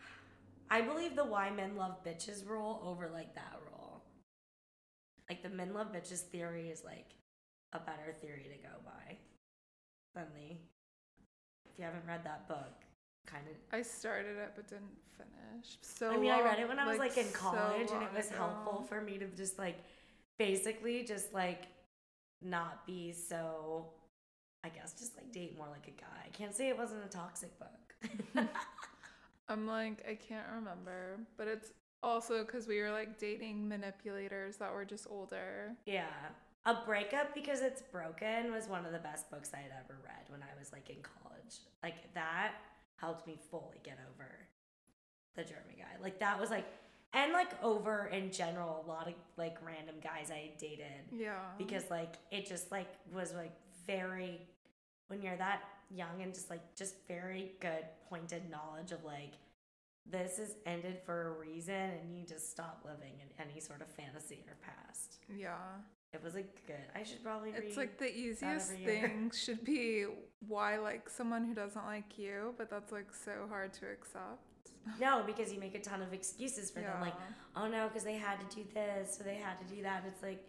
I 0.70 0.80
believe 0.80 1.16
the 1.16 1.24
why 1.24 1.50
men 1.50 1.76
love 1.76 2.02
bitches 2.04 2.48
rule 2.48 2.80
over 2.84 3.10
like 3.12 3.34
that 3.34 3.56
rule. 3.70 4.02
Like 5.28 5.42
the 5.42 5.50
men 5.50 5.74
love 5.74 5.92
bitches 5.92 6.20
theory 6.20 6.70
is 6.70 6.82
like 6.82 7.10
a 7.72 7.78
better 7.78 8.14
theory 8.20 8.44
to 8.44 8.68
go 8.68 8.74
by 8.84 9.16
than 10.14 10.26
the. 10.34 10.56
If 11.70 11.78
you 11.78 11.84
haven't 11.84 12.06
read 12.06 12.24
that 12.24 12.48
book, 12.48 12.84
kind 13.30 13.44
of 13.48 13.54
I 13.78 13.82
started 13.82 14.36
it 14.36 14.52
but 14.54 14.68
didn't 14.68 14.96
finish. 15.16 15.78
So 15.82 16.10
I 16.10 16.16
mean, 16.16 16.30
I 16.30 16.42
read 16.42 16.58
it 16.58 16.68
when 16.68 16.78
I 16.78 16.86
was 16.86 16.98
like, 16.98 17.16
in 17.16 17.26
so 17.26 17.38
college, 17.38 17.90
and 17.92 18.02
it 18.02 18.12
was 18.14 18.28
ago. 18.28 18.36
helpful 18.36 18.82
for 18.88 19.00
me 19.00 19.18
to 19.18 19.26
just 19.36 19.58
like 19.58 19.76
basically 20.38 21.04
just 21.04 21.32
like 21.32 21.64
not 22.42 22.86
be 22.86 23.12
so. 23.12 23.86
I 24.62 24.68
guess 24.68 24.92
just 24.92 25.16
like 25.16 25.32
date 25.32 25.56
more 25.56 25.68
like 25.70 25.88
a 25.88 25.98
guy. 25.98 26.20
I 26.26 26.28
can't 26.36 26.54
say 26.54 26.68
it 26.68 26.76
wasn't 26.76 27.02
a 27.04 27.08
toxic 27.08 27.50
book. 27.58 28.46
I'm 29.48 29.66
like, 29.66 30.04
I 30.08 30.14
can't 30.14 30.46
remember, 30.54 31.18
but 31.38 31.48
it's 31.48 31.72
also 32.02 32.44
because 32.44 32.66
we 32.66 32.78
were 32.80 32.90
like 32.90 33.18
dating 33.18 33.68
manipulators 33.68 34.56
that 34.58 34.72
were 34.72 34.84
just 34.84 35.06
older. 35.10 35.72
yeah, 35.86 36.04
a 36.66 36.74
breakup 36.84 37.34
because 37.34 37.62
it's 37.62 37.80
broken 37.80 38.52
was 38.52 38.68
one 38.68 38.84
of 38.84 38.92
the 38.92 38.98
best 38.98 39.30
books 39.30 39.50
I 39.54 39.58
had 39.58 39.72
ever 39.82 39.98
read 40.04 40.28
when 40.28 40.42
I 40.42 40.58
was 40.58 40.72
like 40.72 40.90
in 40.90 40.96
college. 41.02 41.56
Like 41.82 42.12
that 42.14 42.52
helped 43.00 43.26
me 43.26 43.38
fully 43.50 43.80
get 43.82 43.98
over 44.10 44.28
the 45.36 45.42
German 45.42 45.76
guy. 45.78 46.02
Like 46.02 46.18
that 46.20 46.38
was 46.40 46.50
like, 46.50 46.66
and 47.12 47.32
like 47.32 47.50
over 47.62 48.06
in 48.12 48.30
general, 48.30 48.84
a 48.84 48.88
lot 48.88 49.08
of 49.08 49.14
like 49.36 49.56
random 49.64 49.96
guys 50.02 50.30
I 50.30 50.50
dated. 50.58 50.86
Yeah. 51.12 51.34
because 51.58 51.84
like 51.90 52.16
it 52.30 52.46
just 52.46 52.70
like 52.70 52.88
was 53.12 53.32
like 53.32 53.52
very 53.86 54.40
when 55.08 55.22
you're 55.22 55.36
that 55.36 55.62
young 55.90 56.22
and 56.22 56.32
just 56.32 56.50
like 56.50 56.62
just 56.76 56.94
very 57.08 57.52
good 57.60 57.84
pointed 58.08 58.48
knowledge 58.50 58.92
of 58.92 59.02
like 59.04 59.32
this 60.08 60.38
is 60.38 60.54
ended 60.66 60.98
for 61.04 61.28
a 61.28 61.30
reason 61.32 61.74
and 61.74 62.16
you 62.16 62.24
just 62.24 62.50
stop 62.50 62.82
living 62.84 63.14
in 63.20 63.44
any 63.44 63.60
sort 63.60 63.80
of 63.80 63.88
fantasy 63.88 64.44
or 64.48 64.56
past 64.62 65.18
yeah. 65.36 65.54
It 66.12 66.22
was 66.22 66.34
like 66.34 66.66
good 66.66 66.76
i 66.94 67.02
should 67.02 67.22
probably 67.22 67.50
It's 67.50 67.76
like 67.76 67.98
the 67.98 68.12
easiest 68.12 68.72
thing 68.72 69.30
should 69.44 69.64
be 69.64 70.06
why 70.46 70.78
like 70.78 71.08
someone 71.08 71.44
who 71.44 71.54
doesn't 71.54 71.84
like 71.84 72.18
you, 72.18 72.54
but 72.58 72.70
that's 72.70 72.92
like 72.92 73.08
so 73.12 73.46
hard 73.48 73.72
to 73.74 73.86
accept. 73.86 74.40
no 74.98 75.22
because 75.26 75.52
you 75.52 75.60
make 75.60 75.74
a 75.74 75.80
ton 75.80 76.00
of 76.02 76.12
excuses 76.12 76.70
for 76.70 76.80
them 76.80 77.00
like 77.00 77.14
oh 77.56 77.68
no 77.68 77.88
because 77.88 78.04
they 78.04 78.14
had 78.16 78.36
to 78.48 78.56
do 78.56 78.64
this 78.74 79.16
so 79.16 79.22
they 79.24 79.36
had 79.36 79.56
to 79.60 79.74
do 79.74 79.82
that 79.82 80.02
it's 80.06 80.22
like 80.22 80.42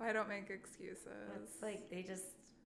I 0.00 0.12
don't 0.12 0.28
make 0.28 0.48
excuses. 0.50 1.06
it's 1.42 1.60
like 1.62 1.90
they 1.90 2.02
just 2.02 2.24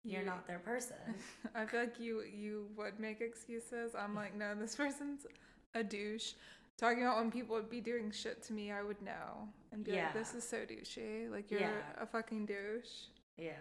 you're 0.05 0.21
You- 0.21 0.27
not 0.27 0.47
their 0.47 0.59
person 0.61 0.97
I 1.55 1.67
feel 1.67 1.81
like 1.81 1.99
you 1.99 2.23
you 2.23 2.67
would 2.77 2.99
make 3.01 3.21
excuses. 3.21 3.95
I'm 3.95 4.15
like, 4.15 4.35
no, 4.37 4.55
this 4.55 4.77
person's 4.83 5.27
a 5.75 5.83
douche. 5.83 6.33
Talking 6.79 7.03
about 7.03 7.17
when 7.19 7.31
people 7.31 7.55
would 7.57 7.69
be 7.69 7.83
doing 7.83 8.11
shit 8.11 8.43
to 8.45 8.53
me, 8.55 8.71
I 8.73 8.83
would 8.83 9.03
know 9.03 9.49
and 9.73 9.85
be 9.85 9.93
like, 9.93 10.13
this 10.15 10.31
Yeah. 10.33 10.39
is 10.39 10.49
so 10.49 10.57
douchey. 10.59 11.31
Like 11.31 11.51
you're 11.51 11.61
Yeah. 11.61 11.73
a 12.01 12.07
fucking 12.07 12.47
douche. 12.47 13.07
yeah 13.37 13.53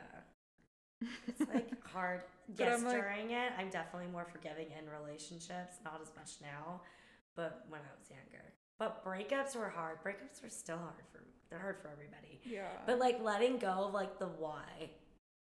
It's 1.28 1.40
like 1.54 1.70
hard. 1.86 2.22
Yes, 2.58 2.84
like- 2.84 2.94
during 2.94 3.32
it, 3.32 3.52
I'm 3.58 3.70
definitely 3.70 4.12
more 4.12 4.26
forgiving 4.26 4.68
in 4.78 4.90
relationships. 4.90 5.78
Not 5.86 6.00
as 6.02 6.12
much 6.16 6.32
now, 6.42 6.82
but 7.36 7.66
when 7.70 7.80
I 7.82 7.92
was 7.98 8.10
younger. 8.10 8.44
But 8.78 9.04
breakups 9.06 9.56
were 9.56 9.70
hard. 9.70 10.04
Breakups 10.04 10.44
are 10.46 10.50
still 10.50 10.78
hard 10.78 10.96
for 11.12 11.20
they're 11.50 11.60
hard 11.60 11.78
for 11.82 11.90
everybody. 11.90 12.40
yeah. 12.44 12.68
But 12.86 13.00
like 13.00 13.22
letting 13.24 13.58
go 13.58 13.86
of 13.88 13.94
like 13.94 14.20
the 14.20 14.28
why. 14.28 14.64
I 14.82 14.90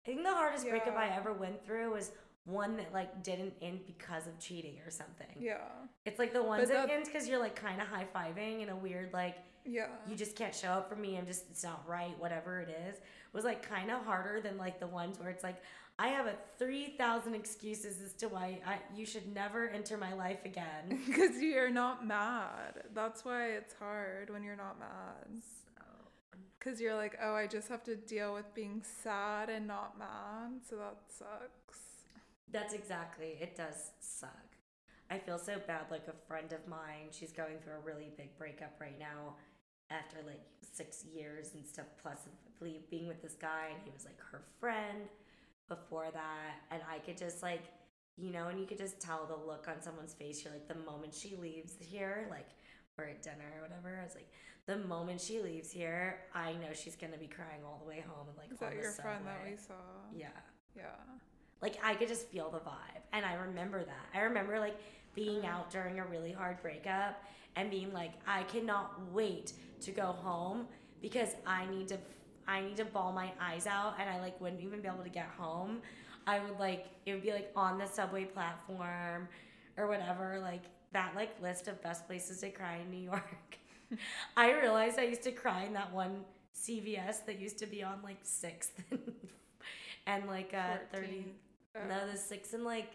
think 0.05 0.23
the 0.23 0.33
hardest 0.33 0.67
breakup 0.69 0.95
I 0.95 1.09
ever 1.09 1.33
went 1.33 1.65
through 1.65 1.91
was 1.91 2.11
one 2.45 2.77
that 2.77 2.93
like 2.93 3.23
didn't 3.23 3.53
end 3.61 3.81
because 3.85 4.25
of 4.25 4.39
cheating 4.39 4.77
or 4.85 4.89
something. 4.89 5.27
Yeah. 5.37 5.57
It's 6.05 6.17
like 6.17 6.31
the 6.31 6.41
ones 6.43 6.69
that 6.69 6.87
that- 6.87 6.89
end 6.95 7.05
because 7.05 7.27
you're 7.27 7.39
like 7.39 7.55
kind 7.57 7.81
of 7.81 7.87
high 7.87 8.07
fiving 8.15 8.61
in 8.63 8.69
a 8.69 8.75
weird 8.75 9.11
like 9.11 9.35
Yeah. 9.67 9.87
you 10.09 10.15
just 10.15 10.35
can't 10.35 10.55
show 10.55 10.69
up 10.69 10.89
for 10.89 10.95
me. 10.95 11.17
I'm 11.17 11.25
just 11.25 11.45
it's 11.49 11.63
not 11.63 11.83
right. 11.87 12.17
Whatever 12.19 12.61
it 12.61 12.69
is 12.89 12.97
was 13.33 13.43
like 13.43 13.67
kind 13.67 13.91
of 13.91 14.03
harder 14.05 14.39
than 14.41 14.57
like 14.57 14.79
the 14.79 14.87
ones 14.87 15.19
where 15.19 15.29
it's 15.29 15.43
like 15.43 15.61
I 15.99 16.07
have 16.09 16.25
a 16.27 16.35
three 16.57 16.95
thousand 16.97 17.35
excuses 17.35 18.01
as 18.01 18.13
to 18.13 18.27
why 18.29 18.59
I, 18.65 18.77
you 18.95 19.05
should 19.05 19.33
never 19.33 19.67
enter 19.69 19.97
my 19.97 20.13
life 20.13 20.45
again. 20.45 21.01
Because 21.07 21.41
you're 21.41 21.69
not 21.71 22.05
mad. 22.05 22.83
That's 22.93 23.25
why 23.25 23.47
it's 23.51 23.73
hard 23.73 24.29
when 24.29 24.43
you're 24.43 24.55
not 24.55 24.79
mad. 24.79 25.41
Because 26.59 26.81
you're 26.81 26.95
like, 26.95 27.17
oh, 27.21 27.33
I 27.33 27.47
just 27.47 27.69
have 27.69 27.83
to 27.85 27.95
deal 27.95 28.33
with 28.33 28.53
being 28.53 28.81
sad 29.03 29.49
and 29.49 29.67
not 29.67 29.97
mad. 29.97 30.61
So 30.69 30.75
that 30.77 30.97
sucks. 31.07 31.79
That's 32.51 32.73
exactly. 32.73 33.37
It 33.39 33.55
does 33.55 33.91
suck. 33.99 34.29
I 35.09 35.17
feel 35.17 35.37
so 35.37 35.59
bad. 35.65 35.85
Like 35.89 36.07
a 36.07 36.27
friend 36.27 36.51
of 36.51 36.67
mine, 36.67 37.09
she's 37.11 37.31
going 37.31 37.57
through 37.63 37.73
a 37.73 37.85
really 37.85 38.11
big 38.17 38.37
breakup 38.37 38.73
right 38.81 38.99
now 38.99 39.35
after 39.89 40.17
like 40.25 40.41
six 40.73 41.03
years 41.05 41.51
and 41.55 41.65
stuff. 41.65 41.85
Plus, 42.01 42.19
being 42.89 43.07
with 43.07 43.21
this 43.21 43.33
guy, 43.33 43.67
and 43.73 43.79
he 43.83 43.91
was 43.91 44.05
like 44.05 44.19
her 44.31 44.41
friend 44.59 45.07
before 45.67 46.07
that. 46.13 46.61
And 46.71 46.81
I 46.91 46.99
could 46.99 47.17
just 47.17 47.43
like, 47.43 47.63
you 48.17 48.31
know, 48.31 48.47
and 48.47 48.59
you 48.59 48.65
could 48.65 48.77
just 48.77 48.99
tell 48.99 49.25
the 49.25 49.35
look 49.35 49.67
on 49.67 49.81
someone's 49.81 50.13
face. 50.13 50.43
You're 50.43 50.53
like, 50.53 50.67
the 50.67 50.75
moment 50.75 51.13
she 51.13 51.35
leaves 51.35 51.73
here, 51.79 52.27
like 52.29 52.47
we're 52.97 53.05
at 53.05 53.21
dinner 53.21 53.45
or 53.57 53.61
whatever. 53.61 53.99
I 54.01 54.03
was 54.03 54.15
like, 54.15 54.29
the 54.65 54.77
moment 54.77 55.21
she 55.21 55.41
leaves 55.41 55.71
here, 55.71 56.19
I 56.33 56.53
know 56.53 56.73
she's 56.73 56.95
gonna 56.95 57.17
be 57.17 57.27
crying 57.27 57.61
all 57.65 57.79
the 57.81 57.87
way 57.87 58.03
home 58.05 58.27
and 58.27 58.37
like 58.37 58.51
Is 58.51 58.59
that 58.59 58.73
your 58.73 58.91
friend 58.91 59.25
that 59.25 59.39
we 59.49 59.55
saw? 59.55 59.73
Yeah. 60.15 60.27
Yeah. 60.75 60.83
Like 61.61 61.79
I 61.83 61.95
could 61.95 62.07
just 62.07 62.27
feel 62.27 62.49
the 62.49 62.59
vibe. 62.59 63.01
And 63.13 63.25
I 63.25 63.35
remember 63.35 63.83
that. 63.83 64.05
I 64.13 64.21
remember 64.21 64.59
like 64.59 64.77
being 65.15 65.45
uh-huh. 65.45 65.59
out 65.59 65.71
during 65.71 65.99
a 65.99 66.05
really 66.05 66.31
hard 66.31 66.61
breakup 66.61 67.23
and 67.57 67.71
being 67.71 67.91
like, 67.91 68.13
I 68.27 68.43
cannot 68.43 68.93
wait 69.11 69.53
to 69.81 69.91
go 69.91 70.05
home 70.05 70.67
because 71.01 71.35
I 71.45 71.65
need 71.65 71.87
to 71.89 71.97
I 72.47 72.61
need 72.61 72.77
to 72.77 72.85
bawl 72.85 73.11
my 73.11 73.31
eyes 73.41 73.67
out 73.67 73.95
and 73.99 74.09
I 74.09 74.21
like 74.21 74.39
wouldn't 74.39 74.61
even 74.61 74.79
be 74.79 74.87
able 74.87 75.03
to 75.03 75.09
get 75.09 75.27
home. 75.37 75.79
I 76.25 76.39
would 76.39 76.57
like 76.59 76.87
it 77.05 77.13
would 77.13 77.23
be 77.23 77.33
like 77.33 77.51
on 77.55 77.77
the 77.77 77.85
subway 77.85 78.25
platform 78.25 79.27
or 79.75 79.87
whatever, 79.87 80.39
like 80.41 80.63
that 80.93 81.13
like 81.15 81.41
list 81.41 81.67
of 81.67 81.81
best 81.81 82.07
places 82.07 82.39
to 82.41 82.49
cry 82.49 82.77
in 82.77 82.91
New 82.91 83.03
York. 83.03 83.57
I 84.37 84.53
realized 84.53 84.99
I 84.99 85.03
used 85.03 85.23
to 85.23 85.31
cry 85.31 85.63
in 85.63 85.73
that 85.73 85.91
one 85.93 86.23
CVS 86.55 87.25
that 87.25 87.39
used 87.39 87.57
to 87.59 87.65
be 87.65 87.83
on 87.83 87.99
like 88.03 88.19
sixth 88.23 88.81
and 90.07 90.27
like 90.27 90.53
uh 90.53 90.77
30 90.93 91.07
14, 91.07 91.25
uh, 91.75 91.79
no, 91.87 92.11
the 92.11 92.17
six 92.17 92.53
and 92.53 92.63
like 92.63 92.93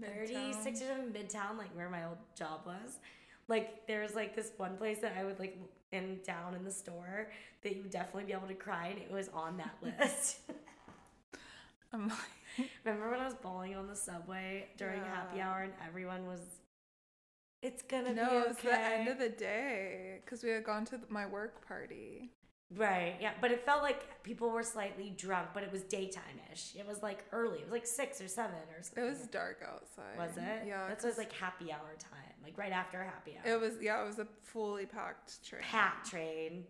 30, 0.00 0.34
Midtown. 0.34 0.62
60 0.62 0.84
in 0.84 1.12
midtown, 1.12 1.58
like 1.58 1.74
where 1.74 1.88
my 1.88 2.04
old 2.04 2.18
job 2.36 2.60
was. 2.66 2.98
Like 3.48 3.86
there's 3.86 4.14
like 4.14 4.34
this 4.34 4.52
one 4.56 4.76
place 4.76 4.98
that 5.00 5.14
I 5.18 5.24
would 5.24 5.38
like 5.38 5.58
in 5.90 6.20
down 6.24 6.54
in 6.54 6.64
the 6.64 6.70
store 6.70 7.30
that 7.62 7.76
you 7.76 7.82
would 7.82 7.90
definitely 7.90 8.24
be 8.24 8.32
able 8.32 8.48
to 8.48 8.54
cry 8.54 8.88
and 8.88 8.98
it 8.98 9.10
was 9.10 9.28
on 9.34 9.58
that 9.58 9.76
list. 10.00 10.38
Oh 10.48 10.54
I'm 11.92 12.08
like, 12.08 12.70
Remember 12.84 13.10
when 13.10 13.20
I 13.20 13.24
was 13.24 13.34
bowling 13.34 13.76
on 13.76 13.86
the 13.86 13.96
subway 13.96 14.68
during 14.76 15.00
happy 15.00 15.40
hour 15.40 15.62
and 15.62 15.72
everyone 15.86 16.26
was 16.26 16.40
it's 17.62 17.82
gonna 17.82 18.12
no, 18.12 18.28
be 18.28 18.36
okay. 18.36 18.40
it 18.40 18.48
was 18.48 18.56
the 18.56 18.80
end 18.80 19.08
of 19.08 19.18
the 19.18 19.28
day 19.28 20.20
because 20.24 20.42
we 20.42 20.50
had 20.50 20.64
gone 20.64 20.84
to 20.86 21.00
my 21.08 21.26
work 21.26 21.66
party. 21.66 22.32
Right, 22.74 23.16
yeah, 23.20 23.32
but 23.40 23.50
it 23.50 23.66
felt 23.66 23.82
like 23.82 24.22
people 24.22 24.50
were 24.50 24.62
slightly 24.62 25.12
drunk, 25.16 25.48
but 25.52 25.62
it 25.62 25.70
was 25.70 25.82
daytime-ish. 25.82 26.72
It 26.78 26.88
was 26.88 27.02
like 27.02 27.24
early. 27.30 27.58
It 27.58 27.64
was 27.64 27.72
like 27.72 27.86
six 27.86 28.20
or 28.20 28.28
seven 28.28 28.56
or 28.74 28.82
something. 28.82 29.04
It 29.04 29.08
was 29.08 29.26
dark 29.28 29.62
outside. 29.62 30.16
Was 30.16 30.36
it? 30.38 30.66
Yeah. 30.66 30.86
That's 30.88 31.04
was 31.04 31.18
like 31.18 31.32
happy 31.32 31.70
hour 31.70 31.94
time, 31.98 32.31
like 32.42 32.56
right 32.58 32.72
after 32.72 33.02
happy 33.02 33.36
hour. 33.36 33.52
It 33.54 33.60
was, 33.60 33.74
yeah, 33.80 34.02
it 34.02 34.06
was 34.06 34.18
a 34.18 34.26
fully 34.42 34.86
packed 34.86 35.44
train. 35.46 35.62
Pat 35.62 36.04
train. 36.04 36.64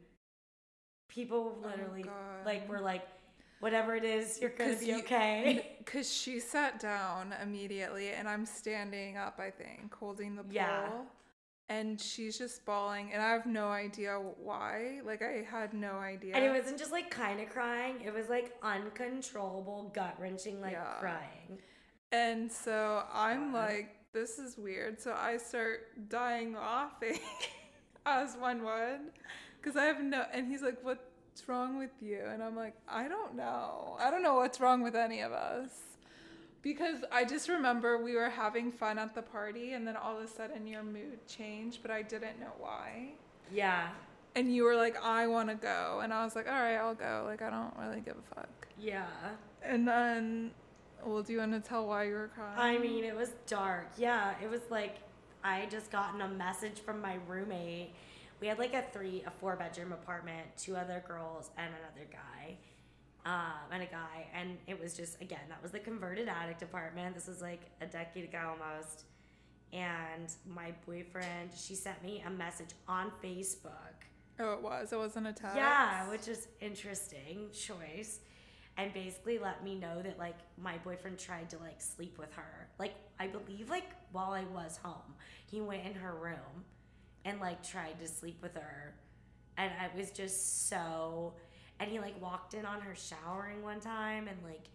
People 1.08 1.58
Oh, 1.62 1.68
literally 1.68 2.02
God. 2.02 2.46
like 2.46 2.68
were 2.68 2.80
like, 2.80 3.06
whatever 3.60 3.94
it 3.94 4.04
is, 4.04 4.40
you're 4.40 4.50
gonna 4.50 4.76
be 4.76 4.94
okay. 4.94 5.76
Because 5.78 6.10
she 6.20 6.40
sat 6.40 6.80
down 6.80 7.34
immediately, 7.42 8.10
and 8.10 8.28
I'm 8.28 8.46
standing 8.46 9.16
up, 9.16 9.38
I 9.38 9.50
think, 9.50 9.94
holding 9.94 10.34
the 10.36 10.42
pole. 10.42 10.52
Yeah. 10.52 10.88
And 11.68 11.98
she's 12.00 12.36
just 12.36 12.64
bawling, 12.66 13.12
and 13.12 13.22
I 13.22 13.30
have 13.30 13.46
no 13.46 13.68
idea 13.68 14.18
why. 14.42 15.00
Like, 15.06 15.22
I 15.22 15.46
had 15.48 15.72
no 15.72 15.92
idea. 15.92 16.34
And 16.34 16.44
it 16.44 16.50
wasn't 16.50 16.78
just 16.78 16.92
like 16.92 17.10
kind 17.10 17.40
of 17.40 17.48
crying; 17.50 17.96
it 18.04 18.12
was 18.12 18.28
like 18.28 18.54
uncontrollable, 18.62 19.90
gut 19.94 20.16
wrenching, 20.18 20.60
like 20.60 20.72
Yeah. 20.72 20.94
crying. 21.00 21.58
And 22.10 22.50
so 22.52 23.04
I'm 23.12 23.52
like, 23.54 23.94
this 24.12 24.38
is 24.38 24.56
weird. 24.58 25.00
So 25.00 25.14
I 25.18 25.36
start 25.38 26.08
dying 26.08 26.54
laughing, 26.54 27.18
as 28.06 28.36
one 28.36 28.64
would, 28.64 29.00
because 29.60 29.76
I 29.76 29.84
have 29.84 30.02
no. 30.02 30.24
And 30.32 30.48
he's 30.48 30.62
like, 30.62 30.78
"What's 30.82 31.48
wrong 31.48 31.78
with 31.78 31.90
you?" 32.00 32.20
And 32.26 32.42
I'm 32.42 32.56
like, 32.56 32.74
"I 32.88 33.08
don't 33.08 33.34
know. 33.36 33.96
I 34.00 34.10
don't 34.10 34.22
know 34.22 34.34
what's 34.34 34.60
wrong 34.60 34.82
with 34.82 34.94
any 34.96 35.20
of 35.20 35.32
us." 35.32 35.70
Because 36.62 36.98
I 37.10 37.24
just 37.24 37.48
remember 37.48 37.98
we 37.98 38.14
were 38.14 38.30
having 38.30 38.70
fun 38.70 38.96
at 38.98 39.14
the 39.16 39.22
party, 39.22 39.72
and 39.72 39.86
then 39.86 39.96
all 39.96 40.16
of 40.18 40.24
a 40.24 40.28
sudden 40.28 40.66
your 40.66 40.84
mood 40.84 41.26
changed, 41.26 41.80
but 41.82 41.90
I 41.90 42.02
didn't 42.02 42.38
know 42.38 42.52
why. 42.58 43.14
Yeah, 43.50 43.88
And 44.36 44.54
you 44.54 44.62
were 44.64 44.76
like, 44.76 44.96
"I 45.02 45.26
want 45.26 45.48
to 45.48 45.56
go," 45.56 46.00
and 46.02 46.12
I 46.14 46.24
was 46.24 46.36
like, 46.36 46.46
"All 46.46 46.52
right, 46.52 46.76
I'll 46.76 46.94
go." 46.94 47.24
Like 47.26 47.42
I 47.42 47.50
don't 47.50 47.74
really 47.78 48.00
give 48.00 48.14
a 48.16 48.34
fuck. 48.34 48.68
yeah. 48.78 49.06
And 49.64 49.86
then, 49.86 50.50
well, 51.05 51.22
do 51.22 51.32
you 51.32 51.38
want 51.38 51.53
to 51.53 51.61
tell 51.61 51.86
why 51.86 52.05
you 52.05 52.14
were 52.14 52.30
crying? 52.34 52.59
I 52.59 52.78
mean, 52.78 53.05
it 53.05 53.14
was 53.16 53.30
dark. 53.46 53.88
Yeah, 53.96 54.34
it 54.42 54.50
was 54.50 54.61
like 54.70 54.96
I 55.44 55.57
had 55.57 55.70
just 55.70 55.90
gotten 55.90 56.20
a 56.20 56.28
message 56.28 56.80
from 56.80 57.00
my 57.00 57.18
roommate. 57.26 57.94
We 58.40 58.46
had 58.46 58.59
like 58.59 58.74
a 58.74 58.82
three, 58.92 59.22
a 59.26 59.30
four 59.30 59.57
bedroom 59.57 59.92
apartment, 59.92 60.46
two 60.57 60.76
other 60.76 61.03
girls 61.07 61.50
and 61.57 61.68
another 61.68 62.09
guy, 62.11 62.57
um, 63.24 63.70
and 63.70 63.82
a 63.82 63.86
guy, 63.86 64.26
and 64.34 64.59
it 64.66 64.80
was 64.80 64.96
just 64.96 65.20
again 65.20 65.40
that 65.48 65.62
was 65.62 65.72
the 65.72 65.78
converted 65.78 66.28
addict 66.28 66.62
apartment. 66.62 67.14
This 67.14 67.26
was 67.28 67.40
like 67.40 67.61
a 67.80 67.86
decade 67.86 68.24
ago 68.24 68.57
almost, 68.61 69.05
and 69.72 70.28
my 70.46 70.72
boyfriend 70.86 71.50
she 71.57 71.74
sent 71.74 72.03
me 72.03 72.22
a 72.26 72.30
message 72.30 72.70
on 72.88 73.12
Facebook. 73.22 74.07
Oh, 74.40 74.55
it 74.55 74.62
was. 74.62 74.92
It 74.92 74.96
wasn't 74.96 75.26
a 75.26 75.32
text. 75.32 75.57
Yeah, 75.57 76.09
which 76.11 76.26
is 76.26 76.48
interesting 76.61 77.48
choice. 77.53 78.20
And 78.78 78.92
basically 78.94 79.38
let 79.38 79.62
me 79.62 79.74
know 79.74 80.00
that 80.02 80.18
like 80.18 80.38
my 80.56 80.78
boyfriend 80.78 81.18
tried 81.18 81.50
to 81.50 81.58
like 81.58 81.80
sleep 81.80 82.18
with 82.18 82.32
her. 82.34 82.68
Like 82.78 82.94
I 83.20 83.26
believe 83.26 83.68
like 83.70 83.90
while 84.12 84.32
I 84.32 84.44
was 84.44 84.78
home, 84.82 85.14
he 85.50 85.60
went 85.60 85.84
in 85.84 85.94
her 85.94 86.14
room 86.14 86.64
and 87.24 87.38
like 87.40 87.62
tried 87.66 88.00
to 88.00 88.08
sleep 88.08 88.38
with 88.42 88.54
her. 88.54 88.94
And 89.58 89.70
I 89.80 89.94
was 89.96 90.10
just 90.10 90.68
so 90.68 91.34
and 91.80 91.90
he 91.90 91.98
like 92.00 92.20
walked 92.22 92.54
in 92.54 92.64
on 92.64 92.80
her 92.80 92.94
showering 92.94 93.62
one 93.62 93.80
time 93.80 94.26
and 94.28 94.38
like 94.42 94.66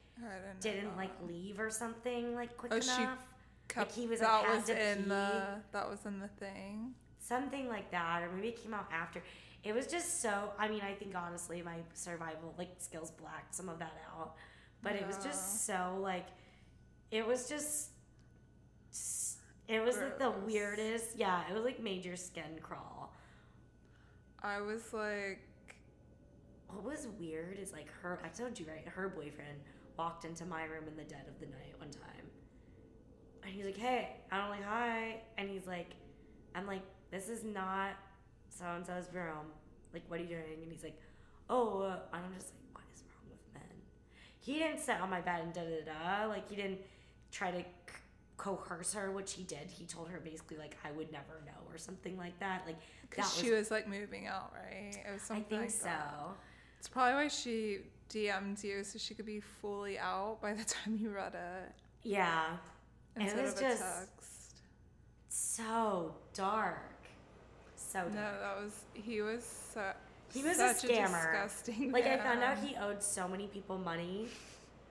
didn't. 0.61 0.95
like 0.98 1.11
leave 1.28 1.60
or 1.60 1.69
something 1.69 2.36
like 2.36 2.56
quick 2.57 2.72
Oh, 2.74 2.78
enough. 2.78 3.26
Kept, 3.68 3.94
he 3.94 4.07
was, 4.07 4.22
like, 4.22 4.30
that 4.30 4.45
had 4.45 4.60
was 4.61 4.69
in 4.69 5.03
pee. 5.03 5.10
the 5.10 5.41
that 5.74 5.90
was 5.90 6.06
in 6.06 6.19
the 6.19 6.28
thing. 6.30 6.94
something 7.19 7.68
like 7.68 7.91
that 7.91 8.22
or 8.24 8.32
maybe 8.32 8.49
it 8.49 8.61
came 8.64 8.74
out 8.74 8.88
after 8.94 9.22
it 9.64 9.74
was 9.74 9.88
just 9.88 10.22
so 10.22 10.52
i 10.58 10.68
mean 10.68 10.82
i 10.82 10.94
think 10.94 11.16
honestly 11.16 11.62
my 11.62 11.76
survival 11.94 12.54
like 12.58 12.70
skills 12.78 13.12
blacked 13.12 13.54
some 13.54 13.70
of 13.70 13.80
that 13.80 13.94
out. 14.18 14.36
But 14.84 14.96
it 14.96 15.06
was 15.08 15.18
just 15.18 15.66
so 15.66 15.98
like 16.02 16.28
it 17.12 17.26
was 17.26 17.50
just 17.50 17.90
it 19.68 19.84
was 19.84 19.98
like 19.98 20.20
the 20.20 20.32
weirdest 20.46 21.16
yeah 21.16 21.42
it 21.50 21.54
was 21.54 21.64
like 21.64 21.80
major 21.82 22.16
skin 22.16 22.60
crawl. 22.62 23.14
I 24.42 24.62
was 24.62 24.94
like, 24.94 25.40
what 26.68 26.84
was 26.84 27.08
weird 27.20 27.58
is 27.60 27.72
like 27.74 27.88
her 28.02 28.20
i 28.24 28.28
told 28.28 28.60
you 28.60 28.66
right 28.68 28.88
her 28.88 29.10
boyfriend 29.10 29.60
walked 29.98 30.26
into 30.26 30.46
my 30.46 30.64
room 30.66 30.84
in 30.88 30.96
the 30.96 31.04
dead 31.04 31.26
of 31.28 31.40
the 31.40 31.48
night 31.48 31.74
one 31.80 31.90
time. 31.90 32.26
And 33.44 33.52
he's 33.54 33.66
like 33.66 33.78
hey 33.78 34.16
i'm 34.32 34.50
like 34.50 34.64
hi. 34.64 35.22
And 35.38 35.50
he's 35.50 35.66
like 35.66 35.92
i'm 36.56 36.68
like 36.68 36.84
this 37.12 37.30
is 37.30 37.44
not 37.44 37.92
so 38.58 38.66
and 38.76 38.86
so's 38.86 39.08
room 39.14 39.46
like 39.94 40.04
what 40.08 40.20
are 40.20 40.24
you 40.24 40.30
doing 40.30 40.60
and 40.64 40.72
he's 40.72 40.84
like 40.84 41.00
oh 41.50 41.82
uh, 41.82 42.00
and 42.14 42.26
i'm 42.26 42.34
just 42.34 42.52
like 42.54 42.64
what 42.74 42.84
is 42.94 43.04
wrong 43.10 43.30
with 43.30 43.40
men 43.54 43.78
he 44.40 44.54
didn't 44.60 44.80
sit 44.80 45.00
on 45.02 45.10
my 45.10 45.22
bed 45.22 45.42
and 45.44 45.54
da 45.54 45.62
da 45.62 45.82
da 46.22 46.28
like 46.28 46.50
he 46.50 46.56
didn't 46.56 46.80
try 47.32 47.52
to 47.52 47.60
c- 47.60 47.66
coerce 48.38 48.94
her 48.94 49.12
which 49.12 49.34
he 49.34 49.44
did 49.44 49.70
he 49.70 49.86
told 49.86 50.08
her 50.10 50.20
basically 50.20 50.58
like 50.58 50.76
i 50.86 50.92
would 50.92 51.12
never 51.12 51.42
know 51.46 51.72
or 51.72 51.78
something 51.78 52.18
like 52.18 52.38
that 52.40 52.64
like 52.66 52.76
that 52.80 53.10
because 53.10 53.26
was, 53.36 53.44
she 53.44 53.52
was 53.52 53.72
like 53.72 53.88
moving 53.88 54.28
out, 54.28 54.52
right? 54.54 54.94
It 54.94 55.12
was 55.14 55.22
i 55.24 55.26
something. 55.36 55.44
think 55.46 55.62
like 55.62 55.70
so 55.72 55.86
that. 55.86 56.14
It's 56.80 56.88
probably 56.90 57.14
why 57.16 57.28
she 57.30 57.80
DM'd 58.14 58.62
you 58.64 58.84
so 58.84 59.00
she 59.00 59.14
could 59.16 59.26
be 59.26 59.40
fully 59.40 59.98
out 59.98 60.40
by 60.42 60.54
the 60.54 60.64
time 60.76 60.98
you 61.02 61.10
read 61.10 61.34
it 61.34 61.72
yeah 62.04 62.58
It 63.16 63.24
was 63.24 63.54
of 63.54 63.58
a 63.60 63.62
just- 63.62 63.82
text. 63.82 64.56
so 65.30 66.14
dark. 66.34 66.97
So 67.92 68.00
dark. 68.00 68.14
No, 68.14 68.22
that 68.42 68.58
was 68.64 68.74
he 68.94 69.22
was 69.22 69.44
so, 69.74 69.92
He 70.34 70.44
was 70.44 70.60
a 70.60 70.74
scammer. 70.74 71.32
disgusting. 71.32 71.92
like 71.92 72.06
I 72.06 72.18
found 72.18 72.44
out 72.44 72.58
he 72.58 72.76
owed 72.76 73.02
so 73.02 73.28
many 73.28 73.48
people 73.48 73.78
money 73.78 74.28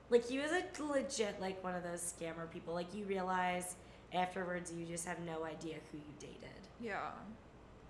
Like 0.09 0.27
he 0.27 0.39
was 0.39 0.51
a 0.53 0.83
legit 0.83 1.41
like 1.41 1.63
one 1.63 1.75
of 1.75 1.83
those 1.83 2.01
scammer 2.19 2.51
people. 2.51 2.73
Like 2.75 2.95
you 2.95 3.05
realize 3.05 3.75
afterwards 4.15 4.73
you 4.73 4.87
just 4.87 5.07
have 5.07 5.19
no 5.21 5.45
idea 5.45 5.77
who 5.93 5.99
you 5.99 6.15
dated. 6.19 6.63
Yeah. 6.81 7.11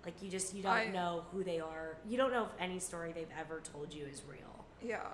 Like 0.03 0.21
you 0.21 0.29
just 0.29 0.53
you 0.53 0.63
don't 0.63 0.71
I- 0.71 0.85
know 0.87 1.23
who 1.31 1.43
they 1.43 1.59
are. 1.59 1.97
You 2.07 2.17
don't 2.17 2.31
know 2.33 2.43
if 2.45 2.51
any 2.59 2.79
story 2.79 3.11
they've 3.13 3.27
ever 3.39 3.61
told 3.73 3.93
you 3.93 4.05
is 4.05 4.21
real. 4.29 4.65
Yeah. 4.83 5.07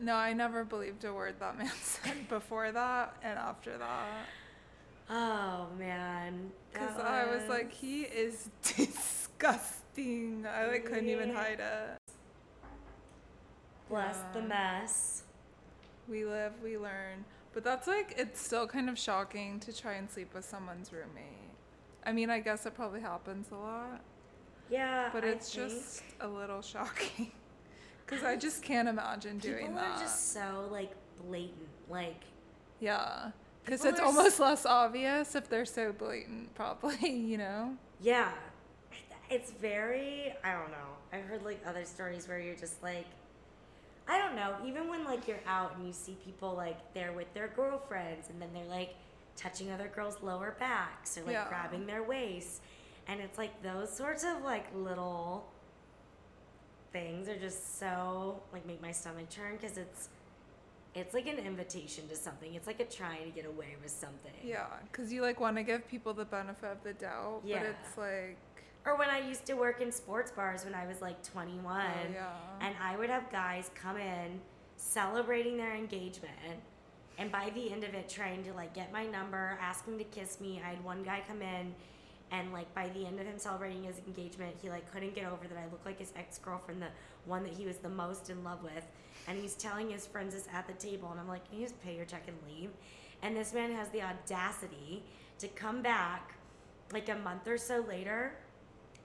No, 0.00 0.14
I 0.14 0.32
never 0.32 0.64
believed 0.64 1.04
a 1.04 1.12
word 1.12 1.34
that 1.40 1.58
man 1.58 1.70
said 1.82 2.28
before 2.28 2.70
that 2.72 3.16
and 3.22 3.38
after 3.38 3.76
that. 3.78 4.06
Oh 5.10 5.66
man. 5.78 6.50
Because 6.72 6.96
that 6.96 7.06
I 7.06 7.26
was 7.34 7.48
like, 7.48 7.72
he 7.72 8.02
is 8.02 8.50
disgusting. 8.62 10.44
I 10.46 10.66
like 10.66 10.84
couldn't 10.84 11.08
even 11.08 11.34
hide 11.34 11.60
it. 11.60 11.98
bless 13.88 14.18
the 14.32 14.42
mess. 14.42 15.22
We 16.08 16.24
live, 16.24 16.52
we 16.62 16.76
learn. 16.78 17.24
But 17.52 17.64
that's 17.64 17.86
like, 17.88 18.14
it's 18.16 18.40
still 18.40 18.66
kind 18.66 18.88
of 18.88 18.98
shocking 18.98 19.58
to 19.60 19.76
try 19.76 19.94
and 19.94 20.10
sleep 20.10 20.34
with 20.34 20.44
someone's 20.44 20.92
roommate. 20.92 21.24
I 22.04 22.12
mean, 22.12 22.30
I 22.30 22.38
guess 22.40 22.66
it 22.66 22.74
probably 22.74 23.00
happens 23.00 23.48
a 23.50 23.56
lot, 23.56 24.00
Yeah. 24.70 25.10
but 25.12 25.24
it's 25.24 25.50
just 25.50 26.02
a 26.20 26.28
little 26.28 26.62
shocking. 26.62 27.32
Because 28.06 28.24
I 28.24 28.36
just 28.36 28.62
can't 28.62 28.88
imagine 28.88 29.36
doing 29.36 29.74
that. 29.74 29.82
people 29.84 29.96
are 29.96 30.00
just 30.00 30.32
so 30.32 30.66
like 30.72 30.92
blatant. 31.26 31.68
Like 31.90 32.22
Yeah. 32.80 33.32
Because 33.68 33.84
it's 33.84 34.00
almost 34.00 34.40
less 34.48 34.64
obvious 34.64 35.34
if 35.34 35.48
they're 35.48 35.64
so 35.66 35.92
blatant, 35.92 36.54
probably, 36.54 37.10
you 37.10 37.36
know? 37.38 37.76
Yeah. 38.00 38.30
It's 39.30 39.50
very, 39.50 40.32
I 40.42 40.52
don't 40.52 40.70
know. 40.70 40.76
I've 41.12 41.24
heard 41.24 41.44
like 41.44 41.60
other 41.66 41.84
stories 41.84 42.26
where 42.26 42.38
you're 42.40 42.54
just 42.56 42.82
like, 42.82 43.04
I 44.08 44.16
don't 44.16 44.34
know, 44.36 44.56
even 44.66 44.88
when 44.88 45.04
like 45.04 45.28
you're 45.28 45.40
out 45.46 45.76
and 45.76 45.86
you 45.86 45.92
see 45.92 46.16
people 46.24 46.54
like 46.54 46.78
they're 46.94 47.12
with 47.12 47.32
their 47.34 47.48
girlfriends 47.48 48.30
and 48.30 48.40
then 48.40 48.48
they're 48.54 48.64
like 48.64 48.94
touching 49.36 49.70
other 49.70 49.88
girls' 49.94 50.16
lower 50.22 50.56
backs 50.58 51.18
or 51.18 51.22
like 51.24 51.32
Yeah. 51.32 51.48
grabbing 51.48 51.86
their 51.86 52.02
waists. 52.02 52.60
And 53.06 53.20
it's 53.20 53.36
like 53.36 53.62
those 53.62 53.94
sorts 53.94 54.24
of 54.24 54.42
like 54.44 54.64
little 54.74 55.46
things 56.92 57.28
are 57.28 57.36
just 57.36 57.78
so 57.78 58.40
like 58.52 58.64
make 58.66 58.80
my 58.80 58.92
stomach 58.92 59.28
turn 59.28 59.56
because 59.60 59.76
it's 59.76 60.08
it's 60.94 61.14
like 61.14 61.26
an 61.26 61.38
invitation 61.38 62.08
to 62.08 62.16
something. 62.16 62.54
It's 62.54 62.66
like 62.66 62.80
a 62.80 62.84
trying 62.84 63.24
to 63.24 63.30
get 63.30 63.46
away 63.46 63.76
with 63.82 63.90
something. 63.90 64.32
Yeah. 64.42 64.66
Because 64.90 65.12
you 65.12 65.22
like 65.22 65.38
want 65.40 65.56
to 65.56 65.62
give 65.62 65.86
people 65.88 66.14
the 66.14 66.24
benefit 66.24 66.70
of 66.72 66.82
the 66.82 66.92
doubt, 66.94 67.42
Yeah. 67.44 67.60
but 67.60 67.66
it's 67.68 67.96
like, 67.98 68.36
Or 68.86 68.96
when 68.96 69.08
I 69.10 69.20
used 69.20 69.44
to 69.46 69.54
work 69.54 69.80
in 69.80 69.92
sports 69.92 70.30
bars 70.30 70.64
when 70.64 70.74
I 70.74 70.86
was 70.86 71.00
like 71.02 71.22
21, 71.22 71.80
oh, 71.82 72.12
yeah. 72.12 72.26
and 72.60 72.74
I 72.82 72.96
would 72.96 73.10
have 73.10 73.30
guys 73.30 73.70
come 73.74 73.96
in 73.98 74.40
celebrating 74.76 75.56
their 75.56 75.74
engagement, 75.74 76.32
and 77.18 77.30
by 77.30 77.50
the 77.54 77.70
end 77.72 77.84
of 77.84 77.94
it, 77.94 78.08
trying 78.08 78.42
to 78.44 78.52
like 78.54 78.74
get 78.74 78.92
my 78.92 79.04
number, 79.06 79.58
asking 79.60 79.98
to 79.98 80.04
kiss 80.04 80.40
me. 80.40 80.60
I 80.64 80.70
had 80.70 80.84
one 80.84 81.02
guy 81.02 81.22
come 81.28 81.42
in, 81.42 81.74
and 82.30 82.52
like 82.52 82.72
by 82.74 82.88
the 82.90 83.04
end 83.06 83.20
of 83.20 83.26
him 83.26 83.38
celebrating 83.38 83.82
his 83.84 84.00
engagement, 84.06 84.56
he 84.62 84.70
like 84.70 84.90
couldn't 84.92 85.14
get 85.14 85.24
over 85.26 85.46
that 85.48 85.58
I 85.58 85.64
looked 85.64 85.84
like 85.84 85.98
his 85.98 86.12
ex 86.16 86.38
girlfriend, 86.38 86.80
the 86.80 86.88
one 87.26 87.42
that 87.42 87.52
he 87.52 87.66
was 87.66 87.76
the 87.78 87.88
most 87.88 88.30
in 88.30 88.42
love 88.44 88.62
with, 88.62 88.86
and 89.28 89.38
he's 89.38 89.54
telling 89.54 89.90
his 89.90 90.06
friends 90.06 90.34
this 90.34 90.48
at 90.52 90.66
the 90.66 90.72
table, 90.74 91.10
and 91.10 91.20
I'm 91.20 91.28
like, 91.28 91.48
can 91.48 91.58
you 91.58 91.64
just 91.66 91.80
pay 91.82 91.94
your 91.94 92.04
check 92.04 92.24
and 92.26 92.36
leave? 92.48 92.70
And 93.22 93.36
this 93.36 93.52
man 93.52 93.72
has 93.72 93.88
the 93.90 94.02
audacity 94.02 95.02
to 95.38 95.48
come 95.48 95.82
back 95.82 96.34
like 96.92 97.08
a 97.08 97.16
month 97.16 97.46
or 97.46 97.58
so 97.58 97.84
later 97.88 98.32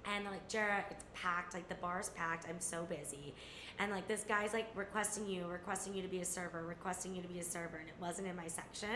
and 0.05 0.25
like 0.25 0.47
Jarrett, 0.49 0.85
it's 0.91 1.05
packed, 1.13 1.53
like 1.53 1.67
the 1.69 1.75
bar's 1.75 2.09
packed. 2.09 2.47
I'm 2.49 2.59
so 2.59 2.83
busy, 2.83 3.33
and 3.79 3.91
like 3.91 4.07
this 4.07 4.23
guy's 4.23 4.53
like 4.53 4.67
requesting 4.75 5.27
you, 5.27 5.45
requesting 5.47 5.93
you 5.95 6.01
to 6.01 6.07
be 6.07 6.19
a 6.19 6.25
server, 6.25 6.63
requesting 6.65 7.15
you 7.15 7.21
to 7.21 7.27
be 7.27 7.39
a 7.39 7.43
server, 7.43 7.77
and 7.77 7.87
it 7.87 7.95
wasn't 8.01 8.27
in 8.27 8.35
my 8.35 8.47
section. 8.47 8.89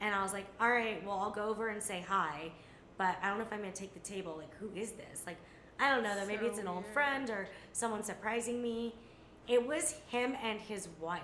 And 0.00 0.14
I 0.14 0.22
was 0.22 0.32
like, 0.32 0.46
all 0.60 0.70
right, 0.70 1.04
well 1.04 1.18
I'll 1.18 1.30
go 1.30 1.48
over 1.48 1.68
and 1.68 1.82
say 1.82 2.04
hi, 2.06 2.52
but 2.98 3.16
I 3.22 3.28
don't 3.28 3.38
know 3.38 3.44
if 3.44 3.52
I'm 3.52 3.60
gonna 3.60 3.72
take 3.72 3.94
the 3.94 4.08
table. 4.08 4.36
Like, 4.38 4.54
who 4.58 4.70
is 4.78 4.92
this? 4.92 5.22
Like, 5.26 5.38
I 5.80 5.92
don't 5.92 6.02
know. 6.02 6.14
That 6.14 6.28
maybe 6.28 6.44
So 6.44 6.50
it's 6.50 6.58
an 6.58 6.68
old 6.68 6.84
weird. 6.84 6.94
friend 6.94 7.30
or 7.30 7.48
someone 7.72 8.02
surprising 8.02 8.62
me. 8.62 8.94
It 9.48 9.66
was 9.66 9.94
him 10.08 10.36
and 10.42 10.60
his 10.60 10.88
wife. 11.00 11.22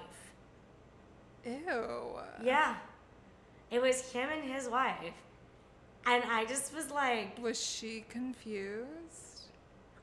Ew. 1.44 2.20
Yeah, 2.42 2.76
it 3.70 3.82
was 3.82 4.12
him 4.12 4.28
and 4.30 4.48
his 4.48 4.68
wife, 4.68 5.14
and 6.06 6.22
I 6.24 6.44
just 6.44 6.74
was 6.74 6.90
like, 6.90 7.36
Was 7.42 7.60
she 7.60 8.04
confused? 8.08 9.32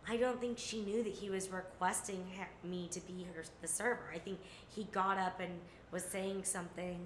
I 0.08 0.18
don't 0.18 0.42
think 0.42 0.58
she 0.58 0.82
knew 0.82 1.04
that 1.04 1.14
he 1.14 1.30
was 1.30 1.50
requesting 1.52 2.26
me 2.64 2.90
to 2.92 3.00
be 3.02 3.28
her 3.34 3.44
the 3.62 3.68
server. 3.68 4.12
I 4.14 4.18
think 4.18 4.40
he 4.68 4.86
got 4.86 5.18
up 5.18 5.40
and 5.40 5.52
was 5.92 6.04
saying 6.04 6.44
something. 6.46 7.00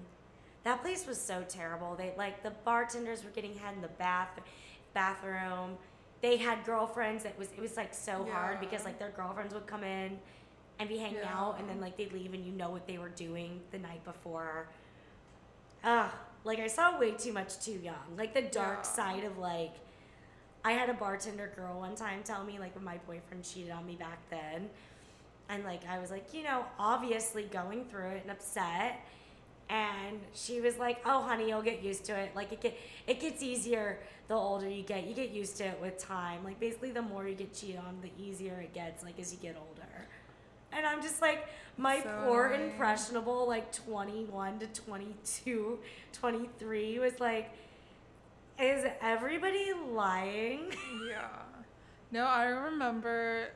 That 0.62 0.80
place 0.80 1.06
was 1.06 1.20
so 1.20 1.44
terrible. 1.46 1.94
They 1.96 2.14
like 2.16 2.42
the 2.42 2.52
bartenders 2.64 3.22
were 3.22 3.30
getting 3.30 3.54
head 3.56 3.74
in 3.74 3.82
the 3.82 3.88
bath 3.88 4.30
bathroom. 4.94 5.76
They 6.22 6.38
had 6.38 6.64
girlfriends. 6.64 7.26
It 7.26 7.34
was 7.38 7.48
it 7.48 7.60
was 7.60 7.76
like 7.76 7.92
so 7.92 8.26
hard 8.32 8.58
because 8.58 8.84
like 8.86 8.98
their 8.98 9.10
girlfriends 9.10 9.52
would 9.52 9.66
come 9.66 9.84
in 9.84 10.18
and 10.78 10.88
be 10.88 10.98
hanging 10.98 11.18
Yeah. 11.18 11.38
out, 11.38 11.58
and 11.58 11.68
then 11.68 11.80
like 11.80 11.96
they'd 11.96 12.12
leave, 12.12 12.34
and 12.34 12.44
you 12.44 12.52
know 12.52 12.70
what 12.70 12.86
they 12.86 12.98
were 12.98 13.08
doing 13.10 13.60
the 13.70 13.78
night 13.78 14.04
before. 14.04 14.68
Ugh, 15.84 16.10
like 16.44 16.58
I 16.58 16.66
saw 16.66 16.98
way 16.98 17.12
too 17.12 17.32
much 17.32 17.58
too 17.64 17.78
young. 17.82 18.16
Like 18.16 18.34
the 18.34 18.42
dark 18.42 18.78
Yeah. 18.78 18.82
side 18.82 19.24
of 19.24 19.38
like 19.38 19.72
I 20.64 20.72
had 20.72 20.88
a 20.88 20.94
bartender 20.94 21.52
girl 21.54 21.78
one 21.80 21.94
time 21.94 22.22
tell 22.22 22.42
me 22.42 22.58
like 22.58 22.74
when 22.74 22.84
my 22.84 22.98
boyfriend 23.06 23.44
cheated 23.44 23.70
on 23.70 23.86
me 23.86 23.96
back 23.96 24.18
then. 24.30 24.70
And 25.50 25.62
like 25.64 25.86
I 25.86 25.98
was 25.98 26.10
like, 26.10 26.32
you 26.32 26.42
know, 26.42 26.64
obviously 26.78 27.44
going 27.44 27.84
through 27.84 28.08
it 28.08 28.22
and 28.22 28.30
upset. 28.30 29.00
And 29.68 30.20
she 30.34 30.60
was 30.60 30.78
like, 30.78 30.98
"Oh, 31.06 31.22
honey, 31.22 31.48
you'll 31.48 31.62
get 31.62 31.82
used 31.82 32.04
to 32.06 32.14
it. 32.18 32.34
Like 32.34 32.52
it 32.52 32.60
get 32.60 32.78
it 33.06 33.20
gets 33.20 33.42
easier 33.42 33.98
the 34.28 34.34
older 34.34 34.68
you 34.68 34.82
get. 34.82 35.06
You 35.06 35.14
get 35.14 35.30
used 35.30 35.56
to 35.58 35.64
it 35.64 35.80
with 35.80 35.98
time. 35.98 36.44
Like 36.44 36.58
basically, 36.60 36.90
the 36.92 37.02
more 37.02 37.26
you 37.28 37.34
get 37.34 37.54
cheated 37.54 37.76
on, 37.78 37.98
the 38.02 38.10
easier 38.22 38.60
it 38.60 38.72
gets. 38.74 39.02
Like 39.02 39.18
as 39.18 39.32
you 39.32 39.38
get 39.38 39.56
older." 39.56 39.73
And 40.76 40.86
I'm 40.86 41.02
just 41.02 41.20
like, 41.22 41.46
my 41.76 42.00
So 42.02 42.22
poor 42.24 42.46
annoying. 42.46 42.70
impressionable, 42.70 43.46
like 43.48 43.72
21 43.72 44.58
to 44.60 44.66
22, 44.68 45.78
23 46.12 46.98
was 46.98 47.20
like, 47.20 47.50
is 48.58 48.84
everybody 49.00 49.72
lying? 49.92 50.72
Yeah. 51.08 51.28
No, 52.12 52.24
I 52.26 52.46
remember 52.46 53.48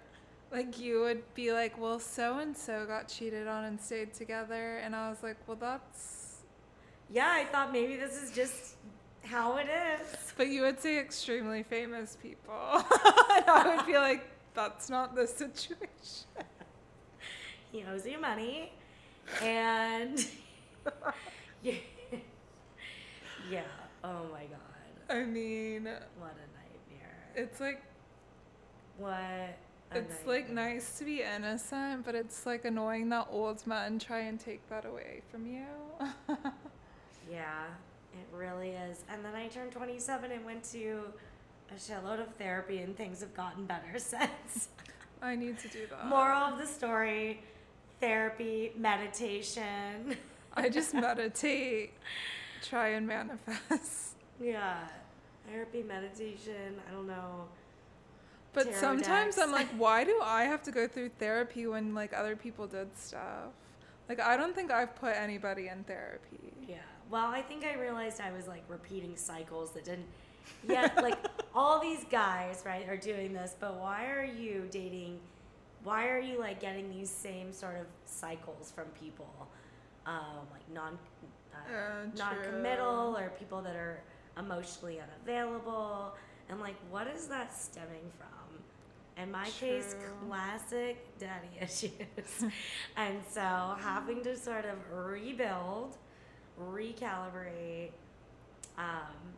like 0.50 0.78
you 0.80 1.00
would 1.02 1.22
be 1.34 1.52
like, 1.52 1.78
well, 1.78 1.98
so 2.00 2.38
and 2.38 2.56
so 2.56 2.84
got 2.86 3.06
cheated 3.08 3.46
on 3.46 3.64
and 3.64 3.80
stayed 3.80 4.14
together. 4.14 4.78
And 4.78 4.96
I 4.96 5.08
was 5.10 5.22
like, 5.22 5.36
well, 5.46 5.56
that's. 5.60 6.38
yeah, 7.10 7.28
I 7.30 7.44
thought 7.44 7.72
maybe 7.72 7.96
this 7.96 8.20
is 8.20 8.32
just 8.32 8.74
how 9.24 9.58
it 9.58 9.66
is. 9.68 10.32
But 10.36 10.48
you 10.48 10.62
would 10.62 10.80
say 10.80 10.98
extremely 10.98 11.62
famous 11.62 12.16
people. 12.20 12.54
and 12.72 13.44
I 13.46 13.74
would 13.76 13.86
be 13.86 13.94
like, 13.98 14.26
that's 14.54 14.88
not 14.90 15.14
the 15.14 15.26
situation. 15.26 16.26
He 17.72 17.84
owes 17.84 18.06
you 18.06 18.20
money. 18.20 18.72
And 19.42 20.24
yeah. 21.62 21.74
yeah. 23.50 23.62
Oh 24.04 24.24
my 24.32 24.44
God. 24.44 25.10
I 25.10 25.24
mean, 25.24 25.84
What 26.18 26.32
a 26.32 26.48
nightmare. 26.56 27.16
it's 27.34 27.60
like, 27.60 27.82
What 28.96 29.58
it's 29.94 30.26
like 30.26 30.50
nice 30.50 30.98
to 30.98 31.04
be 31.04 31.22
innocent, 31.22 32.04
but 32.04 32.14
it's 32.14 32.44
like 32.44 32.64
annoying 32.66 33.08
that 33.08 33.26
old 33.30 33.66
men 33.66 33.98
try 33.98 34.20
and 34.20 34.38
take 34.38 34.66
that 34.68 34.84
away 34.84 35.22
from 35.30 35.46
you. 35.46 35.64
Yeah, 37.30 37.64
it 38.14 38.26
really 38.34 38.70
is. 38.70 39.04
And 39.12 39.22
then 39.22 39.34
I 39.34 39.48
turned 39.48 39.70
27 39.72 40.30
and 40.32 40.44
went 40.46 40.64
to 40.72 41.02
a 41.70 41.74
shitload 41.74 42.20
of 42.20 42.34
therapy, 42.36 42.78
and 42.78 42.96
things 42.96 43.20
have 43.20 43.34
gotten 43.34 43.66
better 43.66 43.92
since. 43.98 44.70
I 45.20 45.36
need 45.36 45.58
to 45.58 45.68
do 45.68 45.80
that. 45.90 46.06
Moral 46.06 46.54
of 46.54 46.58
the 46.58 46.66
story 46.66 47.42
therapy, 48.00 48.72
meditation. 48.76 50.16
I 50.54 50.68
just 50.78 50.94
meditate, 50.94 51.92
try 52.62 52.88
and 52.88 53.06
manifest. 53.06 54.14
yeah, 54.40 54.88
therapy, 55.50 55.82
meditation. 55.82 56.80
I 56.88 56.92
don't 56.92 57.06
know. 57.06 57.46
But 58.52 58.74
sometimes 58.74 59.38
I'm 59.38 59.52
like, 59.52 59.68
why 59.76 60.04
do 60.04 60.18
I 60.22 60.44
have 60.44 60.62
to 60.64 60.70
go 60.70 60.88
through 60.88 61.10
therapy 61.18 61.66
when 61.66 61.94
like 61.94 62.12
other 62.12 62.34
people 62.34 62.66
did 62.66 62.88
stuff? 62.96 63.52
Like 64.08 64.20
I 64.20 64.36
don't 64.36 64.54
think 64.54 64.70
I've 64.70 64.96
put 64.96 65.14
anybody 65.14 65.68
in 65.68 65.84
therapy. 65.84 66.52
Yeah. 66.66 66.76
Well, 67.10 67.26
I 67.26 67.42
think 67.42 67.64
I 67.64 67.74
realized 67.74 68.20
I 68.20 68.32
was 68.32 68.48
like 68.48 68.62
repeating 68.68 69.16
cycles 69.16 69.72
that 69.72 69.84
didn't. 69.84 70.06
Yeah, 70.66 70.90
like 71.02 71.18
all 71.54 71.78
these 71.80 72.04
guys, 72.10 72.62
right, 72.64 72.88
are 72.88 72.96
doing 72.96 73.32
this, 73.32 73.54
but 73.58 73.78
why 73.78 74.06
are 74.10 74.24
you 74.24 74.66
dating? 74.70 75.18
Why 75.84 76.08
are 76.08 76.18
you 76.18 76.38
like 76.38 76.60
getting 76.60 76.90
these 76.90 77.10
same 77.10 77.52
sort 77.52 77.76
of 77.76 77.86
cycles 78.04 78.70
from 78.74 78.86
people, 79.00 79.48
um, 80.06 80.46
like 80.52 80.68
non, 80.72 80.98
uh, 81.54 81.72
Uh, 81.72 82.06
non-committal, 82.16 83.16
or 83.16 83.30
people 83.38 83.62
that 83.62 83.76
are 83.76 84.00
emotionally 84.38 85.00
unavailable, 85.00 86.14
and 86.48 86.60
like 86.60 86.76
what 86.90 87.06
is 87.06 87.26
that 87.28 87.56
stemming 87.56 88.10
from? 88.18 88.28
In 89.22 89.32
my 89.32 89.48
case, 89.50 89.96
classic 90.28 91.18
daddy 91.18 91.48
issues. 91.60 91.90
and 92.96 93.18
so 93.28 93.76
having 93.80 94.22
to 94.24 94.36
sort 94.36 94.64
of 94.64 94.78
rebuild, 94.92 95.96
recalibrate, 96.60 97.90
um, 98.76 99.34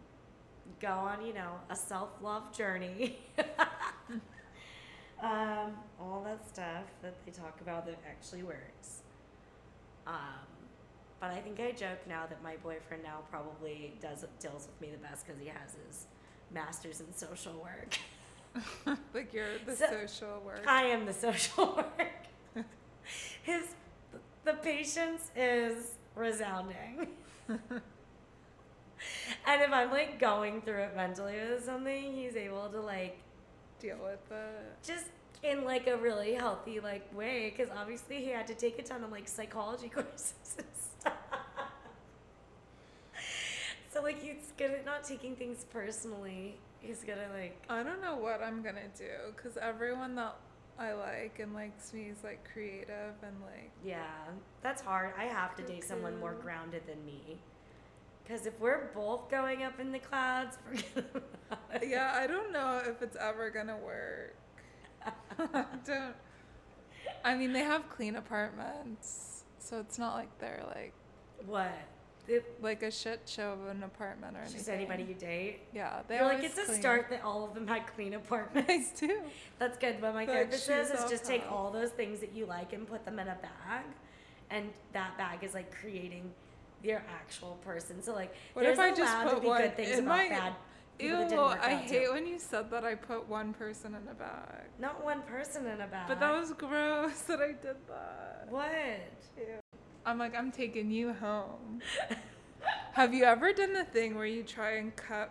go 0.81 0.89
on, 0.91 1.25
you 1.25 1.33
know, 1.33 1.53
a 1.71 1.77
self 1.77 2.11
love 2.23 2.53
journey. 2.57 3.19
um, 5.23 5.73
all 6.01 6.23
that 6.25 6.47
stuff 6.49 6.85
that 7.03 7.15
they 7.25 7.33
talk 7.33 7.61
about 7.61 7.87
that 7.87 7.99
actually 8.09 8.43
works. 8.43 9.03
Um, 10.07 10.15
but 11.21 11.31
I 11.31 11.41
think 11.41 11.61
I 11.61 11.73
joke 11.73 12.01
now 12.09 12.25
that 12.29 12.43
my 12.43 12.57
boyfriend 12.57 13.03
now 13.03 13.19
probably 13.31 13.95
does 14.01 14.25
deals 14.41 14.67
with 14.67 14.81
me 14.81 14.89
the 14.95 14.99
best 15.07 15.27
because 15.27 15.41
he 15.41 15.49
has 15.49 15.77
his 15.87 16.07
master's 16.53 17.01
in 17.01 17.13
social 17.15 17.53
work. 17.63 17.99
like 19.15 19.33
you're 19.33 19.47
the 19.67 19.77
So- 19.77 19.87
social 19.91 20.41
work. 20.45 20.65
I 20.67 20.85
am 20.85 21.05
the 21.07 21.13
social 21.27 21.75
work. 21.77 22.65
His 23.43 23.65
the 24.45 24.55
patience 24.55 25.31
is 25.37 25.95
resounding. 26.15 27.09
and 27.49 27.61
if 29.47 29.73
I'm 29.73 29.91
like 29.91 30.19
going 30.19 30.63
through 30.63 30.83
it 30.85 30.97
mentally 30.97 31.35
with 31.51 31.65
something, 31.65 32.13
he's 32.15 32.37
able 32.37 32.69
to 32.69 32.81
like 32.81 33.19
Deal 33.81 33.97
with 34.03 34.31
it. 34.31 34.85
just 34.87 35.07
in 35.43 35.65
like 35.65 35.87
a 35.87 35.97
really 35.97 36.35
healthy 36.35 36.81
like 36.81 37.17
way 37.17 37.51
because 37.55 37.73
obviously 37.75 38.17
he 38.17 38.29
had 38.29 38.47
to 38.47 38.55
take 38.55 38.79
a 38.79 38.83
ton 38.83 39.03
of 39.03 39.11
like 39.11 39.27
psychology 39.27 39.89
courses 39.95 40.35
and 40.59 40.67
stuff. 41.01 41.13
so 43.93 44.03
like 44.03 44.21
he's 44.23 44.53
good 44.59 44.71
at 44.71 44.85
not 44.85 45.03
taking 45.05 45.35
things 45.35 45.65
personally. 45.73 46.57
He's 46.81 47.03
gonna 47.05 47.29
like 47.35 47.63
I 47.69 47.83
don't 47.83 48.01
know 48.03 48.17
what 48.17 48.43
I'm 48.43 48.63
gonna 48.63 48.89
do 48.97 49.33
because 49.35 49.57
everyone 49.57 50.15
that 50.17 50.37
I 50.79 50.93
like 50.93 51.39
and 51.41 51.53
likes 51.55 51.93
me 51.93 52.05
is 52.11 52.23
like 52.25 52.47
creative 52.53 53.15
and 53.23 53.35
like 53.43 53.71
Yeah, 53.85 54.05
that's 54.63 54.81
hard. 54.83 55.13
I 55.19 55.25
have 55.25 55.55
to 55.57 55.63
date 55.63 55.85
someone 55.85 56.19
more 56.19 56.35
grounded 56.35 56.83
than 56.87 57.05
me. 57.05 57.39
Because 58.31 58.47
if 58.47 58.59
we're 58.61 58.91
both 58.95 59.29
going 59.29 59.65
up 59.65 59.81
in 59.81 59.91
the 59.91 59.99
clouds, 59.99 60.57
forget 60.69 61.05
about 61.15 61.83
it. 61.83 61.89
yeah. 61.89 62.13
I 62.15 62.29
don't 62.29 62.53
know 62.53 62.81
if 62.87 63.03
it's 63.03 63.17
ever 63.17 63.51
gonna 63.51 63.77
work. 63.77 64.37
I 65.05 65.65
don't. 65.85 66.15
I 67.25 67.35
mean, 67.35 67.53
they 67.53 67.65
have 67.65 67.89
clean 67.91 68.15
apartments, 68.15 69.43
so 69.59 69.81
it's 69.81 69.99
not 69.99 70.15
like 70.15 70.29
they're 70.39 70.63
like 70.69 70.93
What? 71.45 71.73
It, 72.29 72.45
like 72.63 72.85
a 72.85 72.91
shit 72.93 73.23
show 73.27 73.51
of 73.55 73.67
an 73.67 73.83
apartment 73.83 74.37
or 74.37 74.41
anything. 74.43 74.59
just 74.59 74.69
anybody 74.71 75.03
you 75.03 75.15
date? 75.15 75.63
Yeah, 75.75 76.03
they 76.07 76.17
You're 76.19 76.27
like, 76.27 76.45
it's 76.45 76.57
a 76.59 76.73
start 76.73 77.09
that 77.11 77.25
all 77.25 77.45
of 77.45 77.55
them 77.55 77.67
had 77.67 77.89
clean 77.89 78.15
apartments. 78.23 78.93
too. 78.93 79.23
That's 79.59 79.77
good. 79.77 80.01
What 80.01 80.15
my 80.15 80.21
Like, 80.21 80.29
therapist 80.29 80.67
says 80.67 80.93
is 80.93 81.11
just 81.11 81.25
take 81.25 81.51
all 81.51 81.73
those 81.73 81.91
things 81.91 82.21
that 82.21 82.33
you 82.33 82.47
like 82.47 82.73
and 82.75 82.87
put 82.87 83.05
them 83.05 83.19
in 83.19 83.27
a 83.27 83.37
bag. 83.43 83.85
And 84.51 84.71
that 84.93 85.19
bag 85.19 85.43
is 85.43 85.53
like 85.55 85.75
creating 85.75 86.31
your 86.83 87.03
actual 87.21 87.59
person. 87.65 88.03
So, 88.03 88.13
like, 88.15 88.35
What 88.55 88.63
there's 88.63 88.79
if 88.79 88.85
I 88.85 88.91
just 88.91 89.01
allowed 89.15 89.25
to 89.25 89.31
put 89.35 89.43
be 89.43 89.49
one 89.49 89.63
good 89.63 89.77
things 89.77 89.99
about 89.99 90.05
my- 90.09 90.29
bad 90.29 90.55
Ew, 90.99 91.17
that 91.17 91.29
didn't 91.31 91.45
work 91.45 91.61
I 91.63 91.73
out, 91.75 91.89
too. 91.89 91.95
hate 91.95 92.13
when 92.13 92.27
you 92.27 92.39
said 92.39 92.71
that 92.71 92.85
I 92.85 92.95
put 92.95 93.27
one 93.27 93.55
person 93.55 93.95
in 93.95 94.07
a 94.11 94.15
bag. 94.15 94.65
Not 94.79 95.03
one 95.03 95.23
person 95.23 95.67
in 95.67 95.81
a 95.81 95.87
bag. 95.87 96.07
But 96.09 96.21
that 96.21 96.33
was 96.33 96.53
gross 96.53 97.23
that 97.29 97.41
I 97.41 97.53
did 97.53 97.77
that. 97.89 98.47
What? 98.51 98.69
Ew. 99.39 99.45
I'm 100.05 100.19
like, 100.19 100.35
I'm 100.37 100.53
taking 100.53 100.91
you 100.91 101.13
home. 101.15 101.81
Have 102.93 103.15
you 103.15 103.25
ever 103.25 103.53
done 103.53 103.73
the 103.73 103.85
thing 103.85 104.15
where 104.15 104.27
you 104.27 104.43
try 104.43 104.73
and 104.77 104.95
cut, 104.97 105.31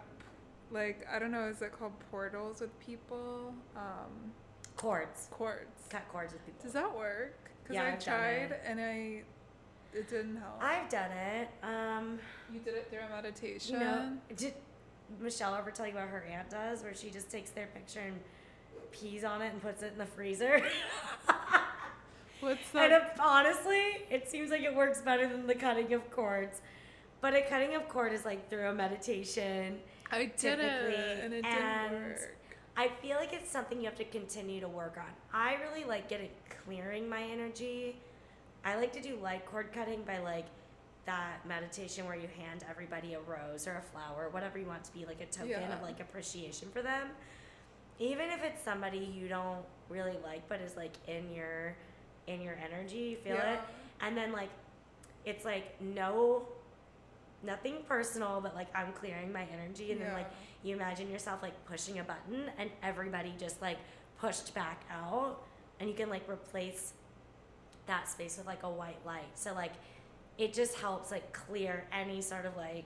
like, 0.71 1.05
I 1.11 1.19
don't 1.19 1.31
know, 1.31 1.47
is 1.47 1.61
it 1.61 1.71
called 1.77 1.93
portals 2.09 2.61
with 2.61 2.77
people? 2.79 3.53
Um, 3.75 4.31
Cords. 4.75 5.27
cords. 5.29 5.87
Cut 5.89 6.07
cords 6.09 6.33
with 6.33 6.43
people. 6.45 6.63
Does 6.63 6.73
that 6.73 6.95
work? 6.97 7.35
Because 7.63 7.75
Yeah, 7.75 7.83
I 7.83 7.91
I've 7.91 8.03
tried 8.03 8.55
and 8.65 8.79
I, 8.79 9.23
it 9.93 10.09
didn't 10.09 10.37
help. 10.37 10.61
I've 10.61 10.89
done 10.89 11.11
it. 11.11 11.49
Um, 11.63 12.19
you 12.53 12.59
did 12.59 12.75
it 12.75 12.87
through 12.89 12.99
a 12.99 13.09
meditation. 13.09 13.75
you 13.75 13.79
know, 13.79 14.11
did 14.35 14.53
Michelle 15.19 15.55
ever 15.55 15.71
tell 15.71 15.87
you 15.87 15.95
what 15.95 16.07
her 16.07 16.23
aunt 16.31 16.49
does, 16.49 16.83
where 16.83 16.93
she 16.93 17.09
just 17.09 17.31
takes 17.31 17.49
their 17.51 17.67
picture 17.67 18.01
and 18.01 18.19
pees 18.91 19.23
on 19.23 19.41
it 19.41 19.51
and 19.51 19.61
puts 19.61 19.83
it 19.83 19.91
in 19.93 19.97
the 19.97 20.05
freezer? 20.05 20.61
What's 22.39 22.59
and 22.73 22.91
that? 22.91 23.13
it, 23.15 23.19
honestly, 23.19 24.05
it 24.09 24.29
seems 24.29 24.49
like 24.49 24.61
it 24.61 24.73
works 24.73 25.01
better 25.01 25.27
than 25.27 25.47
the 25.47 25.55
cutting 25.55 25.93
of 25.93 26.09
cords. 26.11 26.61
But 27.21 27.33
a 27.33 27.41
cutting 27.41 27.75
of 27.75 27.89
cord 27.89 28.13
is 28.13 28.23
like 28.23 28.49
through 28.49 28.69
a 28.69 28.73
meditation. 28.73 29.79
I 30.11 30.19
did 30.19 30.37
typically, 30.37 30.93
it 30.93 31.19
and 31.23 31.33
it 31.33 31.45
and 31.45 31.91
didn't 31.91 32.03
work. 32.03 32.35
I 32.77 32.87
feel 33.01 33.17
like 33.17 33.33
it's 33.33 33.51
something 33.51 33.79
you 33.79 33.85
have 33.85 33.97
to 33.97 34.05
continue 34.05 34.61
to 34.61 34.69
work 34.69 34.97
on. 34.97 35.11
I 35.33 35.55
really 35.55 35.83
like 35.83 36.07
getting 36.07 36.29
clearing 36.63 37.09
my 37.09 37.21
energy. 37.21 37.97
I 38.65 38.75
like 38.77 38.91
to 38.93 39.01
do 39.01 39.15
light 39.17 39.45
cord 39.45 39.71
cutting 39.73 40.03
by 40.03 40.19
like 40.19 40.45
that 41.05 41.45
meditation 41.47 42.05
where 42.05 42.15
you 42.15 42.27
hand 42.37 42.63
everybody 42.69 43.13
a 43.15 43.19
rose 43.21 43.67
or 43.67 43.77
a 43.77 43.81
flower, 43.81 44.29
whatever 44.31 44.59
you 44.59 44.65
want 44.65 44.83
to 44.83 44.91
be 44.93 45.05
like 45.05 45.21
a 45.21 45.25
token 45.25 45.49
Yeah. 45.49 45.73
of 45.75 45.81
like 45.81 45.99
appreciation 45.99 46.69
for 46.71 46.81
them. 46.81 47.07
Even 47.99 48.29
if 48.29 48.43
it's 48.43 48.63
somebody 48.63 48.99
you 48.99 49.27
don't 49.27 49.63
really 49.89 50.17
like 50.23 50.47
but 50.47 50.59
is 50.61 50.75
like 50.77 50.93
in 51.07 51.31
your 51.33 51.75
in 52.27 52.41
your 52.41 52.55
energy, 52.63 52.97
you 52.97 53.17
feel 53.17 53.35
Yeah. 53.35 53.53
it. 53.55 53.59
And 54.01 54.15
then 54.15 54.31
like 54.31 54.49
it's 55.25 55.45
like 55.45 55.79
no 55.81 56.43
nothing 57.43 57.77
personal, 57.87 58.41
but 58.41 58.53
like 58.55 58.67
I'm 58.75 58.91
clearing 58.93 59.31
my 59.31 59.45
energy 59.53 59.91
and 59.93 60.01
then 60.01 60.13
like 60.13 60.29
you 60.63 60.75
imagine 60.75 61.09
yourself 61.09 61.41
like 61.41 61.53
pushing 61.65 61.99
a 61.99 62.03
button 62.03 62.51
and 62.57 62.69
everybody 62.83 63.33
just 63.39 63.61
like 63.61 63.77
pushed 64.19 64.53
back 64.53 64.81
out 64.91 65.41
and 65.79 65.89
you 65.89 65.95
can 65.95 66.09
like 66.09 66.27
replace 66.29 66.93
that 67.89 68.07
space 68.07 68.37
with 68.37 68.45
like 68.47 68.63
a 68.63 68.69
white 68.69 69.03
light 69.05 69.27
so 69.33 69.53
like 69.53 69.73
it 70.37 70.53
just 70.53 70.75
helps 70.75 71.09
like 71.11 71.33
clear 71.33 71.85
any 71.91 72.21
sort 72.21 72.45
of 72.45 72.55
like 72.55 72.85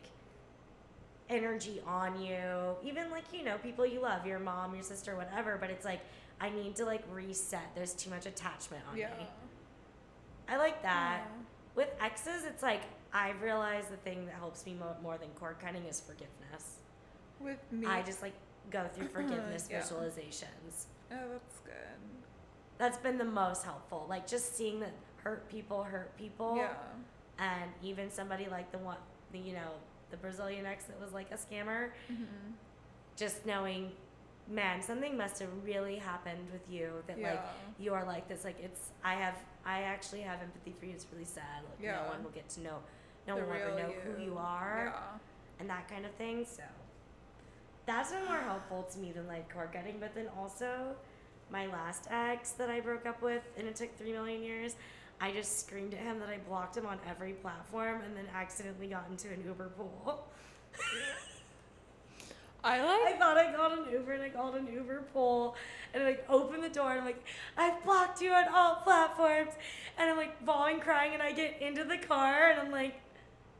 energy 1.30 1.82
on 1.88 2.20
you 2.22 2.76
even 2.84 3.10
like 3.12 3.24
you 3.34 3.44
know 3.44 3.58
people 3.58 3.86
you 3.86 4.00
love 4.02 4.26
your 4.26 4.40
mom 4.40 4.74
your 4.74 4.84
sister 4.84 5.16
whatever 5.16 5.58
but 5.60 5.70
it's 5.70 5.86
like 5.86 6.00
i 6.42 6.50
need 6.50 6.76
to 6.76 6.86
like 6.86 7.04
reset 7.12 7.62
there's 7.76 7.94
too 7.94 8.10
much 8.10 8.26
attachment 8.26 8.84
on 8.92 8.98
Yeah. 8.98 9.10
me 9.18 9.28
i 10.50 10.58
like 10.58 10.82
that 10.84 11.22
Yeah. 11.26 11.42
with 11.76 11.90
exes 12.02 12.44
it's 12.46 12.62
like 12.64 12.82
i've 13.14 13.42
realized 13.42 13.92
the 13.92 13.98
thing 13.98 14.26
that 14.26 14.36
helps 14.36 14.66
me 14.66 14.76
mo- 14.80 14.96
more 15.02 15.18
than 15.18 15.30
cord 15.40 15.58
cutting 15.60 15.84
is 15.86 16.00
forgiveness 16.02 16.80
With 17.40 17.60
me. 17.72 17.88
I 17.88 18.02
just 18.04 18.22
like 18.22 18.34
go 18.70 18.86
through 18.94 19.08
forgiveness 19.20 19.68
Yeah. 19.70 19.82
visualizations. 19.82 20.86
Oh, 21.12 21.16
that's 21.32 21.60
good. 21.66 21.93
That's 22.78 22.98
been 22.98 23.18
the 23.18 23.26
most 23.26 23.64
helpful. 23.64 24.06
Like 24.10 24.28
just 24.28 24.56
seeing 24.58 24.80
that 24.82 24.94
hurt 25.24 25.48
people 25.50 25.84
hurt 25.84 26.16
people, 26.18 26.56
Yeah. 26.58 26.74
and 27.40 27.72
even 27.82 28.10
somebody 28.12 28.48
like 28.50 28.72
the 28.72 28.78
one, 28.80 28.98
the 29.32 29.40
you 29.40 29.54
know, 29.54 29.72
the 30.12 30.18
Brazilian 30.18 30.66
ex 30.66 30.86
that 30.86 31.00
was 31.00 31.14
like 31.14 31.32
a 31.32 31.36
scammer. 31.38 31.90
hmm 32.08 32.24
Just 33.16 33.46
knowing, 33.46 33.92
man, 34.50 34.82
something 34.82 35.16
must 35.16 35.40
have 35.40 35.50
really 35.64 35.96
happened 35.98 36.48
with 36.52 36.70
you 36.70 36.92
that 37.08 37.22
like 37.22 37.42
you 37.80 37.94
are 37.94 38.06
like 38.06 38.28
this. 38.28 38.44
Like 38.44 38.60
it's 38.62 38.90
I 39.04 39.14
have 39.16 39.36
I 39.66 39.84
actually 39.84 40.22
have 40.22 40.42
empathy 40.42 40.74
for 40.78 40.86
you. 40.86 40.92
It's 40.94 41.06
really 41.12 41.26
sad. 41.26 41.62
Like 41.70 41.80
Yeah. 41.82 42.02
no 42.04 42.10
one 42.10 42.24
will 42.24 42.32
get 42.32 42.50
to 42.50 42.62
know, 42.62 42.80
no 43.28 43.36
The 43.36 43.46
one 43.46 43.50
will 43.50 43.56
ever 43.68 43.80
know 43.80 43.94
who 44.04 44.22
you 44.22 44.38
are. 44.38 44.92
Yeah. 44.94 45.20
and 45.60 45.70
that 45.70 45.88
kind 45.88 46.06
of 46.06 46.12
thing. 46.16 46.46
So 46.46 46.64
that's 47.86 48.12
been 48.12 48.26
more 48.26 48.38
helpful 48.38 48.84
to 48.94 49.00
me 49.00 49.12
than 49.12 49.28
like 49.28 49.52
cord 49.54 49.72
cutting. 49.72 49.98
But 50.00 50.16
then 50.16 50.28
also, 50.38 50.96
my 51.52 51.68
last 51.68 52.08
ex 52.10 52.52
that 52.52 52.70
I 52.70 52.80
broke 52.80 53.06
up 53.06 53.22
with, 53.22 53.44
and 53.58 53.68
it 53.68 53.76
took 53.76 53.96
three 53.98 54.12
million 54.12 54.44
years. 54.44 54.76
I 55.22 55.32
just 55.32 55.66
screamed 55.66 55.94
at 55.94 56.00
him 56.00 56.20
that 56.20 56.30
I 56.30 56.38
blocked 56.38 56.76
him 56.76 56.86
on 56.86 57.00
every 57.10 57.34
platform, 57.34 58.02
and 58.04 58.16
then 58.16 58.26
accidentally 58.34 58.88
got 58.88 59.06
into 59.10 59.30
an 59.30 59.44
Uber 59.46 59.70
pool. 59.70 60.28
I 62.64 62.82
like. 62.82 63.16
I 63.16 63.18
thought 63.18 63.38
I 63.38 63.52
got 63.52 63.78
an 63.78 63.92
Uber, 63.92 64.14
and 64.14 64.24
I 64.24 64.30
called 64.30 64.56
an 64.56 64.68
Uber 64.72 65.04
pool, 65.14 65.56
and 65.94 66.04
I 66.04 66.08
like 66.08 66.26
opened 66.30 66.64
the 66.64 66.70
door, 66.70 66.92
and 66.92 67.00
I'm 67.00 67.06
like, 67.06 67.24
I've 67.58 67.84
blocked 67.84 68.22
you 68.22 68.32
on 68.32 68.46
all 68.54 68.76
platforms, 68.76 69.52
and 69.98 70.10
I'm 70.10 70.18
like 70.18 70.46
bawling, 70.46 70.80
crying, 70.80 71.14
and 71.14 71.22
I 71.22 71.34
get 71.34 71.62
into 71.62 71.84
the 71.84 71.98
car, 71.98 72.50
and 72.52 72.60
I'm 72.60 72.72
like, 72.72 72.96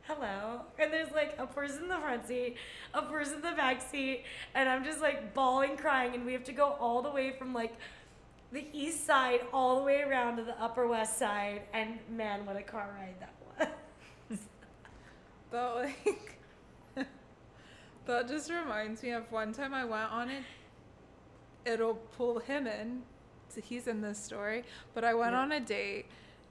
hello, 0.06 0.60
and 0.78 0.92
there's 0.92 1.10
like 1.12 1.34
a 1.38 1.46
person 1.46 1.84
in 1.84 1.88
the 1.88 1.96
front 1.98 2.26
seat, 2.26 2.56
a 2.92 3.02
person 3.02 3.36
in 3.36 3.40
the 3.42 3.52
back 3.52 3.80
seat, 3.82 4.24
and 4.54 4.68
I'm 4.68 4.84
just 4.84 5.00
like 5.00 5.34
bawling, 5.34 5.76
crying, 5.76 6.14
and 6.14 6.26
we 6.26 6.32
have 6.32 6.44
to 6.44 6.52
go 6.52 6.76
all 6.80 7.02
the 7.02 7.10
way 7.10 7.32
from 7.32 7.52
like 7.54 7.74
the 8.52 8.66
east 8.72 9.06
side 9.06 9.40
all 9.52 9.78
the 9.78 9.82
way 9.84 10.02
around 10.02 10.36
to 10.36 10.44
the 10.44 10.60
upper 10.62 10.86
west 10.86 11.18
side, 11.18 11.62
and 11.72 11.98
man, 12.10 12.44
what 12.46 12.56
a 12.56 12.62
car 12.62 12.94
ride 12.98 13.16
that 13.20 13.34
was. 14.30 14.38
That 15.50 15.74
like. 15.76 16.38
that 18.06 18.26
just 18.28 18.50
reminds 18.50 19.02
me 19.04 19.12
of 19.12 19.30
one 19.30 19.52
time 19.52 19.72
I 19.72 19.84
went 19.84 20.10
on 20.10 20.28
it. 20.28 20.42
It'll 21.64 21.94
pull 21.94 22.40
him 22.40 22.66
in. 22.66 23.02
So 23.48 23.60
he's 23.60 23.86
in 23.86 24.00
this 24.00 24.18
story. 24.18 24.64
But 24.94 25.04
I 25.04 25.14
went 25.14 25.32
Yeah. 25.32 25.40
on 25.40 25.52
a 25.52 25.60
date. 25.60 26.06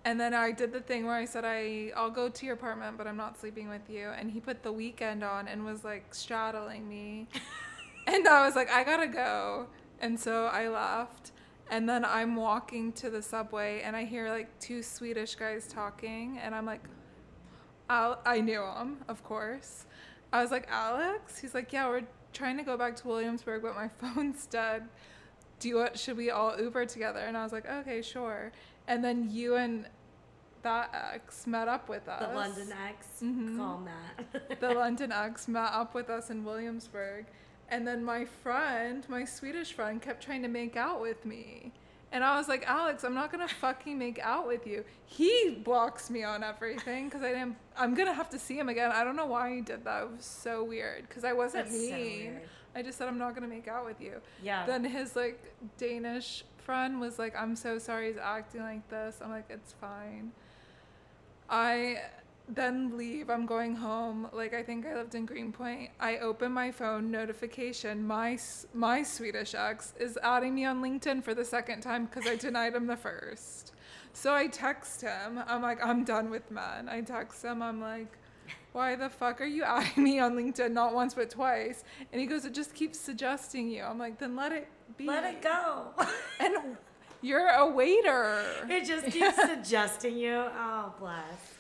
And 0.05 0.19
then 0.19 0.33
I 0.33 0.51
did 0.51 0.73
the 0.73 0.81
thing 0.81 1.05
where 1.05 1.15
I 1.15 1.25
said 1.25 1.45
I 1.45 1.91
I'll 1.95 2.09
go 2.09 2.29
to 2.29 2.45
your 2.45 2.55
apartment, 2.55 2.97
but 2.97 3.07
I'm 3.07 3.17
not 3.17 3.39
sleeping 3.39 3.69
with 3.69 3.89
you. 3.89 4.09
And 4.09 4.29
he 4.31 4.39
put 4.39 4.63
the 4.63 4.73
Weeknd 4.73 5.23
on 5.23 5.47
and 5.47 5.63
was 5.63 5.83
like 5.83 6.13
straddling 6.13 6.87
me, 6.87 7.27
and 8.07 8.27
I 8.27 8.45
was 8.45 8.55
like 8.55 8.69
I 8.69 8.83
gotta 8.83 9.07
go. 9.07 9.67
And 10.01 10.19
so 10.19 10.47
I 10.47 10.67
left. 10.67 11.31
And 11.71 11.87
then 11.87 12.03
I'm 12.03 12.35
walking 12.35 12.91
to 12.93 13.09
the 13.09 13.21
subway 13.21 13.81
and 13.81 13.95
I 13.95 14.03
hear 14.03 14.29
like 14.29 14.59
two 14.59 14.83
Swedish 14.83 15.35
guys 15.35 15.65
talking 15.65 16.37
and 16.43 16.53
I'm 16.53 16.65
like, 16.65 16.83
Al- 17.89 18.21
I 18.25 18.41
knew 18.41 18.61
him, 18.61 18.97
of 19.07 19.23
course. 19.23 19.85
I 20.31 20.41
was 20.41 20.51
like, 20.51 20.67
Alex? 20.69 21.39
He's 21.39 21.53
like, 21.53 21.71
yeah, 21.71 21.87
we're 21.87 22.03
trying 22.33 22.57
to 22.57 22.63
go 22.63 22.75
back 22.75 22.95
to 22.97 23.07
Williamsburg, 23.07 23.61
but 23.61 23.75
my 23.75 23.87
phone's 23.97 24.45
dead. 24.45 24.89
Do 25.59 25.69
you 25.69 25.77
want, 25.77 25.97
should 25.97 26.17
we 26.17 26.29
all 26.29 26.59
Uber 26.59 26.85
together? 26.85 27.19
And 27.19 27.37
I 27.37 27.43
was 27.43 27.53
like, 27.53 27.69
okay, 27.69 28.01
sure. 28.01 28.51
And 28.87 29.03
then 29.03 29.29
you 29.31 29.55
and 29.55 29.85
that 30.61 31.11
ex 31.13 31.45
met 31.47 31.67
up 31.67 31.89
with 31.89 32.07
us. 32.07 32.21
The 32.29 32.35
London 32.35 32.73
ex. 32.87 33.07
Mhm. 33.21 33.57
Call 33.57 33.81
that. 33.85 34.59
the 34.59 34.73
London 34.73 35.11
ex 35.11 35.47
met 35.47 35.71
up 35.71 35.93
with 35.93 36.09
us 36.09 36.29
in 36.29 36.43
Williamsburg. 36.43 37.25
And 37.69 37.87
then 37.87 38.03
my 38.03 38.25
friend, 38.25 39.05
my 39.09 39.25
Swedish 39.25 39.73
friend, 39.73 40.01
kept 40.01 40.23
trying 40.23 40.41
to 40.43 40.47
make 40.47 40.75
out 40.75 41.01
with 41.01 41.25
me. 41.25 41.71
And 42.11 42.23
I 42.23 42.37
was 42.37 42.47
like, 42.47 42.63
Alex, 42.67 43.03
I'm 43.03 43.15
not 43.15 43.31
gonna 43.31 43.47
fucking 43.47 43.97
make 43.97 44.19
out 44.19 44.47
with 44.47 44.67
you. 44.67 44.85
He 45.05 45.59
blocks 45.63 46.09
me 46.11 46.23
on 46.23 46.43
everything 46.43 47.05
because 47.09 47.23
I 47.23 47.29
didn't. 47.29 47.55
I'm 47.75 47.95
gonna 47.95 48.13
have 48.13 48.29
to 48.29 48.37
see 48.39 48.57
him 48.57 48.69
again. 48.69 48.91
I 48.91 49.03
don't 49.03 49.15
know 49.15 49.25
why 49.25 49.55
he 49.55 49.61
did 49.61 49.83
that. 49.85 50.03
It 50.03 50.11
was 50.17 50.25
so 50.25 50.63
weird 50.63 51.07
because 51.07 51.23
I 51.23 51.33
wasn't 51.33 51.65
That's 51.65 51.75
so 51.87 51.91
mean. 51.95 52.33
weird. 52.33 52.41
I 52.75 52.81
just 52.83 52.97
said 52.99 53.07
I'm 53.07 53.17
not 53.17 53.33
gonna 53.33 53.47
make 53.47 53.67
out 53.67 53.85
with 53.85 53.99
you. 53.99 54.21
Yeah. 54.43 54.65
Then 54.67 54.83
his 54.83 55.15
like 55.15 55.43
Danish 55.77 56.43
friend 56.65 56.99
was 56.99 57.19
like, 57.19 57.35
I'm 57.35 57.55
so 57.55 57.77
sorry 57.77 58.07
he's 58.07 58.17
acting 58.17 58.61
like 58.61 58.87
this. 58.89 59.19
I'm 59.23 59.29
like, 59.29 59.49
it's 59.49 59.73
fine. 59.73 60.31
I 61.49 61.97
then 62.47 62.97
leave. 62.97 63.29
I'm 63.29 63.45
going 63.45 63.75
home. 63.75 64.27
Like 64.33 64.53
I 64.53 64.63
think 64.63 64.85
I 64.85 64.95
lived 64.95 65.15
in 65.15 65.25
Greenpoint. 65.25 65.91
I 65.99 66.17
open 66.17 66.51
my 66.51 66.71
phone 66.71 67.11
notification. 67.11 68.05
My 68.05 68.37
my 68.73 69.03
Swedish 69.03 69.55
ex 69.55 69.93
is 69.99 70.17
adding 70.21 70.55
me 70.55 70.65
on 70.65 70.81
LinkedIn 70.81 71.23
for 71.23 71.33
the 71.33 71.45
second 71.45 71.81
time 71.81 72.05
because 72.05 72.27
I 72.27 72.35
denied 72.35 72.75
him 72.75 72.87
the 72.87 72.97
first. 72.97 73.73
So 74.13 74.33
I 74.33 74.47
text 74.47 75.01
him. 75.01 75.41
I'm 75.47 75.61
like, 75.61 75.83
I'm 75.83 76.03
done 76.03 76.29
with 76.29 76.51
men. 76.51 76.89
I 76.89 77.01
text 77.01 77.43
him. 77.43 77.61
I'm 77.61 77.81
like, 77.81 78.17
why 78.73 78.95
the 78.95 79.09
fuck 79.09 79.41
are 79.41 79.45
you 79.45 79.63
adding 79.63 80.03
me 80.03 80.19
on 80.19 80.35
LinkedIn 80.35 80.71
not 80.71 80.93
once 80.93 81.13
but 81.13 81.29
twice? 81.29 81.83
And 82.11 82.19
he 82.19 82.27
goes, 82.27 82.45
it 82.45 82.53
just 82.53 82.73
keeps 82.73 82.99
suggesting 82.99 83.69
you. 83.69 83.83
I'm 83.83 83.97
like, 83.97 84.19
then 84.19 84.35
let 84.35 84.51
it 84.51 84.67
be. 84.97 85.05
Let 85.05 85.23
it 85.25 85.41
go. 85.41 85.87
And 86.39 86.77
you're 87.21 87.47
a 87.47 87.65
waiter. 87.65 88.43
it 88.69 88.85
just 88.85 89.05
keeps 89.05 89.35
suggesting 89.45 90.17
you. 90.17 90.33
Oh, 90.33 90.93
bless. 90.99 91.53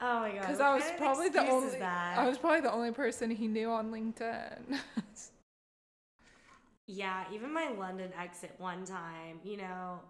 Oh 0.00 0.20
my 0.20 0.32
god. 0.32 0.40
Because 0.40 0.60
I 0.60 0.74
was 0.74 0.82
probably 0.98 1.28
the 1.28 1.46
only? 1.46 1.80
I 1.80 2.26
was 2.28 2.38
probably 2.38 2.62
the 2.62 2.72
only 2.72 2.90
person 2.90 3.30
he 3.30 3.46
knew 3.46 3.70
on 3.70 3.92
LinkedIn. 3.92 4.78
Yeah, 6.88 7.24
even 7.32 7.54
my 7.54 7.70
London 7.70 8.10
exit 8.20 8.54
one 8.58 8.84
time, 8.84 9.38
you 9.44 9.56
know, 9.56 10.00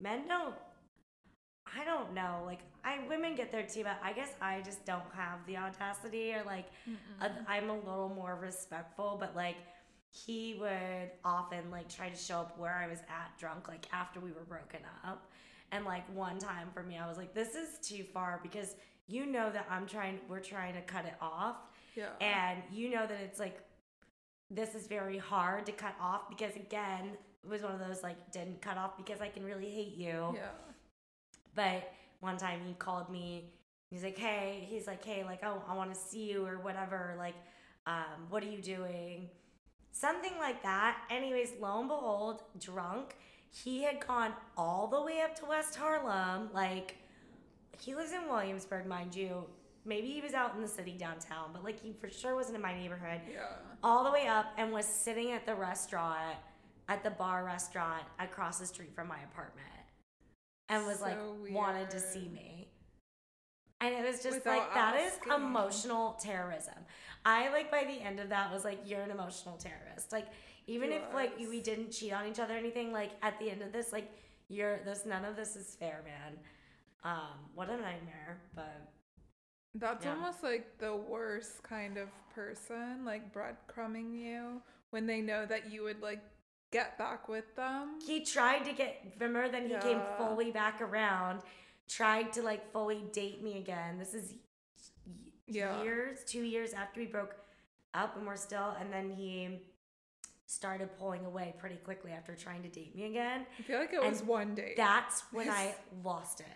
men 0.00 0.28
don't. 0.28 0.54
I 1.66 1.84
don't 1.84 2.12
know. 2.14 2.42
Like, 2.46 2.60
I 2.84 2.98
women 3.08 3.34
get 3.34 3.50
there 3.50 3.62
too, 3.64 3.84
but 3.84 3.98
I 4.02 4.12
guess 4.12 4.34
I 4.40 4.60
just 4.60 4.84
don't 4.84 5.02
have 5.14 5.38
the 5.46 5.56
audacity 5.56 6.32
or 6.34 6.42
like, 6.44 6.66
I'm 7.48 7.70
a 7.70 7.74
little 7.74 8.12
more 8.14 8.36
respectful. 8.40 9.16
But 9.18 9.34
like, 9.36 9.56
he 10.10 10.56
would 10.60 11.10
often 11.24 11.70
like 11.70 11.88
try 11.88 12.08
to 12.08 12.16
show 12.16 12.40
up 12.40 12.58
where 12.58 12.74
I 12.74 12.88
was 12.88 12.98
at 13.00 13.38
drunk, 13.38 13.68
like 13.68 13.86
after 13.92 14.20
we 14.20 14.32
were 14.32 14.44
broken 14.44 14.80
up. 15.04 15.30
And 15.72 15.84
like 15.84 16.04
one 16.14 16.38
time 16.38 16.68
for 16.74 16.82
me, 16.82 16.98
I 16.98 17.08
was 17.08 17.16
like, 17.16 17.32
this 17.32 17.54
is 17.54 17.78
too 17.80 18.02
far 18.02 18.40
because 18.42 18.74
you 19.06 19.26
know 19.26 19.50
that 19.50 19.66
I'm 19.70 19.86
trying. 19.86 20.18
We're 20.28 20.40
trying 20.40 20.74
to 20.74 20.82
cut 20.82 21.04
it 21.04 21.14
off 21.20 21.56
yeah. 21.96 22.06
and 22.20 22.62
you 22.72 22.90
know 22.90 23.06
that 23.06 23.18
it's 23.22 23.38
like 23.38 23.60
this 24.50 24.74
is 24.74 24.86
very 24.86 25.18
hard 25.18 25.66
to 25.66 25.72
cut 25.72 25.94
off 26.00 26.28
because 26.28 26.54
again 26.56 27.10
it 27.42 27.48
was 27.48 27.62
one 27.62 27.72
of 27.72 27.80
those 27.80 28.02
like 28.02 28.32
didn't 28.32 28.60
cut 28.60 28.76
off 28.76 28.96
because 28.96 29.20
i 29.20 29.28
can 29.28 29.44
really 29.44 29.70
hate 29.70 29.96
you 29.96 30.32
yeah. 30.34 30.48
but 31.54 31.92
one 32.20 32.36
time 32.36 32.60
he 32.66 32.74
called 32.74 33.10
me 33.10 33.50
he's 33.90 34.02
like 34.02 34.18
hey 34.18 34.66
he's 34.68 34.86
like 34.86 35.04
hey 35.04 35.24
like 35.24 35.40
oh 35.44 35.62
i 35.68 35.74
want 35.74 35.92
to 35.92 35.98
see 35.98 36.30
you 36.30 36.44
or 36.44 36.58
whatever 36.58 37.14
like 37.18 37.34
um, 37.86 38.26
what 38.28 38.42
are 38.44 38.48
you 38.48 38.60
doing 38.60 39.28
something 39.92 40.32
like 40.38 40.62
that. 40.62 40.98
Anyways 41.10 41.52
lo 41.60 41.80
and 41.80 41.88
behold 41.88 42.42
drunk 42.58 43.16
he 43.52 43.82
had 43.82 44.06
gone 44.06 44.32
all 44.56 44.86
the 44.86 45.02
way 45.02 45.20
up 45.20 45.34
to 45.36 45.44
west 45.46 45.76
harlem. 45.76 46.50
Like 46.52 46.96
he 47.78 47.94
lives 47.94 48.12
in 48.12 48.28
williamsburg 48.28 48.86
mind 48.86 49.14
you. 49.14 49.44
Maybe 49.84 50.08
he 50.08 50.20
was 50.20 50.34
out 50.34 50.54
in 50.54 50.60
the 50.62 50.68
city 50.68 50.96
downtown 50.98 51.50
but 51.52 51.64
like 51.64 51.80
he 51.80 51.92
for 51.92 52.08
sure 52.10 52.34
wasn't 52.34 52.56
in 52.56 52.62
my 52.62 52.74
neighborhood. 52.74 53.20
Yeah. 53.30 53.46
all 53.82 54.04
the 54.04 54.10
way 54.10 54.26
up 54.26 54.46
and 54.56 54.72
was 54.72 54.86
sitting 54.86 55.32
at 55.32 55.46
the 55.46 55.54
restaurant 55.54 56.36
at 56.88 57.02
the 57.04 57.10
bar 57.10 57.44
restaurant 57.44 58.02
across 58.18 58.58
the 58.58 58.66
street 58.66 58.94
from 58.94 59.08
my 59.08 59.18
apartment 59.32 59.66
and 60.68 60.86
was 60.86 61.00
like 61.00 61.16
So 61.16 61.36
wanted 61.52 61.90
to 61.90 62.00
see 62.00 62.28
me 62.28 62.68
and 63.80 63.94
it 63.94 64.04
was 64.04 64.22
just 64.22 64.36
Without 64.36 64.58
like 64.58 64.74
that 64.74 64.96
is 64.96 65.12
emotional 65.34 66.18
terrorism. 66.20 66.74
I 67.24 67.50
like 67.50 67.70
by 67.70 67.84
the 67.84 68.00
end 68.00 68.20
of 68.20 68.28
that 68.30 68.52
was 68.52 68.64
like 68.64 68.80
you're 68.86 69.02
an 69.02 69.10
emotional 69.10 69.56
terrorist. 69.56 70.12
Like 70.12 70.26
even 70.66 70.92
if 70.92 71.02
like 71.14 71.38
we 71.38 71.60
didn't 71.60 71.90
cheat 71.90 72.12
on 72.12 72.26
each 72.26 72.38
other 72.38 72.54
or 72.54 72.58
anything 72.58 72.92
like 72.92 73.10
at 73.22 73.38
the 73.38 73.50
end 73.50 73.62
of 73.62 73.72
this 73.72 73.92
like 73.92 74.10
you're 74.48 74.78
this 74.84 75.04
none 75.06 75.24
of 75.24 75.36
this 75.36 75.56
is 75.56 75.76
fair 75.78 76.02
man. 76.04 76.38
Um 77.04 77.38
what 77.54 77.68
a 77.68 77.76
nightmare 77.76 78.38
but 78.54 78.88
That's 79.74 80.04
Yeah. 80.04 80.14
almost 80.14 80.42
like 80.42 80.78
the 80.78 80.94
worst 80.96 81.62
kind 81.62 81.96
of 81.96 82.08
person, 82.34 83.04
like 83.04 83.32
breadcrumbing 83.32 84.14
you 84.14 84.60
when 84.90 85.06
they 85.06 85.20
know 85.20 85.46
that 85.46 85.70
you 85.72 85.82
would 85.84 86.02
like 86.02 86.20
get 86.72 86.96
back 86.98 87.28
with 87.28 87.54
them. 87.56 87.98
he 88.06 88.24
tried 88.24 88.64
to 88.64 88.72
get 88.72 89.14
remember 89.18 89.48
then 89.48 89.68
he 89.68 89.76
came 89.78 90.00
fully 90.16 90.50
back 90.52 90.80
around 90.80 91.40
tried 91.90 92.32
to 92.34 92.42
like 92.42 92.72
fully 92.72 93.04
date 93.12 93.42
me 93.42 93.58
again. 93.58 93.98
This 93.98 94.14
is 94.14 94.34
Yeah. 95.46 95.82
years 95.82 96.20
two 96.24 96.42
years 96.42 96.72
after 96.72 97.00
we 97.00 97.06
broke 97.06 97.34
up 97.94 98.16
and 98.16 98.26
we're 98.26 98.36
still 98.36 98.76
and 98.80 98.92
then 98.92 99.10
he 99.10 99.60
started 100.46 100.88
pulling 100.98 101.24
away 101.26 101.54
pretty 101.58 101.76
quickly 101.76 102.12
after 102.12 102.34
trying 102.36 102.62
to 102.62 102.68
date 102.68 102.94
me 102.94 103.06
again. 103.06 103.46
I 103.58 103.62
feel 103.62 103.78
like 103.80 103.92
it 103.92 104.02
was 104.02 104.22
one 104.22 104.54
day. 104.54 104.74
that's 104.76 105.22
when 105.32 105.48
i 105.50 105.74
lost 106.04 106.40
it. 106.40 106.46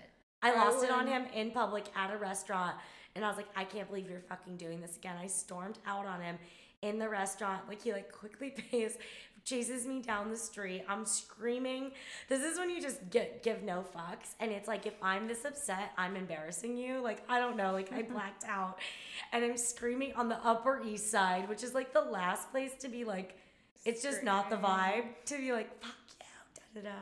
I 0.43 0.53
I 0.53 0.55
lost 0.65 0.85
it 0.85 0.91
on 0.91 1.07
him 1.07 1.25
in 1.35 1.51
public 1.51 1.85
at 1.97 2.13
a 2.13 2.17
restaurant 2.17 2.77
and 3.17 3.25
i 3.25 3.29
was 3.29 3.37
like 3.37 3.49
i 3.57 3.65
can't 3.65 3.89
believe 3.89 4.09
you're 4.09 4.21
fucking 4.21 4.57
doing 4.57 4.81
this 4.81 4.97
again. 4.97 5.17
I 5.21 5.27
stormed 5.27 5.79
out 5.87 6.07
on 6.07 6.21
him 6.21 6.39
in 6.83 6.99
the 6.99 7.09
restaurant. 7.09 7.63
Like 7.69 7.83
he 7.83 7.93
like 7.93 8.13
quickly 8.13 8.51
pays 8.71 8.97
chases 9.45 9.87
me 9.87 10.01
down 10.01 10.31
the 10.31 10.37
street. 10.37 10.85
I'm 10.89 11.05
screaming. 11.05 11.93
This 12.29 12.43
is 12.43 12.59
when 12.59 12.71
you 12.71 12.81
just 12.81 13.11
get 13.11 13.43
give 13.43 13.63
no 13.63 13.85
fucks. 13.95 14.35
And 14.41 14.51
it's 14.51 14.67
like 14.67 14.87
if 14.87 14.95
i'm 15.03 15.29
this 15.29 15.45
upset 15.45 15.93
i'm 15.99 16.17
embarrassing 16.17 16.77
you. 16.77 17.01
Like 17.01 17.23
i 17.29 17.39
don't 17.39 17.57
know. 17.57 17.73
Like 17.73 17.93
i 17.93 18.03
blacked 18.03 18.45
out. 18.49 18.79
And 19.33 19.45
i'm 19.45 19.57
screaming 19.57 20.15
on 20.15 20.29
the 20.29 20.45
upper 20.45 20.83
east 20.85 21.11
side 21.11 21.49
which 21.49 21.63
is 21.63 21.75
like 21.75 21.93
the 21.93 22.01
last 22.01 22.51
place 22.51 22.73
to 22.81 22.89
be 22.89 23.05
like 23.05 23.39
it's 23.85 24.03
just 24.03 24.23
not 24.23 24.49
the 24.49 24.57
vibe 24.57 25.05
to 25.27 25.37
be 25.37 25.53
like 25.53 25.71
fuck 25.83 25.95
you 26.75 26.81
da 26.83 26.83
da 26.83 26.89
da. 26.89 26.97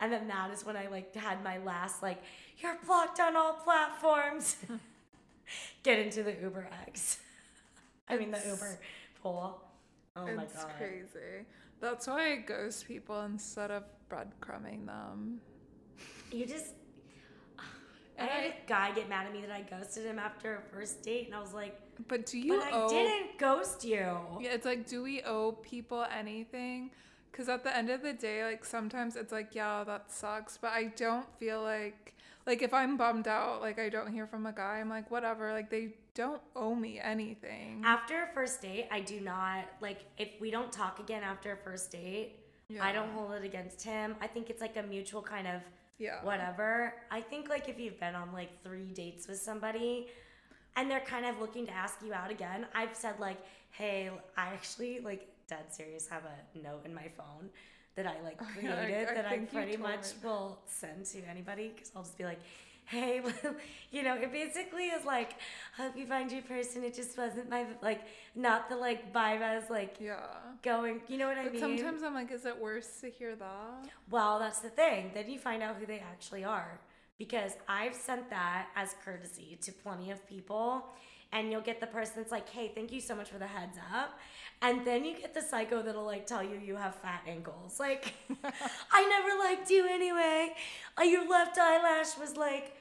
And 0.00 0.12
then 0.12 0.28
that 0.28 0.50
is 0.50 0.64
when 0.64 0.76
i 0.76 0.86
like 0.88 1.14
had 1.14 1.42
my 1.42 1.58
last 1.58 2.02
like 2.02 2.22
you're 2.58 2.76
blocked 2.86 3.18
on 3.20 3.36
all 3.36 3.54
platforms. 3.54 4.56
Get 5.82 5.98
into 5.98 6.22
the 6.22 6.34
uber 6.40 6.68
x. 6.86 7.18
I 8.08 8.18
mean 8.18 8.30
the 8.30 8.40
uber 8.46 8.78
pool. 9.22 9.60
Oh 10.16 10.26
my 10.26 10.34
god. 10.34 10.48
it's 10.52 10.64
crazy. 10.76 11.46
That's 11.80 12.06
why 12.06 12.32
I 12.32 12.36
ghost 12.36 12.86
people 12.86 13.20
instead 13.22 13.70
of 13.70 13.84
breadcrumbing 14.10 14.86
them. 14.86 15.40
You 16.30 16.46
just. 16.46 16.74
I 18.18 18.24
had 18.24 18.44
a 18.44 18.54
guy 18.66 18.92
get 18.92 19.08
mad 19.08 19.26
at 19.26 19.32
me 19.32 19.40
that 19.40 19.50
I 19.50 19.62
ghosted 19.62 20.04
him 20.04 20.18
after 20.18 20.56
a 20.56 20.74
first 20.74 21.02
date, 21.02 21.26
and 21.26 21.34
I 21.34 21.40
was 21.40 21.54
like, 21.54 21.80
But 22.06 22.26
do 22.26 22.38
you 22.38 22.58
"But 22.58 22.72
I 22.72 22.88
didn't 22.88 23.38
ghost 23.38 23.82
you." 23.84 23.96
Yeah, 24.40 24.50
it's 24.52 24.66
like, 24.66 24.86
do 24.86 25.02
we 25.02 25.22
owe 25.22 25.52
people 25.52 26.04
anything? 26.14 26.90
Because 27.30 27.48
at 27.48 27.64
the 27.64 27.74
end 27.74 27.88
of 27.88 28.02
the 28.02 28.12
day, 28.12 28.44
like 28.44 28.64
sometimes 28.64 29.16
it's 29.16 29.32
like, 29.32 29.54
yeah, 29.54 29.84
that 29.84 30.10
sucks. 30.10 30.58
But 30.58 30.72
I 30.72 30.92
don't 30.96 31.26
feel 31.38 31.62
like, 31.62 32.14
like 32.50 32.62
if 32.62 32.74
I'm 32.74 32.96
bummed 32.96 33.28
out, 33.28 33.60
like 33.60 33.78
I 33.78 33.88
don't 33.88 34.12
hear 34.12 34.26
from 34.26 34.44
a 34.46 34.52
guy, 34.52 34.78
I'm 34.80 34.88
like, 34.88 35.10
whatever. 35.10 35.52
Like 35.52 35.70
they 35.70 35.94
don't 36.14 36.42
owe 36.56 36.74
me 36.74 36.98
anything. 37.00 37.82
After 37.84 38.24
a 38.24 38.34
first 38.34 38.60
date, 38.60 38.88
I 38.90 39.00
do 39.00 39.20
not 39.20 39.64
like 39.80 40.00
if 40.18 40.30
we 40.40 40.50
don't 40.50 40.72
talk 40.72 40.98
again 40.98 41.22
after 41.22 41.52
a 41.52 41.56
first 41.56 41.90
date. 41.92 42.36
I 42.80 42.92
don't 42.92 43.10
hold 43.10 43.32
it 43.32 43.44
against 43.44 43.82
him. 43.82 44.14
I 44.20 44.28
think 44.28 44.48
it's 44.48 44.60
like 44.60 44.76
a 44.76 44.82
mutual 44.82 45.22
kind 45.22 45.48
of 45.48 45.60
Yeah. 45.98 46.22
whatever. 46.24 46.94
I 47.10 47.20
think 47.20 47.48
like 47.48 47.68
if 47.68 47.80
you've 47.80 47.98
been 47.98 48.14
on 48.14 48.32
like 48.32 48.50
three 48.62 48.92
dates 48.92 49.26
with 49.28 49.38
somebody 49.40 50.06
and 50.76 50.88
they're 50.90 51.00
kind 51.14 51.26
of 51.26 51.40
looking 51.40 51.66
to 51.66 51.72
ask 51.72 51.96
you 52.04 52.12
out 52.14 52.30
again, 52.30 52.66
I've 52.74 52.94
said 52.94 53.14
like, 53.18 53.38
hey, 53.72 54.10
I 54.36 54.46
actually 54.48 55.00
like 55.00 55.26
dead 55.48 55.66
serious 55.74 56.06
have 56.08 56.22
a 56.24 56.58
note 56.58 56.82
in 56.84 56.94
my 56.94 57.08
phone 57.16 57.50
that 58.02 58.16
I 58.20 58.24
like 58.24 58.40
yeah, 58.62 58.72
I- 58.80 58.84
created 58.84 59.08
I 59.08 59.14
that 59.14 59.26
I 59.26 59.38
pretty 59.38 59.76
much 59.76 60.02
me. 60.22 60.28
will 60.28 60.58
send 60.66 61.04
to 61.06 61.18
anybody 61.28 61.72
because 61.74 61.90
I'll 61.94 62.02
just 62.02 62.16
be 62.18 62.24
like, 62.24 62.40
hey, 62.86 63.22
you 63.92 64.02
know, 64.02 64.14
it 64.16 64.32
basically 64.32 64.86
is 64.86 65.04
like, 65.04 65.34
hope 65.76 65.96
you 65.96 66.06
find 66.06 66.30
your 66.32 66.42
person. 66.42 66.82
It 66.82 66.94
just 66.94 67.16
wasn't 67.16 67.48
my, 67.48 67.64
like, 67.82 68.00
not 68.34 68.68
the, 68.68 68.74
like, 68.76 69.12
vibe 69.12 69.42
I 69.42 69.54
was, 69.56 69.70
like, 69.70 69.96
Yeah. 70.00 70.16
going, 70.62 71.00
you 71.06 71.16
know 71.16 71.28
what 71.28 71.38
I 71.38 71.44
But 71.44 71.52
mean? 71.52 71.60
sometimes 71.60 72.02
I'm 72.02 72.14
like, 72.14 72.32
is 72.32 72.46
it 72.46 72.60
worse 72.60 73.00
to 73.02 73.08
hear 73.08 73.36
that? 73.36 73.88
Well, 74.10 74.40
that's 74.40 74.58
the 74.58 74.70
thing. 74.70 75.12
Then 75.14 75.30
you 75.30 75.38
find 75.38 75.62
out 75.62 75.76
who 75.76 75.86
they 75.86 76.00
actually 76.00 76.42
are. 76.42 76.80
Because 77.16 77.52
I've 77.68 77.94
sent 77.94 78.28
that 78.30 78.68
as 78.74 78.96
courtesy 79.04 79.58
to 79.62 79.72
plenty 79.72 80.10
of 80.10 80.26
people. 80.26 80.86
And 81.32 81.52
you'll 81.52 81.60
get 81.60 81.80
the 81.80 81.86
person 81.86 82.14
that's 82.16 82.32
like, 82.32 82.48
hey, 82.48 82.72
thank 82.74 82.92
you 82.92 83.00
so 83.00 83.14
much 83.14 83.28
for 83.28 83.38
the 83.38 83.46
heads 83.46 83.78
up. 83.94 84.18
And 84.62 84.84
then 84.86 85.04
you 85.04 85.16
get 85.16 85.32
the 85.32 85.40
psycho 85.40 85.82
that'll 85.82 86.04
like 86.04 86.26
tell 86.26 86.42
you 86.42 86.60
you 86.62 86.76
have 86.76 86.94
fat 86.96 87.22
ankles. 87.26 87.78
Like, 87.78 88.14
I 88.92 89.06
never 89.08 89.38
liked 89.38 89.70
you 89.70 89.86
anyway. 89.88 90.54
Uh, 90.98 91.04
your 91.04 91.28
left 91.28 91.56
eyelash 91.56 92.18
was 92.18 92.36
like 92.36 92.76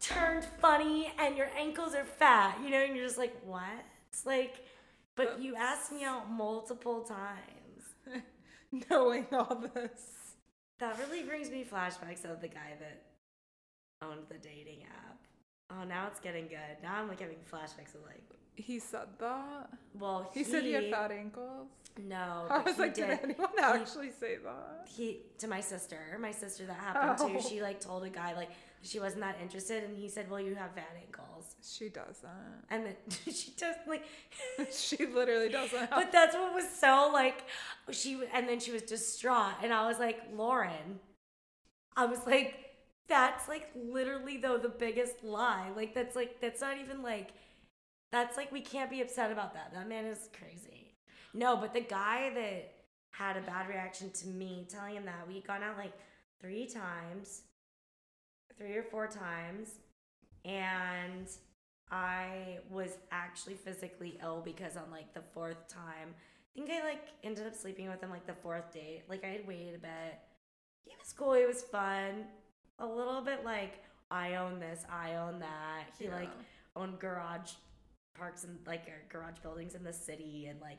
turned 0.00 0.44
funny 0.60 1.12
and 1.18 1.36
your 1.36 1.48
ankles 1.56 1.94
are 1.94 2.04
fat. 2.04 2.58
You 2.64 2.70
know, 2.70 2.82
and 2.82 2.96
you're 2.96 3.04
just 3.04 3.18
like, 3.18 3.36
what? 3.44 3.84
It's 4.10 4.24
like, 4.24 4.64
but 5.14 5.40
you 5.40 5.54
asked 5.54 5.92
me 5.92 6.04
out 6.04 6.30
multiple 6.30 7.02
times. 7.02 8.22
Knowing 8.90 9.26
all 9.32 9.62
this. 9.74 10.00
That 10.80 10.98
really 10.98 11.22
brings 11.22 11.50
me 11.50 11.64
flashbacks 11.64 12.24
of 12.24 12.40
the 12.40 12.48
guy 12.48 12.74
that 12.80 13.02
owned 14.02 14.26
the 14.28 14.38
dating 14.38 14.82
app. 14.84 15.23
Oh, 15.80 15.84
now 15.84 16.06
it's 16.10 16.20
getting 16.20 16.46
good. 16.48 16.76
Now 16.82 16.96
I'm 17.00 17.08
like 17.08 17.20
having 17.20 17.36
flashbacks 17.50 17.94
of 17.94 18.02
like, 18.06 18.22
He 18.56 18.78
said 18.78 19.08
that. 19.18 19.70
well, 19.98 20.30
He, 20.34 20.44
said 20.44 20.62
he 20.64 20.72
had 20.72 20.90
fat 20.90 21.10
ankles. 21.10 21.68
No, 21.96 22.46
I 22.50 22.58
was 22.60 22.78
like, 22.78 22.94
did. 22.94 23.08
did 23.08 23.20
anyone 23.22 23.48
actually 23.62 24.10
say 24.10 24.36
that? 24.44 24.88
He 24.88 25.20
to 25.38 25.46
my 25.48 25.60
sister, 25.60 25.98
my 26.20 26.32
sister 26.32 26.66
that 26.66 26.74
happened 26.76 27.18
Oh. 27.20 27.40
to. 27.40 27.48
She 27.48 27.62
like 27.62 27.80
told 27.80 28.02
a 28.04 28.10
guy 28.10 28.34
like 28.34 28.50
she 28.82 28.98
wasn't 29.00 29.22
that 29.22 29.36
interested, 29.40 29.84
and 29.84 29.96
he 29.96 30.08
said, 30.08 30.28
"Well, 30.28 30.40
you 30.40 30.54
have 30.56 30.72
fat 30.74 30.90
ankles," 31.00 31.54
She 31.62 31.88
doesn't. 31.88 32.28
and 32.68 32.84
then 32.86 32.96
she 33.32 33.52
just 33.56 33.78
like. 33.86 34.04
she 34.72 35.06
literally 35.06 35.48
doesn't. 35.48 35.78
Have- 35.78 35.90
But 35.90 36.10
that's 36.12 36.34
what 36.34 36.52
was 36.52 36.68
so 36.68 37.10
like 37.12 37.44
she 37.92 38.20
and 38.34 38.48
then 38.48 38.58
she 38.60 38.72
was 38.72 38.82
distraught 38.82 39.54
and 39.62 39.72
I 39.72 39.86
was 39.86 39.98
like, 40.00 40.20
"Lauren." 40.34 40.98
I 41.96 42.06
was 42.06 42.18
like, 42.26 42.56
that's 43.08 43.48
like 43.48 43.70
literally 43.74 44.38
though 44.38 44.58
the 44.58 44.68
biggest 44.68 45.22
lie. 45.24 45.68
Like 45.76 45.94
that's 45.94 46.16
like 46.16 46.40
that's 46.40 46.60
not 46.60 46.78
even 46.78 47.02
like 47.02 47.30
that's 48.12 48.36
like 48.36 48.52
we 48.52 48.60
can't 48.60 48.90
be 48.90 49.00
upset 49.00 49.32
about 49.32 49.54
that. 49.54 49.72
That 49.74 49.88
man 49.88 50.04
is 50.04 50.28
crazy. 50.38 50.94
No, 51.32 51.56
but 51.56 51.74
the 51.74 51.80
guy 51.80 52.30
that 52.34 52.74
had 53.10 53.36
a 53.36 53.40
bad 53.40 53.68
reaction 53.68 54.10
to 54.10 54.28
me 54.28 54.66
telling 54.68 54.96
him 54.96 55.04
that 55.04 55.26
we 55.26 55.40
gone 55.40 55.62
out 55.62 55.76
like 55.76 55.92
three 56.40 56.66
times, 56.66 57.42
three 58.58 58.76
or 58.76 58.82
four 58.82 59.06
times, 59.06 59.70
and 60.44 61.28
I 61.90 62.58
was 62.70 62.96
actually 63.10 63.54
physically 63.54 64.18
ill 64.22 64.42
because 64.44 64.76
on 64.76 64.90
like 64.90 65.12
the 65.12 65.22
fourth 65.32 65.68
time, 65.68 66.14
I 66.14 66.54
think 66.54 66.70
I 66.70 66.84
like 66.84 67.08
ended 67.22 67.46
up 67.46 67.54
sleeping 67.54 67.88
with 67.88 68.00
him 68.00 68.10
like 68.10 68.26
the 68.26 68.34
fourth 68.34 68.72
date. 68.72 69.02
Like 69.08 69.24
I 69.24 69.28
had 69.28 69.46
waited 69.46 69.74
a 69.74 69.78
bit. 69.78 70.18
He 70.84 70.92
was 70.98 71.12
cool. 71.16 71.34
It 71.34 71.46
was 71.48 71.62
fun. 71.62 72.26
A 72.78 72.86
little 72.86 73.20
bit 73.20 73.44
like 73.44 73.82
I 74.10 74.36
own 74.36 74.58
this, 74.58 74.84
I 74.90 75.14
own 75.16 75.38
that. 75.40 75.84
He 75.98 76.08
like 76.08 76.30
owned 76.76 76.98
garage 76.98 77.52
parks 78.16 78.44
and 78.44 78.58
like 78.66 78.86
garage 79.08 79.38
buildings 79.42 79.74
in 79.74 79.84
the 79.84 79.92
city 79.92 80.46
and 80.48 80.60
like 80.60 80.78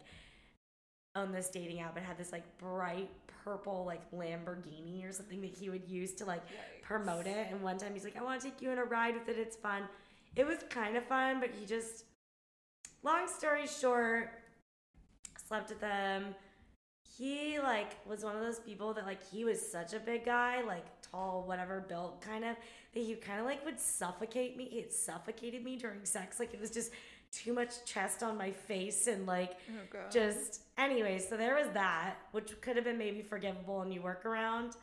owned 1.16 1.34
this 1.34 1.50
dating 1.50 1.80
app 1.80 1.96
and 1.96 2.06
had 2.06 2.18
this 2.18 2.32
like 2.32 2.44
bright 2.58 3.10
purple 3.44 3.86
like 3.86 4.10
Lamborghini 4.12 5.08
or 5.08 5.12
something 5.12 5.42
that 5.42 5.52
he 5.52 5.70
would 5.70 5.88
use 5.88 6.14
to 6.16 6.26
like 6.26 6.46
Yikes. 6.46 6.82
promote 6.82 7.28
it. 7.28 7.48
And 7.52 7.62
one 7.62 7.78
time 7.78 7.94
he's 7.94 8.04
like, 8.04 8.18
I 8.18 8.24
want 8.24 8.42
to 8.42 8.50
take 8.50 8.62
you 8.62 8.72
on 8.72 8.78
a 8.78 8.84
ride 8.84 9.14
with 9.14 9.30
it. 9.30 9.38
It's 9.38 9.56
fun. 9.56 9.84
It 10.36 10.46
was 10.46 10.58
kind 10.70 10.98
of 10.98 11.06
fun, 11.06 11.40
but 11.40 11.52
he 11.58 11.66
just, 11.66 12.04
long 13.04 13.28
story 13.28 13.68
short, 13.68 14.32
slept 15.48 15.70
with 15.70 15.80
them. 15.80 16.36
He 17.18 17.60
like 17.60 17.96
was 18.06 18.24
one 18.24 18.36
of 18.36 18.42
those 18.42 18.60
people 18.60 18.94
that 18.94 19.06
like 19.06 19.24
he 19.32 19.44
was 19.44 19.62
such 19.62 19.94
a 19.94 20.00
big 20.00 20.26
guy, 20.26 20.64
like 20.64 20.86
tall, 21.02 21.44
whatever 21.46 21.86
built 21.88 22.22
kind 22.22 22.44
of, 22.44 22.56
that 22.94 23.00
he 23.00 23.16
kind 23.16 23.40
of 23.40 23.46
like 23.46 23.64
would 23.64 23.80
suffocate 23.80 24.58
me. 24.58 24.66
It 24.66 24.94
suffocated 24.94 25.64
me 25.64 25.78
during 25.78 26.04
sex. 26.04 26.40
Like 26.40 26.54
it 26.54 26.60
was 26.60 26.72
just 26.72 26.92
too 27.36 27.54
much 27.54 27.84
chest 27.86 28.24
on 28.24 28.38
my 28.38 28.52
face 28.52 29.08
and 29.08 29.26
like 29.26 29.58
Oh 29.70 29.98
just 30.10 30.62
anyway 30.78 31.20
so 31.20 31.36
there 31.36 31.56
was 31.56 31.68
that 31.74 32.16
which 32.32 32.60
could 32.62 32.78
have 32.78 32.86
been 32.86 32.98
maybe 32.98 33.22
forgivable 33.22 33.82
and 33.82 33.94
you 33.94 34.02
work 34.02 34.26
around 34.26 34.78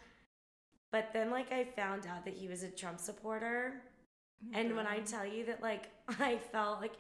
but 0.91 1.11
then 1.15 1.31
like 1.31 1.51
i 1.51 1.65
found 1.65 2.07
out 2.07 2.27
that 2.27 2.35
he 2.35 2.49
was 2.49 2.63
a 2.63 2.69
trump 2.69 3.01
supporter 3.01 3.81
and 4.53 4.77
when 4.77 4.87
i 4.87 4.99
tell 4.99 5.25
you 5.25 5.47
that 5.47 5.63
like 5.63 5.89
i 6.21 6.37
felt 6.51 6.81
like 6.81 6.93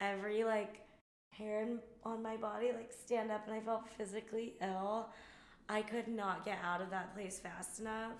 every 0.00 0.44
like 0.44 0.82
hair 1.38 1.66
on 2.04 2.22
my 2.22 2.36
body 2.36 2.70
like 2.74 2.92
stand 2.92 3.30
up 3.30 3.46
and 3.46 3.54
i 3.54 3.60
felt 3.60 3.82
physically 3.96 4.54
ill 4.62 5.08
i 5.68 5.80
could 5.82 6.08
not 6.08 6.44
get 6.44 6.58
out 6.64 6.80
of 6.80 6.90
that 6.90 7.14
place 7.14 7.38
fast 7.38 7.80
enough 7.80 8.12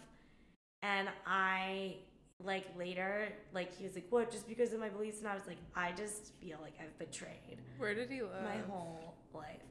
and 0.82 1.08
i 1.26 1.96
like 2.44 2.66
later 2.78 3.28
like 3.52 3.76
he 3.76 3.84
was 3.84 3.94
like 3.94 4.06
what 4.10 4.30
just 4.30 4.46
because 4.46 4.72
of 4.72 4.78
my 4.78 4.88
beliefs 4.88 5.18
and 5.18 5.28
i 5.28 5.34
was 5.34 5.46
like 5.46 5.58
i 5.74 5.90
just 5.92 6.32
feel 6.40 6.58
like 6.62 6.74
i've 6.80 6.96
betrayed 6.98 7.58
Where 7.78 7.94
did 7.94 8.10
he 8.10 8.22
live? 8.22 8.44
my 8.44 8.58
whole 8.70 9.14
life. 9.34 9.62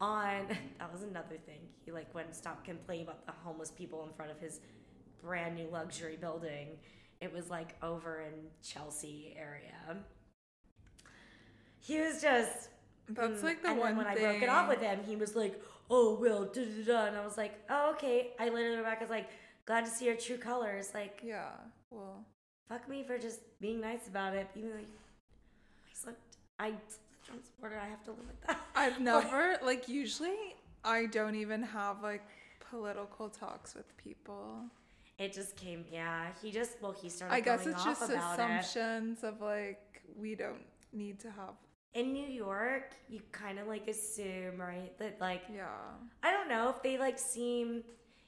On 0.00 0.46
that 0.78 0.92
was 0.92 1.02
another 1.02 1.36
thing. 1.46 1.60
He 1.84 1.92
like 1.92 2.12
went 2.14 2.26
and 2.26 2.36
stopped 2.36 2.64
complaining 2.64 3.06
about 3.06 3.24
the 3.26 3.32
homeless 3.32 3.70
people 3.70 4.04
in 4.04 4.12
front 4.14 4.30
of 4.30 4.38
his 4.40 4.60
brand 5.22 5.54
new 5.54 5.68
luxury 5.72 6.16
building. 6.20 6.68
It 7.20 7.32
was 7.32 7.48
like 7.48 7.76
over 7.82 8.20
in 8.20 8.32
Chelsea 8.62 9.34
area. 9.38 9.96
He 11.78 12.00
was 12.00 12.20
just 12.20 12.68
That's 13.08 13.40
mm, 13.40 13.44
like 13.44 13.62
the 13.62 13.68
and 13.70 13.78
one 13.78 13.96
then 13.96 14.04
when 14.06 14.14
thing. 14.16 14.24
I 14.26 14.30
broke 14.32 14.42
it 14.42 14.48
off 14.48 14.68
with 14.68 14.80
him, 14.80 15.00
he 15.06 15.16
was 15.16 15.36
like, 15.36 15.60
"Oh 15.90 16.16
well," 16.20 16.44
da 16.46 16.64
da 16.64 16.84
da, 16.86 17.06
and 17.06 17.16
I 17.16 17.24
was 17.24 17.36
like, 17.36 17.54
"Oh 17.68 17.92
okay." 17.92 18.32
I 18.38 18.48
literally 18.48 18.76
went 18.76 18.86
back. 18.86 18.98
I 18.98 19.04
was 19.04 19.10
like, 19.10 19.28
"Glad 19.66 19.84
to 19.84 19.90
see 19.90 20.06
your 20.06 20.16
true 20.16 20.38
colors." 20.38 20.92
Like, 20.94 21.20
Yeah. 21.24 21.50
Well. 21.90 22.24
fuck 22.68 22.88
me 22.88 23.04
for 23.04 23.18
just 23.18 23.40
being 23.60 23.80
nice 23.80 24.06
about 24.08 24.34
it. 24.34 24.48
Even 24.56 24.70
though 24.70 24.76
I 24.76 24.84
slept, 25.92 26.36
I 26.58 26.74
Trump 27.24 27.44
supporter. 27.44 27.78
I 27.78 27.88
have 27.88 28.02
to 28.04 28.10
live 28.12 28.26
with 28.26 28.40
that. 28.46 28.60
I've 28.74 29.00
never 29.12 29.58
like 29.62 29.88
usually 29.88 30.36
I 30.84 31.06
don't 31.06 31.34
even 31.34 31.62
have 31.62 32.02
like 32.02 32.22
political 32.70 33.28
talks 33.28 33.74
with 33.74 33.94
people. 33.96 34.64
It 35.18 35.32
just 35.32 35.54
came, 35.56 35.84
yeah. 35.92 36.26
He 36.42 36.50
just, 36.50 36.72
well, 36.82 36.90
he 36.90 37.08
started. 37.08 37.34
I 37.34 37.40
guess 37.40 37.60
going 37.64 37.74
it's 37.76 37.84
just 37.84 38.02
about 38.02 38.38
it. 38.38 38.42
assumptions 38.42 39.22
of 39.22 39.40
like 39.40 40.02
we 40.18 40.34
don't 40.34 40.64
need 40.92 41.20
to 41.20 41.30
have 41.30 41.54
In 41.94 42.12
New 42.12 42.26
York, 42.26 42.94
you 43.08 43.20
kind 43.30 43.58
of 43.60 43.68
like 43.68 43.86
assume, 43.88 44.60
right, 44.60 44.96
that 44.98 45.20
like 45.20 45.42
yeah. 45.54 45.68
I 46.24 46.32
don't 46.32 46.48
know 46.48 46.68
if 46.68 46.82
they 46.82 46.98
like 46.98 47.18
seem. 47.18 47.84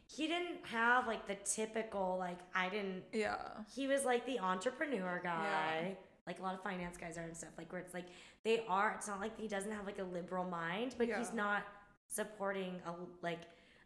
He 0.09 0.29
didn't 0.29 0.59
have 0.63 1.09
like 1.09 1.27
the 1.27 1.35
typical 1.45 2.17
like 2.19 2.39
I 2.55 2.69
didn't. 2.69 3.03
Yeah. 3.13 3.39
He 3.75 3.89
was 3.89 4.05
like 4.05 4.25
the 4.25 4.39
entrepreneur 4.39 5.21
guy, 5.23 5.89
Yeah. 5.89 5.95
like 6.29 6.39
a 6.39 6.43
lot 6.43 6.55
of 6.55 6.63
finance 6.63 6.97
guys 6.97 7.19
are 7.19 7.23
and 7.23 7.37
stuff. 7.37 7.51
Like 7.59 7.73
where 7.73 7.81
it's 7.81 7.93
like 7.93 8.07
they 8.45 8.65
are. 8.69 8.93
It's 8.97 9.09
not 9.09 9.19
like 9.21 9.37
he 9.39 9.49
doesn't 9.49 9.73
have 9.73 9.85
like 9.85 9.99
a 9.99 10.05
liberal 10.05 10.45
mind, 10.45 10.95
but 10.97 11.09
he's 11.09 11.33
not 11.33 11.65
supporting 12.09 12.77
a 12.87 12.93
like 13.21 13.41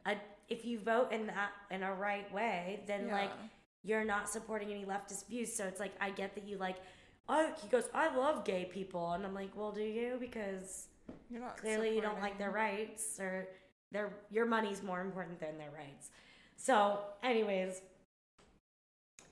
a. 0.05 0.17
If 0.51 0.67
you 0.67 0.79
vote 0.79 1.11
in 1.11 1.27
that 1.29 1.53
in 1.71 1.83
a 1.85 1.95
right 1.95 2.31
way, 2.35 2.83
then 2.87 3.07
Yeah. 3.07 3.15
like 3.15 3.31
you're 3.83 4.05
not 4.05 4.29
supporting 4.29 4.71
any 4.71 4.85
leftist 4.85 5.27
views. 5.27 5.51
So 5.55 5.65
it's 5.65 5.81
like 5.81 5.93
I 6.03 6.11
get 6.11 6.35
that 6.35 6.47
you 6.47 6.59
like. 6.59 6.77
Oh, 7.33 7.49
he 7.63 7.69
goes. 7.69 7.85
I 7.95 8.15
love 8.15 8.45
gay 8.45 8.65
people, 8.65 9.13
and 9.13 9.25
I'm 9.25 9.35
like, 9.35 9.51
well, 9.55 9.71
do 9.71 9.83
you? 9.83 10.17
Because 10.19 10.89
You're 11.31 11.41
not 11.41 11.57
clearly 11.57 11.95
you 11.95 12.01
don't 12.01 12.21
like 12.21 12.39
their 12.39 12.51
rights, 12.51 13.21
or 13.21 13.47
their 13.93 14.13
your 14.31 14.47
money's 14.47 14.83
more 14.83 15.01
important 15.01 15.39
than 15.39 15.57
their 15.57 15.71
rights. 15.71 16.11
So, 16.57 16.99
anyways, 17.23 17.83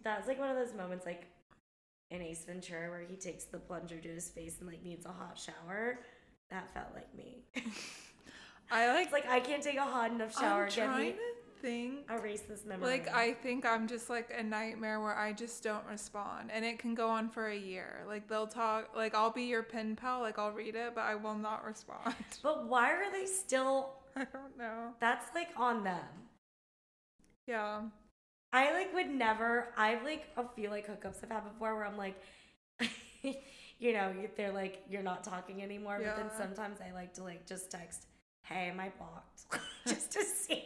that's 0.04 0.28
like 0.28 0.38
one 0.38 0.48
of 0.48 0.56
those 0.56 0.74
moments, 0.74 1.04
like 1.04 1.26
in 2.10 2.22
Ace 2.22 2.44
Ventura, 2.44 2.88
where 2.88 3.02
he 3.02 3.16
takes 3.16 3.44
the 3.44 3.58
plunger 3.58 3.98
to 3.98 4.08
his 4.08 4.28
face 4.28 4.56
and 4.60 4.68
like 4.68 4.84
needs 4.84 5.04
a 5.04 5.12
hot 5.12 5.36
shower. 5.36 5.98
That 6.50 6.72
felt 6.72 6.94
like 6.94 7.12
me. 7.16 7.42
I 8.70 8.92
like 8.94 9.04
it's 9.06 9.12
like 9.12 9.28
I 9.28 9.40
can't 9.40 9.62
take 9.62 9.76
a 9.76 9.82
hot 9.82 10.12
enough 10.12 10.38
shower. 10.38 10.64
I'm 10.64 10.70
trying 10.70 10.98
me 10.98 11.12
to 11.12 11.18
think 11.60 12.10
erase 12.10 12.42
this 12.42 12.64
memory. 12.64 12.86
Like 12.86 13.14
I 13.14 13.32
think 13.32 13.66
I'm 13.66 13.86
just 13.86 14.10
like 14.10 14.32
a 14.36 14.42
nightmare 14.42 15.00
where 15.00 15.16
I 15.16 15.32
just 15.32 15.62
don't 15.62 15.84
respond 15.90 16.50
and 16.52 16.64
it 16.64 16.78
can 16.78 16.94
go 16.94 17.08
on 17.08 17.28
for 17.28 17.48
a 17.48 17.56
year. 17.56 18.04
Like 18.06 18.28
they'll 18.28 18.46
talk 18.46 18.96
like 18.96 19.14
I'll 19.14 19.30
be 19.30 19.44
your 19.44 19.62
pen 19.62 19.96
pal, 19.96 20.20
like 20.20 20.38
I'll 20.38 20.52
read 20.52 20.74
it, 20.74 20.94
but 20.94 21.02
I 21.02 21.14
will 21.14 21.34
not 21.34 21.64
respond. 21.64 22.14
but 22.42 22.66
why 22.66 22.92
are 22.92 23.10
they 23.12 23.26
still? 23.26 23.90
I 24.16 24.26
don't 24.32 24.56
know. 24.58 24.94
That's 25.00 25.34
like 25.34 25.48
on 25.56 25.84
them. 25.84 26.04
Yeah. 27.46 27.82
I 28.52 28.72
like 28.72 28.94
would 28.94 29.10
never. 29.10 29.68
I've 29.76 30.02
like 30.04 30.26
a 30.36 30.44
few 30.54 30.70
like 30.70 30.86
hookups 30.86 31.22
I've 31.22 31.30
had 31.30 31.44
before 31.44 31.74
where 31.76 31.84
I'm 31.84 31.98
like, 31.98 32.20
you 33.78 33.92
know, 33.92 34.12
they're 34.36 34.52
like 34.52 34.82
you're 34.88 35.02
not 35.02 35.24
talking 35.24 35.62
anymore. 35.62 36.00
But 36.02 36.16
then 36.16 36.30
sometimes 36.36 36.78
I 36.80 36.92
like 36.94 37.14
to 37.14 37.24
like 37.24 37.46
just 37.46 37.70
text, 37.70 38.06
"Hey, 38.42 38.68
am 38.68 38.80
I 38.80 38.90
blocked?" 38.96 39.64
just 39.86 40.12
to 40.12 40.24
see. 40.24 40.64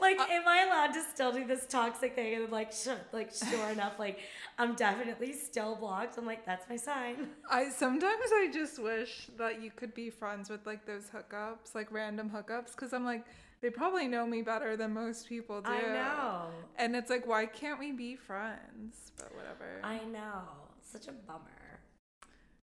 Like, 0.00 0.18
uh, 0.18 0.26
am 0.30 0.46
I 0.46 0.64
allowed 0.64 0.92
to 0.94 1.02
still 1.02 1.32
do 1.32 1.46
this 1.46 1.66
toxic 1.66 2.14
thing? 2.14 2.34
And 2.34 2.44
then, 2.44 2.50
like, 2.50 2.72
sure, 2.72 2.98
like, 3.12 3.32
sure 3.32 3.68
enough, 3.70 3.98
like, 3.98 4.20
I'm 4.58 4.74
definitely 4.74 5.32
still 5.32 5.76
blocked. 5.76 6.18
I'm 6.18 6.26
like, 6.26 6.44
that's 6.46 6.68
my 6.68 6.76
sign. 6.76 7.28
I 7.50 7.68
sometimes 7.68 8.30
I 8.32 8.50
just 8.52 8.82
wish 8.82 9.28
that 9.38 9.62
you 9.62 9.70
could 9.70 9.94
be 9.94 10.10
friends 10.10 10.48
with 10.48 10.66
like 10.66 10.86
those 10.86 11.10
hookups, 11.14 11.74
like 11.74 11.92
random 11.92 12.30
hookups, 12.30 12.72
because 12.74 12.92
I'm 12.92 13.04
like, 13.04 13.24
they 13.60 13.70
probably 13.70 14.06
know 14.06 14.26
me 14.26 14.42
better 14.42 14.76
than 14.76 14.92
most 14.94 15.28
people 15.28 15.60
do. 15.60 15.70
I 15.70 15.80
know. 15.80 16.46
And 16.76 16.94
it's 16.94 17.10
like, 17.10 17.26
why 17.26 17.46
can't 17.46 17.78
we 17.78 17.92
be 17.92 18.16
friends? 18.16 19.12
But 19.16 19.34
whatever. 19.34 19.80
I 19.82 19.98
know. 20.04 20.42
Such 20.82 21.08
a 21.08 21.12
bummer. 21.12 21.40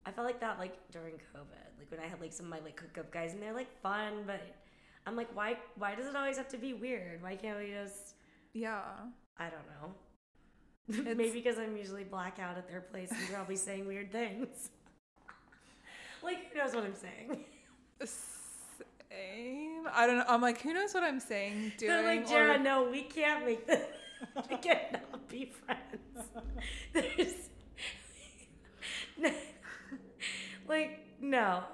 I 0.06 0.12
felt 0.12 0.26
like 0.26 0.40
that 0.40 0.58
like 0.58 0.76
during 0.90 1.14
COVID, 1.14 1.78
like 1.78 1.90
when 1.90 2.00
I 2.00 2.06
had 2.06 2.20
like 2.20 2.32
some 2.32 2.46
of 2.46 2.50
my 2.50 2.60
like 2.60 2.80
hookup 2.80 3.10
guys, 3.12 3.32
and 3.32 3.42
they're 3.42 3.52
like 3.52 3.70
fun, 3.82 4.24
but 4.26 4.40
I'm 5.10 5.16
like, 5.16 5.34
why? 5.34 5.56
Why 5.76 5.96
does 5.96 6.06
it 6.06 6.14
always 6.14 6.36
have 6.36 6.46
to 6.50 6.56
be 6.56 6.72
weird? 6.72 7.20
Why 7.20 7.34
can't 7.34 7.58
we 7.58 7.72
just? 7.72 8.14
yeah. 8.52 8.80
I 9.38 9.48
don't 9.48 9.66
know. 10.96 11.14
Maybe 11.16 11.30
because 11.32 11.58
I'm 11.58 11.76
usually 11.76 12.04
blackout 12.04 12.56
at 12.58 12.68
their 12.68 12.82
place 12.82 13.10
and 13.10 13.18
probably 13.28 13.56
saying 13.56 13.88
weird 13.88 14.12
things. 14.12 14.70
like, 16.22 16.52
who 16.52 16.58
knows 16.58 16.74
what 16.74 16.84
I'm 16.84 16.94
saying? 16.94 17.44
Same. 18.04 19.86
I 19.92 20.06
don't 20.06 20.18
know. 20.18 20.24
I'm 20.28 20.42
like, 20.42 20.60
who 20.60 20.72
knows 20.74 20.94
what 20.94 21.02
I'm 21.02 21.18
saying? 21.18 21.72
Doing. 21.78 21.90
They're 21.90 22.06
like, 22.06 22.26
or- 22.26 22.28
Jara, 22.28 22.58
no, 22.58 22.88
we 22.88 23.02
can't 23.02 23.44
make 23.44 23.66
this. 23.66 23.84
we 24.48 24.56
cannot 24.58 25.28
be 25.28 25.50
friends. 25.66 26.28
There's. 26.92 27.34
like, 30.68 31.00
no. 31.20 31.64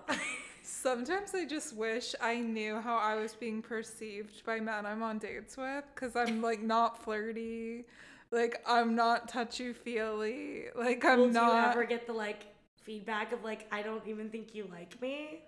Sometimes 0.82 1.34
I 1.34 1.46
just 1.46 1.74
wish 1.74 2.14
I 2.20 2.36
knew 2.38 2.80
how 2.80 2.96
I 2.98 3.14
was 3.16 3.34
being 3.34 3.62
perceived 3.62 4.44
by 4.44 4.60
men 4.60 4.84
I'm 4.84 5.02
on 5.02 5.18
dates 5.18 5.56
with 5.56 5.84
because 5.94 6.14
I'm 6.14 6.42
like 6.42 6.62
not 6.62 7.02
flirty. 7.02 7.86
Like 8.30 8.62
I'm 8.66 8.94
not 8.94 9.26
touchy 9.26 9.72
feely. 9.72 10.64
Like 10.76 11.02
I'm 11.04 11.18
Will 11.18 11.28
not. 11.30 11.64
you 11.64 11.70
ever 11.72 11.84
get 11.84 12.06
the 12.06 12.12
like 12.12 12.42
feedback 12.82 13.32
of 13.32 13.42
like, 13.42 13.66
I 13.72 13.80
don't 13.82 14.06
even 14.06 14.28
think 14.28 14.54
you 14.54 14.68
like 14.70 15.00
me? 15.00 15.40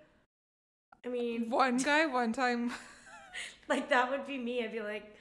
I 1.04 1.08
mean, 1.08 1.50
One 1.50 1.76
guy 1.76 2.06
one 2.06 2.32
time 2.32 2.72
like 3.68 3.90
that 3.90 4.10
would 4.10 4.26
be 4.26 4.38
me. 4.38 4.64
I'd 4.64 4.72
be 4.72 4.80
like, 4.80 5.14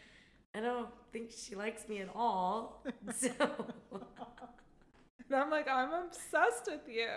I 0.56 0.62
don't 0.62 0.90
think 1.12 1.32
she 1.36 1.54
likes 1.56 1.88
me 1.90 2.00
at 2.00 2.10
all. 2.16 2.82
So 3.14 3.30
and 5.30 5.36
I'm 5.36 5.50
like, 5.52 5.68
I'm 5.68 5.92
obsessed 5.92 6.68
with 6.68 6.88
you. 6.88 7.10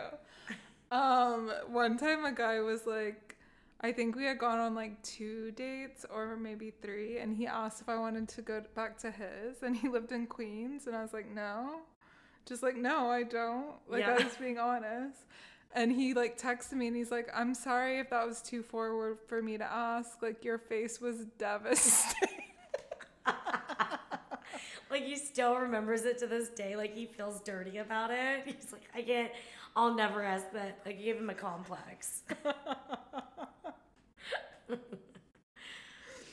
Um, 0.90 1.52
one 1.68 1.96
time 1.98 2.24
a 2.24 2.32
guy 2.32 2.60
was 2.60 2.86
like, 2.86 3.36
I 3.80 3.92
think 3.92 4.16
we 4.16 4.24
had 4.24 4.38
gone 4.38 4.58
on 4.58 4.74
like 4.74 5.02
two 5.02 5.52
dates 5.52 6.04
or 6.12 6.36
maybe 6.36 6.72
three, 6.82 7.18
and 7.18 7.34
he 7.34 7.46
asked 7.46 7.80
if 7.80 7.88
I 7.88 7.96
wanted 7.96 8.28
to 8.30 8.42
go 8.42 8.62
back 8.74 8.98
to 8.98 9.10
his, 9.10 9.62
and 9.62 9.76
he 9.76 9.88
lived 9.88 10.12
in 10.12 10.26
Queens, 10.26 10.86
and 10.86 10.96
I 10.96 11.02
was 11.02 11.12
like, 11.12 11.32
no, 11.32 11.80
just 12.46 12.62
like 12.62 12.76
no, 12.76 13.08
I 13.10 13.22
don't. 13.22 13.74
Like 13.88 14.04
I 14.04 14.22
was 14.22 14.36
being 14.36 14.58
honest. 14.58 15.18
And 15.72 15.92
he 15.92 16.14
like 16.14 16.36
texted 16.36 16.72
me 16.72 16.88
and 16.88 16.96
he's 16.96 17.12
like, 17.12 17.28
I'm 17.32 17.54
sorry 17.54 18.00
if 18.00 18.10
that 18.10 18.26
was 18.26 18.42
too 18.42 18.62
forward 18.62 19.18
for 19.28 19.40
me 19.40 19.56
to 19.56 19.64
ask. 19.64 20.20
Like 20.20 20.44
your 20.44 20.58
face 20.58 21.00
was 21.00 21.26
devastating. 21.38 22.28
like 24.90 25.04
he 25.04 25.14
still 25.14 25.56
remembers 25.56 26.04
it 26.04 26.18
to 26.18 26.26
this 26.26 26.48
day. 26.48 26.74
Like 26.76 26.94
he 26.94 27.06
feels 27.06 27.40
dirty 27.40 27.78
about 27.78 28.10
it. 28.10 28.42
He's 28.46 28.72
like, 28.72 28.82
I 28.94 29.02
can't. 29.02 29.30
I'll 29.76 29.94
never 29.94 30.22
ask 30.22 30.50
that. 30.52 30.80
I 30.84 30.92
give 30.92 31.16
him 31.16 31.30
a 31.30 31.34
complex. 31.34 32.22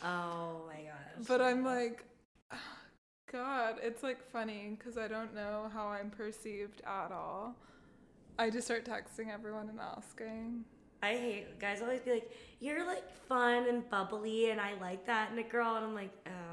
oh 0.03 0.61
my 0.67 0.81
gosh. 0.83 1.27
But 1.27 1.41
I'm 1.41 1.63
like, 1.63 2.03
God, 3.31 3.75
it's 3.81 4.03
like 4.03 4.23
funny 4.31 4.75
because 4.77 4.97
I 4.97 5.07
don't 5.07 5.33
know 5.35 5.69
how 5.73 5.87
I'm 5.87 6.09
perceived 6.09 6.81
at 6.85 7.11
all. 7.11 7.55
I 8.39 8.49
just 8.49 8.67
start 8.67 8.85
texting 8.85 9.33
everyone 9.33 9.69
and 9.69 9.79
asking. 9.79 10.65
I 11.01 11.11
hate 11.11 11.59
guys 11.59 11.81
always 11.81 12.01
be 12.01 12.11
like, 12.11 12.31
"You're 12.59 12.85
like 12.85 13.03
fun 13.27 13.67
and 13.69 13.87
bubbly, 13.89 14.49
and 14.49 14.59
I 14.59 14.73
like 14.81 15.05
that 15.05 15.31
in 15.31 15.37
a 15.37 15.43
girl," 15.43 15.75
and 15.75 15.85
I'm 15.85 15.93
like, 15.95 16.11
"Oh." 16.25 16.46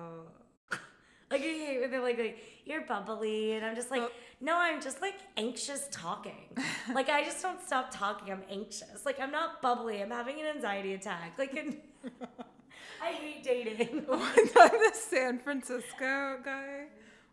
Like 1.35 1.43
I 1.43 1.53
hate 1.67 1.81
when 1.81 1.91
they're 1.91 2.01
like, 2.01 2.19
like, 2.19 2.39
"You're 2.65 2.83
bubbly," 2.83 3.53
and 3.53 3.65
I'm 3.67 3.75
just 3.75 3.91
like, 3.91 4.01
Well- 4.01 4.11
"No, 4.41 4.57
I'm 4.57 4.81
just 4.81 5.01
like 5.03 5.15
anxious 5.37 5.89
talking. 5.91 6.57
like 6.95 7.09
I 7.09 7.25
just 7.25 7.43
don't 7.43 7.61
stop 7.61 7.91
talking. 7.91 8.33
I'm 8.33 8.43
anxious. 8.51 9.05
Like 9.05 9.19
I'm 9.21 9.31
not 9.33 9.61
bubbly. 9.63 10.03
I'm 10.03 10.11
having 10.11 10.41
an 10.41 10.47
anxiety 10.47 10.95
attack. 10.95 11.35
Like 11.39 11.55
I 13.03 13.09
hate 13.13 13.43
dating. 13.43 14.05
One 14.07 14.49
time, 14.49 14.71
this 14.79 15.03
San 15.05 15.39
Francisco 15.39 16.39
guy 16.45 16.85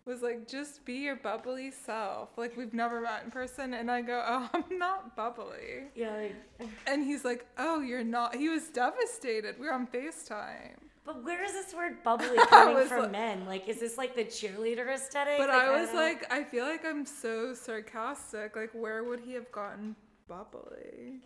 was 0.05 0.21
like, 0.21 0.47
just 0.47 0.83
be 0.83 0.95
your 0.95 1.15
bubbly 1.15 1.71
self. 1.71 2.29
Like, 2.37 2.57
we've 2.57 2.73
never 2.73 3.01
met 3.01 3.23
in 3.23 3.31
person. 3.31 3.73
And 3.75 3.89
I 3.89 4.01
go, 4.01 4.23
oh, 4.25 4.49
I'm 4.53 4.77
not 4.77 5.15
bubbly. 5.15 5.83
yeah, 5.95 6.15
like, 6.59 6.69
And 6.87 7.03
he's 7.03 7.23
like, 7.23 7.45
oh, 7.57 7.81
you're 7.81 8.03
not. 8.03 8.35
He 8.35 8.49
was 8.49 8.69
devastated. 8.69 9.59
We 9.59 9.67
were 9.67 9.73
on 9.73 9.87
FaceTime. 9.87 10.77
But 11.05 11.23
where 11.23 11.43
is 11.43 11.53
this 11.53 11.73
word 11.73 11.97
bubbly 12.03 12.37
coming 12.49 12.87
from, 12.87 13.03
like- 13.03 13.11
men? 13.11 13.45
Like, 13.45 13.67
is 13.67 13.79
this 13.79 13.97
like 13.97 14.15
the 14.15 14.23
cheerleader 14.25 14.87
aesthetic? 14.93 15.37
But 15.37 15.49
Like, 15.49 15.61
I 15.61 15.69
was 15.79 15.87
don't- 15.89 15.97
like, 15.97 16.31
I 16.31 16.43
feel 16.43 16.65
like 16.65 16.85
I'm 16.85 17.05
so 17.05 17.53
sarcastic. 17.53 18.55
Like, 18.55 18.71
where 18.73 19.03
would 19.03 19.19
he 19.19 19.33
have 19.33 19.51
gotten 19.51 19.95
bubbly? 20.27 21.21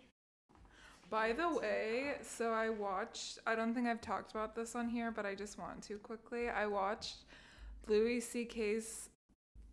By 1.08 1.32
the 1.32 1.48
way, 1.48 2.14
so 2.22 2.52
I 2.52 2.68
watched, 2.68 3.38
I 3.46 3.54
don't 3.54 3.74
think 3.74 3.86
I've 3.86 4.00
talked 4.00 4.32
about 4.32 4.56
this 4.56 4.74
on 4.74 4.88
here, 4.88 5.12
but 5.12 5.24
I 5.24 5.36
just 5.36 5.56
want 5.56 5.82
to 5.84 5.98
quickly. 5.98 6.48
I 6.48 6.66
watched 6.66 7.18
Louis 7.86 8.20
C.K.'s 8.20 9.08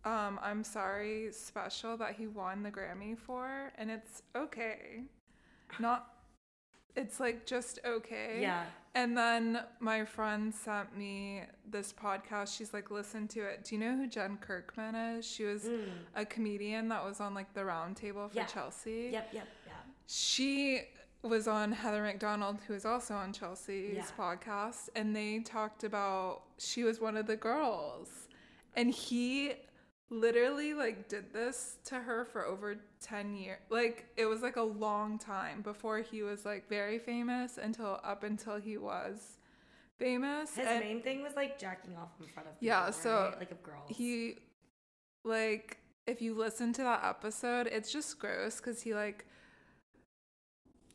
um, 0.04 0.38
I'm 0.42 0.62
Sorry 0.62 1.28
special 1.32 1.96
that 1.96 2.14
he 2.14 2.26
won 2.28 2.62
the 2.62 2.70
Grammy 2.70 3.18
for, 3.18 3.72
and 3.78 3.90
it's 3.90 4.22
okay. 4.36 5.04
Not, 5.80 6.06
it's 6.94 7.18
like 7.18 7.46
just 7.46 7.78
okay. 7.84 8.38
yeah. 8.40 8.64
And 8.96 9.16
then 9.18 9.60
my 9.80 10.04
friend 10.04 10.54
sent 10.54 10.96
me 10.96 11.42
this 11.68 11.92
podcast. 11.92 12.56
She's 12.56 12.72
like, 12.72 12.90
listen 12.92 13.26
to 13.28 13.40
it. 13.40 13.64
Do 13.64 13.74
you 13.74 13.80
know 13.80 13.96
who 13.96 14.06
Jen 14.06 14.36
Kirkman 14.40 14.94
is? 14.94 15.26
She 15.26 15.44
was 15.44 15.64
Mm. 15.64 15.88
a 16.14 16.24
comedian 16.24 16.88
that 16.88 17.04
was 17.04 17.20
on 17.20 17.34
like 17.34 17.52
the 17.54 17.64
round 17.64 17.96
table 17.96 18.28
for 18.28 18.36
Yeah. 18.36 18.46
Chelsea. 18.46 19.08
Yep, 19.12 19.30
yep, 19.32 19.48
yeah. 19.66 19.72
She 20.06 20.82
was 21.22 21.48
on 21.48 21.72
Heather 21.72 22.02
McDonald, 22.02 22.60
who 22.66 22.74
is 22.74 22.84
also 22.84 23.14
on 23.14 23.32
Chelsea's 23.32 23.96
Yeah. 23.96 24.16
podcast, 24.16 24.90
and 24.94 25.16
they 25.16 25.40
talked 25.40 25.82
about 25.82 26.42
she 26.58 26.84
was 26.84 27.00
one 27.00 27.16
of 27.16 27.26
the 27.26 27.36
girls. 27.36 28.28
And 28.76 28.90
he 28.90 29.54
literally 30.10 30.74
like 30.74 31.08
did 31.08 31.32
this 31.32 31.76
to 31.86 31.96
her 31.96 32.24
for 32.24 32.44
over 32.44 32.76
10 33.00 33.34
years. 33.34 33.58
Like 33.70 34.06
it 34.16 34.26
was 34.26 34.42
like 34.42 34.56
a 34.56 34.62
long 34.62 35.18
time 35.18 35.62
before 35.62 35.98
he 35.98 36.22
was 36.22 36.44
like 36.44 36.68
very 36.68 36.98
famous 36.98 37.58
until 37.58 38.00
up 38.04 38.22
until 38.22 38.56
he 38.56 38.76
was 38.76 39.38
famous. 39.98 40.54
His 40.54 40.66
And- 40.66 40.80
main 40.80 41.02
thing 41.02 41.22
was 41.22 41.34
like 41.36 41.58
jacking 41.58 41.96
off 41.96 42.10
in 42.20 42.26
front 42.26 42.48
of 42.48 42.54
people, 42.54 42.66
Yeah, 42.66 42.90
so 42.90 43.28
right? 43.30 43.38
like 43.40 43.50
of 43.50 43.62
girls. 43.62 43.88
he 43.88 44.36
like 45.24 45.78
if 46.06 46.20
you 46.20 46.34
listen 46.34 46.72
to 46.74 46.82
that 46.82 47.02
episode 47.02 47.66
it's 47.66 47.90
just 47.90 48.18
gross 48.18 48.56
because 48.58 48.82
he 48.82 48.94
like 48.94 49.24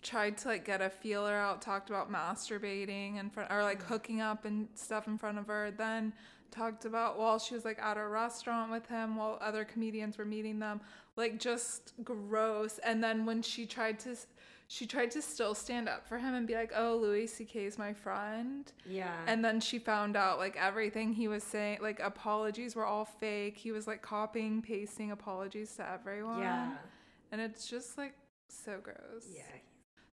tried 0.04 0.38
to 0.38 0.48
like 0.48 0.64
get 0.66 0.82
a 0.82 0.90
feeler 0.90 1.34
out 1.34 1.62
talked 1.64 1.90
about 1.90 2.12
masturbating 2.12 3.18
in 3.20 3.30
front 3.30 3.52
or 3.52 3.64
like 3.64 3.82
mm. 3.84 3.88
hooking 3.88 4.22
up 4.22 4.46
and 4.46 4.68
stuff 4.76 5.08
in 5.08 5.18
front 5.18 5.38
of 5.40 5.48
her 5.48 5.72
then 5.72 6.14
talked 6.52 6.86
about 6.86 7.18
while 7.18 7.40
she 7.40 7.54
was 7.54 7.66
like 7.66 7.80
at 7.80 7.98
a 7.98 8.08
restaurant 8.08 8.72
with 8.72 8.88
him 8.88 9.16
while 9.16 9.38
other 9.42 9.64
comedians 9.64 10.18
were 10.18 10.26
meeting 10.26 10.60
them 10.60 10.82
like 11.16 11.40
just 11.40 11.94
gross 12.04 12.80
and 12.80 13.04
then 13.04 13.26
when 13.26 13.42
she 13.42 13.66
tried 13.66 14.00
to 14.00 14.16
she 14.68 14.86
tried 14.86 15.10
to 15.10 15.22
still 15.22 15.56
stand 15.56 15.90
up 15.90 16.08
for 16.08 16.20
him 16.20 16.36
and 16.36 16.46
be 16.46 16.54
like 16.54 16.72
oh 16.76 16.96
louis 17.02 17.28
ck 17.28 17.56
is 17.56 17.78
my 17.78 17.92
friend 17.92 18.72
yeah. 18.86 19.16
and 19.26 19.44
then 19.44 19.60
she 19.60 19.80
found 19.80 20.16
out 20.16 20.38
like 20.38 20.56
everything 20.58 21.14
he 21.14 21.28
was 21.28 21.44
saying, 21.44 21.80
like 21.82 22.00
apologies 22.00 22.76
were 22.76 22.86
all 22.86 23.06
fake. 23.06 23.58
He 23.58 23.72
was 23.72 23.88
like 23.88 24.02
copying, 24.02 24.62
pasting 24.62 25.12
apologies 25.12 25.76
to 25.76 25.90
everyone. 25.90 26.40
yeah. 26.40 26.72
And 27.32 27.42
it's 27.42 27.68
just 27.68 27.98
like 27.98 28.14
so 28.48 28.80
gross. 28.82 29.28
Yeah. 29.32 29.44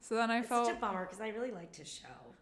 So 0.01 0.15
then 0.17 0.31
I 0.31 0.39
It's 0.41 0.49
felt 0.49 0.67
such 0.67 0.77
a 0.77 0.81
bummer 0.81 1.05
because 1.07 1.21
I 1.21 1.29
really 1.29 1.51
liked 1.51 1.77
his 1.77 1.89
show. 1.89 2.34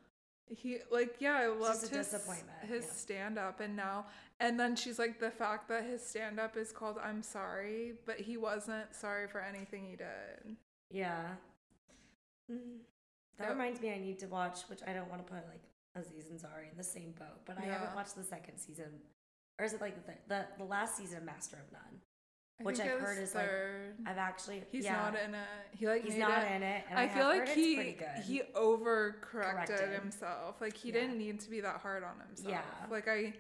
He 0.57 0.79
like 0.91 1.17
yeah, 1.19 1.35
I 1.35 1.47
loved 1.49 1.81
his 1.81 1.91
disappointment, 1.91 2.59
his 2.69 2.85
yeah. 2.85 2.93
stand 2.93 3.39
up 3.39 3.61
and 3.61 3.75
now 3.77 4.07
and 4.41 4.59
then 4.59 4.77
she's 4.77 4.99
like 4.99 5.19
the 5.21 5.31
fact 5.31 5.69
that 5.69 5.85
his 5.85 6.05
stand 6.05 6.39
up 6.41 6.57
is 6.57 6.73
called 6.73 6.99
I'm 7.03 7.23
sorry, 7.23 7.95
but 8.07 8.21
he 8.21 8.37
wasn't 8.37 8.95
sorry 8.95 9.29
for 9.29 9.41
anything 9.41 9.87
he 9.89 9.97
did. 9.97 10.57
Yeah. 10.91 11.23
Mm. 12.51 12.79
That 13.39 13.51
reminds 13.51 13.81
me, 13.81 13.93
I 13.93 13.99
need 13.99 14.19
to 14.21 14.27
watch, 14.27 14.61
which 14.69 14.81
I 14.87 14.93
don't 14.93 15.09
want 15.09 15.27
to 15.27 15.33
put 15.33 15.43
like 15.49 15.63
Aziz 15.95 16.31
and 16.31 16.39
Zari 16.39 16.71
in 16.71 16.77
the 16.77 16.85
same 16.85 17.13
boat, 17.19 17.41
but 17.47 17.59
I 17.59 17.67
Yeah. 17.67 17.73
haven't 17.79 17.95
watched 17.95 18.15
the 18.17 18.25
second 18.25 18.59
season, 18.59 19.01
or 19.59 19.65
is 19.65 19.73
it 19.73 19.81
like 19.81 19.95
the 20.07 20.15
the 20.29 20.47
the 20.59 20.65
last 20.65 20.97
season 20.97 21.19
of 21.19 21.25
Master 21.25 21.57
of 21.57 21.73
None? 21.73 22.01
I 22.61 22.65
which 22.65 22.81
I've 22.81 23.01
heard 23.01 23.19
is 23.23 23.35
like. 23.35 23.49
I've 24.07 24.19
actually 24.19 24.63
He's 24.71 24.85
yeah, 24.85 24.97
not 24.97 25.15
in 25.17 25.35
it. 25.35 25.41
He 25.77 25.87
like 25.89 26.05
he's 26.05 26.17
not 26.17 26.43
it. 26.45 26.53
in 26.53 26.63
it, 26.63 26.85
and 26.91 26.99
I, 26.99 27.05
I, 27.05 27.09
feel 27.09 27.27
like 27.27 27.49
he 27.49 27.73
it's 27.73 27.75
pretty 27.77 27.93
good. 27.93 28.25
he 28.25 28.43
overcorrected 28.55 29.21
Corrected. 29.23 29.91
himself. 30.01 30.61
Like 30.61 30.77
he 30.77 30.89
Yeah. 30.89 30.95
didn't 31.01 31.19
need 31.19 31.41
to 31.41 31.51
be 31.51 31.61
that 31.61 31.77
hard 31.81 32.05
on 32.05 32.19
himself. 32.27 32.51
Yeah. 32.55 32.63
Like 32.91 33.09
I, 33.09 33.33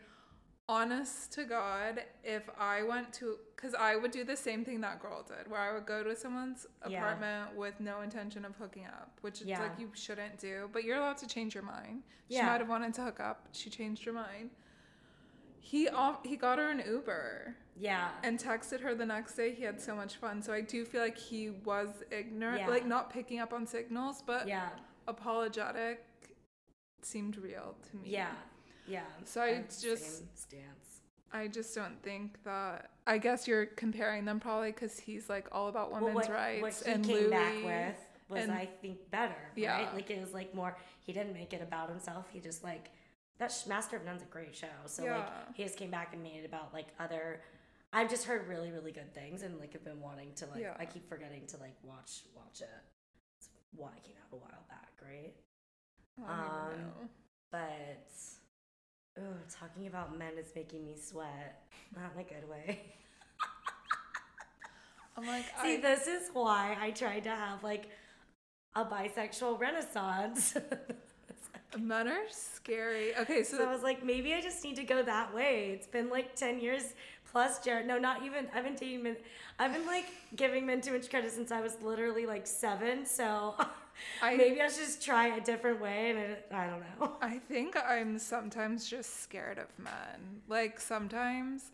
honest 0.68 1.32
to 1.34 1.44
God, 1.44 2.02
if 2.24 2.43
I 2.59 2.82
went 2.82 3.12
to, 3.14 3.36
because 3.55 3.74
I 3.74 3.97
would 3.97 4.10
do 4.10 4.24
the 4.24 4.36
same 4.36 4.64
thing 4.64 4.80
that 4.80 5.01
girl 5.01 5.22
did, 5.26 5.51
where 5.51 5.60
I 5.60 5.72
would 5.74 5.86
go 5.86 6.02
to 6.02 6.16
someone's 6.16 6.66
Yeah. 6.89 6.98
apartment 7.01 7.56
with 7.56 7.78
no 7.80 8.01
intention 8.01 8.44
of 8.44 8.56
hooking 8.56 8.86
up, 8.86 9.18
which 9.20 9.40
is 9.40 9.47
Yeah. 9.47 9.60
like 9.60 9.78
you 9.78 9.90
shouldn't 9.94 10.39
do. 10.39 10.68
But 10.72 10.84
you're 10.84 10.97
allowed 10.97 11.18
to 11.18 11.26
change 11.26 11.55
your 11.55 11.64
mind. 11.64 12.02
She 12.30 12.40
might 12.40 12.60
have 12.60 12.68
wanted 12.68 12.94
to 12.94 13.02
hook 13.02 13.20
up. 13.20 13.48
She 13.52 13.68
changed 13.68 14.05
her 14.05 14.12
mind. 14.12 14.51
He 15.64 15.89
off, 15.89 16.18
he 16.24 16.36
got 16.36 16.59
her 16.59 16.68
an 16.70 16.82
Uber 16.86 17.55
yeah, 17.78 18.09
and 18.24 18.36
texted 18.39 18.80
her 18.80 18.94
the 18.97 19.06
next 19.06 19.34
day. 19.36 19.55
He 19.55 19.62
had 19.62 19.80
so 19.80 19.94
much 19.94 20.16
fun. 20.16 20.43
So 20.43 20.52
I 20.52 20.60
do 20.60 20.84
feel 20.84 21.01
like 21.01 21.16
he 21.16 21.51
was 21.51 21.89
ignorant, 22.10 22.60
Yeah. 22.62 22.68
like 22.68 22.84
not 22.84 23.10
picking 23.10 23.39
up 23.39 23.52
on 23.52 23.66
signals, 23.66 24.22
but 24.26 24.48
yeah, 24.48 24.70
apologetic 25.06 26.05
seemed 27.02 27.36
real 27.39 27.74
to 27.90 27.97
me. 27.97 28.02
yeah, 28.10 28.32
yeah. 28.86 29.05
So 29.24 29.40
I 29.43 29.62
just- 29.80 30.24
stance. 30.36 31.01
I 31.34 31.48
just 31.48 31.74
don't 31.74 32.02
think 32.02 32.43
that. 32.44 32.90
I 33.06 33.16
guess 33.18 33.48
you're 33.48 33.64
comparing 33.66 34.24
them 34.26 34.39
probably 34.39 34.70
because 34.72 34.98
he's 34.98 35.30
like 35.30 35.48
all 35.51 35.68
about 35.68 35.90
women's 35.93 36.14
what, 36.14 36.28
rights 36.30 36.62
what 36.62 36.74
he 36.86 36.93
and 36.93 37.05
came 37.05 37.16
Louis. 37.16 37.30
back 37.30 37.64
with 37.64 37.97
was, 38.28 38.43
and- 38.43 38.52
I 38.52 38.66
think, 38.66 39.10
better. 39.10 39.34
Yeah. 39.56 39.84
right? 39.84 39.94
like 39.94 40.10
it 40.10 40.20
was 40.20 40.34
like 40.34 40.55
more. 40.55 40.76
He 41.01 41.12
didn't 41.12 41.32
make 41.32 41.52
it 41.55 41.62
about 41.62 41.89
himself. 41.89 42.26
He 42.32 42.40
just 42.40 42.62
like 42.62 42.90
that. 43.43 43.52
sh- 43.52 43.66
Master 43.66 43.97
of 43.97 44.05
None's 44.05 44.23
a 44.23 44.27
great 44.27 44.55
show. 44.55 44.66
So 44.86 45.05
Yeah. 45.05 45.19
like 45.19 45.55
he 45.55 45.62
just 45.64 45.77
came 45.77 45.90
back 45.90 46.12
and 46.12 46.23
made 46.23 46.43
it 46.43 46.47
about 46.47 46.73
like 46.73 46.86
other. 46.98 47.43
I've 47.93 48.09
just 48.09 48.24
heard 48.24 48.48
really 48.48 48.70
really 48.70 48.93
good 48.93 49.12
things 49.14 49.43
and 49.43 49.59
like 49.59 49.73
have 49.74 49.85
been 49.85 50.01
wanting 50.01 50.32
to 50.36 50.47
like. 50.47 50.60
Yeah. 50.60 50.74
I 50.78 50.86
keep 50.86 51.09
forgetting 51.09 51.47
to 51.48 51.56
like 51.59 51.77
watch 51.82 52.23
watch 52.35 52.60
it. 52.60 52.69
It's 53.39 53.48
one 53.74 53.93
it 53.97 54.05
came 54.05 54.16
out 54.16 54.32
a 54.32 54.36
while 54.36 54.64
back, 54.69 54.93
right? 55.02 55.35
I 56.27 56.70
um, 56.73 56.78
know. 56.78 57.09
But 57.51 58.09
oh, 59.19 59.36
talking 59.51 59.86
about 59.86 60.19
men 60.19 60.39
is 60.39 60.52
making 60.55 60.85
me 60.85 60.97
sweat. 60.97 61.62
Not 61.94 62.12
in 62.14 62.20
a 62.20 62.24
good 62.24 62.48
way. 62.48 62.81
I'm 65.16 65.27
like, 65.27 65.44
See, 65.62 65.77
I, 65.77 65.81
this 65.81 66.06
is 66.06 66.31
why 66.32 66.77
I 66.81 66.90
tried 66.90 67.24
to 67.24 67.31
have 67.31 67.62
like 67.62 67.89
a 68.74 68.85
bisexual 68.85 69.60
renaissance. 69.60 70.56
men 71.78 72.09
are 72.09 72.24
scary. 72.31 73.16
Okay, 73.16 73.43
so, 73.43 73.59
so 73.59 73.69
I 73.69 73.73
was 73.73 73.82
like, 73.82 74.05
maybe 74.05 74.35
I 74.35 74.40
just 74.40 74.62
need 74.65 74.77
to 74.77 74.85
go 74.85 75.03
that 75.03 75.35
way. 75.35 75.70
It's 75.73 75.86
been 75.86 76.09
like 76.09 76.35
10 76.35 76.61
years 76.61 76.94
plus, 77.31 77.65
Jared. 77.65 77.86
No, 77.86 77.99
not 77.99 78.24
even. 78.24 78.47
I've 78.55 78.65
been 78.65 78.74
dating 78.74 79.03
men. 79.03 79.16
I've 79.59 79.73
been 79.73 79.86
like 79.86 80.07
giving 80.36 80.66
men 80.66 80.81
too 80.81 80.93
much 80.93 81.11
credit 81.11 81.32
since 81.32 81.51
I 81.51 81.61
was 81.61 81.77
literally 81.82 82.27
like 82.27 82.47
seven. 82.47 83.07
So 83.07 83.55
I 84.23 84.36
maybe 84.36 84.61
I 84.61 84.69
should 84.69 84.85
just 84.85 85.03
try 85.05 85.36
a 85.36 85.40
different 85.40 85.81
way. 85.81 86.11
And 86.11 86.36
I 86.53 86.66
don't 86.66 86.81
know. 86.81 87.16
I 87.20 87.39
think 87.39 87.77
I'm 87.77 88.19
sometimes 88.19 88.89
just 88.89 89.23
scared 89.23 89.59
of 89.59 89.66
men. 89.78 90.43
Like 90.49 90.81
sometimes 90.81 91.70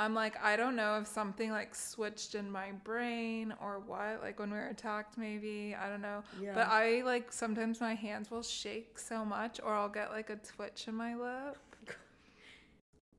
I'm 0.00 0.14
like 0.14 0.42
I 0.42 0.56
don't 0.56 0.76
know 0.76 0.98
if 1.00 1.06
something 1.06 1.50
like 1.50 1.74
switched 1.74 2.34
in 2.34 2.50
my 2.50 2.72
brain 2.72 3.54
or 3.60 3.80
what. 3.80 4.22
Like 4.22 4.38
when 4.40 4.50
we 4.50 4.58
were 4.58 4.68
attacked 4.68 5.18
maybe, 5.18 5.76
I 5.80 5.88
don't 5.88 6.02
know. 6.02 6.24
Yeah. 6.40 6.54
But 6.54 6.68
I 6.68 7.02
like 7.02 7.32
sometimes 7.32 7.80
my 7.80 7.94
hands 7.94 8.30
will 8.30 8.42
shake 8.42 8.98
so 8.98 9.24
much 9.24 9.60
or 9.62 9.74
I'll 9.74 9.88
get 9.90 10.10
like 10.10 10.30
a 10.30 10.36
twitch 10.36 10.88
in 10.88 10.94
my 10.96 11.14
lip. 11.14 11.58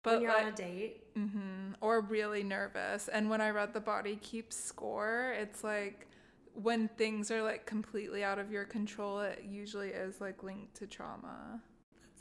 But 0.03 0.13
when 0.15 0.21
you're 0.21 0.31
like, 0.31 0.41
on 0.43 0.47
a 0.47 0.51
date, 0.51 1.03
hmm 1.15 1.73
or 1.81 2.01
really 2.01 2.43
nervous. 2.43 3.07
And 3.07 3.29
when 3.29 3.41
I 3.41 3.49
read 3.51 3.73
the 3.73 3.81
body 3.81 4.15
keeps 4.17 4.55
score, 4.57 5.33
it's 5.37 5.63
like 5.63 6.07
when 6.53 6.87
things 6.97 7.31
are 7.31 7.43
like 7.43 7.65
completely 7.65 8.23
out 8.23 8.39
of 8.39 8.51
your 8.51 8.65
control, 8.65 9.19
it 9.21 9.43
usually 9.47 9.89
is 9.89 10.21
like 10.21 10.43
linked 10.43 10.75
to 10.77 10.87
trauma. 10.87 11.61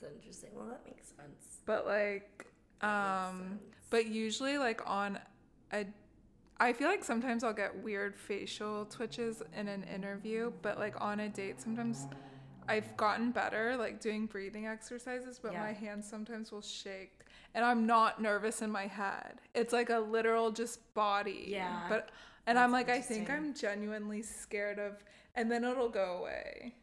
that's 0.01 0.13
interesting. 0.15 0.51
Well, 0.55 0.67
that 0.69 0.83
makes 0.87 1.09
sense. 1.09 1.61
But 1.67 1.87
like, 1.87 2.47
um, 2.83 3.59
but 3.91 4.07
usually 4.07 4.59
like 4.59 4.81
on 4.89 5.19
a, 5.73 5.87
I 6.59 6.73
feel 6.73 6.89
like 6.89 7.05
sometimes 7.05 7.43
I'll 7.45 7.53
get 7.53 7.83
weird 7.83 8.17
facial 8.19 8.85
twitches 8.87 9.43
in 9.57 9.69
an 9.69 9.85
interview, 9.85 10.53
but 10.63 10.79
like 10.79 11.01
on 11.01 11.21
a 11.21 11.29
date, 11.29 11.61
sometimes 11.61 12.07
I've 12.69 12.97
gotten 12.97 13.31
better 13.33 13.77
like 13.77 14.01
doing 14.01 14.27
breathing 14.27 14.67
exercises, 14.67 15.39
but 15.43 15.53
Yeah. 15.53 15.61
my 15.63 15.73
hands 15.73 16.09
sometimes 16.09 16.53
will 16.53 16.61
shake. 16.63 17.13
And 17.55 17.65
I'm 17.65 17.85
not 17.87 18.23
nervous 18.23 18.63
in 18.63 18.71
my 18.71 18.87
head. 18.87 19.41
It's 19.55 19.73
like 19.73 19.91
a 19.91 19.99
literal 19.99 20.51
just 20.53 20.93
body. 20.95 21.47
Yeah. 21.49 21.87
But 21.89 22.11
and 22.47 22.57
That's 22.57 22.65
I'm 22.65 22.73
like, 22.73 22.89
I 22.89 23.01
think. 23.01 23.29
I'm 23.31 23.55
genuinely 23.55 24.23
scared 24.23 24.79
of 24.79 25.03
and 25.35 25.51
then 25.51 25.65
it'll 25.65 25.89
go 25.89 26.19
away. 26.21 26.75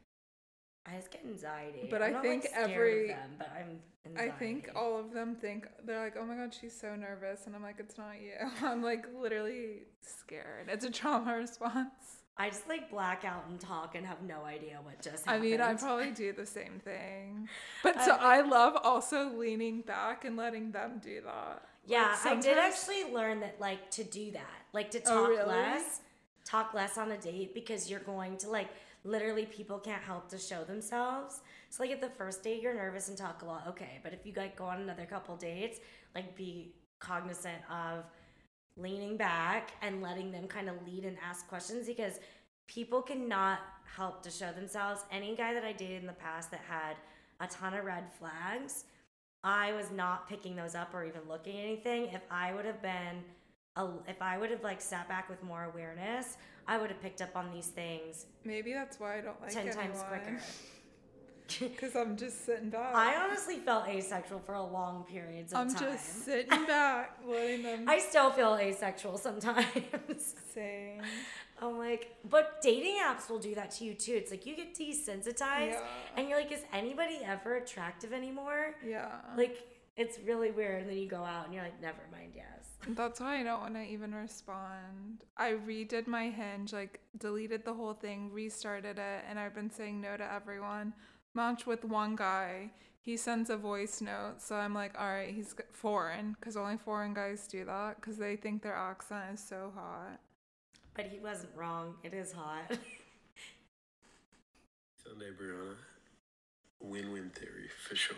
I 0.85 0.95
just 0.95 1.11
get 1.11 1.23
anxiety. 1.25 1.87
But 1.89 2.01
I'm 2.01 2.15
I 2.17 2.21
think 2.21 2.43
like, 2.43 2.53
every- 2.55 3.07
them, 3.09 3.31
but 3.37 3.49
I'm. 3.57 3.79
I 4.17 4.29
think 4.29 4.69
all 4.75 4.99
of 4.99 5.13
them 5.13 5.35
think 5.35 5.67
they're 5.85 5.99
like, 6.03 6.15
oh 6.19 6.25
my 6.25 6.35
god, 6.35 6.53
she's 6.59 6.79
so 6.79 6.95
nervous, 6.95 7.45
and 7.45 7.55
I'm 7.55 7.63
like, 7.63 7.75
it's 7.79 7.97
not 7.97 8.13
you. 8.21 8.33
I'm 8.67 8.83
like 8.83 9.05
literally 9.19 9.83
scared. 10.01 10.67
It's 10.69 10.85
a 10.85 10.91
trauma 10.91 11.35
response. 11.37 12.21
I 12.39 12.49
just 12.49 12.67
like 12.69 12.91
black 12.91 13.25
out 13.25 13.45
and 13.49 13.59
talk 13.59 13.95
and 13.95 14.05
have 14.05 14.21
no 14.21 14.43
idea 14.45 14.77
what 14.83 15.01
just 15.01 15.25
happened. 15.25 15.43
I 15.43 15.47
mean, 15.49 15.59
I 15.61 15.73
probably 15.73 16.11
do 16.11 16.33
the 16.33 16.45
same 16.45 16.79
thing, 16.83 17.49
but 17.83 17.99
so 18.03 18.11
I 18.11 18.41
love 18.41 18.77
also 18.83 19.31
leaning 19.35 19.81
back 19.81 20.23
and 20.23 20.37
letting 20.37 20.71
them 20.71 21.01
do 21.03 21.21
that. 21.25 21.63
Yeah, 21.87 22.15
Like, 22.23 22.37
I 22.37 22.41
did 22.41 22.57
actually 22.59 23.11
learn 23.11 23.39
that 23.39 23.59
like 23.59 23.89
to 23.91 24.03
do 24.03 24.31
that, 24.33 24.61
like 24.73 24.91
to 24.91 24.99
Oh, 25.07 25.21
talk 25.21 25.29
really? 25.29 25.45
less, 25.47 26.01
talk 26.45 26.73
less 26.75 26.97
on 26.97 27.11
a 27.11 27.17
date 27.17 27.53
because 27.55 27.89
you're 27.89 28.01
going 28.01 28.37
to 28.37 28.49
like 28.49 28.67
literally 29.03 29.45
people 29.45 29.79
can't 29.79 30.03
help 30.03 30.29
to 30.29 30.37
show 30.37 30.63
themselves. 30.63 31.41
So 31.77 31.83
like 31.83 31.91
at 31.91 32.01
the 32.01 32.09
first 32.09 32.43
date 32.43 32.63
you're 32.63 32.73
nervous 32.73 33.07
and 33.07 33.15
talk 33.15 33.43
a 33.43 33.45
lot, 33.45 33.65
okay, 33.67 33.99
but 34.01 34.11
if 34.11 34.25
you 34.25 34.33
like 34.35 34.55
go 34.55 34.65
on 34.65 34.81
another 34.81 35.05
couple 35.05 35.35
dates, 35.35 35.79
like 36.15 36.35
be 36.35 36.73
cognizant 36.99 37.61
of 37.69 38.03
leaning 38.75 39.15
back 39.15 39.73
and 39.83 40.01
letting 40.01 40.31
them 40.31 40.47
kind 40.47 40.69
of 40.69 40.75
lead 40.87 41.05
and 41.05 41.17
ask 41.23 41.47
questions 41.47 41.85
because 41.85 42.19
people 42.67 43.03
cannot 43.03 43.59
help 43.95 44.23
to 44.23 44.31
show 44.31 44.51
themselves. 44.53 45.01
Any 45.11 45.35
guy 45.35 45.53
that 45.53 45.63
I 45.63 45.71
dated 45.71 46.01
in 46.01 46.07
the 46.07 46.13
past 46.13 46.49
that 46.49 46.61
had 46.67 46.95
a 47.39 47.45
ton 47.45 47.75
of 47.75 47.85
red 47.85 48.05
flags, 48.11 48.85
I 49.43 49.71
was 49.73 49.91
not 49.91 50.27
picking 50.27 50.55
those 50.55 50.73
up 50.73 50.95
or 50.95 51.05
even 51.05 51.21
looking 51.29 51.59
at 51.59 51.63
anything. 51.63 52.05
If 52.05 52.23
I 52.31 52.55
would 52.55 52.65
have 52.65 52.81
been, 52.81 53.23
a, 53.75 53.87
if 54.07 54.19
I 54.19 54.39
would 54.39 54.49
have 54.49 54.63
like 54.63 54.81
sat 54.81 55.07
back 55.07 55.29
with 55.29 55.43
more 55.43 55.65
awareness, 55.65 56.37
I 56.67 56.79
would 56.79 56.89
have 56.89 57.01
picked 57.03 57.21
up 57.21 57.35
on 57.35 57.51
these 57.53 57.67
things 57.67 58.25
Maybe 58.43 58.73
that's 58.73 58.99
why 58.99 59.19
I 59.19 59.21
don't 59.21 59.39
like 59.41 59.51
ten 59.51 59.71
times 59.71 60.01
quicker. 60.09 60.39
Because 61.59 61.95
I'm 61.95 62.17
just 62.17 62.45
sitting 62.45 62.69
back. 62.69 62.93
I 62.93 63.15
honestly 63.15 63.57
felt 63.57 63.87
asexual 63.87 64.39
for 64.39 64.55
a 64.55 64.63
long 64.63 65.03
periods 65.03 65.53
of 65.53 65.57
time. 65.57 65.67
I'm 65.69 65.75
just 65.75 66.25
sitting 66.25 66.65
back, 66.67 67.17
letting 67.25 67.63
them 67.63 67.85
I 67.87 67.99
still 67.99 68.31
feel 68.31 68.55
asexual 68.55 69.17
sometimes. 69.17 69.65
say. 70.53 70.99
I'm 71.61 71.77
like, 71.79 72.15
but 72.29 72.61
dating 72.61 72.97
apps 73.03 73.29
will 73.29 73.39
do 73.39 73.55
that 73.55 73.71
to 73.71 73.85
you 73.85 73.93
too. 73.95 74.13
It's 74.13 74.29
like 74.31 74.45
you 74.45 74.55
get 74.55 74.75
desensitized, 74.75 75.71
Yeah. 75.71 75.79
and 76.15 76.29
you're 76.29 76.37
like, 76.39 76.51
is 76.51 76.63
anybody 76.71 77.19
ever 77.25 77.55
attractive 77.55 78.13
anymore? 78.13 78.75
Yeah. 78.85 79.07
Like, 79.35 79.57
it's 79.95 80.19
really 80.19 80.51
weird. 80.51 80.81
And 80.81 80.89
then 80.91 80.97
you 80.97 81.07
go 81.07 81.23
out 81.23 81.45
and 81.45 81.53
you're 81.55 81.63
like, 81.63 81.81
never 81.81 82.01
mind, 82.11 82.33
yes. 82.35 82.43
That's 82.89 83.19
why 83.19 83.39
I 83.39 83.43
don't 83.43 83.59
want 83.61 83.73
to 83.73 83.81
even 83.81 84.13
respond. 84.13 85.23
I 85.35 85.53
redid 85.53 86.05
my 86.05 86.29
hinge, 86.29 86.73
like 86.73 86.99
deleted 87.17 87.65
the 87.65 87.73
whole 87.73 87.93
thing, 87.93 88.31
restarted 88.31 88.99
it, 88.99 89.23
and 89.27 89.39
I've 89.39 89.55
been 89.55 89.71
saying 89.71 89.99
no 89.99 90.15
to 90.15 90.31
everyone. 90.31 90.93
Matched 91.37 91.67
with 91.67 91.85
one 91.85 92.15
guy. 92.15 92.71
He 92.99 93.15
sends 93.15 93.51
a 93.51 93.57
voice 93.57 94.01
note, 94.01 94.37
so 94.39 94.55
I'm 94.55 94.73
like, 94.73 94.99
all 94.99 95.05
right, 95.05 95.31
he's 95.31 95.53
foreign, 95.71 96.35
because 96.39 96.57
only 96.57 96.77
foreign 96.77 97.13
guys 97.13 97.45
do 97.47 97.63
that, 97.63 97.97
because 98.01 98.17
they 98.17 98.35
think 98.35 98.63
their 98.63 98.73
accent 98.73 99.35
is 99.35 99.39
so 99.39 99.71
hot. 99.75 100.19
But 100.95 101.05
he 101.05 101.19
wasn't 101.19 101.51
wrong. 101.55 101.93
It 102.03 102.15
is 102.15 102.31
hot. 102.31 102.71
Sunday, 105.03 105.27
Brianna. 105.39 105.75
Win-win 106.79 107.29
theory 107.29 107.69
for 107.87 107.95
sure. 107.95 108.17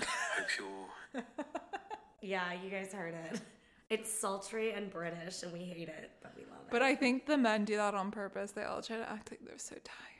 Hope 0.00 0.46
you're 0.58 1.22
yeah, 2.22 2.54
you 2.64 2.70
guys 2.70 2.94
heard 2.94 3.12
it. 3.12 3.42
It's 3.90 4.10
sultry 4.10 4.72
and 4.72 4.90
British, 4.90 5.42
and 5.42 5.52
we 5.52 5.66
hate 5.66 5.90
it, 5.90 6.12
but 6.22 6.32
we 6.34 6.44
love 6.44 6.62
it. 6.62 6.70
But 6.70 6.80
I 6.80 6.94
think 6.94 7.26
the 7.26 7.36
men 7.36 7.66
do 7.66 7.76
that 7.76 7.94
on 7.94 8.10
purpose. 8.10 8.52
They 8.52 8.64
all 8.64 8.80
try 8.80 8.96
to 8.96 9.10
act 9.10 9.30
like 9.30 9.40
they're 9.46 9.58
so 9.58 9.74
tired. 9.84 10.17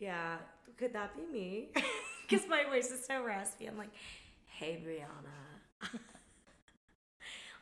Yeah, 0.00 0.38
could 0.76 0.92
that 0.94 1.14
be 1.16 1.22
me? 1.32 1.68
Because 2.28 2.46
my 2.48 2.62
voice 2.64 2.90
is 2.92 3.04
so 3.04 3.24
raspy. 3.24 3.66
I'm 3.66 3.76
like, 3.76 3.90
hey, 4.46 4.80
Brianna. 4.86 5.88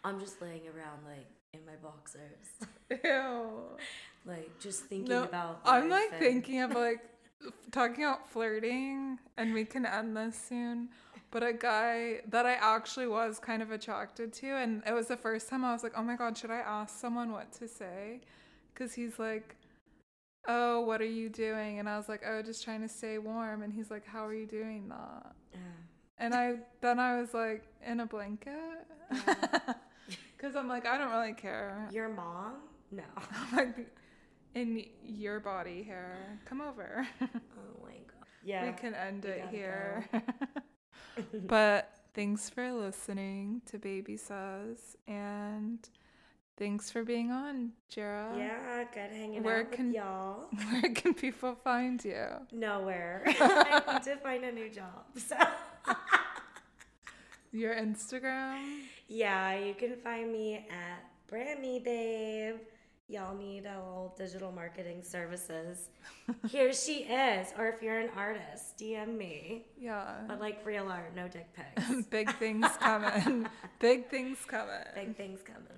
I'm 0.05 0.21
just 0.21 0.41
laying 0.43 0.63
around, 0.69 1.01
like, 1.07 1.27
in 1.55 1.61
my 1.67 1.73
boxers. 1.83 2.23
Ew. 2.91 3.51
Like, 4.27 4.51
just 4.61 4.85
thinking 4.85 5.09
No, 5.09 5.25
about. 5.25 5.61
I'm 5.65 5.89
like 5.89 6.11
and- 6.13 6.21
thinking 6.21 6.61
of 6.61 6.73
like 6.75 7.01
talking 7.73 8.05
about 8.05 8.29
flirting, 8.31 9.19
and 9.39 9.55
we 9.55 9.65
can 9.65 9.87
end 9.87 10.15
this 10.17 10.37
soon. 10.39 10.91
but 11.31 11.43
a 11.43 11.53
guy 11.55 12.21
that 12.29 12.45
I 12.47 12.55
actually 12.55 13.07
was 13.07 13.39
kind 13.39 13.63
of 13.63 13.71
attracted 13.71 14.33
to. 14.35 14.49
And 14.57 14.83
it 14.87 14.93
was 14.93 15.07
the 15.09 15.17
first 15.17 15.49
time 15.49 15.65
I 15.65 15.73
was 15.73 15.83
like, 15.83 15.93
oh 15.97 16.03
my 16.03 16.17
God, 16.17 16.37
should 16.37 16.51
I 16.51 16.59
ask 16.59 16.99
someone 16.99 17.33
what 17.33 17.53
to 17.53 17.69
say? 17.69 18.21
Because 18.75 18.93
he's 18.95 19.19
like, 19.19 19.57
oh, 20.47 20.81
what 20.83 21.01
are 21.01 21.05
you 21.07 21.29
doing? 21.29 21.79
And 21.79 21.89
I 21.89 21.97
was 21.97 22.09
like, 22.09 22.23
oh, 22.27 22.43
just 22.43 22.63
trying 22.65 22.81
to 22.83 22.89
stay 22.89 23.19
warm. 23.19 23.63
And 23.63 23.73
he's 23.73 23.91
like, 23.91 24.07
how 24.07 24.25
are 24.27 24.35
you 24.35 24.47
doing 24.47 24.89
that? 24.89 25.33
Uh, 25.55 25.59
And 26.19 26.35
I 26.35 26.57
then 26.81 26.99
I 26.99 27.21
was 27.21 27.35
like, 27.35 27.65
in 27.87 28.01
a 28.01 28.07
blanket? 28.07 28.55
Because 30.37 30.55
I'm 30.57 30.69
like, 30.69 30.87
I 30.87 30.99
don't 30.99 31.11
really 31.11 31.33
care. 31.35 31.89
your 31.93 32.09
mom? 32.09 32.55
No. 32.91 33.03
I'm 33.53 33.57
like, 33.57 33.95
in 34.55 34.85
your 35.05 35.41
body 35.41 35.83
hair. 35.83 36.39
Come 36.45 36.61
over. 36.61 37.07
Oh 37.23 37.83
my 37.85 37.93
god. 37.93 38.27
Yeah. 38.45 38.67
we 38.67 38.73
can 38.77 38.95
end 38.95 39.25
we 39.25 39.31
it 39.31 39.49
here. 39.51 40.09
but 41.47 41.91
thanks 42.15 42.49
for 42.51 42.73
listening 42.73 43.61
to 43.67 43.79
Baby 43.79 44.17
Says 44.17 44.97
and 45.07 45.89
thanks 46.59 46.91
for 46.91 47.05
being 47.05 47.31
on, 47.31 47.71
Jera. 47.95 48.37
yeah, 48.37 48.85
good 48.93 49.11
hanging 49.17 49.43
Where 49.43 49.61
out 49.61 49.73
can- 49.73 49.87
with 49.89 49.97
y'all. 49.97 50.47
Where 50.71 50.93
can 50.93 51.15
people 51.15 51.55
find 51.65 52.05
you? 52.05 52.27
Nowhere. 52.53 53.23
I 53.41 53.83
need 53.95 54.03
to 54.03 54.17
find 54.17 54.45
a 54.45 54.53
new 54.53 54.69
job. 54.69 55.05
So 55.17 55.37
Your 57.53 57.75
Instagram? 57.75 58.83
yeah, 59.09 59.59
you 59.59 59.75
can 59.75 59.97
find 59.97 60.31
me 60.31 60.67
at 60.71 61.05
BrandMeBabe. 61.33 62.59
Y'all 63.11 63.35
need 63.35 63.65
a 63.65 63.71
little 63.79 64.15
digital 64.19 64.53
marketing 64.53 65.03
services. 65.03 65.89
Here 66.51 66.75
she 66.75 67.05
is. 67.05 67.55
Or 67.57 67.67
if 67.69 67.81
you're 67.83 67.99
an 68.01 68.11
artist, 68.15 68.77
DM 68.79 69.17
me. 69.17 69.65
Yeah. 69.79 70.13
But 70.29 70.41
like 70.41 70.61
real 70.67 70.89
art, 70.89 71.17
no 71.17 71.27
dick 71.27 71.47
pics. 71.55 72.03
Big 72.11 72.31
things 72.37 72.67
coming. 72.79 73.47
Big 73.81 74.11
things 74.11 74.37
coming. 74.47 74.85
Big 74.95 75.17
things 75.17 75.41
coming. 75.43 75.78